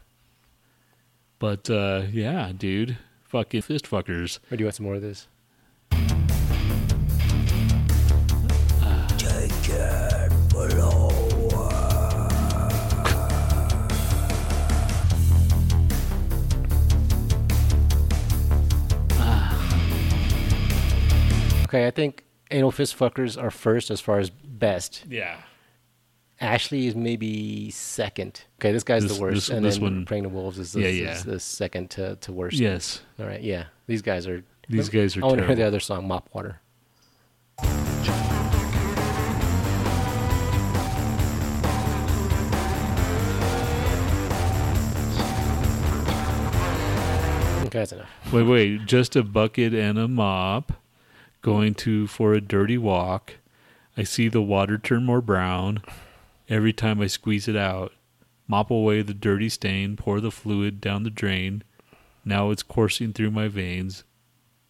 But 1.38 1.68
uh 1.70 2.02
yeah, 2.10 2.52
dude, 2.56 2.98
fucking 3.24 3.62
fist 3.62 3.84
fuckers. 3.88 4.38
Or 4.50 4.56
do 4.56 4.62
you 4.62 4.66
want 4.66 4.74
some 4.76 4.86
more 4.86 4.96
of 4.96 5.02
this? 5.02 5.28
Okay, 21.68 21.86
I 21.86 21.90
think 21.90 22.24
anal 22.50 22.70
fist 22.70 22.98
fuckers 22.98 23.40
are 23.40 23.50
first 23.50 23.90
as 23.90 24.00
far 24.00 24.18
as 24.18 24.30
best. 24.30 25.04
Yeah. 25.08 25.36
Ashley 26.40 26.86
is 26.86 26.94
maybe 26.94 27.70
second. 27.70 28.44
Okay, 28.58 28.72
this 28.72 28.84
guy's 28.84 29.02
This- 29.02 29.16
the 29.16 29.22
worst, 29.22 29.34
this- 29.34 29.48
and 29.50 29.64
this 29.64 29.74
then 29.74 29.82
one- 29.82 30.04
Praying 30.06 30.22
to 30.22 30.28
Wolves 30.30 30.58
is 30.58 30.72
the, 30.72 30.80
Yeah, 30.80 31.12
is 31.12 31.24
the 31.24 31.38
second 31.40 31.90
to, 31.90 32.16
to 32.16 32.32
worst. 32.32 32.56
Yes. 32.56 33.02
All 33.18 33.26
right, 33.26 33.42
yeah, 33.42 33.64
these 33.86 34.02
guys 34.02 34.26
are. 34.26 34.44
These 34.70 34.88
guys 34.88 35.16
are 35.16 35.22
I 35.24 35.26
want 35.26 35.38
to 35.40 35.46
hear 35.46 35.56
the 35.56 35.62
other 35.66 35.80
song, 35.80 36.06
Mop 36.06 36.28
Water. 36.32 36.60
Okay, 47.66 47.80
that's 47.80 47.92
enough. 47.92 48.08
Wait, 48.32 48.44
wait. 48.44 48.86
Just 48.86 49.14
a 49.14 49.22
bucket 49.22 49.74
and 49.74 49.98
a 49.98 50.08
mop. 50.08 50.72
Going 51.48 51.74
to 51.76 52.06
for 52.06 52.34
a 52.34 52.42
dirty 52.42 52.76
walk. 52.76 53.36
I 53.96 54.02
see 54.02 54.28
the 54.28 54.42
water 54.42 54.76
turn 54.76 55.06
more 55.06 55.22
brown. 55.22 55.80
Every 56.46 56.74
time 56.74 57.00
I 57.00 57.06
squeeze 57.06 57.48
it 57.48 57.56
out. 57.56 57.92
Mop 58.46 58.70
away 58.70 59.00
the 59.00 59.14
dirty 59.14 59.48
stain. 59.48 59.96
Pour 59.96 60.20
the 60.20 60.30
fluid 60.30 60.78
down 60.78 61.04
the 61.04 61.10
drain. 61.10 61.64
Now 62.22 62.50
it's 62.50 62.62
coursing 62.62 63.14
through 63.14 63.30
my 63.30 63.48
veins. 63.48 64.04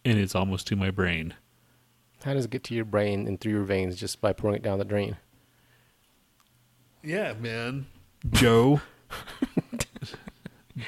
And 0.05 0.17
it's 0.17 0.35
almost 0.35 0.67
to 0.67 0.77
my 0.77 0.89
brain. 0.89 1.33
How 2.23 2.33
does 2.33 2.45
it 2.45 2.51
get 2.51 2.63
to 2.65 2.73
your 2.73 2.85
brain 2.85 3.27
and 3.27 3.41
through 3.41 3.51
your 3.51 3.63
veins 3.63 3.97
just 3.97 4.21
by 4.21 4.31
pouring 4.31 4.55
it 4.55 4.63
down 4.63 4.79
the 4.79 4.85
drain? 4.85 5.17
Yeah, 7.03 7.33
man. 7.33 7.87
Joe. 8.31 8.79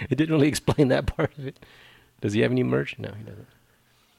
It 0.09 0.15
didn't 0.15 0.33
really 0.33 0.47
explain 0.47 0.87
that 0.87 1.05
part 1.05 1.37
of 1.37 1.45
it. 1.45 1.59
Does 2.21 2.31
he 2.31 2.39
have 2.41 2.51
any 2.51 2.63
merch? 2.63 2.97
No, 2.97 3.11
he 3.17 3.23
doesn't. 3.25 3.47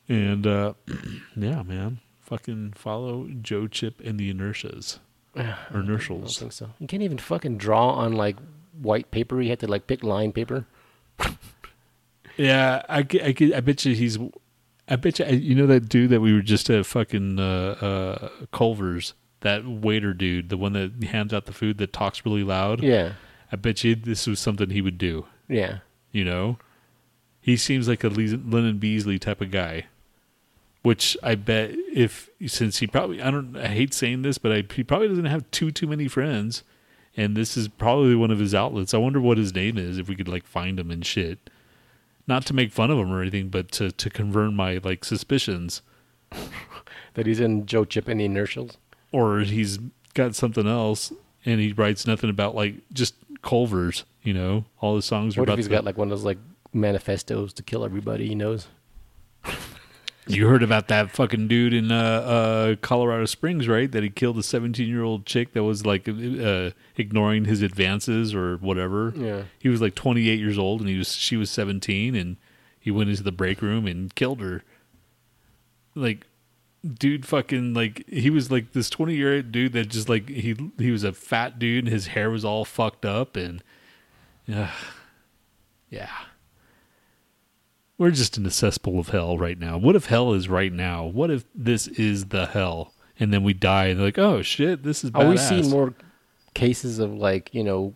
And 0.09 0.47
uh 0.47 0.75
yeah, 1.37 1.63
man. 1.63 2.01
Fucking 2.21 2.73
follow 2.77 3.29
Joe 3.41 3.67
Chip 3.67 4.01
and 4.05 4.19
the 4.19 4.31
Inertials. 4.31 5.01
Or 5.35 5.43
I 5.43 5.83
don't 5.83 5.99
think 6.27 6.53
so. 6.53 6.71
You 6.79 6.87
can't 6.87 7.03
even 7.03 7.19
fucking 7.19 7.57
draw 7.57 7.91
on 7.93 8.13
like 8.13 8.37
white 8.81 9.11
paper. 9.11 9.41
You 9.41 9.49
had 9.49 9.61
to 9.61 9.67
like 9.67 9.87
pick 9.87 10.03
line 10.03 10.33
paper. 10.33 10.67
Yeah, 12.37 12.83
I, 12.89 13.07
I, 13.15 13.35
I 13.57 13.61
bet 13.61 13.85
you 13.85 13.95
he's. 13.95 14.19
I 14.89 14.97
bet 14.97 15.19
you, 15.19 15.27
you 15.27 15.55
know 15.55 15.67
that 15.67 15.89
dude 15.89 16.11
that 16.11 16.21
we 16.21 16.33
were 16.33 16.43
just 16.43 16.69
at 16.71 16.87
fucking 16.87 17.39
uh, 17.39 17.77
uh, 17.81 18.29
Culver's, 18.53 19.15
that 19.41 19.67
waiter 19.67 20.13
dude, 20.13 20.49
the 20.49 20.57
one 20.57 20.73
that 20.73 21.05
hands 21.05 21.33
out 21.33 21.47
the 21.47 21.53
food 21.53 21.79
that 21.79 21.93
talks 21.93 22.25
really 22.25 22.43
loud. 22.43 22.83
Yeah. 22.83 23.13
I 23.51 23.57
bet 23.57 23.85
you 23.85 23.95
this 23.95 24.27
was 24.27 24.41
something 24.41 24.71
he 24.71 24.81
would 24.81 24.99
do. 24.99 25.27
Yeah. 25.49 25.79
You 26.11 26.25
know, 26.25 26.59
he 27.41 27.57
seems 27.57 27.87
like 27.87 28.03
a 28.03 28.09
Le- 28.09 28.37
Lennon 28.37 28.79
Beasley 28.79 29.19
type 29.19 29.41
of 29.41 29.51
guy. 29.51 29.87
Which 30.83 31.17
I 31.23 31.37
bet 31.37 31.71
if 31.95 32.29
since 32.47 32.79
he 32.79 32.87
probably 32.89 33.23
I 33.23 33.31
don't 33.31 33.57
I 33.57 33.69
hate 33.69 33.95
saying 33.95 34.23
this, 34.23 34.39
but 34.39 34.51
I, 34.53 34.65
he 34.75 34.83
probably 34.83 35.09
doesn't 35.09 35.27
have 35.27 35.49
too 35.53 35.71
too 35.71 35.87
many 35.87 36.09
friends, 36.09 36.65
and 37.17 37.37
this 37.37 37.57
is 37.57 37.69
probably 37.69 38.17
one 38.17 38.33
of 38.33 38.41
his 38.41 38.53
outlets. 38.55 38.93
I 38.93 38.99
wonder 38.99 39.21
what 39.21 39.39
his 39.39 39.55
name 39.55 39.79
is 39.79 39.99
if 39.99 40.09
we 40.09 40.17
could 40.17 40.27
like 40.29 40.45
find 40.45 40.81
him 40.81 40.91
and 40.91 41.07
shit. 41.07 41.39
Not 42.27 42.45
to 42.47 42.55
make 42.55 42.73
fun 42.73 42.91
of 42.91 42.99
him 42.99 43.13
or 43.13 43.21
anything, 43.21 43.49
but 43.49 43.71
to 43.73 43.93
to 43.93 44.11
confirm 44.11 44.57
my 44.57 44.81
like 44.83 45.05
suspicions, 45.05 45.83
That 47.15 47.27
he's 47.27 47.41
in 47.41 47.67
Joe 47.67 47.85
Chip 47.85 48.09
and 48.09 48.19
the 48.21 48.25
Inertials. 48.25 48.77
or 49.13 49.41
he's 49.41 49.79
got 50.15 50.35
something 50.35 50.67
else 50.67 51.13
and 51.45 51.61
he 51.61 51.73
writes 51.73 52.07
nothing 52.07 52.31
about 52.31 52.55
like 52.57 52.75
just 52.93 53.15
Culver's. 53.43 54.05
You 54.25 54.35
know, 54.35 54.65
all 54.81 54.97
his 54.97 55.05
songs 55.05 55.37
are 55.37 55.41
What 55.43 55.49
if 55.51 55.57
he's 55.57 55.69
the- 55.69 55.75
got 55.75 55.85
like 55.85 55.97
one 55.99 56.09
of 56.09 56.11
those 56.11 56.25
like 56.25 56.39
manifestos 56.73 57.53
to 57.53 57.63
kill 57.63 57.85
everybody 57.85 58.27
he 58.29 58.35
knows? 58.35 58.67
You 60.29 60.47
heard 60.47 60.63
about 60.63 60.87
that 60.89 61.11
fucking 61.11 61.49
dude 61.49 61.75
in 61.75 61.91
uh, 61.91 61.97
uh, 61.97 62.77
Colorado 62.77 63.25
Springs, 63.25 63.67
right? 63.67 63.91
That 63.91 64.05
he 64.05 64.11
killed 64.11 64.39
a 64.39 64.43
17 64.43 64.89
year 64.89 65.03
old 65.03 65.27
chick 65.27 65.53
that 65.53 65.65
was 65.65 65.85
like 65.85 66.09
uh, 66.09 66.71
ignoring 66.97 67.45
his 67.45 67.61
advances 67.61 68.33
or 68.33 68.57
whatever. 68.59 69.13
Yeah. 69.17 69.43
He 69.59 69.69
was 69.69 69.81
like 69.81 69.97
28 69.97 70.39
years 70.39 70.59
old 70.59 70.81
and 70.81 70.89
he 70.89 70.97
was 70.97 71.15
she 71.15 71.37
was 71.37 71.51
17 71.51 72.15
and 72.15 72.37
he 72.79 72.93
went 72.93 73.11
into 73.11 73.25
the 73.25 73.33
break 73.33 73.61
room 73.63 73.87
and 73.87 74.15
killed 74.15 74.41
her. 74.41 74.63
Like, 75.97 76.25
dude, 76.85 77.27
fucking 77.27 77.75
like 77.75 78.07
he 78.09 78.31
was 78.31 78.49
like 78.49 78.73
this 78.73 78.89
20 78.91 79.17
year 79.17 79.37
old 79.37 79.51
dude 79.51 79.73
that 79.73 79.89
just 79.89 80.09
like 80.09 80.29
he 80.29 80.57
he 80.79 80.93
was 80.93 81.03
a 81.03 81.13
fat 81.13 81.59
dude 81.59 81.85
and 81.85 81.93
his 81.93 82.09
hair 82.09 82.31
was 82.31 82.45
all 82.45 82.65
fucked 82.65 83.05
up 83.05 83.35
and 83.35 83.63
uh, 84.53 84.71
yeah. 85.91 86.11
We're 88.03 88.11
just 88.11 88.37
in 88.37 88.45
a 88.45 88.51
cesspool 88.51 88.99
of 88.99 89.11
hell 89.11 89.39
right 89.39 89.57
now. 89.57 89.79
What 89.79 89.95
if 89.95 90.07
hell 90.07 90.33
is 90.33 90.49
right 90.49 90.73
now? 90.73 91.05
What 91.05 91.31
if 91.31 91.45
this 91.55 91.87
is 91.87 92.27
the 92.27 92.47
hell? 92.47 92.93
And 93.21 93.33
then 93.33 93.45
we 93.45 93.55
die 93.55 93.87
and 93.87 94.01
they're 94.01 94.07
like, 94.07 94.19
oh 94.19 94.43
shit, 94.43 94.83
this 94.83 95.05
is 95.05 95.13
badass. 95.13 95.25
Are 95.25 95.31
we 95.31 95.37
seeing 95.37 95.71
more 95.71 95.95
cases 96.53 96.99
of 96.99 97.15
like 97.15 97.55
you 97.55 97.63
know 97.63 97.95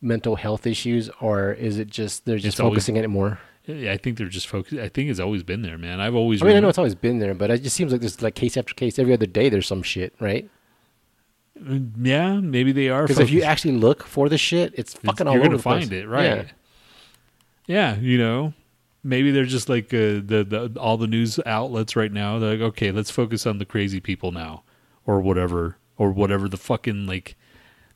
mental 0.00 0.36
health 0.36 0.66
issues, 0.66 1.10
or 1.20 1.52
is 1.52 1.78
it 1.78 1.88
just 1.88 2.24
they're 2.24 2.38
just 2.38 2.58
It's 2.58 2.60
focusing 2.60 2.96
on 2.96 3.04
it 3.04 3.08
more? 3.08 3.40
Yeah, 3.66 3.92
I 3.92 3.98
think 3.98 4.16
they're 4.16 4.26
just 4.26 4.48
focused. 4.48 4.80
I 4.80 4.88
think 4.88 5.10
it's 5.10 5.20
always 5.20 5.42
been 5.42 5.60
there, 5.60 5.76
man. 5.76 6.00
I've 6.00 6.14
always. 6.14 6.42
I 6.42 6.46
mean, 6.46 6.56
I 6.56 6.60
know 6.60 6.70
it's 6.70 6.78
always 6.78 6.94
been 6.94 7.18
there, 7.18 7.34
but 7.34 7.50
it 7.50 7.62
just 7.62 7.76
seems 7.76 7.92
like 7.92 8.00
there's 8.00 8.22
like 8.22 8.34
case 8.34 8.56
after 8.56 8.72
case 8.72 8.98
every 8.98 9.12
other 9.12 9.26
day. 9.26 9.50
There's 9.50 9.66
some 9.66 9.82
shit, 9.82 10.14
right? 10.18 10.48
Mm, 11.60 11.90
yeah, 12.00 12.40
maybe 12.40 12.72
they 12.72 12.88
are. 12.88 13.02
Because 13.02 13.18
if 13.18 13.28
you 13.30 13.42
actually 13.42 13.74
look 13.74 14.02
for 14.04 14.30
the 14.30 14.38
shit, 14.38 14.72
it's 14.78 14.94
fucking 14.94 15.26
all 15.26 15.34
you're 15.34 15.42
over 15.42 15.48
gonna 15.50 15.58
the 15.58 15.62
place. 15.62 15.82
find 15.84 15.92
it, 15.92 16.08
right? 16.08 16.24
Yeah. 16.24 16.44
Yeah, 17.66 17.96
you 18.00 18.16
know, 18.16 18.54
maybe 19.04 19.30
they're 19.30 19.44
just 19.44 19.68
like 19.68 19.92
uh, 19.92 20.20
the 20.24 20.46
the 20.72 20.80
all 20.80 20.96
the 20.96 21.06
news 21.06 21.38
outlets 21.46 21.96
right 21.96 22.12
now. 22.12 22.38
They're 22.38 22.52
like, 22.52 22.60
okay, 22.60 22.92
let's 22.92 23.10
focus 23.10 23.46
on 23.46 23.58
the 23.58 23.64
crazy 23.64 24.00
people 24.00 24.32
now, 24.32 24.62
or 25.06 25.20
whatever, 25.20 25.76
or 25.98 26.10
whatever 26.12 26.48
the 26.48 26.56
fucking 26.56 27.06
like 27.06 27.36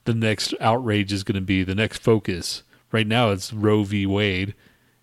the 0.04 0.14
next 0.14 0.54
outrage 0.60 1.12
is 1.12 1.24
going 1.24 1.34
to 1.36 1.40
be. 1.40 1.62
The 1.64 1.74
next 1.74 1.98
focus 2.02 2.62
right 2.92 3.06
now 3.06 3.30
it's 3.30 3.52
Roe 3.52 3.82
v. 3.84 4.06
Wade, 4.06 4.54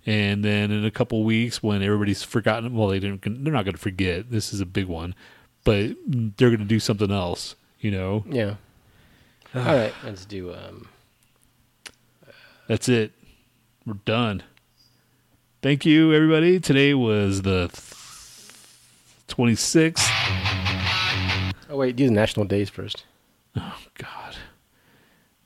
and 0.06 0.44
then 0.44 0.72
in 0.72 0.86
a 0.86 0.92
couple 0.92 1.24
weeks 1.24 1.62
when 1.62 1.84
everybody's 1.84 2.24
forgotten, 2.24 2.76
well, 2.76 2.88
they 2.90 3.00
didn't. 3.00 3.44
They're 3.44 3.54
not 3.54 3.66
going 3.66 3.76
to 3.76 3.82
forget. 3.82 4.32
This 4.32 4.54
is 4.54 4.62
a 4.62 4.66
big 4.66 4.88
one, 4.88 5.16
but 5.64 5.92
they're 6.06 6.50
going 6.50 6.60
to 6.60 6.66
do 6.66 6.80
something 6.80 7.12
else. 7.12 7.56
You 7.80 7.92
know, 7.92 8.24
Yeah. 8.30 8.56
All 9.56 9.62
right, 9.64 9.94
let's 10.04 10.26
do. 10.26 10.54
um 10.54 10.88
That's 12.68 12.88
it. 12.90 13.12
We're 13.86 13.96
done. 14.06 14.42
Thank 15.64 15.86
you, 15.86 16.14
everybody. 16.14 16.60
Today 16.60 16.94
was 16.94 17.44
the 17.44 17.70
26th. 19.30 20.04
Oh 21.70 21.78
wait, 21.78 21.96
do 21.96 22.06
the 22.06 22.12
national 22.12 22.48
days 22.48 22.70
first. 22.70 23.06
Oh, 23.56 23.78
God. 23.98 24.36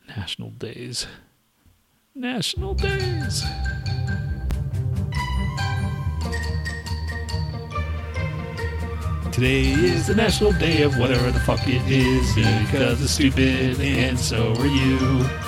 National 0.07 0.49
Days. 0.49 1.05
National 2.15 2.73
Days. 2.73 3.43
Today 9.31 9.65
is 9.69 10.07
the 10.07 10.15
national 10.15 10.53
day 10.53 10.81
of 10.81 10.97
whatever 10.97 11.29
the 11.29 11.39
fuck 11.41 11.59
it 11.67 11.83
is 11.87 12.33
because 12.65 13.03
it's 13.03 13.11
stupid 13.11 13.79
and 13.79 14.19
so 14.19 14.55
are 14.55 14.65
you. 14.65 15.46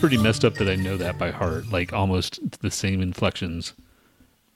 Pretty 0.00 0.16
messed 0.16 0.44
up 0.46 0.54
that 0.54 0.68
I 0.68 0.76
know 0.76 0.96
that 0.96 1.18
by 1.18 1.30
heart, 1.30 1.70
like 1.70 1.92
almost 1.92 2.60
the 2.62 2.70
same 2.70 3.02
inflections. 3.02 3.74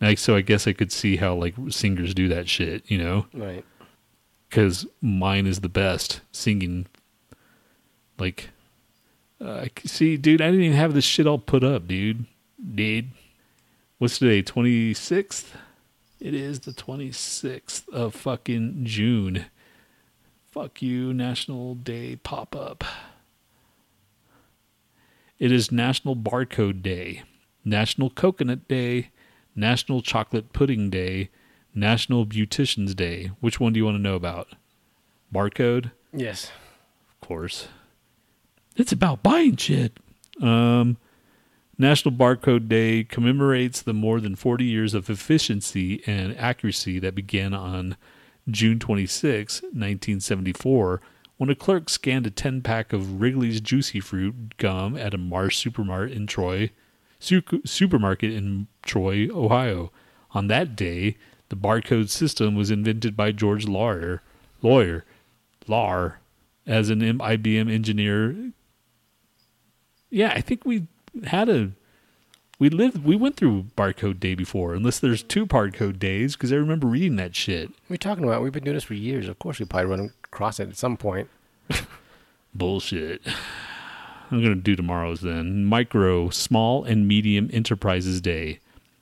Like, 0.01 0.19
so 0.19 0.35
I 0.35 0.41
guess 0.41 0.67
I 0.67 0.73
could 0.73 0.91
see 0.91 1.17
how 1.17 1.35
like 1.35 1.55
singers 1.69 2.15
do 2.15 2.29
that 2.29 2.49
shit, 2.49 2.91
you 2.91 2.99
know? 2.99 3.27
Right. 3.35 3.65
Because 4.49 4.87
mine 5.03 5.47
is 5.47 5.61
the 5.61 5.69
best 5.69 6.21
singing. 6.33 6.87
Like, 8.19 8.51
uh, 9.39 9.67
see, 9.85 10.17
dude, 10.17 10.41
I 10.41 10.47
didn't 10.47 10.63
even 10.63 10.77
have 10.77 10.95
this 10.95 11.05
shit 11.05 11.27
all 11.27 11.39
put 11.39 11.63
up, 11.63 11.87
dude. 11.87 12.25
Dude. 12.75 13.11
What's 13.99 14.19
today? 14.19 14.43
26th? 14.43 15.49
It 16.21 16.35
is 16.35 16.61
the 16.61 16.73
26th 16.73 17.87
of 17.91 18.15
fucking 18.15 18.85
June. 18.85 19.47
Fuck 20.51 20.81
you, 20.81 21.13
National 21.13 21.75
Day 21.75 22.17
pop 22.17 22.57
up. 22.57 22.85
It 25.45 25.53
is 25.53 25.71
National 25.71 26.17
Barcode 26.17 26.81
Day, 26.81 27.23
National 27.67 28.09
Coconut 28.09 28.67
Day, 28.67 29.11
National 29.55 30.01
Chocolate 30.01 30.55
Pudding 30.55 30.89
Day, 30.89 31.29
National 31.75 32.25
Beautician's 32.25 32.95
Day. 32.95 33.31
Which 33.41 33.61
one 33.61 33.75
do 33.75 33.79
you 33.79 33.85
want 33.85 33.99
to 33.99 34.03
know 34.03 34.15
about? 34.15 34.55
Barcode? 35.31 35.91
Yes. 36.15 36.51
Of 37.11 37.29
course. 37.29 37.69
It's 38.77 38.91
about 38.91 39.23
buying 39.23 39.57
shit. 39.57 39.99
Um, 40.41 40.97
National 41.77 42.15
Barcode 42.15 42.67
Day 42.67 43.05
commemorates 43.05 43.83
the 43.83 43.93
more 43.93 44.21
than 44.21 44.37
40 44.37 44.65
years 44.65 44.95
of 44.95 45.11
efficiency 45.11 46.03
and 46.07 46.35
accuracy 46.39 46.99
that 47.01 47.15
began 47.15 47.53
on 47.53 47.99
June 48.49 48.79
26, 48.79 49.61
1974, 49.61 51.03
when 51.37 51.51
a 51.51 51.55
clerk 51.55 51.91
scanned 51.91 52.27
a 52.27 52.31
10 52.31 52.63
pack 52.63 52.93
of 52.93 53.21
Wrigley's 53.21 53.61
Juicy 53.61 54.01
Fruit 54.01 54.57
gum 54.57 54.97
at 54.97 55.15
a 55.15 55.19
Mars 55.19 55.57
supermarket 55.57 56.17
in 56.17 56.27
Troy, 56.27 56.71
su- 57.19 57.43
supermarket 57.65 58.33
in 58.33 58.69
Troy, 58.83 59.29
Ohio. 59.31 59.91
On 60.33 60.47
that 60.49 60.77
day, 60.77 61.17
the 61.49 61.57
barcode 61.57 62.09
system 62.09 62.55
was 62.55 62.71
invented 62.71 63.17
by 63.17 63.33
George 63.33 63.67
Lawyer, 63.67 64.23
lawyer, 64.63 65.05
Lar, 65.67 66.21
as 66.67 66.91
an 66.91 67.01
IBM 67.01 67.73
engineer. 67.73 68.53
Yeah, 70.11 70.33
I 70.35 70.41
think 70.41 70.65
we 70.65 70.87
had 71.25 71.49
a 71.49 71.73
we 72.59 72.71
lived 72.71 73.05
we 73.05 73.17
went 73.17 73.37
through 73.37 73.67
barcode 73.77 74.21
day 74.21 74.35
before, 74.35 74.75
unless 74.75 74.99
there's 74.99 75.23
two 75.23 75.47
barcode 75.47 75.99
days 75.99 76.37
because 76.37 76.53
I 76.53 76.57
remember 76.57 76.87
reading 76.87 77.17
that 77.17 77.35
shit. 77.35 77.71
You 77.89 77.97
talking 77.97 78.25
about? 78.25 78.43
We've 78.43 78.53
been 78.53 78.65
doing 78.65 78.77
this 78.77 78.85
for 78.85 78.95
years. 78.95 79.29
Of 79.29 79.39
course, 79.39 79.59
we 79.59 79.67
probably 79.67 79.91
run 79.91 80.13
across 80.35 80.59
it 80.59 80.69
at 80.69 80.77
some 80.77 80.97
point. 80.97 81.29
Bullshit. 82.55 83.23
I'm 84.31 84.43
gonna 84.43 84.57
do 84.57 84.75
tomorrow's 84.75 85.21
then. 85.21 85.65
Micro, 85.65 86.29
Small 86.31 86.83
and 86.83 87.07
Medium 87.07 87.49
Enterprises 87.53 88.21
Day, 88.21 88.59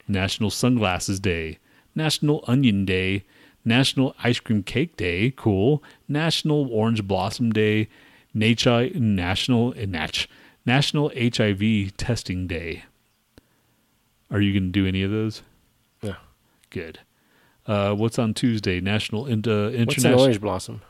National 0.06 0.50
Sunglasses 0.50 1.18
Day, 1.18 1.58
National 1.94 2.44
Onion 2.46 2.84
Day, 2.84 3.24
National 3.64 4.14
Ice 4.22 4.40
Cream 4.40 4.62
Cake 4.62 4.96
Day, 4.96 5.32
cool. 5.34 5.82
National 6.06 6.70
Orange 6.70 7.02
Blossom 7.06 7.50
Day, 7.50 7.88
Nature 8.34 8.90
National 8.94 9.72
Natch, 9.86 10.28
National 10.66 11.10
HIV 11.16 11.96
Testing 11.96 12.46
Day. 12.46 12.84
Are 14.30 14.40
you 14.40 14.52
gonna 14.58 14.70
do 14.70 14.86
any 14.86 15.02
of 15.02 15.10
those? 15.10 15.42
Yeah. 16.02 16.16
Good. 16.68 16.98
Uh, 17.66 17.94
what's 17.94 18.18
on 18.18 18.34
Tuesday? 18.34 18.80
National 18.80 19.26
Inter- 19.26 19.64
What's 19.66 19.74
an 19.76 19.80
International. 19.82 20.20
orange 20.20 20.40
blossom? 20.40 20.82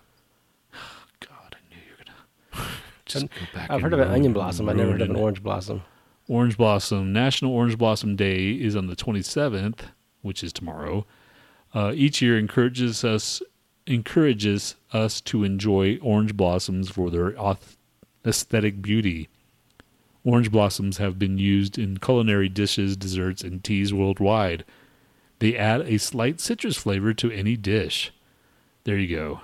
Back 3.54 3.70
I've 3.70 3.80
heard 3.80 3.92
of 3.92 4.00
an 4.00 4.08
onion 4.08 4.32
blossom. 4.32 4.68
I've 4.68 4.76
never 4.76 4.92
heard 4.92 5.02
of 5.02 5.10
an 5.10 5.16
orange 5.16 5.42
blossom. 5.42 5.82
Orange 6.28 6.56
Blossom 6.56 7.12
National 7.12 7.52
Orange 7.52 7.76
Blossom 7.76 8.14
Day 8.16 8.52
is 8.52 8.76
on 8.76 8.86
the 8.86 8.96
27th, 8.96 9.80
which 10.22 10.44
is 10.44 10.52
tomorrow. 10.52 11.04
Uh, 11.74 11.92
each 11.94 12.22
year 12.22 12.38
encourages 12.38 13.04
us 13.04 13.42
encourages 13.86 14.76
us 14.92 15.20
to 15.20 15.42
enjoy 15.42 15.98
orange 16.00 16.36
blossoms 16.36 16.88
for 16.88 17.10
their 17.10 17.34
aesthetic 18.24 18.80
beauty. 18.80 19.28
Orange 20.24 20.52
blossoms 20.52 20.98
have 20.98 21.18
been 21.18 21.36
used 21.36 21.78
in 21.78 21.98
culinary 21.98 22.48
dishes, 22.48 22.96
desserts, 22.96 23.42
and 23.42 23.64
teas 23.64 23.92
worldwide. 23.92 24.64
They 25.40 25.56
add 25.56 25.80
a 25.80 25.98
slight 25.98 26.40
citrus 26.40 26.76
flavor 26.76 27.12
to 27.14 27.32
any 27.32 27.56
dish. 27.56 28.12
There 28.84 28.96
you 28.96 29.40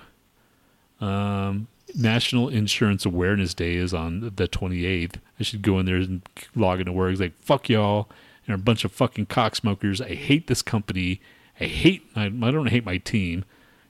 go. 1.01 1.05
Um, 1.05 1.67
National 1.95 2.49
Insurance 2.49 3.05
Awareness 3.05 3.53
Day 3.53 3.75
is 3.75 3.93
on 3.93 4.19
the 4.35 4.47
28th. 4.47 5.15
I 5.39 5.43
should 5.43 5.61
go 5.61 5.79
in 5.79 5.85
there 5.85 5.95
and 5.97 6.21
log 6.55 6.79
into 6.79 6.91
work. 6.91 7.11
It's 7.11 7.21
like, 7.21 7.39
fuck 7.41 7.69
y'all. 7.69 8.09
And 8.45 8.55
a 8.55 8.57
bunch 8.57 8.83
of 8.83 8.91
fucking 8.91 9.27
cocksmokers. 9.27 10.03
I 10.03 10.15
hate 10.15 10.47
this 10.47 10.61
company. 10.61 11.21
I 11.59 11.65
hate, 11.65 12.03
I, 12.15 12.25
I 12.25 12.29
don't 12.51 12.67
hate 12.67 12.85
my 12.85 12.97
team 12.97 13.45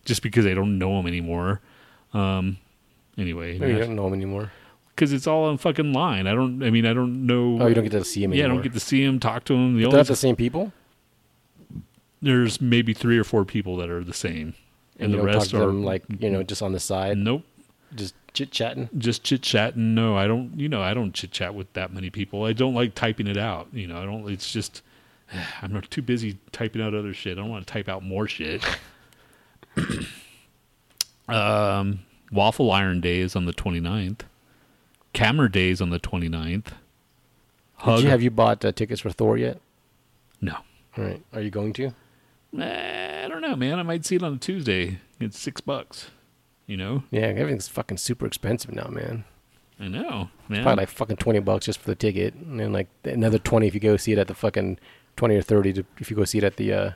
just 0.06 0.22
because 0.22 0.46
I 0.46 0.54
don't 0.54 0.78
know 0.78 0.98
them 0.98 1.08
anymore. 1.08 1.62
Um, 2.14 2.58
anyway. 3.18 3.58
Maybe 3.58 3.74
you 3.74 3.80
don't 3.80 3.96
know 3.96 4.06
them 4.06 4.14
anymore. 4.14 4.52
Because 4.96 5.14
it's 5.14 5.28
all 5.28 5.46
on 5.46 5.58
fucking 5.58 5.94
line. 5.94 6.28
I 6.28 6.34
don't, 6.34 6.62
I 6.62 6.72
mean, 6.72 6.86
I 6.86 6.94
don't 6.94 7.26
know. 7.26 7.58
Oh, 7.62 7.68
you 7.68 7.76
don't 7.76 7.86
get 7.86 7.92
to 7.94 8.04
see 8.04 8.24
'em 8.24 8.34
anymore. 8.34 8.48
Yeah, 8.48 8.52
I 8.52 8.56
don't 8.56 8.64
get 8.64 8.74
to 8.74 8.80
see 8.82 9.06
them, 9.06 9.20
talk 9.20 9.46
to 9.46 9.54
them. 9.54 9.78
The 9.78 9.86
But 9.86 9.96
not 9.96 10.08
the 10.08 10.16
same 10.16 10.36
people. 10.36 10.74
there's 12.22 12.60
maybe 12.60 12.94
three 12.94 13.18
or 13.18 13.24
four 13.24 13.46
people 13.46 13.78
that 13.78 13.90
are 13.90 14.04
the 14.04 14.14
same, 14.14 14.56
And, 14.98 15.14
and, 15.14 15.14
the 15.14 15.24
rest 15.24 15.54
are 15.54 15.68
them 15.68 15.86
like 15.86 16.04
you 16.20 16.30
know 16.30 16.44
just 16.44 16.62
on 16.62 16.74
the 16.74 16.80
side. 16.82 17.18
Nope. 17.18 17.44
Just 17.96 18.16
chit 18.34 18.52
chatting. 18.52 18.90
just 18.98 19.24
chit 19.24 19.42
chatting. 19.42 19.96
No, 19.96 20.18
I 20.18 20.28
don't. 20.28 20.60
You 20.60 20.70
know, 20.70 20.82
I 20.82 20.94
don't 20.94 21.14
chit 21.14 21.32
chat 21.32 21.56
with 21.56 21.72
that 21.74 21.92
many 21.94 22.10
people. 22.10 22.44
I 22.44 22.54
don't 22.54 22.74
like 22.74 22.96
typing 22.96 23.28
it 23.28 23.38
out. 23.38 23.68
You 23.74 23.88
know, 23.88 24.02
I 24.02 24.06
don't. 24.06 24.30
It's 24.30 24.52
just 24.52 24.82
I'm 25.62 25.74
not 25.74 25.90
too 25.90 26.02
busy 26.02 26.38
typing 26.52 26.82
out 26.82 26.94
other 26.94 27.14
shit. 27.14 27.38
I 27.38 27.42
don't 27.42 27.50
want 27.50 27.66
to 27.66 27.72
type 27.72 27.90
out 27.90 28.04
more 28.04 28.28
shit. 28.28 28.64
um, 31.28 32.00
Waffle 32.32 32.72
Iron 32.72 33.02
Day 33.02 33.20
is 33.20 33.36
on 33.36 33.46
the 33.46 33.54
29th. 33.54 34.22
Camera 35.14 35.52
Day 35.52 35.70
is 35.70 35.82
on 35.82 35.90
the 35.90 36.00
29th. 36.00 36.68
Hug. 37.76 37.98
Did 37.98 38.04
you, 38.06 38.10
have 38.10 38.22
you 38.22 38.32
bought 38.32 38.64
uh, 38.64 38.72
tickets 38.72 39.02
for 39.02 39.10
Thor 39.10 39.38
yet? 39.38 39.60
no. 40.42 40.58
All 40.98 41.04
right. 41.04 41.22
Are 41.34 41.42
you 41.42 41.50
going 41.50 41.72
to? 41.74 41.94
I 42.58 43.28
don't 43.30 43.42
know, 43.42 43.56
man. 43.56 43.80
I 43.80 43.84
might 43.84 44.06
see 44.06 44.16
it 44.16 44.24
on 44.24 44.34
a 44.34 44.38
Tuesday. 44.38 45.00
It's 45.20 45.38
six 45.38 45.62
bucks. 45.62 46.10
You 46.70 46.78
know. 46.78 47.04
Yeah, 47.10 47.22
everything's 47.22 47.68
fucking 47.68 47.98
super 47.98 48.28
expensive 48.28 48.72
now, 48.72 48.90
man. 48.90 49.26
I 49.80 49.88
know, 49.88 50.30
man. 50.48 50.62
Probably 50.62 50.84
like 50.84 50.90
fucking 50.90 51.18
twenty 51.18 51.40
bucks 51.40 51.66
just 51.66 51.80
for 51.80 51.88
the 51.88 51.96
ticket, 51.96 52.36
and 52.36 52.60
then 52.60 52.72
like 52.72 52.88
another 53.04 53.40
twenty 53.40 53.66
if 53.66 53.74
you 53.74 53.80
go 53.80 53.98
see 53.98 54.12
it 54.12 54.20
at 54.20 54.28
the 54.28 54.36
fucking 54.36 54.78
twenty 55.16 55.36
or 55.36 55.42
thirty 55.42 55.74
to, 55.74 55.84
if 55.98 56.12
you 56.12 56.16
go 56.16 56.26
see 56.26 56.38
it 56.38 56.44
at 56.44 56.58
the 56.58 56.72
uh, 56.72 56.92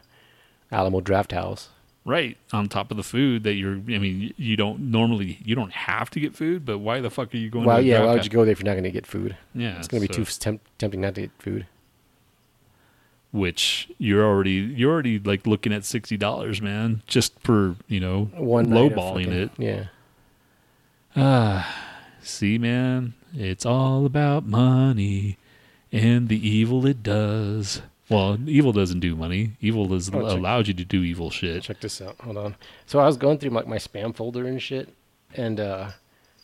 Alamo 0.71 1.01
Draft 1.01 1.31
House. 1.31 1.69
Right 2.05 2.37
on 2.51 2.67
top 2.69 2.91
of 2.91 2.97
the 2.97 3.03
food 3.03 3.43
that 3.45 3.53
you're. 3.53 3.75
I 3.75 3.97
mean, 3.97 4.33
you 4.37 4.55
don't 4.57 4.91
normally. 4.91 5.39
You 5.43 5.55
don't 5.55 5.71
have 5.73 6.11
to 6.11 6.19
get 6.19 6.35
food, 6.35 6.65
but 6.65 6.77
why 6.77 6.99
the 7.01 7.09
fuck 7.09 7.33
are 7.33 7.37
you 7.37 7.49
going? 7.49 7.65
Well, 7.65 7.77
to 7.77 7.81
a 7.81 7.85
yeah, 7.85 8.05
why 8.05 8.13
would 8.13 8.25
you 8.25 8.29
go 8.29 8.45
there 8.45 8.51
if 8.51 8.59
you're 8.59 8.65
not 8.65 8.73
going 8.73 8.83
to 8.83 8.91
get 8.91 9.07
food? 9.07 9.35
Yeah, 9.55 9.79
It's 9.79 9.87
going 9.87 10.03
to 10.03 10.07
be 10.07 10.13
too 10.13 10.25
temp- 10.25 10.61
tempting 10.77 11.01
not 11.01 11.15
to 11.15 11.21
get 11.21 11.31
food. 11.39 11.65
Which 13.33 13.89
you're 13.97 14.23
already 14.23 14.51
you're 14.51 14.91
already 14.91 15.17
like 15.17 15.45
looking 15.47 15.73
at 15.73 15.83
sixty 15.83 16.17
dollars, 16.17 16.61
man, 16.61 17.01
just 17.07 17.37
for 17.39 17.75
you 17.87 17.99
know 17.99 18.25
One 18.35 18.67
lowballing 18.67 19.27
it. 19.27 19.49
Yeah. 19.57 19.85
Ah, 21.15 21.75
see, 22.21 22.57
man, 22.57 23.15
it's 23.33 23.65
all 23.65 24.05
about 24.05 24.45
money 24.45 25.37
and 25.91 26.27
the 26.27 26.47
evil 26.47 26.85
it 26.85 27.03
does. 27.03 27.81
Well, 28.09 28.37
evil 28.47 28.71
doesn't 28.71 28.99
do 28.99 29.15
money. 29.15 29.53
Evil 29.61 29.87
does 29.87 30.13
Oh, 30.13 30.19
allows 30.19 30.67
you 30.67 30.73
to 30.73 30.85
do 30.85 31.03
evil 31.03 31.29
shit. 31.29 31.63
Check 31.63 31.79
this 31.79 32.01
out. 32.01 32.15
Hold 32.21 32.37
on. 32.37 32.55
So 32.85 32.99
I 32.99 33.05
was 33.05 33.15
going 33.17 33.37
through 33.37 33.51
my, 33.51 33.63
my 33.63 33.77
spam 33.77 34.15
folder 34.15 34.45
and 34.45 34.61
shit, 34.61 34.89
and 35.35 35.59
uh, 35.59 35.89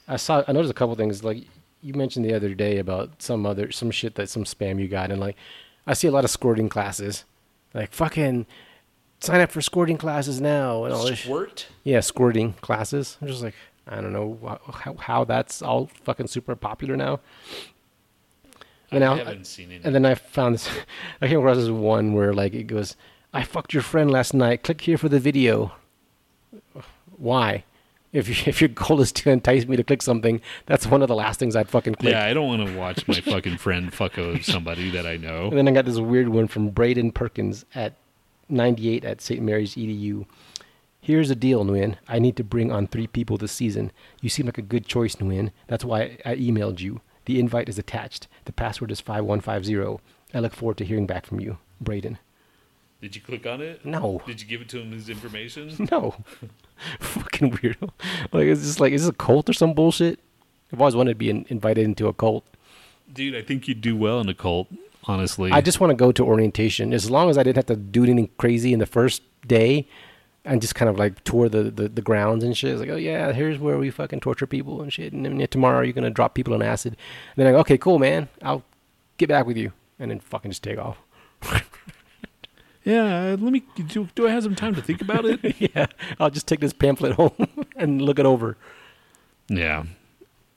I 0.08 0.16
saw 0.16 0.44
I 0.48 0.54
noticed 0.54 0.72
a 0.72 0.76
couple 0.76 0.96
things. 0.96 1.24
Like 1.24 1.44
you 1.82 1.94
mentioned 1.94 2.26
the 2.26 2.34
other 2.34 2.54
day 2.54 2.78
about 2.78 3.22
some 3.22 3.46
other 3.46 3.72
some 3.72 3.92
shit 3.92 4.16
that 4.16 4.30
some 4.30 4.44
spam 4.46 4.80
you 4.80 4.88
got, 4.88 5.12
and 5.12 5.20
like 5.20 5.36
I 5.90 5.94
see 5.94 6.08
a 6.08 6.12
lot 6.12 6.24
of 6.24 6.30
squirting 6.30 6.70
classes, 6.70 7.26
like 7.74 7.92
fucking 7.92 8.46
sign 9.20 9.42
up 9.42 9.50
for 9.50 9.60
squirting 9.60 9.98
classes 9.98 10.40
now 10.40 10.84
and 10.84 10.94
all 10.94 11.04
this. 11.04 11.22
Squirt? 11.22 11.66
Yeah, 11.84 12.02
squirting 12.02 12.54
classes. 12.62 13.18
I'm 13.20 13.28
just 13.28 13.42
like 13.42 13.56
I 13.88 14.00
don't 14.00 14.14
know 14.14 14.60
how, 14.72 14.94
how 14.94 15.24
that's 15.24 15.64
all 15.64 15.90
fucking 16.04 16.28
super 16.28 16.56
popular 16.56 16.96
now. 16.96 17.22
And 18.92 19.04
I 19.04 19.08
now- 19.08 19.16
haven't 19.16 19.48
seen 19.48 19.72
any. 19.72 19.84
And 19.84 19.96
then 19.96 20.06
I 20.06 20.14
found 20.14 20.54
this. 20.54 20.70
I 21.22 21.28
came 21.28 21.40
across 21.40 21.58
this 21.58 21.70
one 21.70 22.14
where 22.14 22.34
like 22.34 22.54
it 22.54 22.66
goes, 22.66 22.96
"I 23.34 23.42
fucked 23.44 23.74
your 23.74 23.82
friend 23.84 24.12
last 24.12 24.36
night. 24.36 24.62
Click 24.62 24.82
here 24.82 24.98
for 24.98 25.10
the 25.10 25.20
video." 25.20 25.72
Why? 27.18 27.64
If 28.12 28.28
you, 28.28 28.36
if 28.48 28.62
your 28.62 28.70
goal 28.70 29.02
is 29.02 29.12
to 29.14 29.30
entice 29.30 29.66
me 29.66 29.78
to 29.78 29.84
click 29.84 30.02
something, 30.02 30.42
that's 30.66 30.88
one 30.88 31.02
of 31.02 31.08
the 31.08 31.16
last 31.16 31.40
things 31.40 31.56
I'd 31.56 31.70
fucking 31.70 31.96
click. 31.96 32.14
Yeah, 32.14 32.26
I 32.26 32.34
don't 32.34 32.48
want 32.48 32.68
to 32.68 32.78
watch 32.78 33.08
my 33.08 33.22
fucking 33.22 33.58
friend 33.58 33.94
fuck 33.94 34.16
somebody 34.42 34.90
that 34.92 35.06
I 35.06 35.18
know. 35.18 35.48
And 35.50 35.58
then 35.58 35.68
I 35.68 35.72
got 35.72 35.86
this 35.86 36.00
weird 36.00 36.30
one 36.30 36.48
from 36.48 36.70
Braden 36.70 37.12
Perkins 37.12 37.66
at 37.76 37.96
98 38.50 39.06
at 39.06 39.22
St. 39.22 39.42
Mary's 39.42 39.76
EDU. 39.76 40.26
Here's 41.02 41.30
the 41.30 41.36
deal, 41.36 41.64
Nguyen. 41.64 41.96
I 42.08 42.20
need 42.20 42.36
to 42.38 42.44
bring 42.44 42.72
on 42.72 42.88
three 42.88 43.08
people 43.08 43.38
this 43.38 43.54
season. 43.54 43.92
You 44.22 44.30
seem 44.30 44.46
like 44.48 44.58
a 44.58 44.64
good 44.64 44.86
choice, 44.86 45.16
Nguyen. 45.16 45.52
That's 45.68 45.86
why 45.86 46.18
I 46.26 46.36
emailed 46.36 46.80
you. 46.80 47.02
The 47.26 47.40
invite 47.40 47.70
is 47.70 47.80
attached. 47.80 48.28
The 48.46 48.52
password 48.52 48.92
is 48.92 49.00
5150. 49.00 50.04
I 50.34 50.40
look 50.40 50.54
forward 50.54 50.78
to 50.78 50.86
hearing 50.86 51.08
back 51.08 51.26
from 51.26 51.40
you, 51.40 51.58
Braden. 51.80 52.18
Did 53.02 53.16
you 53.16 53.22
click 53.22 53.46
on 53.46 53.62
it? 53.62 53.86
No. 53.86 54.22
Did 54.26 54.42
you 54.42 54.48
give 54.48 54.62
it 54.62 54.70
to 54.70 54.80
him 54.82 54.92
his 54.92 55.10
information? 55.10 55.88
No. 55.92 56.16
Fucking 57.00 57.52
weirdo. 57.52 57.90
Like, 58.32 58.46
it's 58.46 58.62
just 58.62 58.80
like, 58.80 58.94
is 58.94 59.02
this 59.02 59.10
a 59.10 59.14
cult 59.14 59.50
or 59.50 59.54
some 59.54 59.74
bullshit? 59.74 60.20
I've 60.72 60.80
always 60.80 60.96
wanted 60.96 61.12
to 61.12 61.16
be 61.16 61.30
in, 61.30 61.46
invited 61.50 61.84
into 61.84 62.08
a 62.08 62.14
cult. 62.14 62.46
Dude, 63.12 63.36
I 63.36 63.42
think 63.42 63.68
you'd 63.68 63.82
do 63.82 63.98
well 63.98 64.20
in 64.22 64.30
a 64.30 64.34
cult, 64.34 64.68
honestly. 65.06 65.52
I 65.52 65.62
just 65.62 65.80
want 65.80 65.92
to 65.92 65.96
go 65.96 66.12
to 66.12 66.24
orientation. 66.24 66.94
As 66.94 67.10
long 67.10 67.30
as 67.30 67.38
I 67.38 67.44
didn't 67.44 67.58
have 67.58 67.66
to 67.68 67.76
do 67.76 68.04
anything 68.04 68.30
crazy 68.38 68.72
in 68.72 68.80
the 68.80 68.86
first 68.86 69.24
day 69.46 69.88
and 70.46 70.62
just 70.62 70.76
kind 70.76 70.90
of 70.90 70.98
like 70.98 71.24
tour 71.24 71.50
the, 71.50 71.64
the, 71.64 71.90
the 71.90 72.02
grounds 72.02 72.44
and 72.44 72.56
shit. 72.56 72.72
It's 72.72 72.80
like, 72.80 72.90
oh, 72.90 72.96
yeah, 72.96 73.32
here's 73.34 73.60
where 73.60 73.78
we 73.78 73.90
fucking 73.90 74.20
torture 74.22 74.48
people 74.48 74.82
and 74.82 74.92
shit. 74.92 75.12
And 75.12 75.26
then 75.26 75.48
tomorrow 75.48 75.82
you're 75.82 75.94
going 75.94 76.04
to 76.06 76.10
drop 76.10 76.34
people 76.34 76.54
on 76.54 76.62
acid. 76.62 76.94
And 77.36 77.44
then 77.44 77.48
I 77.48 77.52
go, 77.52 77.60
okay, 77.60 77.78
cool, 77.78 78.00
man. 78.00 78.30
I'll 78.42 78.64
get 79.18 79.30
back 79.30 79.46
with 79.46 79.58
you. 79.58 79.74
And 80.00 80.12
then 80.12 80.20
fucking 80.20 80.52
just 80.52 80.64
take 80.64 80.80
off. 80.80 80.98
Yeah, 82.90 83.34
uh, 83.34 83.38
let 83.40 83.54
me. 83.54 83.64
Do, 83.76 84.10
do 84.16 84.28
I 84.28 84.32
have 84.32 84.42
some 84.42 84.56
time 84.56 84.74
to 84.74 84.82
think 84.82 85.02
about 85.02 85.24
it? 85.24 85.56
yeah, 85.76 85.86
I'll 86.20 86.32
just 86.32 86.48
take 86.48 86.60
this 86.60 86.74
pamphlet 86.74 87.14
home 87.18 87.48
and 87.76 88.02
look 88.02 88.18
it 88.18 88.26
over. 88.26 88.58
yeah. 89.48 89.84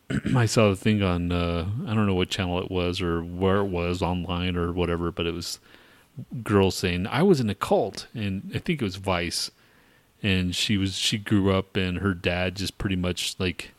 I 0.37 0.47
saw 0.47 0.69
the 0.71 0.77
thing 0.77 1.03
on, 1.03 1.31
uh, 1.33 1.67
I 1.87 1.95
don't 1.95 2.07
know 2.07 2.15
what 2.15 2.31
channel 2.31 2.59
it 2.63 2.71
was 2.71 3.01
or 3.01 3.23
where 3.23 3.59
it 3.59 3.67
was 3.67 4.03
online 4.03 4.57
or 4.57 4.73
whatever, 4.73 5.11
but 5.11 5.27
it 5.27 5.35
was 5.35 5.59
girls 6.43 6.77
saying, 6.77 7.07
I 7.07 7.23
was 7.23 7.41
in 7.41 7.51
a 7.51 7.55
cult. 7.55 8.07
And 8.15 8.51
I 8.55 8.59
think 8.59 8.81
it 8.81 8.85
was 8.85 8.97
Vice. 8.97 9.51
And 10.23 10.55
she 10.55 10.77
was, 10.77 10.95
she 10.95 11.19
grew 11.19 11.53
up 11.53 11.77
and 11.77 11.99
her 11.99 12.15
dad 12.15 12.57
just 12.57 12.79
pretty 12.79 12.97
much 12.97 13.37
like 13.39 13.73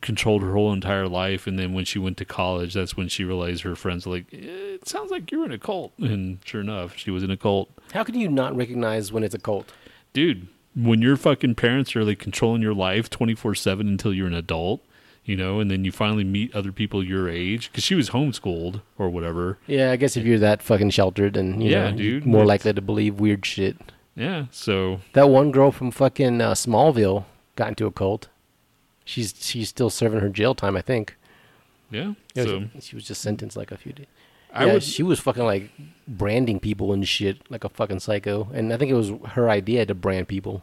controlled 0.00 0.42
her 0.42 0.52
whole 0.54 0.72
entire 0.72 1.06
life. 1.08 1.46
And 1.46 1.58
then 1.58 1.72
when 1.72 1.84
she 1.84 1.98
went 1.98 2.16
to 2.18 2.24
college, 2.24 2.74
that's 2.74 2.96
when 2.96 3.08
she 3.08 3.24
realized 3.24 3.62
her 3.62 3.76
friends 3.76 4.06
were 4.06 4.14
like, 4.16 4.26
"Eh, 4.32 4.38
it 4.74 4.88
sounds 4.88 5.10
like 5.10 5.30
you're 5.30 5.44
in 5.44 5.52
a 5.52 5.58
cult. 5.58 5.92
And 5.98 6.38
sure 6.44 6.60
enough, 6.60 6.96
she 6.96 7.10
was 7.10 7.22
in 7.22 7.30
a 7.30 7.36
cult. 7.36 7.70
How 7.92 8.02
can 8.04 8.18
you 8.18 8.28
not 8.28 8.56
recognize 8.56 9.12
when 9.12 9.22
it's 9.24 9.34
a 9.34 9.38
cult? 9.38 9.72
dude, 10.12 10.46
when 10.76 11.02
your 11.02 11.16
fucking 11.16 11.54
parents 11.56 11.94
are 11.96 12.04
like 12.04 12.18
controlling 12.20 12.62
your 12.62 12.74
life 12.74 13.10
24 13.10 13.54
7 13.54 13.88
until 13.88 14.12
you're 14.14 14.26
an 14.28 14.34
adult, 14.34 14.80
you 15.24 15.36
know, 15.36 15.58
and 15.60 15.70
then 15.70 15.84
you 15.84 15.90
finally 15.90 16.22
meet 16.24 16.54
other 16.54 16.70
people 16.72 17.02
your 17.02 17.28
age, 17.28 17.70
because 17.70 17.82
she 17.82 17.94
was 17.94 18.10
homeschooled 18.10 18.80
or 18.98 19.08
whatever. 19.08 19.58
Yeah, 19.66 19.90
I 19.90 19.96
guess 19.96 20.16
if 20.16 20.24
you're 20.24 20.38
that 20.40 20.62
fucking 20.62 20.90
sheltered 20.90 21.36
and 21.36 21.62
you 21.62 21.70
Yeah, 21.70 21.90
know, 21.90 21.96
dude, 21.96 22.24
you're 22.24 22.32
more 22.32 22.44
likely 22.44 22.72
to 22.72 22.80
believe 22.82 23.18
weird 23.20 23.44
shit. 23.46 23.76
Yeah, 24.16 24.46
so 24.50 25.00
That 25.14 25.28
one 25.30 25.50
girl 25.50 25.70
from 25.72 25.90
fucking 25.90 26.40
uh, 26.40 26.52
Smallville 26.52 27.24
got 27.56 27.68
into 27.70 27.86
a 27.86 27.90
cult. 27.90 28.28
She's 29.04 29.34
she's 29.38 29.68
still 29.68 29.90
serving 29.90 30.20
her 30.20 30.28
jail 30.28 30.54
time, 30.54 30.76
I 30.76 30.82
think. 30.82 31.16
yeah, 31.90 32.14
Yeah, 32.34 32.44
so 32.44 32.60
she, 32.74 32.80
she 32.80 32.96
was 32.96 33.04
just 33.06 33.20
sentenced 33.20 33.56
like 33.56 33.70
a 33.70 33.76
few 33.76 33.92
days. 33.92 34.06
I 34.52 34.66
yeah, 34.66 34.72
would- 34.74 34.82
she 34.82 35.02
was 35.02 35.18
fucking 35.20 35.44
like 35.44 35.70
branding 36.08 36.60
people 36.60 36.92
and 36.92 37.06
shit 37.06 37.38
like 37.50 37.64
a 37.64 37.68
fucking 37.68 38.00
psycho. 38.00 38.48
And 38.54 38.72
I 38.72 38.76
think 38.76 38.90
it 38.90 38.94
was 38.94 39.10
her 39.32 39.50
idea 39.50 39.84
to 39.86 39.94
brand 39.94 40.28
people. 40.28 40.62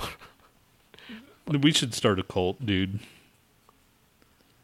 we 1.46 1.70
should 1.72 1.94
start 1.94 2.18
a 2.18 2.22
cult, 2.22 2.64
dude. 2.64 2.98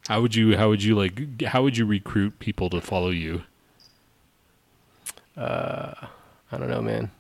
How 0.09 0.21
would 0.21 0.35
you? 0.35 0.57
How 0.57 0.69
would 0.69 0.83
you 0.83 0.97
like? 0.97 1.43
How 1.43 1.63
would 1.63 1.77
you 1.77 1.87
recruit 1.87 2.39
people 2.41 2.69
to 2.71 2.81
follow 2.81 3.11
you? 3.11 3.43
Uh, 5.37 5.95
I 6.51 6.59
don't 6.59 6.69
know, 6.69 6.83
man. 6.83 7.11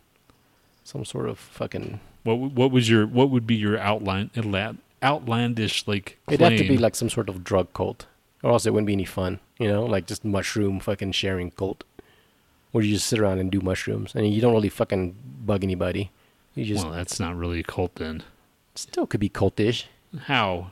Some 0.85 1.05
sort 1.05 1.29
of 1.29 1.39
fucking. 1.39 2.01
What 2.25 2.35
What 2.39 2.71
was 2.73 2.91
your? 2.91 3.07
What 3.07 3.31
would 3.31 3.47
be 3.47 3.55
your 3.55 3.79
outline? 3.79 4.31
Outla- 5.03 5.07
Outlandish 5.07 5.87
like. 5.87 6.19
It'd 6.29 6.41
have 6.41 6.57
to 6.59 6.69
be 6.69 6.79
like 6.79 6.95
some 6.95 7.11
sort 7.11 7.29
of 7.29 7.45
drug 7.45 7.73
cult, 7.75 8.07
or 8.43 8.51
else 8.53 8.67
it 8.67 8.71
wouldn't 8.73 8.87
be 8.87 8.93
any 8.93 9.05
fun. 9.05 9.41
You 9.59 9.69
know, 9.69 9.85
like 9.85 10.07
just 10.07 10.25
mushroom 10.25 10.81
fucking 10.81 11.13
sharing 11.13 11.51
cult, 11.51 11.85
where 12.71 12.83
you 12.85 12.95
just 12.95 13.07
sit 13.07 13.19
around 13.19 13.39
and 13.41 13.51
do 13.51 13.61
mushrooms, 13.61 14.15
and 14.15 14.33
you 14.33 14.41
don't 14.41 14.55
really 14.55 14.69
fucking 14.69 15.17
bug 15.45 15.63
anybody. 15.65 16.11
You 16.55 16.65
just 16.65 16.85
Well, 16.85 16.95
that's 16.95 17.19
not 17.21 17.37
really 17.37 17.61
a 17.61 17.65
cult 17.65 17.95
then. 17.97 18.23
still 18.75 19.07
could 19.07 19.21
be 19.21 19.29
cultish. 19.31 19.85
How? 20.27 20.71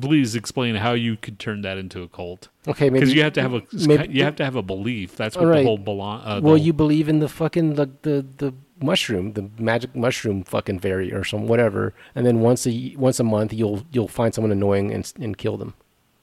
Please 0.00 0.34
explain 0.34 0.76
how 0.76 0.92
you 0.92 1.16
could 1.16 1.38
turn 1.38 1.62
that 1.62 1.78
into 1.78 2.02
a 2.02 2.08
cult. 2.08 2.48
Okay, 2.68 2.88
because 2.88 3.14
you 3.14 3.22
have 3.22 3.32
to 3.34 3.42
have 3.42 3.54
a 3.54 3.62
maybe- 3.72 4.12
you 4.12 4.24
have 4.24 4.36
to 4.36 4.44
have 4.44 4.56
a 4.56 4.62
belief. 4.62 5.16
That's 5.16 5.36
what 5.36 5.46
All 5.46 5.52
the 5.54 5.62
whole 5.62 5.78
belong. 5.78 6.20
Uh, 6.20 6.40
well, 6.42 6.54
whole- 6.54 6.58
you 6.58 6.72
believe 6.72 7.08
in 7.08 7.20
the 7.20 7.28
fucking 7.28 7.74
the, 7.74 7.90
the 8.02 8.26
the 8.38 8.54
mushroom, 8.82 9.32
the 9.32 9.48
magic 9.58 9.94
mushroom 9.96 10.44
fucking 10.44 10.80
fairy 10.80 11.12
or 11.12 11.24
some 11.24 11.46
whatever, 11.46 11.94
and 12.14 12.26
then 12.26 12.40
once 12.40 12.66
a 12.66 12.94
once 12.96 13.20
a 13.20 13.24
month 13.24 13.52
you'll 13.52 13.84
you'll 13.92 14.08
find 14.08 14.34
someone 14.34 14.52
annoying 14.52 14.92
and 14.92 15.12
and 15.20 15.38
kill 15.38 15.56
them. 15.56 15.74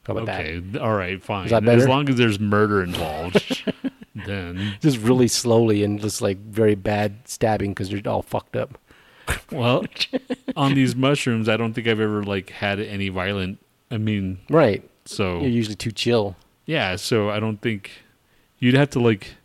How 0.05 0.17
about 0.17 0.29
okay, 0.37 0.59
that? 0.59 0.81
all 0.81 0.95
right, 0.95 1.21
fine. 1.21 1.47
that 1.47 1.67
As 1.67 1.87
long 1.87 2.09
as 2.09 2.17
there's 2.17 2.37
murder 2.37 2.83
involved, 2.83 3.63
then 4.15 4.75
Just 4.81 4.97
really 4.97 5.29
slowly 5.29 5.81
and 5.83 5.99
just 6.01 6.21
like 6.21 6.37
very 6.37 6.75
bad 6.75 7.19
stabbing 7.25 7.71
because 7.71 7.89
you're 7.89 8.01
all 8.05 8.21
fucked 8.21 8.57
up. 8.57 8.77
Well, 9.53 9.85
on 10.55 10.73
these 10.75 10.95
mushrooms, 10.95 11.47
I 11.49 11.57
don't 11.57 11.73
think 11.73 11.87
I've 11.87 11.99
ever 11.99 12.23
like 12.23 12.49
had 12.51 12.79
any 12.79 13.09
violent. 13.09 13.59
I 13.91 13.97
mean, 13.97 14.39
Right. 14.49 14.83
so 15.05 15.39
You're 15.39 15.49
usually 15.49 15.75
too 15.75 15.91
chill. 15.91 16.35
yeah, 16.65 16.95
so 16.95 17.29
I 17.29 17.39
don't 17.39 17.61
think 17.61 17.91
you'd 18.59 18.75
have 18.75 18.89
to 18.91 18.99
like. 18.99 19.35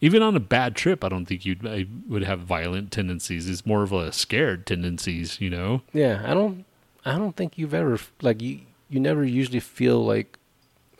Even 0.00 0.22
on 0.22 0.36
a 0.36 0.40
bad 0.40 0.76
trip, 0.76 1.02
I 1.02 1.08
don't 1.08 1.26
think 1.26 1.44
you'd 1.44 1.66
I 1.66 1.86
would 2.08 2.22
have 2.22 2.40
violent 2.40 2.92
tendencies. 2.92 3.48
It's 3.48 3.66
more 3.66 3.82
of 3.82 3.92
a 3.92 4.12
scared 4.12 4.64
tendencies, 4.66 5.40
you 5.40 5.50
know. 5.50 5.82
Yeah, 5.92 6.22
I 6.24 6.34
don't. 6.34 6.64
I 7.04 7.16
don't 7.18 7.34
think 7.36 7.58
you've 7.58 7.74
ever 7.74 7.98
like 8.22 8.40
you 8.40 8.60
you 8.90 9.00
never 9.00 9.24
usually 9.24 9.60
feel 9.60 10.04
like 10.04 10.38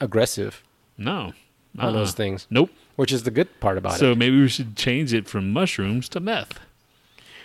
aggressive 0.00 0.62
No. 0.96 1.32
on 1.78 1.92
those 1.92 2.08
Uh-uh. 2.10 2.16
things, 2.16 2.46
Nope. 2.50 2.70
which 2.96 3.12
is 3.12 3.22
the 3.22 3.30
good 3.30 3.48
part 3.60 3.78
about 3.78 3.92
So 3.94 4.10
it. 4.10 4.14
So 4.14 4.14
maybe 4.16 4.40
we 4.40 4.48
should 4.48 4.76
change 4.76 5.12
it 5.14 5.28
from 5.28 5.52
mushrooms 5.52 6.08
to 6.10 6.20
meth. 6.20 6.58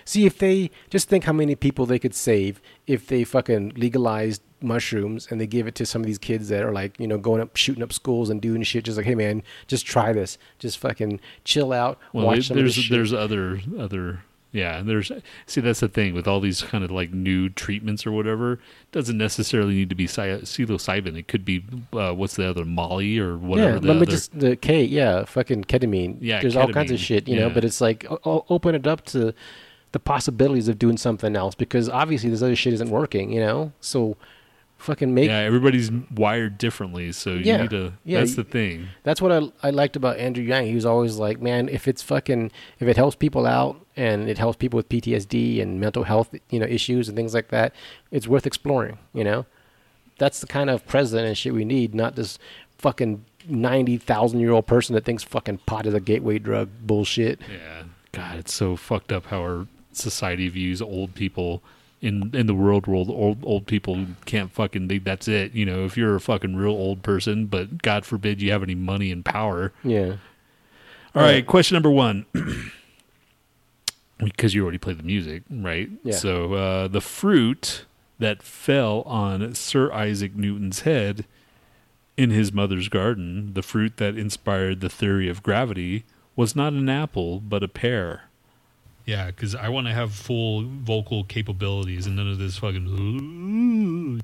See 0.05 0.25
if 0.25 0.37
they 0.37 0.71
just 0.89 1.07
think 1.09 1.23
how 1.25 1.33
many 1.33 1.55
people 1.55 1.85
they 1.85 1.99
could 1.99 2.15
save 2.15 2.61
if 2.87 3.07
they 3.07 3.23
fucking 3.23 3.73
legalized 3.75 4.41
mushrooms 4.61 5.27
and 5.29 5.41
they 5.41 5.47
give 5.47 5.67
it 5.67 5.75
to 5.75 5.85
some 5.85 6.01
of 6.01 6.05
these 6.05 6.17
kids 6.17 6.47
that 6.49 6.63
are 6.63 6.71
like, 6.71 6.97
you 6.99 7.07
know, 7.07 7.17
going 7.17 7.41
up 7.41 7.55
shooting 7.57 7.83
up 7.83 7.91
schools 7.91 8.29
and 8.29 8.41
doing 8.41 8.63
shit 8.63 8.85
just 8.85 8.97
like, 8.97 9.05
hey 9.05 9.15
man, 9.15 9.43
just 9.67 9.85
try 9.85 10.13
this. 10.13 10.37
Just 10.59 10.77
fucking 10.77 11.19
chill 11.43 11.73
out, 11.73 11.99
Well, 12.13 12.27
watch 12.27 12.49
it- 12.49 12.53
there's 12.53 12.89
there's 12.89 13.13
other 13.13 13.59
other 13.77 14.21
yeah. 14.53 14.83
There's 14.83 15.11
see 15.47 15.61
that's 15.61 15.79
the 15.79 15.87
thing 15.89 16.13
with 16.13 16.27
all 16.27 16.39
these 16.39 16.61
kind 16.61 16.83
of 16.83 16.91
like 16.91 17.11
new 17.11 17.49
treatments 17.49 18.05
or 18.05 18.11
whatever. 18.11 18.59
Doesn't 18.91 19.17
necessarily 19.17 19.73
need 19.73 19.89
to 19.89 19.95
be 19.95 20.05
psilocybin. 20.07 21.17
It 21.17 21.27
could 21.27 21.43
be 21.43 21.65
uh, 21.91 22.13
what's 22.13 22.35
the 22.35 22.47
other 22.49 22.63
Molly 22.63 23.17
or 23.19 23.35
whatever. 23.37 23.73
yeah, 23.73 23.79
the 23.79 23.87
let 23.87 23.95
me 23.95 24.01
other, 24.03 24.11
just 24.11 24.39
the 24.39 24.55
K, 24.55 24.83
yeah, 24.83 25.25
fucking 25.25 25.63
ketamine. 25.65 26.17
Yeah, 26.21 26.41
there's 26.41 26.55
all 26.55 26.71
kinds 26.71 26.91
of 26.91 26.99
shit, 26.99 27.27
you 27.27 27.35
know. 27.37 27.49
But 27.49 27.65
it's 27.65 27.81
like 27.81 28.05
o- 28.09 28.45
open 28.49 28.75
it 28.75 28.85
up 28.87 29.03
to 29.07 29.33
the 29.93 29.99
possibilities 29.99 30.67
of 30.67 30.77
doing 30.77 30.97
something 30.97 31.35
else 31.35 31.55
because 31.55 31.87
obviously 31.87 32.29
this 32.29 32.41
other 32.41 32.55
shit 32.55 32.73
isn't 32.73 32.89
working, 32.89 33.31
you 33.31 33.39
know. 33.39 33.71
So 33.79 34.17
fucking 34.77 35.13
make 35.13 35.29
yeah, 35.29 35.37
everybody's 35.39 35.89
wired 36.13 36.57
differently, 36.57 37.11
so 37.13 37.29
you 37.35 37.43
Yeah, 37.45 37.61
need 37.61 37.69
to. 37.69 37.93
yeah, 38.03 38.19
that's 38.19 38.35
the 38.35 38.43
thing. 38.43 38.89
That's 39.03 39.21
what 39.21 39.31
I, 39.31 39.49
I 39.65 39.69
liked 39.69 39.95
about 39.95 40.17
Andrew 40.17 40.43
Yang. 40.43 40.65
He 40.65 40.75
was 40.75 40.85
always 40.85 41.15
like, 41.17 41.39
man, 41.41 41.69
if 41.69 41.87
it's 41.87 42.01
fucking, 42.01 42.51
if 42.81 42.87
it 42.89 42.97
helps 42.97 43.15
people 43.15 43.45
out 43.45 43.79
and 43.95 44.27
it 44.27 44.37
helps 44.37 44.57
people 44.57 44.75
with 44.75 44.89
PTSD 44.89 45.61
and 45.61 45.79
mental 45.79 46.03
health, 46.03 46.35
you 46.49 46.59
know, 46.59 46.65
issues 46.65 47.07
and 47.07 47.15
things 47.15 47.33
like 47.33 47.47
that, 47.47 47.73
it's 48.11 48.27
worth 48.27 48.45
exploring, 48.45 48.97
you 49.13 49.23
know? 49.23 49.45
That's 50.17 50.41
the 50.41 50.47
kind 50.47 50.69
of 50.69 50.85
president 50.85 51.27
and 51.29 51.37
shit 51.37 51.53
we 51.53 51.63
need, 51.65 51.95
not 51.95 52.15
this 52.17 52.37
fucking 52.77 53.23
90,000 53.47 54.39
year 54.39 54.51
old 54.51 54.67
person 54.67 54.95
that 54.95 55.05
thinks 55.05 55.23
fucking 55.23 55.59
pot 55.65 55.85
is 55.85 55.93
a 55.93 55.99
gateway 56.01 56.39
drug 56.39 56.69
bullshit. 56.81 57.39
Yeah, 57.49 57.83
God, 58.11 58.37
it's 58.39 58.53
so 58.53 58.75
fucked 58.75 59.11
up 59.13 59.27
how 59.27 59.39
our 59.39 59.67
society 59.97 60.49
views 60.49 60.81
old 60.81 61.15
people. 61.15 61.61
In, 62.01 62.35
in 62.35 62.47
the 62.47 62.53
world 62.53 62.85
world 62.85 63.09
old 63.09 63.37
old 63.45 63.65
people 63.65 64.05
can't 64.25 64.51
fucking 64.51 64.89
they, 64.89 64.97
that's 64.97 65.29
it 65.29 65.53
you 65.53 65.65
know 65.65 65.85
if 65.85 65.95
you're 65.95 66.15
a 66.15 66.19
fucking 66.19 66.53
real 66.53 66.73
old 66.73 67.01
person 67.01 67.45
but 67.45 67.81
god 67.81 68.05
forbid 68.05 68.41
you 68.41 68.51
have 68.51 68.61
any 68.61 68.75
money 68.75 69.09
and 69.09 69.23
power 69.23 69.71
Yeah. 69.85 70.17
All 71.15 71.21
right, 71.21 71.47
question 71.47 71.75
number 71.75 71.89
one. 71.89 72.25
because 74.17 74.53
you 74.53 74.63
already 74.63 74.77
played 74.77 74.99
the 74.99 75.03
music, 75.03 75.43
right? 75.49 75.89
Yeah. 76.03 76.15
So 76.15 76.53
uh, 76.53 76.87
the 76.87 77.01
fruit 77.01 77.85
that 78.19 78.41
fell 78.43 79.01
on 79.03 79.53
Sir 79.55 79.91
Isaac 79.91 80.35
Newton's 80.35 80.81
head 80.81 81.25
in 82.15 82.29
his 82.29 82.51
mother's 82.51 82.89
garden, 82.89 83.53
the 83.53 83.63
fruit 83.63 83.97
that 83.97 84.17
inspired 84.17 84.81
the 84.81 84.89
theory 84.89 85.29
of 85.29 85.43
gravity, 85.43 86.03
was 86.35 86.55
not 86.55 86.73
an 86.73 86.89
apple 86.89 87.39
but 87.39 87.63
a 87.63 87.67
pear. 87.67 88.23
Yeah, 89.05 89.27
because 89.27 89.53
I 89.55 89.69
want 89.69 89.87
to 89.87 89.93
have 89.93 90.13
full 90.13 90.63
vocal 90.63 91.23
capabilities 91.23 92.07
and 92.07 92.15
none 92.15 92.29
of 92.29 92.37
this 92.37 92.57
fucking. 92.57 94.21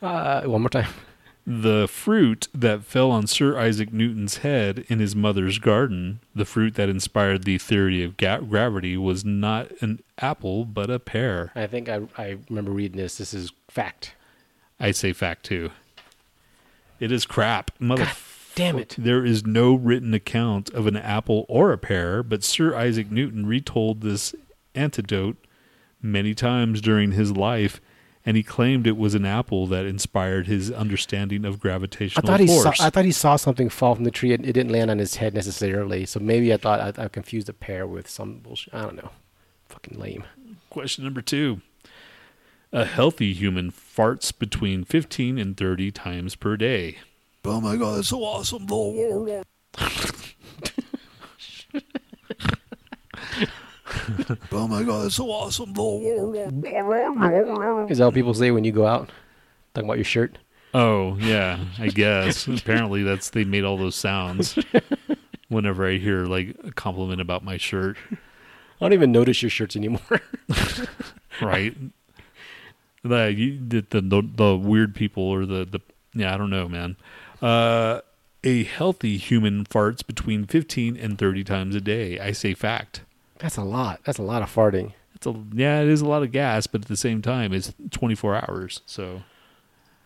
Uh, 0.00 0.42
one 0.42 0.62
more 0.62 0.68
time. 0.68 0.88
The 1.46 1.86
fruit 1.86 2.48
that 2.54 2.84
fell 2.84 3.10
on 3.10 3.26
Sir 3.26 3.58
Isaac 3.58 3.92
Newton's 3.92 4.38
head 4.38 4.86
in 4.88 4.98
his 4.98 5.14
mother's 5.14 5.58
garden, 5.58 6.20
the 6.34 6.46
fruit 6.46 6.74
that 6.76 6.88
inspired 6.88 7.44
the 7.44 7.58
theory 7.58 8.02
of 8.02 8.16
ga- 8.16 8.40
gravity, 8.40 8.96
was 8.96 9.26
not 9.26 9.70
an 9.82 10.00
apple 10.16 10.64
but 10.64 10.88
a 10.88 10.98
pear. 10.98 11.52
I 11.54 11.66
think 11.66 11.90
I, 11.90 12.00
I 12.16 12.38
remember 12.48 12.70
reading 12.70 12.96
this. 12.96 13.18
This 13.18 13.34
is 13.34 13.52
fact. 13.68 14.14
I 14.80 14.90
say 14.92 15.12
fact 15.12 15.44
too. 15.44 15.70
It 16.98 17.12
is 17.12 17.26
crap. 17.26 17.70
Mother 17.78 18.06
damn 18.54 18.78
it. 18.78 18.94
There 18.98 19.24
is 19.24 19.44
no 19.46 19.74
written 19.74 20.14
account 20.14 20.70
of 20.70 20.86
an 20.86 20.96
apple 20.96 21.44
or 21.48 21.72
a 21.72 21.78
pear, 21.78 22.22
but 22.22 22.44
Sir 22.44 22.74
Isaac 22.76 23.10
Newton 23.10 23.46
retold 23.46 24.00
this 24.00 24.34
anecdote 24.74 25.36
many 26.02 26.34
times 26.34 26.80
during 26.80 27.12
his 27.12 27.32
life, 27.32 27.80
and 28.26 28.36
he 28.36 28.42
claimed 28.42 28.86
it 28.86 28.96
was 28.96 29.14
an 29.14 29.24
apple 29.26 29.66
that 29.68 29.84
inspired 29.86 30.46
his 30.46 30.70
understanding 30.70 31.44
of 31.44 31.54
I 31.54 31.58
gravitational 31.58 32.26
thought 32.26 32.40
he 32.40 32.46
saw. 32.46 32.62
force. 32.62 32.80
I 32.80 32.90
thought 32.90 33.04
he 33.04 33.12
saw 33.12 33.36
something 33.36 33.68
fall 33.68 33.94
from 33.94 34.04
the 34.04 34.10
tree. 34.10 34.32
and 34.32 34.44
It 34.46 34.52
didn't 34.52 34.72
land 34.72 34.90
on 34.90 34.98
his 34.98 35.16
head 35.16 35.34
necessarily. 35.34 36.06
So 36.06 36.20
maybe 36.20 36.52
I 36.52 36.56
thought 36.56 36.98
I, 36.98 37.04
I 37.04 37.08
confused 37.08 37.48
a 37.48 37.52
pear 37.52 37.86
with 37.86 38.08
some 38.08 38.38
bullshit. 38.38 38.72
I 38.74 38.82
don't 38.82 38.96
know. 38.96 39.10
Fucking 39.68 39.98
lame. 39.98 40.24
Question 40.70 41.04
number 41.04 41.20
two. 41.22 41.60
A 42.72 42.84
healthy 42.84 43.32
human 43.32 43.70
farts 43.70 44.36
between 44.36 44.84
15 44.84 45.38
and 45.38 45.56
30 45.56 45.90
times 45.92 46.34
per 46.34 46.56
day. 46.56 46.98
Oh 47.46 47.60
my 47.60 47.76
god, 47.76 47.98
that's 47.98 48.08
so 48.08 48.22
awesome. 48.22 48.66
oh 48.70 49.44
my 54.66 54.82
god, 54.82 55.04
that's 55.04 55.14
so 55.14 55.30
awesome. 55.30 55.74
Is 57.90 57.98
that 57.98 58.06
what 58.06 58.14
people 58.14 58.32
say 58.32 58.50
when 58.50 58.64
you 58.64 58.72
go 58.72 58.86
out? 58.86 59.12
Talking 59.74 59.88
about 59.88 59.98
your 59.98 60.04
shirt. 60.04 60.38
Oh, 60.72 61.16
yeah, 61.18 61.62
I 61.78 61.88
guess. 61.88 62.48
Apparently 62.48 63.02
that's 63.02 63.28
they 63.30 63.44
made 63.44 63.64
all 63.64 63.76
those 63.76 63.94
sounds 63.94 64.58
whenever 65.48 65.86
I 65.86 65.98
hear 65.98 66.24
like 66.24 66.56
a 66.64 66.72
compliment 66.72 67.20
about 67.20 67.44
my 67.44 67.58
shirt, 67.58 67.98
I 68.10 68.16
don't 68.80 68.94
even 68.94 69.12
notice 69.12 69.42
your 69.42 69.50
shirts 69.50 69.76
anymore. 69.76 70.00
right? 71.42 71.76
the, 73.02 73.58
the, 73.68 73.84
the 73.90 74.00
the 74.00 74.22
the 74.34 74.56
weird 74.56 74.94
people 74.94 75.24
or 75.24 75.44
the 75.44 75.66
the 75.66 75.80
yeah, 76.14 76.32
I 76.32 76.38
don't 76.38 76.50
know, 76.50 76.68
man. 76.68 76.96
Uh 77.42 78.00
a 78.44 78.64
healthy 78.64 79.16
human 79.16 79.64
farts 79.64 80.06
between 80.06 80.44
15 80.44 80.96
and 80.98 81.18
30 81.18 81.44
times 81.44 81.74
a 81.74 81.80
day. 81.80 82.20
I 82.20 82.32
say 82.32 82.52
fact. 82.52 83.00
That's 83.38 83.56
a 83.56 83.64
lot. 83.64 84.00
That's 84.04 84.18
a 84.18 84.22
lot 84.22 84.42
of 84.42 84.54
farting. 84.54 84.92
It's 85.14 85.26
a 85.26 85.34
yeah, 85.52 85.80
it 85.80 85.88
is 85.88 86.02
a 86.02 86.06
lot 86.06 86.22
of 86.22 86.30
gas, 86.30 86.66
but 86.66 86.82
at 86.82 86.88
the 86.88 86.96
same 86.96 87.22
time, 87.22 87.52
it's 87.52 87.72
24 87.90 88.36
hours. 88.36 88.82
So 88.86 89.22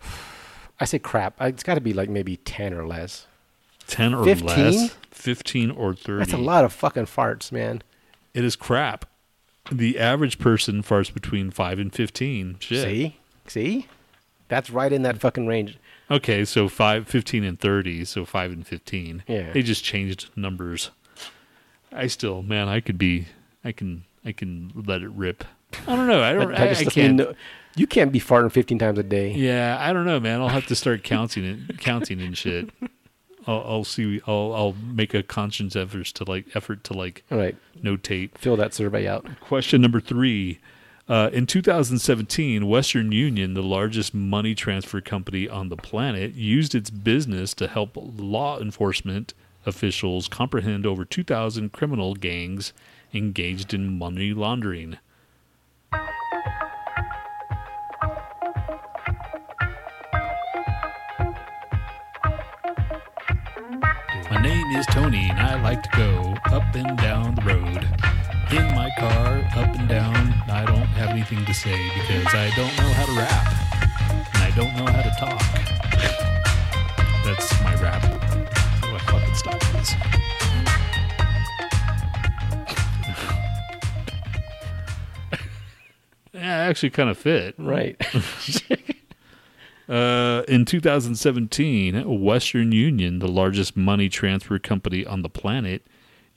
I 0.81 0.85
say 0.85 0.99
crap. 0.99 1.35
It's 1.41 1.63
got 1.63 1.75
to 1.75 1.81
be 1.81 1.93
like 1.93 2.09
maybe 2.09 2.37
ten 2.39 2.73
or 2.73 2.87
less. 2.87 3.27
10 3.89 4.15
or 4.15 4.25
15? 4.25 4.47
less, 4.47 4.97
15 5.11 5.71
or 5.71 5.95
30. 5.95 6.19
That's 6.19 6.35
a 6.35 6.37
lot 6.37 6.63
of 6.63 6.75
fucking 6.75 7.07
farts, 7.07 7.51
man. 7.51 7.83
It 8.35 8.45
is 8.45 8.55
crap. 8.55 9.07
The 9.73 9.99
average 9.99 10.39
person 10.39 10.83
farts 10.83 11.13
between 11.13 11.51
5 11.51 11.79
and 11.79 11.93
15. 11.93 12.57
Shit. 12.61 12.85
See, 12.85 13.17
see, 13.47 13.87
that's 14.49 14.69
right 14.69 14.93
in 14.93 15.03
that 15.03 15.19
fucking 15.19 15.47
range. 15.47 15.79
Okay, 16.11 16.45
so 16.45 16.69
5, 16.69 17.07
15 17.07 17.45
and 17.45 17.61
30, 17.61 18.05
so 18.05 18.25
5 18.25 18.53
and 18.53 18.67
15. 18.67 19.25
Yeah. 19.27 19.53
They 19.53 19.63
just 19.63 19.85
changed 19.85 20.31
numbers. 20.37 20.91
I 21.93 22.07
still, 22.07 22.43
man, 22.43 22.69
I 22.69 22.81
could 22.81 22.99
be 22.99 23.27
I 23.65 23.73
can 23.73 24.05
I 24.25 24.33
can 24.33 24.73
let 24.75 25.03
it 25.03 25.11
rip. 25.11 25.45
I 25.87 25.97
don't 25.97 26.07
know. 26.07 26.23
I 26.23 26.33
don't 26.33 26.55
I, 26.55 26.69
just 26.69 26.87
I 26.87 26.91
can't 26.91 27.17
no- 27.17 27.35
you 27.77 27.87
can't 27.87 28.13
be 28.13 28.21
farting 28.21 28.51
fifteen 28.53 28.79
times 28.79 28.99
a 28.99 29.03
day. 29.03 29.33
Yeah, 29.33 29.77
I 29.81 29.93
don't 29.93 30.05
know, 30.05 30.21
man. 30.21 30.41
I'll 30.41 30.49
have 30.49 30.67
to 30.67 30.75
start 30.75 31.03
counting 31.05 31.45
it, 31.45 31.79
counting 31.81 32.21
and 32.21 32.37
shit. 32.37 32.71
I'll, 33.47 33.63
I'll 33.67 33.85
see. 33.85 34.21
I'll 34.27 34.53
I'll 34.55 34.73
make 34.75 35.15
a 35.15 35.23
conscious 35.23 35.77
effort 35.77 36.07
to 36.07 36.25
like 36.25 36.55
effort 36.55 36.85
to 36.85 36.93
like 36.95 37.25
All 37.31 37.39
right, 37.39 37.57
notate. 37.83 38.37
fill 38.37 38.57
that 38.57 38.75
survey 38.75 39.07
out. 39.07 39.27
Question 39.41 39.81
number 39.81 40.01
three. 40.01 40.59
Uh, 41.09 41.31
in 41.33 41.47
2017, 41.47 42.69
Western 42.69 43.13
Union, 43.13 43.55
the 43.55 43.63
largest 43.63 44.13
money 44.13 44.55
transfer 44.55 45.01
company 45.01 45.49
on 45.49 45.71
the 45.71 45.77
planet, 45.77 46.35
used 46.35 46.75
its 46.75 46.91
business 46.91 47.55
to 47.55 47.67
help 47.67 47.93
law 47.95 48.61
enforcement 48.61 49.33
officials 49.65 50.29
comprehend 50.29 50.85
over 50.85 51.07
2,000 51.07 51.73
criminal 51.73 52.15
gangs 52.15 52.75
engaged 53.15 53.73
in 53.73 53.99
money 53.99 54.35
laundering. 54.35 54.99
My 64.31 64.43
name 64.43 64.77
is 64.77 64.85
Tony, 64.91 65.27
and 65.31 65.41
I 65.41 65.59
like 65.63 65.83
to 65.85 65.91
go 65.97 66.35
up 66.55 66.75
and 66.75 66.99
down 66.99 67.35
the 67.35 67.43
road. 67.43 68.18
In 68.51 68.65
my 68.75 68.91
car, 68.99 69.47
up 69.57 69.77
and 69.77 69.87
down. 69.87 70.15
I 70.49 70.65
don't 70.65 70.87
have 70.97 71.11
anything 71.11 71.45
to 71.45 71.53
say 71.53 71.77
because 71.99 72.35
I 72.35 72.51
don't 72.57 72.75
know 72.79 72.93
how 72.95 73.05
to 73.05 73.13
rap. 73.13 73.47
And 74.35 74.43
I 74.43 74.51
don't 74.57 74.75
know 74.75 74.91
how 74.91 75.03
to 75.03 75.11
talk. 75.21 75.43
That's 77.25 77.63
my 77.63 77.75
rap. 77.83 78.03
Oh, 78.85 78.95
I 78.95 78.99
fucking 79.01 79.35
stop 79.35 79.61
this. 79.73 79.95
Yeah, 86.33 86.67
it 86.67 86.71
actually 86.71 86.91
kind 86.91 87.11
of 87.11 87.19
fit. 87.19 87.55
Right. 87.59 88.01
Uh, 89.89 90.43
in 90.49 90.67
2017, 90.67 92.21
Western 92.21 92.73
Union, 92.73 93.21
the 93.21 93.27
largest 93.27 93.75
money 93.75 94.11
transfer 94.11 94.59
company 94.59 95.07
on 95.07 95.23
the 95.23 95.31
planet, 95.31 95.87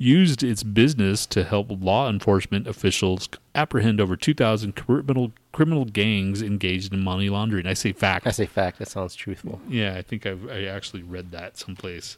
used 0.01 0.41
its 0.41 0.63
business 0.63 1.25
to 1.27 1.43
help 1.43 1.67
law 1.69 2.09
enforcement 2.09 2.67
officials 2.67 3.29
apprehend 3.53 4.01
over 4.01 4.15
2,000 4.15 4.75
criminal 4.75 5.31
criminal 5.51 5.85
gangs 5.85 6.41
engaged 6.41 6.91
in 6.91 7.03
money 7.03 7.29
laundering. 7.29 7.67
I 7.67 7.73
say 7.73 7.93
fact. 7.93 8.25
I 8.25 8.31
say 8.31 8.45
fact. 8.45 8.79
That 8.79 8.87
sounds 8.87 9.15
truthful. 9.15 9.61
Yeah, 9.67 9.95
I 9.95 10.01
think 10.01 10.25
I've, 10.25 10.49
I 10.49 10.63
actually 10.63 11.03
read 11.03 11.31
that 11.31 11.57
someplace, 11.57 12.17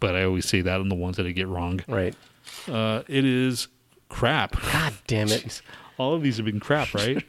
but 0.00 0.14
I 0.14 0.24
always 0.24 0.46
say 0.46 0.60
that 0.60 0.80
on 0.80 0.88
the 0.88 0.94
ones 0.94 1.16
that 1.16 1.26
I 1.26 1.32
get 1.32 1.48
wrong. 1.48 1.80
Right. 1.88 2.14
Uh, 2.68 3.02
it 3.08 3.24
is 3.24 3.68
crap. 4.08 4.60
God 4.62 4.94
damn 5.06 5.28
it. 5.28 5.60
All 5.98 6.14
of 6.14 6.22
these 6.22 6.36
have 6.36 6.46
been 6.46 6.60
crap, 6.60 6.94
right? 6.94 7.24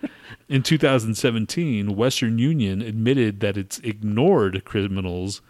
In 0.47 0.61
2017, 0.61 1.95
Western 1.95 2.37
Union 2.37 2.83
admitted 2.83 3.39
that 3.39 3.57
it's 3.57 3.79
ignored 3.79 4.63
criminals 4.63 5.41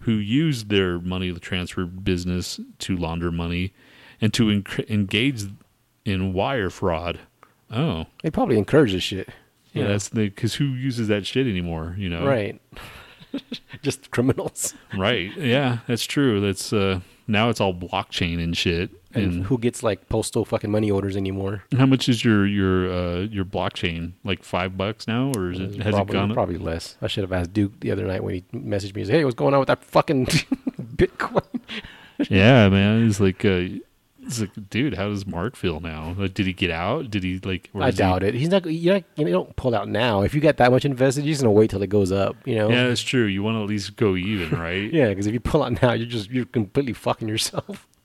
who 0.00 0.12
used 0.12 0.68
their 0.68 0.98
money 0.98 1.32
transfer 1.32 1.86
business 1.86 2.60
to 2.80 2.96
launder 2.96 3.32
money 3.32 3.72
and 4.20 4.32
to 4.34 4.62
engage 4.88 5.44
in 6.04 6.32
wire 6.32 6.70
fraud. 6.70 7.20
Oh, 7.70 8.06
They 8.22 8.30
probably 8.30 8.58
encourage 8.58 8.92
this 8.92 9.02
shit. 9.02 9.28
yeah, 9.72 9.88
that's 9.88 10.08
the 10.08 10.28
because 10.28 10.54
who 10.54 10.64
uses 10.66 11.08
that 11.08 11.26
shit 11.26 11.46
anymore? 11.46 11.94
You 11.98 12.08
know, 12.08 12.26
Right. 12.26 12.60
Just 13.82 14.10
criminals. 14.10 14.74
Right. 14.96 15.36
Yeah, 15.36 15.78
that's 15.86 16.04
true. 16.04 16.40
That's 16.40 16.72
uh 16.72 17.00
now 17.28 17.48
it's 17.50 17.60
all 17.60 17.74
blockchain 17.74 18.42
and 18.42 18.56
shit. 18.56 18.90
And 19.12 19.24
And 19.24 19.44
who 19.46 19.58
gets 19.58 19.82
like 19.82 20.08
postal 20.08 20.44
fucking 20.44 20.70
money 20.70 20.90
orders 20.90 21.16
anymore? 21.16 21.64
how 21.76 21.86
much 21.86 22.08
is 22.08 22.24
your 22.24 22.46
your 22.46 22.90
uh 22.90 23.20
your 23.22 23.44
blockchain? 23.44 24.12
Like 24.24 24.42
five 24.42 24.76
bucks 24.78 25.06
now, 25.06 25.32
or 25.36 25.50
is 25.50 25.58
it 25.60 25.82
has 25.82 25.92
probably, 25.94 26.12
it 26.16 26.18
gone? 26.20 26.30
up? 26.30 26.34
probably 26.34 26.58
less. 26.58 26.96
I 27.02 27.08
should 27.08 27.24
have 27.24 27.32
asked 27.32 27.52
Duke 27.52 27.78
the 27.80 27.90
other 27.90 28.06
night 28.06 28.22
when 28.24 28.34
he 28.34 28.44
messaged 28.54 28.94
me. 28.94 29.02
He 29.02 29.06
said, 29.06 29.14
"Hey, 29.16 29.24
what's 29.24 29.34
going 29.34 29.52
on 29.54 29.60
with 29.60 29.68
that 29.68 29.84
fucking 29.84 30.26
Bitcoin?" 30.96 31.42
yeah, 32.30 32.68
man. 32.70 33.06
It's 33.08 33.20
like 33.20 33.44
uh 33.44 33.64
it's 34.26 34.40
like, 34.40 34.50
dude, 34.70 34.94
how 34.94 35.08
does 35.08 35.26
Mark 35.26 35.56
feel 35.56 35.80
now? 35.80 36.14
Like, 36.18 36.34
did 36.34 36.46
he 36.46 36.52
get 36.52 36.70
out? 36.70 37.10
Did 37.10 37.22
he 37.22 37.38
like? 37.38 37.70
I 37.74 37.88
is 37.88 37.94
he- 37.94 37.98
doubt 37.98 38.22
it. 38.22 38.34
He's 38.34 38.48
not. 38.48 38.66
You're 38.66 38.94
not. 38.94 39.04
You 39.16 39.26
don't 39.26 39.54
pull 39.56 39.74
out 39.74 39.88
now. 39.88 40.22
If 40.22 40.34
you 40.34 40.40
got 40.40 40.56
that 40.58 40.70
much 40.70 40.84
invested, 40.84 41.24
you're 41.24 41.32
just 41.32 41.42
gonna 41.42 41.52
wait 41.52 41.70
till 41.70 41.82
it 41.82 41.88
goes 41.88 42.12
up. 42.12 42.36
You 42.44 42.56
know. 42.56 42.68
Yeah, 42.68 42.88
that's 42.88 43.02
true. 43.02 43.24
You 43.24 43.42
want 43.42 43.56
to 43.56 43.62
at 43.62 43.68
least 43.68 43.96
go 43.96 44.16
even, 44.16 44.58
right? 44.58 44.92
Yeah, 44.96 45.08
because 45.10 45.26
if 45.26 45.32
you 45.34 45.40
pull 45.40 45.62
out 45.62 45.80
now, 45.82 45.92
you're 45.92 46.06
just 46.06 46.30
you're 46.30 46.44
completely 46.46 46.92
fucking 46.92 47.28
yourself. 47.28 47.86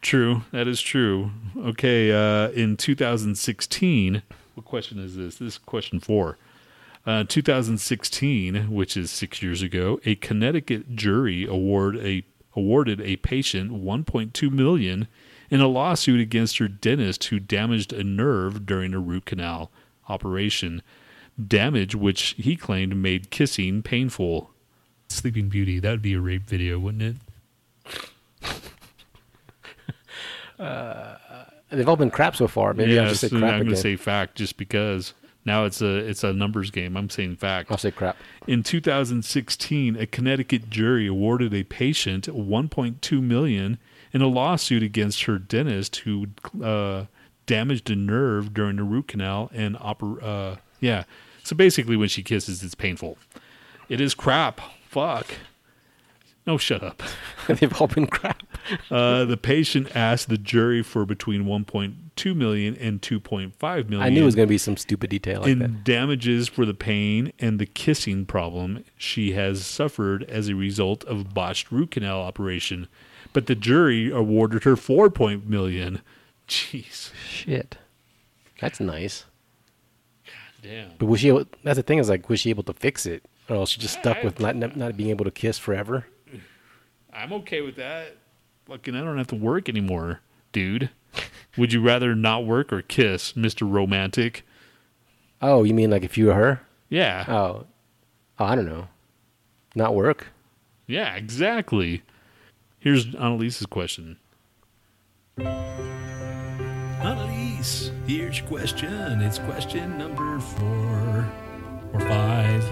True. 0.00 0.42
That 0.50 0.66
is 0.66 0.80
true. 0.80 1.30
Okay. 1.56 2.10
Uh, 2.10 2.48
in 2.50 2.76
2016, 2.76 4.22
what 4.54 4.66
question 4.66 4.98
is 4.98 5.14
this? 5.16 5.36
This 5.36 5.54
is 5.54 5.58
question 5.58 6.00
four. 6.00 6.38
Uh, 7.06 7.22
2016, 7.28 8.68
which 8.70 8.96
is 8.96 9.10
six 9.12 9.42
years 9.42 9.62
ago, 9.62 10.00
a 10.04 10.16
Connecticut 10.16 10.96
jury 10.96 11.44
award 11.46 11.96
a 11.98 12.24
awarded 12.54 13.00
a 13.00 13.16
patient 13.16 13.72
1.2 13.72 14.50
million 14.50 15.08
in 15.52 15.60
a 15.60 15.68
lawsuit 15.68 16.18
against 16.18 16.56
her 16.56 16.66
dentist 16.66 17.24
who 17.24 17.38
damaged 17.38 17.92
a 17.92 18.02
nerve 18.02 18.64
during 18.64 18.94
a 18.94 18.98
root 18.98 19.26
canal 19.26 19.70
operation. 20.08 20.80
Damage 21.46 21.94
which 21.94 22.34
he 22.38 22.56
claimed 22.56 22.96
made 22.96 23.30
kissing 23.30 23.82
painful. 23.82 24.50
Sleeping 25.08 25.50
Beauty, 25.50 25.78
that 25.78 25.90
would 25.90 26.00
be 26.00 26.14
a 26.14 26.20
rape 26.20 26.44
video, 26.44 26.78
wouldn't 26.78 27.18
it? 27.84 28.56
uh, 30.58 31.16
They've 31.68 31.88
all 31.88 31.96
been 31.96 32.10
crap 32.10 32.34
so 32.34 32.48
far. 32.48 32.72
Maybe 32.72 32.98
I'll 32.98 33.08
just 33.08 33.20
say 33.20 33.28
crap. 33.28 33.42
I'm 33.42 33.60
going 33.60 33.68
to 33.68 33.76
say 33.76 33.96
fact 33.96 34.36
just 34.36 34.56
because 34.56 35.12
now 35.44 35.66
it's 35.66 35.82
a 35.82 35.96
it's 35.96 36.24
a 36.24 36.32
numbers 36.32 36.70
game. 36.70 36.96
I'm 36.96 37.10
saying 37.10 37.36
fact. 37.36 37.70
I'll 37.70 37.78
say 37.78 37.90
crap. 37.90 38.16
In 38.46 38.62
2016, 38.62 39.96
a 39.96 40.06
Connecticut 40.06 40.70
jury 40.70 41.06
awarded 41.06 41.52
a 41.52 41.64
patient 41.64 42.26
1.2 42.26 43.22
million 43.22 43.78
in 44.12 44.22
a 44.22 44.26
lawsuit 44.26 44.82
against 44.82 45.24
her 45.24 45.38
dentist 45.38 45.96
who 45.96 46.28
uh, 46.62 47.06
damaged 47.46 47.90
a 47.90 47.96
nerve 47.96 48.52
during 48.54 48.76
the 48.76 48.84
root 48.84 49.08
canal 49.08 49.50
and 49.52 49.76
oper- 49.76 50.22
uh, 50.22 50.56
yeah. 50.80 51.04
So 51.42 51.56
basically, 51.56 51.96
when 51.96 52.08
she 52.08 52.22
kisses, 52.22 52.62
it's 52.62 52.74
painful. 52.74 53.18
It 53.88 54.00
is 54.00 54.14
crap. 54.14 54.60
Fuck. 54.88 55.26
No, 56.46 56.58
shut 56.58 56.82
up. 56.82 57.02
They've 57.46 57.80
all 57.80 57.88
been 57.88 58.06
crap. 58.06 58.42
Uh, 58.92 59.24
the 59.24 59.36
patient 59.36 59.94
asked 59.96 60.28
the 60.28 60.38
jury 60.38 60.84
for 60.84 61.04
between 61.04 61.46
1.2 61.46 62.36
million 62.36 62.76
and 62.76 63.02
2.5 63.02 63.88
million 63.88 64.00
I 64.00 64.08
knew 64.08 64.22
it 64.22 64.24
was 64.24 64.36
gonna 64.36 64.46
be 64.46 64.56
some 64.56 64.76
stupid 64.76 65.10
detail 65.10 65.40
like 65.40 65.50
in 65.50 65.80
damages 65.82 66.46
for 66.46 66.64
the 66.64 66.72
pain 66.72 67.32
and 67.40 67.58
the 67.58 67.66
kissing 67.66 68.24
problem 68.24 68.84
she 68.96 69.32
has 69.32 69.66
suffered 69.66 70.22
as 70.24 70.48
a 70.48 70.54
result 70.54 71.02
of 71.04 71.34
botched 71.34 71.72
root 71.72 71.90
canal 71.90 72.20
operation. 72.20 72.86
But 73.32 73.46
the 73.46 73.54
jury 73.54 74.10
awarded 74.10 74.64
her 74.64 74.76
four 74.76 75.10
point 75.10 75.48
million. 75.48 76.02
Jeez. 76.48 77.12
Shit. 77.26 77.78
That's 78.60 78.78
nice. 78.78 79.24
God 80.26 80.62
damn. 80.62 80.90
But 80.98 81.06
was 81.06 81.20
she? 81.20 81.28
Able, 81.28 81.46
that's 81.64 81.76
the 81.76 81.82
thing 81.82 81.98
is 81.98 82.08
like, 82.08 82.28
was 82.28 82.40
she 82.40 82.50
able 82.50 82.62
to 82.64 82.74
fix 82.74 83.06
it, 83.06 83.24
or 83.48 83.56
else 83.56 83.70
she 83.70 83.80
just 83.80 83.98
stuck 83.98 84.22
with 84.22 84.38
not, 84.38 84.56
not 84.56 84.76
not 84.76 84.96
being 84.96 85.10
able 85.10 85.24
to 85.24 85.30
kiss 85.30 85.58
forever? 85.58 86.06
I'm 87.12 87.32
okay 87.32 87.60
with 87.60 87.76
that. 87.76 88.16
Fucking, 88.66 88.94
I 88.94 89.00
don't 89.00 89.18
have 89.18 89.26
to 89.28 89.36
work 89.36 89.68
anymore, 89.68 90.20
dude. 90.52 90.90
Would 91.56 91.72
you 91.72 91.82
rather 91.82 92.14
not 92.14 92.46
work 92.46 92.72
or 92.72 92.82
kiss, 92.82 93.34
Mister 93.36 93.64
Romantic? 93.64 94.46
Oh, 95.40 95.64
you 95.64 95.74
mean 95.74 95.90
like 95.90 96.04
if 96.04 96.16
you 96.16 96.26
were 96.26 96.34
her? 96.34 96.60
Yeah. 96.88 97.24
Oh, 97.26 97.66
oh 98.38 98.44
I 98.44 98.54
don't 98.54 98.66
know. 98.66 98.88
Not 99.74 99.94
work. 99.94 100.28
Yeah, 100.86 101.14
exactly. 101.14 102.02
Here's 102.82 103.14
Annalise's 103.14 103.66
question. 103.66 104.18
Annalise, 107.00 107.92
here's 108.08 108.40
your 108.40 108.48
question. 108.48 109.22
It's 109.22 109.38
question 109.38 109.96
number 109.96 110.40
four 110.40 111.30
or 111.92 112.00
five. 112.00 112.64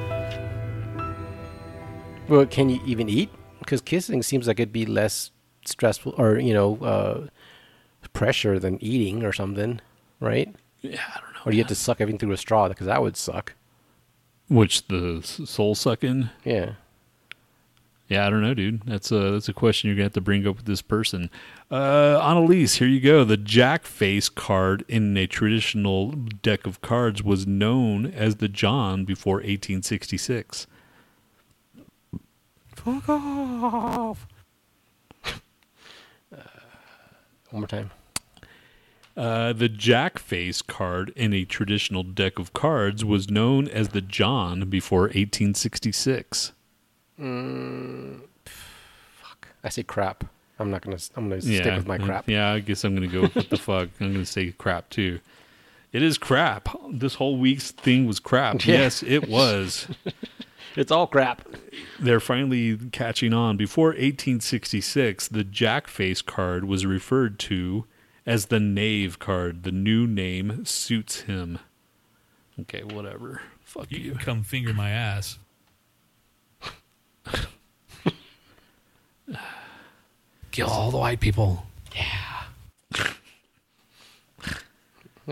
Well, 2.28 2.44
can 2.46 2.70
you 2.70 2.80
even 2.84 3.08
eat? 3.08 3.30
Because 3.60 3.80
kissing 3.80 4.24
seems 4.24 4.48
like 4.48 4.58
it'd 4.58 4.72
be 4.72 4.84
less 4.84 5.30
stressful, 5.64 6.16
or 6.18 6.40
you 6.40 6.54
know, 6.54 6.76
uh, 6.78 7.28
pressure 8.12 8.58
than 8.58 8.82
eating 8.82 9.22
or 9.22 9.32
something, 9.32 9.80
right? 10.18 10.52
Yeah, 10.80 11.04
I 11.14 11.20
don't 11.20 11.34
know. 11.34 11.40
Or 11.46 11.52
do 11.52 11.56
you 11.56 11.62
have 11.62 11.68
to 11.68 11.76
suck 11.76 12.00
everything 12.00 12.18
through 12.18 12.32
a 12.32 12.36
straw? 12.36 12.68
Because 12.68 12.88
that 12.88 13.00
would 13.00 13.16
suck. 13.16 13.52
Which 14.48 14.88
the 14.88 15.22
soul 15.22 15.76
sucking? 15.76 16.30
Yeah. 16.42 16.72
Yeah, 18.10 18.26
I 18.26 18.30
don't 18.30 18.42
know, 18.42 18.54
dude. 18.54 18.82
That's 18.86 19.12
a 19.12 19.30
that's 19.30 19.48
a 19.48 19.52
question 19.52 19.86
you're 19.86 19.94
gonna 19.94 20.06
have 20.06 20.12
to 20.14 20.20
bring 20.20 20.44
up 20.44 20.56
with 20.56 20.66
this 20.66 20.82
person. 20.82 21.30
Uh, 21.70 22.18
Annalise, 22.20 22.74
here 22.74 22.88
you 22.88 23.00
go. 23.00 23.22
The 23.22 23.36
Jack 23.36 23.84
face 23.84 24.28
card 24.28 24.84
in 24.88 25.16
a 25.16 25.28
traditional 25.28 26.10
deck 26.10 26.66
of 26.66 26.80
cards 26.80 27.22
was 27.22 27.46
known 27.46 28.06
as 28.06 28.36
the 28.36 28.48
John 28.48 29.04
before 29.04 29.36
1866. 29.36 30.66
Fuck 32.74 33.08
off. 33.08 34.26
Uh, 35.24 36.36
one 37.50 37.60
more 37.60 37.68
time. 37.68 37.92
Uh, 39.16 39.52
the 39.52 39.68
Jack 39.68 40.18
face 40.18 40.62
card 40.62 41.12
in 41.14 41.32
a 41.32 41.44
traditional 41.44 42.02
deck 42.02 42.40
of 42.40 42.52
cards 42.54 43.04
was 43.04 43.30
known 43.30 43.68
as 43.68 43.90
the 43.90 44.00
John 44.00 44.68
before 44.68 45.02
1866. 45.02 46.52
Mm, 47.20 47.89
fuck. 47.89 47.89
I 49.64 49.68
say 49.68 49.82
crap. 49.82 50.24
I'm 50.58 50.70
not 50.70 50.82
gonna. 50.82 50.98
I'm 51.16 51.28
gonna 51.30 51.40
yeah, 51.42 51.62
stick 51.62 51.76
with 51.76 51.86
my 51.86 51.98
crap. 51.98 52.28
Yeah, 52.28 52.50
I 52.50 52.60
guess 52.60 52.84
I'm 52.84 52.94
gonna 52.94 53.06
go 53.06 53.22
with 53.22 53.34
what 53.36 53.50
the 53.50 53.56
fuck. 53.58 53.88
I'm 54.00 54.12
gonna 54.12 54.26
say 54.26 54.52
crap 54.52 54.90
too. 54.90 55.20
It 55.92 56.02
is 56.02 56.18
crap. 56.18 56.68
This 56.92 57.14
whole 57.14 57.36
week's 57.38 57.70
thing 57.72 58.06
was 58.06 58.20
crap. 58.20 58.64
Yeah. 58.64 58.74
Yes, 58.78 59.02
it 59.02 59.28
was. 59.28 59.88
It's 60.76 60.92
all 60.92 61.06
crap. 61.08 61.42
They're 61.98 62.20
finally 62.20 62.76
catching 62.92 63.32
on. 63.32 63.56
Before 63.56 63.88
1866, 63.88 65.28
the 65.28 65.42
Jack 65.42 65.88
face 65.88 66.22
card 66.22 66.64
was 66.66 66.86
referred 66.86 67.38
to 67.40 67.86
as 68.24 68.46
the 68.46 68.60
Knave 68.60 69.18
card. 69.18 69.64
The 69.64 69.72
new 69.72 70.06
name 70.06 70.64
suits 70.64 71.22
him. 71.22 71.58
Okay, 72.60 72.84
whatever. 72.84 73.42
Fuck 73.64 73.90
You 73.90 73.98
you. 73.98 74.10
can 74.12 74.20
come 74.20 74.42
finger 74.44 74.72
my 74.72 74.90
ass. 74.90 75.38
Kill 80.50 80.68
all 80.68 80.90
the 80.90 80.98
white 80.98 81.20
people. 81.20 81.64
Yeah, 81.94 82.44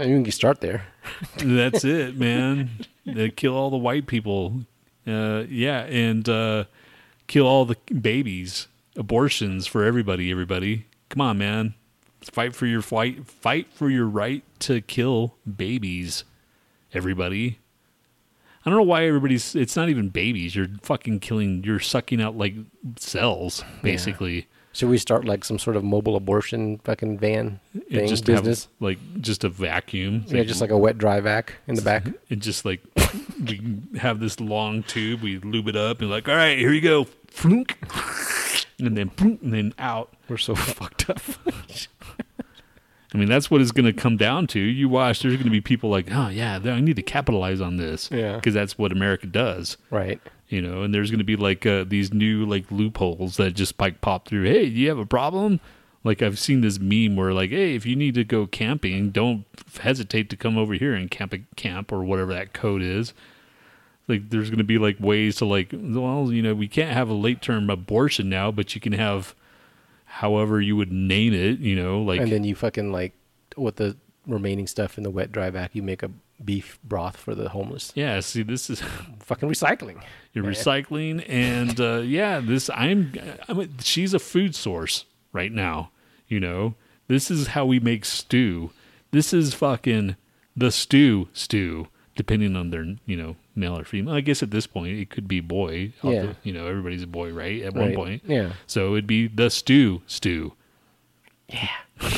you 0.05 0.23
can 0.23 0.31
start 0.31 0.61
there. 0.61 0.87
That's 1.39 1.85
it, 1.85 2.17
man. 2.17 2.71
They 3.05 3.31
kill 3.31 3.57
all 3.57 3.71
the 3.71 3.77
white 3.77 4.07
people. 4.07 4.63
Uh, 5.07 5.45
yeah, 5.49 5.81
and 5.85 6.29
uh, 6.29 6.65
kill 7.27 7.47
all 7.47 7.65
the 7.65 7.77
babies. 7.93 8.69
Abortions 8.97 9.67
for 9.67 9.85
everybody. 9.85 10.31
Everybody, 10.31 10.87
come 11.09 11.21
on, 11.21 11.39
man. 11.39 11.75
Fight 12.21 12.55
for 12.55 12.67
your 12.67 12.83
fight. 12.83 13.27
Fight 13.27 13.73
for 13.73 13.91
your 13.91 14.07
right 14.07 14.43
to 14.61 14.81
kill 14.81 15.37
babies. 15.57 16.25
Everybody. 16.93 17.59
I 18.69 18.71
don't 18.71 18.81
know 18.81 18.85
why 18.85 19.07
everybody's. 19.07 19.55
It's 19.55 19.77
not 19.77 19.89
even 19.89 20.11
babies. 20.11 20.55
You're 20.55 20.69
fucking 20.83 21.21
killing. 21.21 21.65
You're 21.65 21.81
sucking 21.81 22.21
out 22.21 22.37
like 22.37 22.55
cells, 22.99 23.65
basically. 23.81 24.47
Should 24.75 24.91
we 24.91 24.99
start 24.99 25.25
like 25.25 25.43
some 25.43 25.59
sort 25.59 25.77
of 25.77 25.85
mobile 25.85 26.17
abortion 26.17 26.77
fucking 26.85 27.19
van 27.19 27.61
thing 27.91 28.07
just 28.07 28.27
have, 28.27 28.45
business? 28.45 28.69
like 28.79 28.99
just 29.23 29.43
a 29.43 29.49
vacuum. 29.49 30.27
yeah, 30.29 30.43
just 30.43 30.61
like 30.61 30.69
a 30.69 30.77
wet 30.77 30.99
dry 30.99 31.19
vac 31.21 31.55
in 31.67 31.77
the 31.77 31.83
back. 31.83 32.09
It 32.29 32.41
just 32.41 32.67
like 32.67 32.83
we 33.41 33.81
have 33.97 34.21
this 34.21 34.39
long 34.39 34.83
tube. 34.83 35.23
We 35.23 35.39
lube 35.39 35.69
it 35.69 35.77
up 35.77 36.03
and 36.03 36.11
like, 36.11 36.29
all 36.29 36.37
right, 36.37 36.59
here 36.59 36.75
you 36.75 36.83
go, 36.83 37.07
Flunk. 37.29 37.79
and 38.79 38.99
then 38.99 39.11
and 39.19 39.55
then 39.55 39.73
out. 39.79 40.13
We're 40.29 40.37
so 40.37 40.55
fucked 40.55 41.09
up. 41.09 41.23
I 43.15 43.19
mean, 43.19 43.29
that's 43.29 43.51
what 43.51 43.61
it's 43.63 43.73
going 43.73 43.87
to 43.87 43.93
come 43.93 44.17
down 44.19 44.47
to. 44.49 44.61
You 44.61 44.89
watch, 44.89 45.21
there's 45.21 45.35
going 45.35 45.45
to 45.47 45.51
be 45.51 45.63
people 45.63 45.89
like, 45.89 46.09
oh 46.13 46.29
yeah, 46.29 46.59
I 46.63 46.81
need 46.81 46.97
to 46.97 47.03
capitalize 47.03 47.61
on 47.61 47.77
this, 47.79 48.11
Yeah. 48.13 48.37
because 48.37 48.53
that's 48.55 48.77
what 48.77 48.93
America 48.93 49.27
does. 49.27 49.77
right. 49.91 50.21
you 50.49 50.61
know 50.63 50.83
and 50.83 50.95
there's 50.95 51.11
going 51.11 51.19
to 51.19 51.25
be 51.25 51.37
like 51.37 51.65
uh, 51.67 51.85
these 51.87 52.13
new 52.13 52.45
like 52.47 52.71
loopholes 52.71 53.37
that 53.37 53.53
just 53.55 53.79
like 53.81 54.01
pop 54.01 54.27
through 54.27 54.45
hey 54.45 54.65
do 54.71 54.77
you 54.77 54.89
have 54.89 54.97
a 54.99 55.05
problem 55.05 55.61
like 56.05 56.23
i've 56.23 56.39
seen 56.39 56.63
this 56.63 56.79
meme 56.79 57.17
where 57.17 57.35
like 57.35 57.51
hey 57.51 57.75
if 57.75 57.85
you 57.85 57.95
need 57.95 58.15
to 58.15 58.25
go 58.25 58.47
camping 58.47 59.11
don't 59.11 59.45
hesitate 59.81 60.31
to 60.31 60.37
come 60.37 60.57
over 60.57 60.73
here 60.73 60.95
and 60.95 61.11
camp 61.11 61.35
a 61.35 61.39
camp 61.57 61.93
or 61.93 62.03
whatever 62.03 62.33
that 62.33 62.55
code 62.55 62.81
is 62.81 63.13
like 64.07 64.31
there's 64.31 64.49
going 64.49 64.57
to 64.57 64.65
be 64.65 64.79
like 64.79 64.97
ways 65.01 65.37
to 65.37 65.45
like 65.45 65.69
well 65.75 66.33
you 66.33 66.41
know 66.41 66.55
we 66.55 66.67
can't 66.67 66.93
have 66.95 67.11
a 67.11 67.15
late 67.15 67.43
term 67.43 67.69
abortion 67.69 68.31
now 68.31 68.51
but 68.51 68.75
you 68.75 68.81
can 68.81 68.95
have 68.95 69.35
however 70.19 70.61
you 70.61 70.75
would 70.77 70.91
name 70.93 71.33
it 71.33 71.59
you 71.61 71.77
know 71.77 72.01
like 72.03 72.21
and 72.21 72.33
then 72.33 72.43
you 72.43 72.55
fucking 72.55 72.91
like 72.91 73.13
with 73.57 73.77
the 73.77 73.97
remaining 74.27 74.67
stuff 74.67 74.99
in 74.99 75.05
the 75.05 75.11
wet 75.11 75.33
dry 75.33 75.49
vac, 75.51 75.75
you 75.75 75.83
make 75.83 76.03
a 76.03 76.11
beef 76.45 76.79
broth 76.85 77.17
for 77.17 77.35
the 77.35 77.49
homeless. 77.49 77.93
yeah 77.95 78.21
see 78.21 78.43
this 78.43 78.71
is 78.71 78.83
Fucking 79.21 79.49
recycling. 79.49 80.03
You're 80.33 80.45
man. 80.45 80.55
recycling, 80.55 81.25
and 81.29 81.79
uh, 81.79 81.99
yeah, 81.99 82.41
this 82.41 82.71
I'm. 82.71 83.13
I'm. 83.47 83.77
She's 83.81 84.15
a 84.15 84.19
food 84.19 84.55
source 84.55 85.05
right 85.33 85.53
now. 85.53 85.91
You 86.29 86.41
know, 86.41 86.75
this 87.09 87.31
is 87.31 87.49
how 87.49 87.67
we 87.67 87.79
make 87.79 88.07
stew. 88.07 88.71
This 89.11 89.35
is 89.35 89.53
fucking 89.53 90.17
the 90.57 90.71
stew 90.71 91.29
stew, 91.35 91.89
depending 92.17 92.57
on 92.57 92.71
their 92.71 92.87
you 93.05 93.17
know 93.19 93.37
male 93.59 93.79
or 93.79 93.85
female. 93.85 94.15
I 94.15 94.21
guess 94.21 94.43
at 94.43 94.51
this 94.51 94.67
point 94.67 94.99
it 94.99 95.11
could 95.11 95.29
be 95.29 95.41
boy. 95.41 95.93
Yeah. 96.03 96.35
You 96.43 96.53
know, 96.53 96.67
everybody's 96.67 97.03
a 97.03 97.07
boy, 97.07 97.33
right? 97.33 97.63
At 97.63 97.75
one 97.75 97.95
point. 97.95 98.23
Yeah. 98.27 98.53
So 98.67 98.93
it'd 98.93 99.07
be 99.07 99.27
the 99.27 99.51
stew 99.51 100.03
stew. 100.07 100.55
Yeah. 101.49 101.69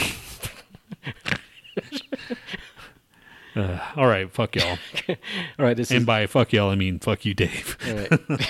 uh, 3.57 3.79
all 3.97 4.07
right, 4.07 4.31
fuck 4.31 4.57
y'all. 4.57 4.79
All 5.09 5.17
right, 5.59 5.77
this 5.77 5.89
is 5.89 5.93
and 5.93 6.03
is 6.03 6.07
by 6.07 6.27
fuck 6.27 6.53
y'all, 6.53 6.71
I 6.71 6.75
mean 6.75 6.99
fuck 6.99 7.25
you, 7.25 7.35
Dave. 7.35 7.77
all 7.87 7.95
right. 7.95 8.49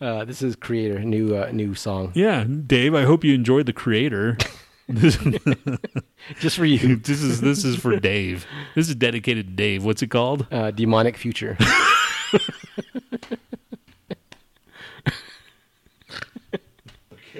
uh, 0.00 0.24
this 0.24 0.42
is 0.42 0.56
creator 0.56 1.00
new 1.00 1.36
uh, 1.36 1.50
new 1.52 1.74
song 1.74 2.12
Yeah, 2.14 2.44
Dave. 2.44 2.94
I 2.94 3.02
hope 3.02 3.24
you 3.24 3.34
enjoyed 3.34 3.66
the 3.66 3.72
creator. 3.72 4.38
just 6.40 6.56
for 6.56 6.64
you. 6.64 6.96
this 7.04 7.22
is 7.22 7.40
this 7.42 7.64
is 7.64 7.76
for 7.76 7.98
Dave. 8.00 8.46
This 8.74 8.88
is 8.88 8.94
dedicated 8.94 9.46
to 9.46 9.52
Dave. 9.52 9.84
What's 9.84 10.02
it 10.02 10.06
called? 10.08 10.46
Uh, 10.50 10.70
demonic 10.70 11.18
future. 11.18 11.58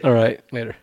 all 0.05 0.13
right, 0.13 0.41
later. 0.53 0.77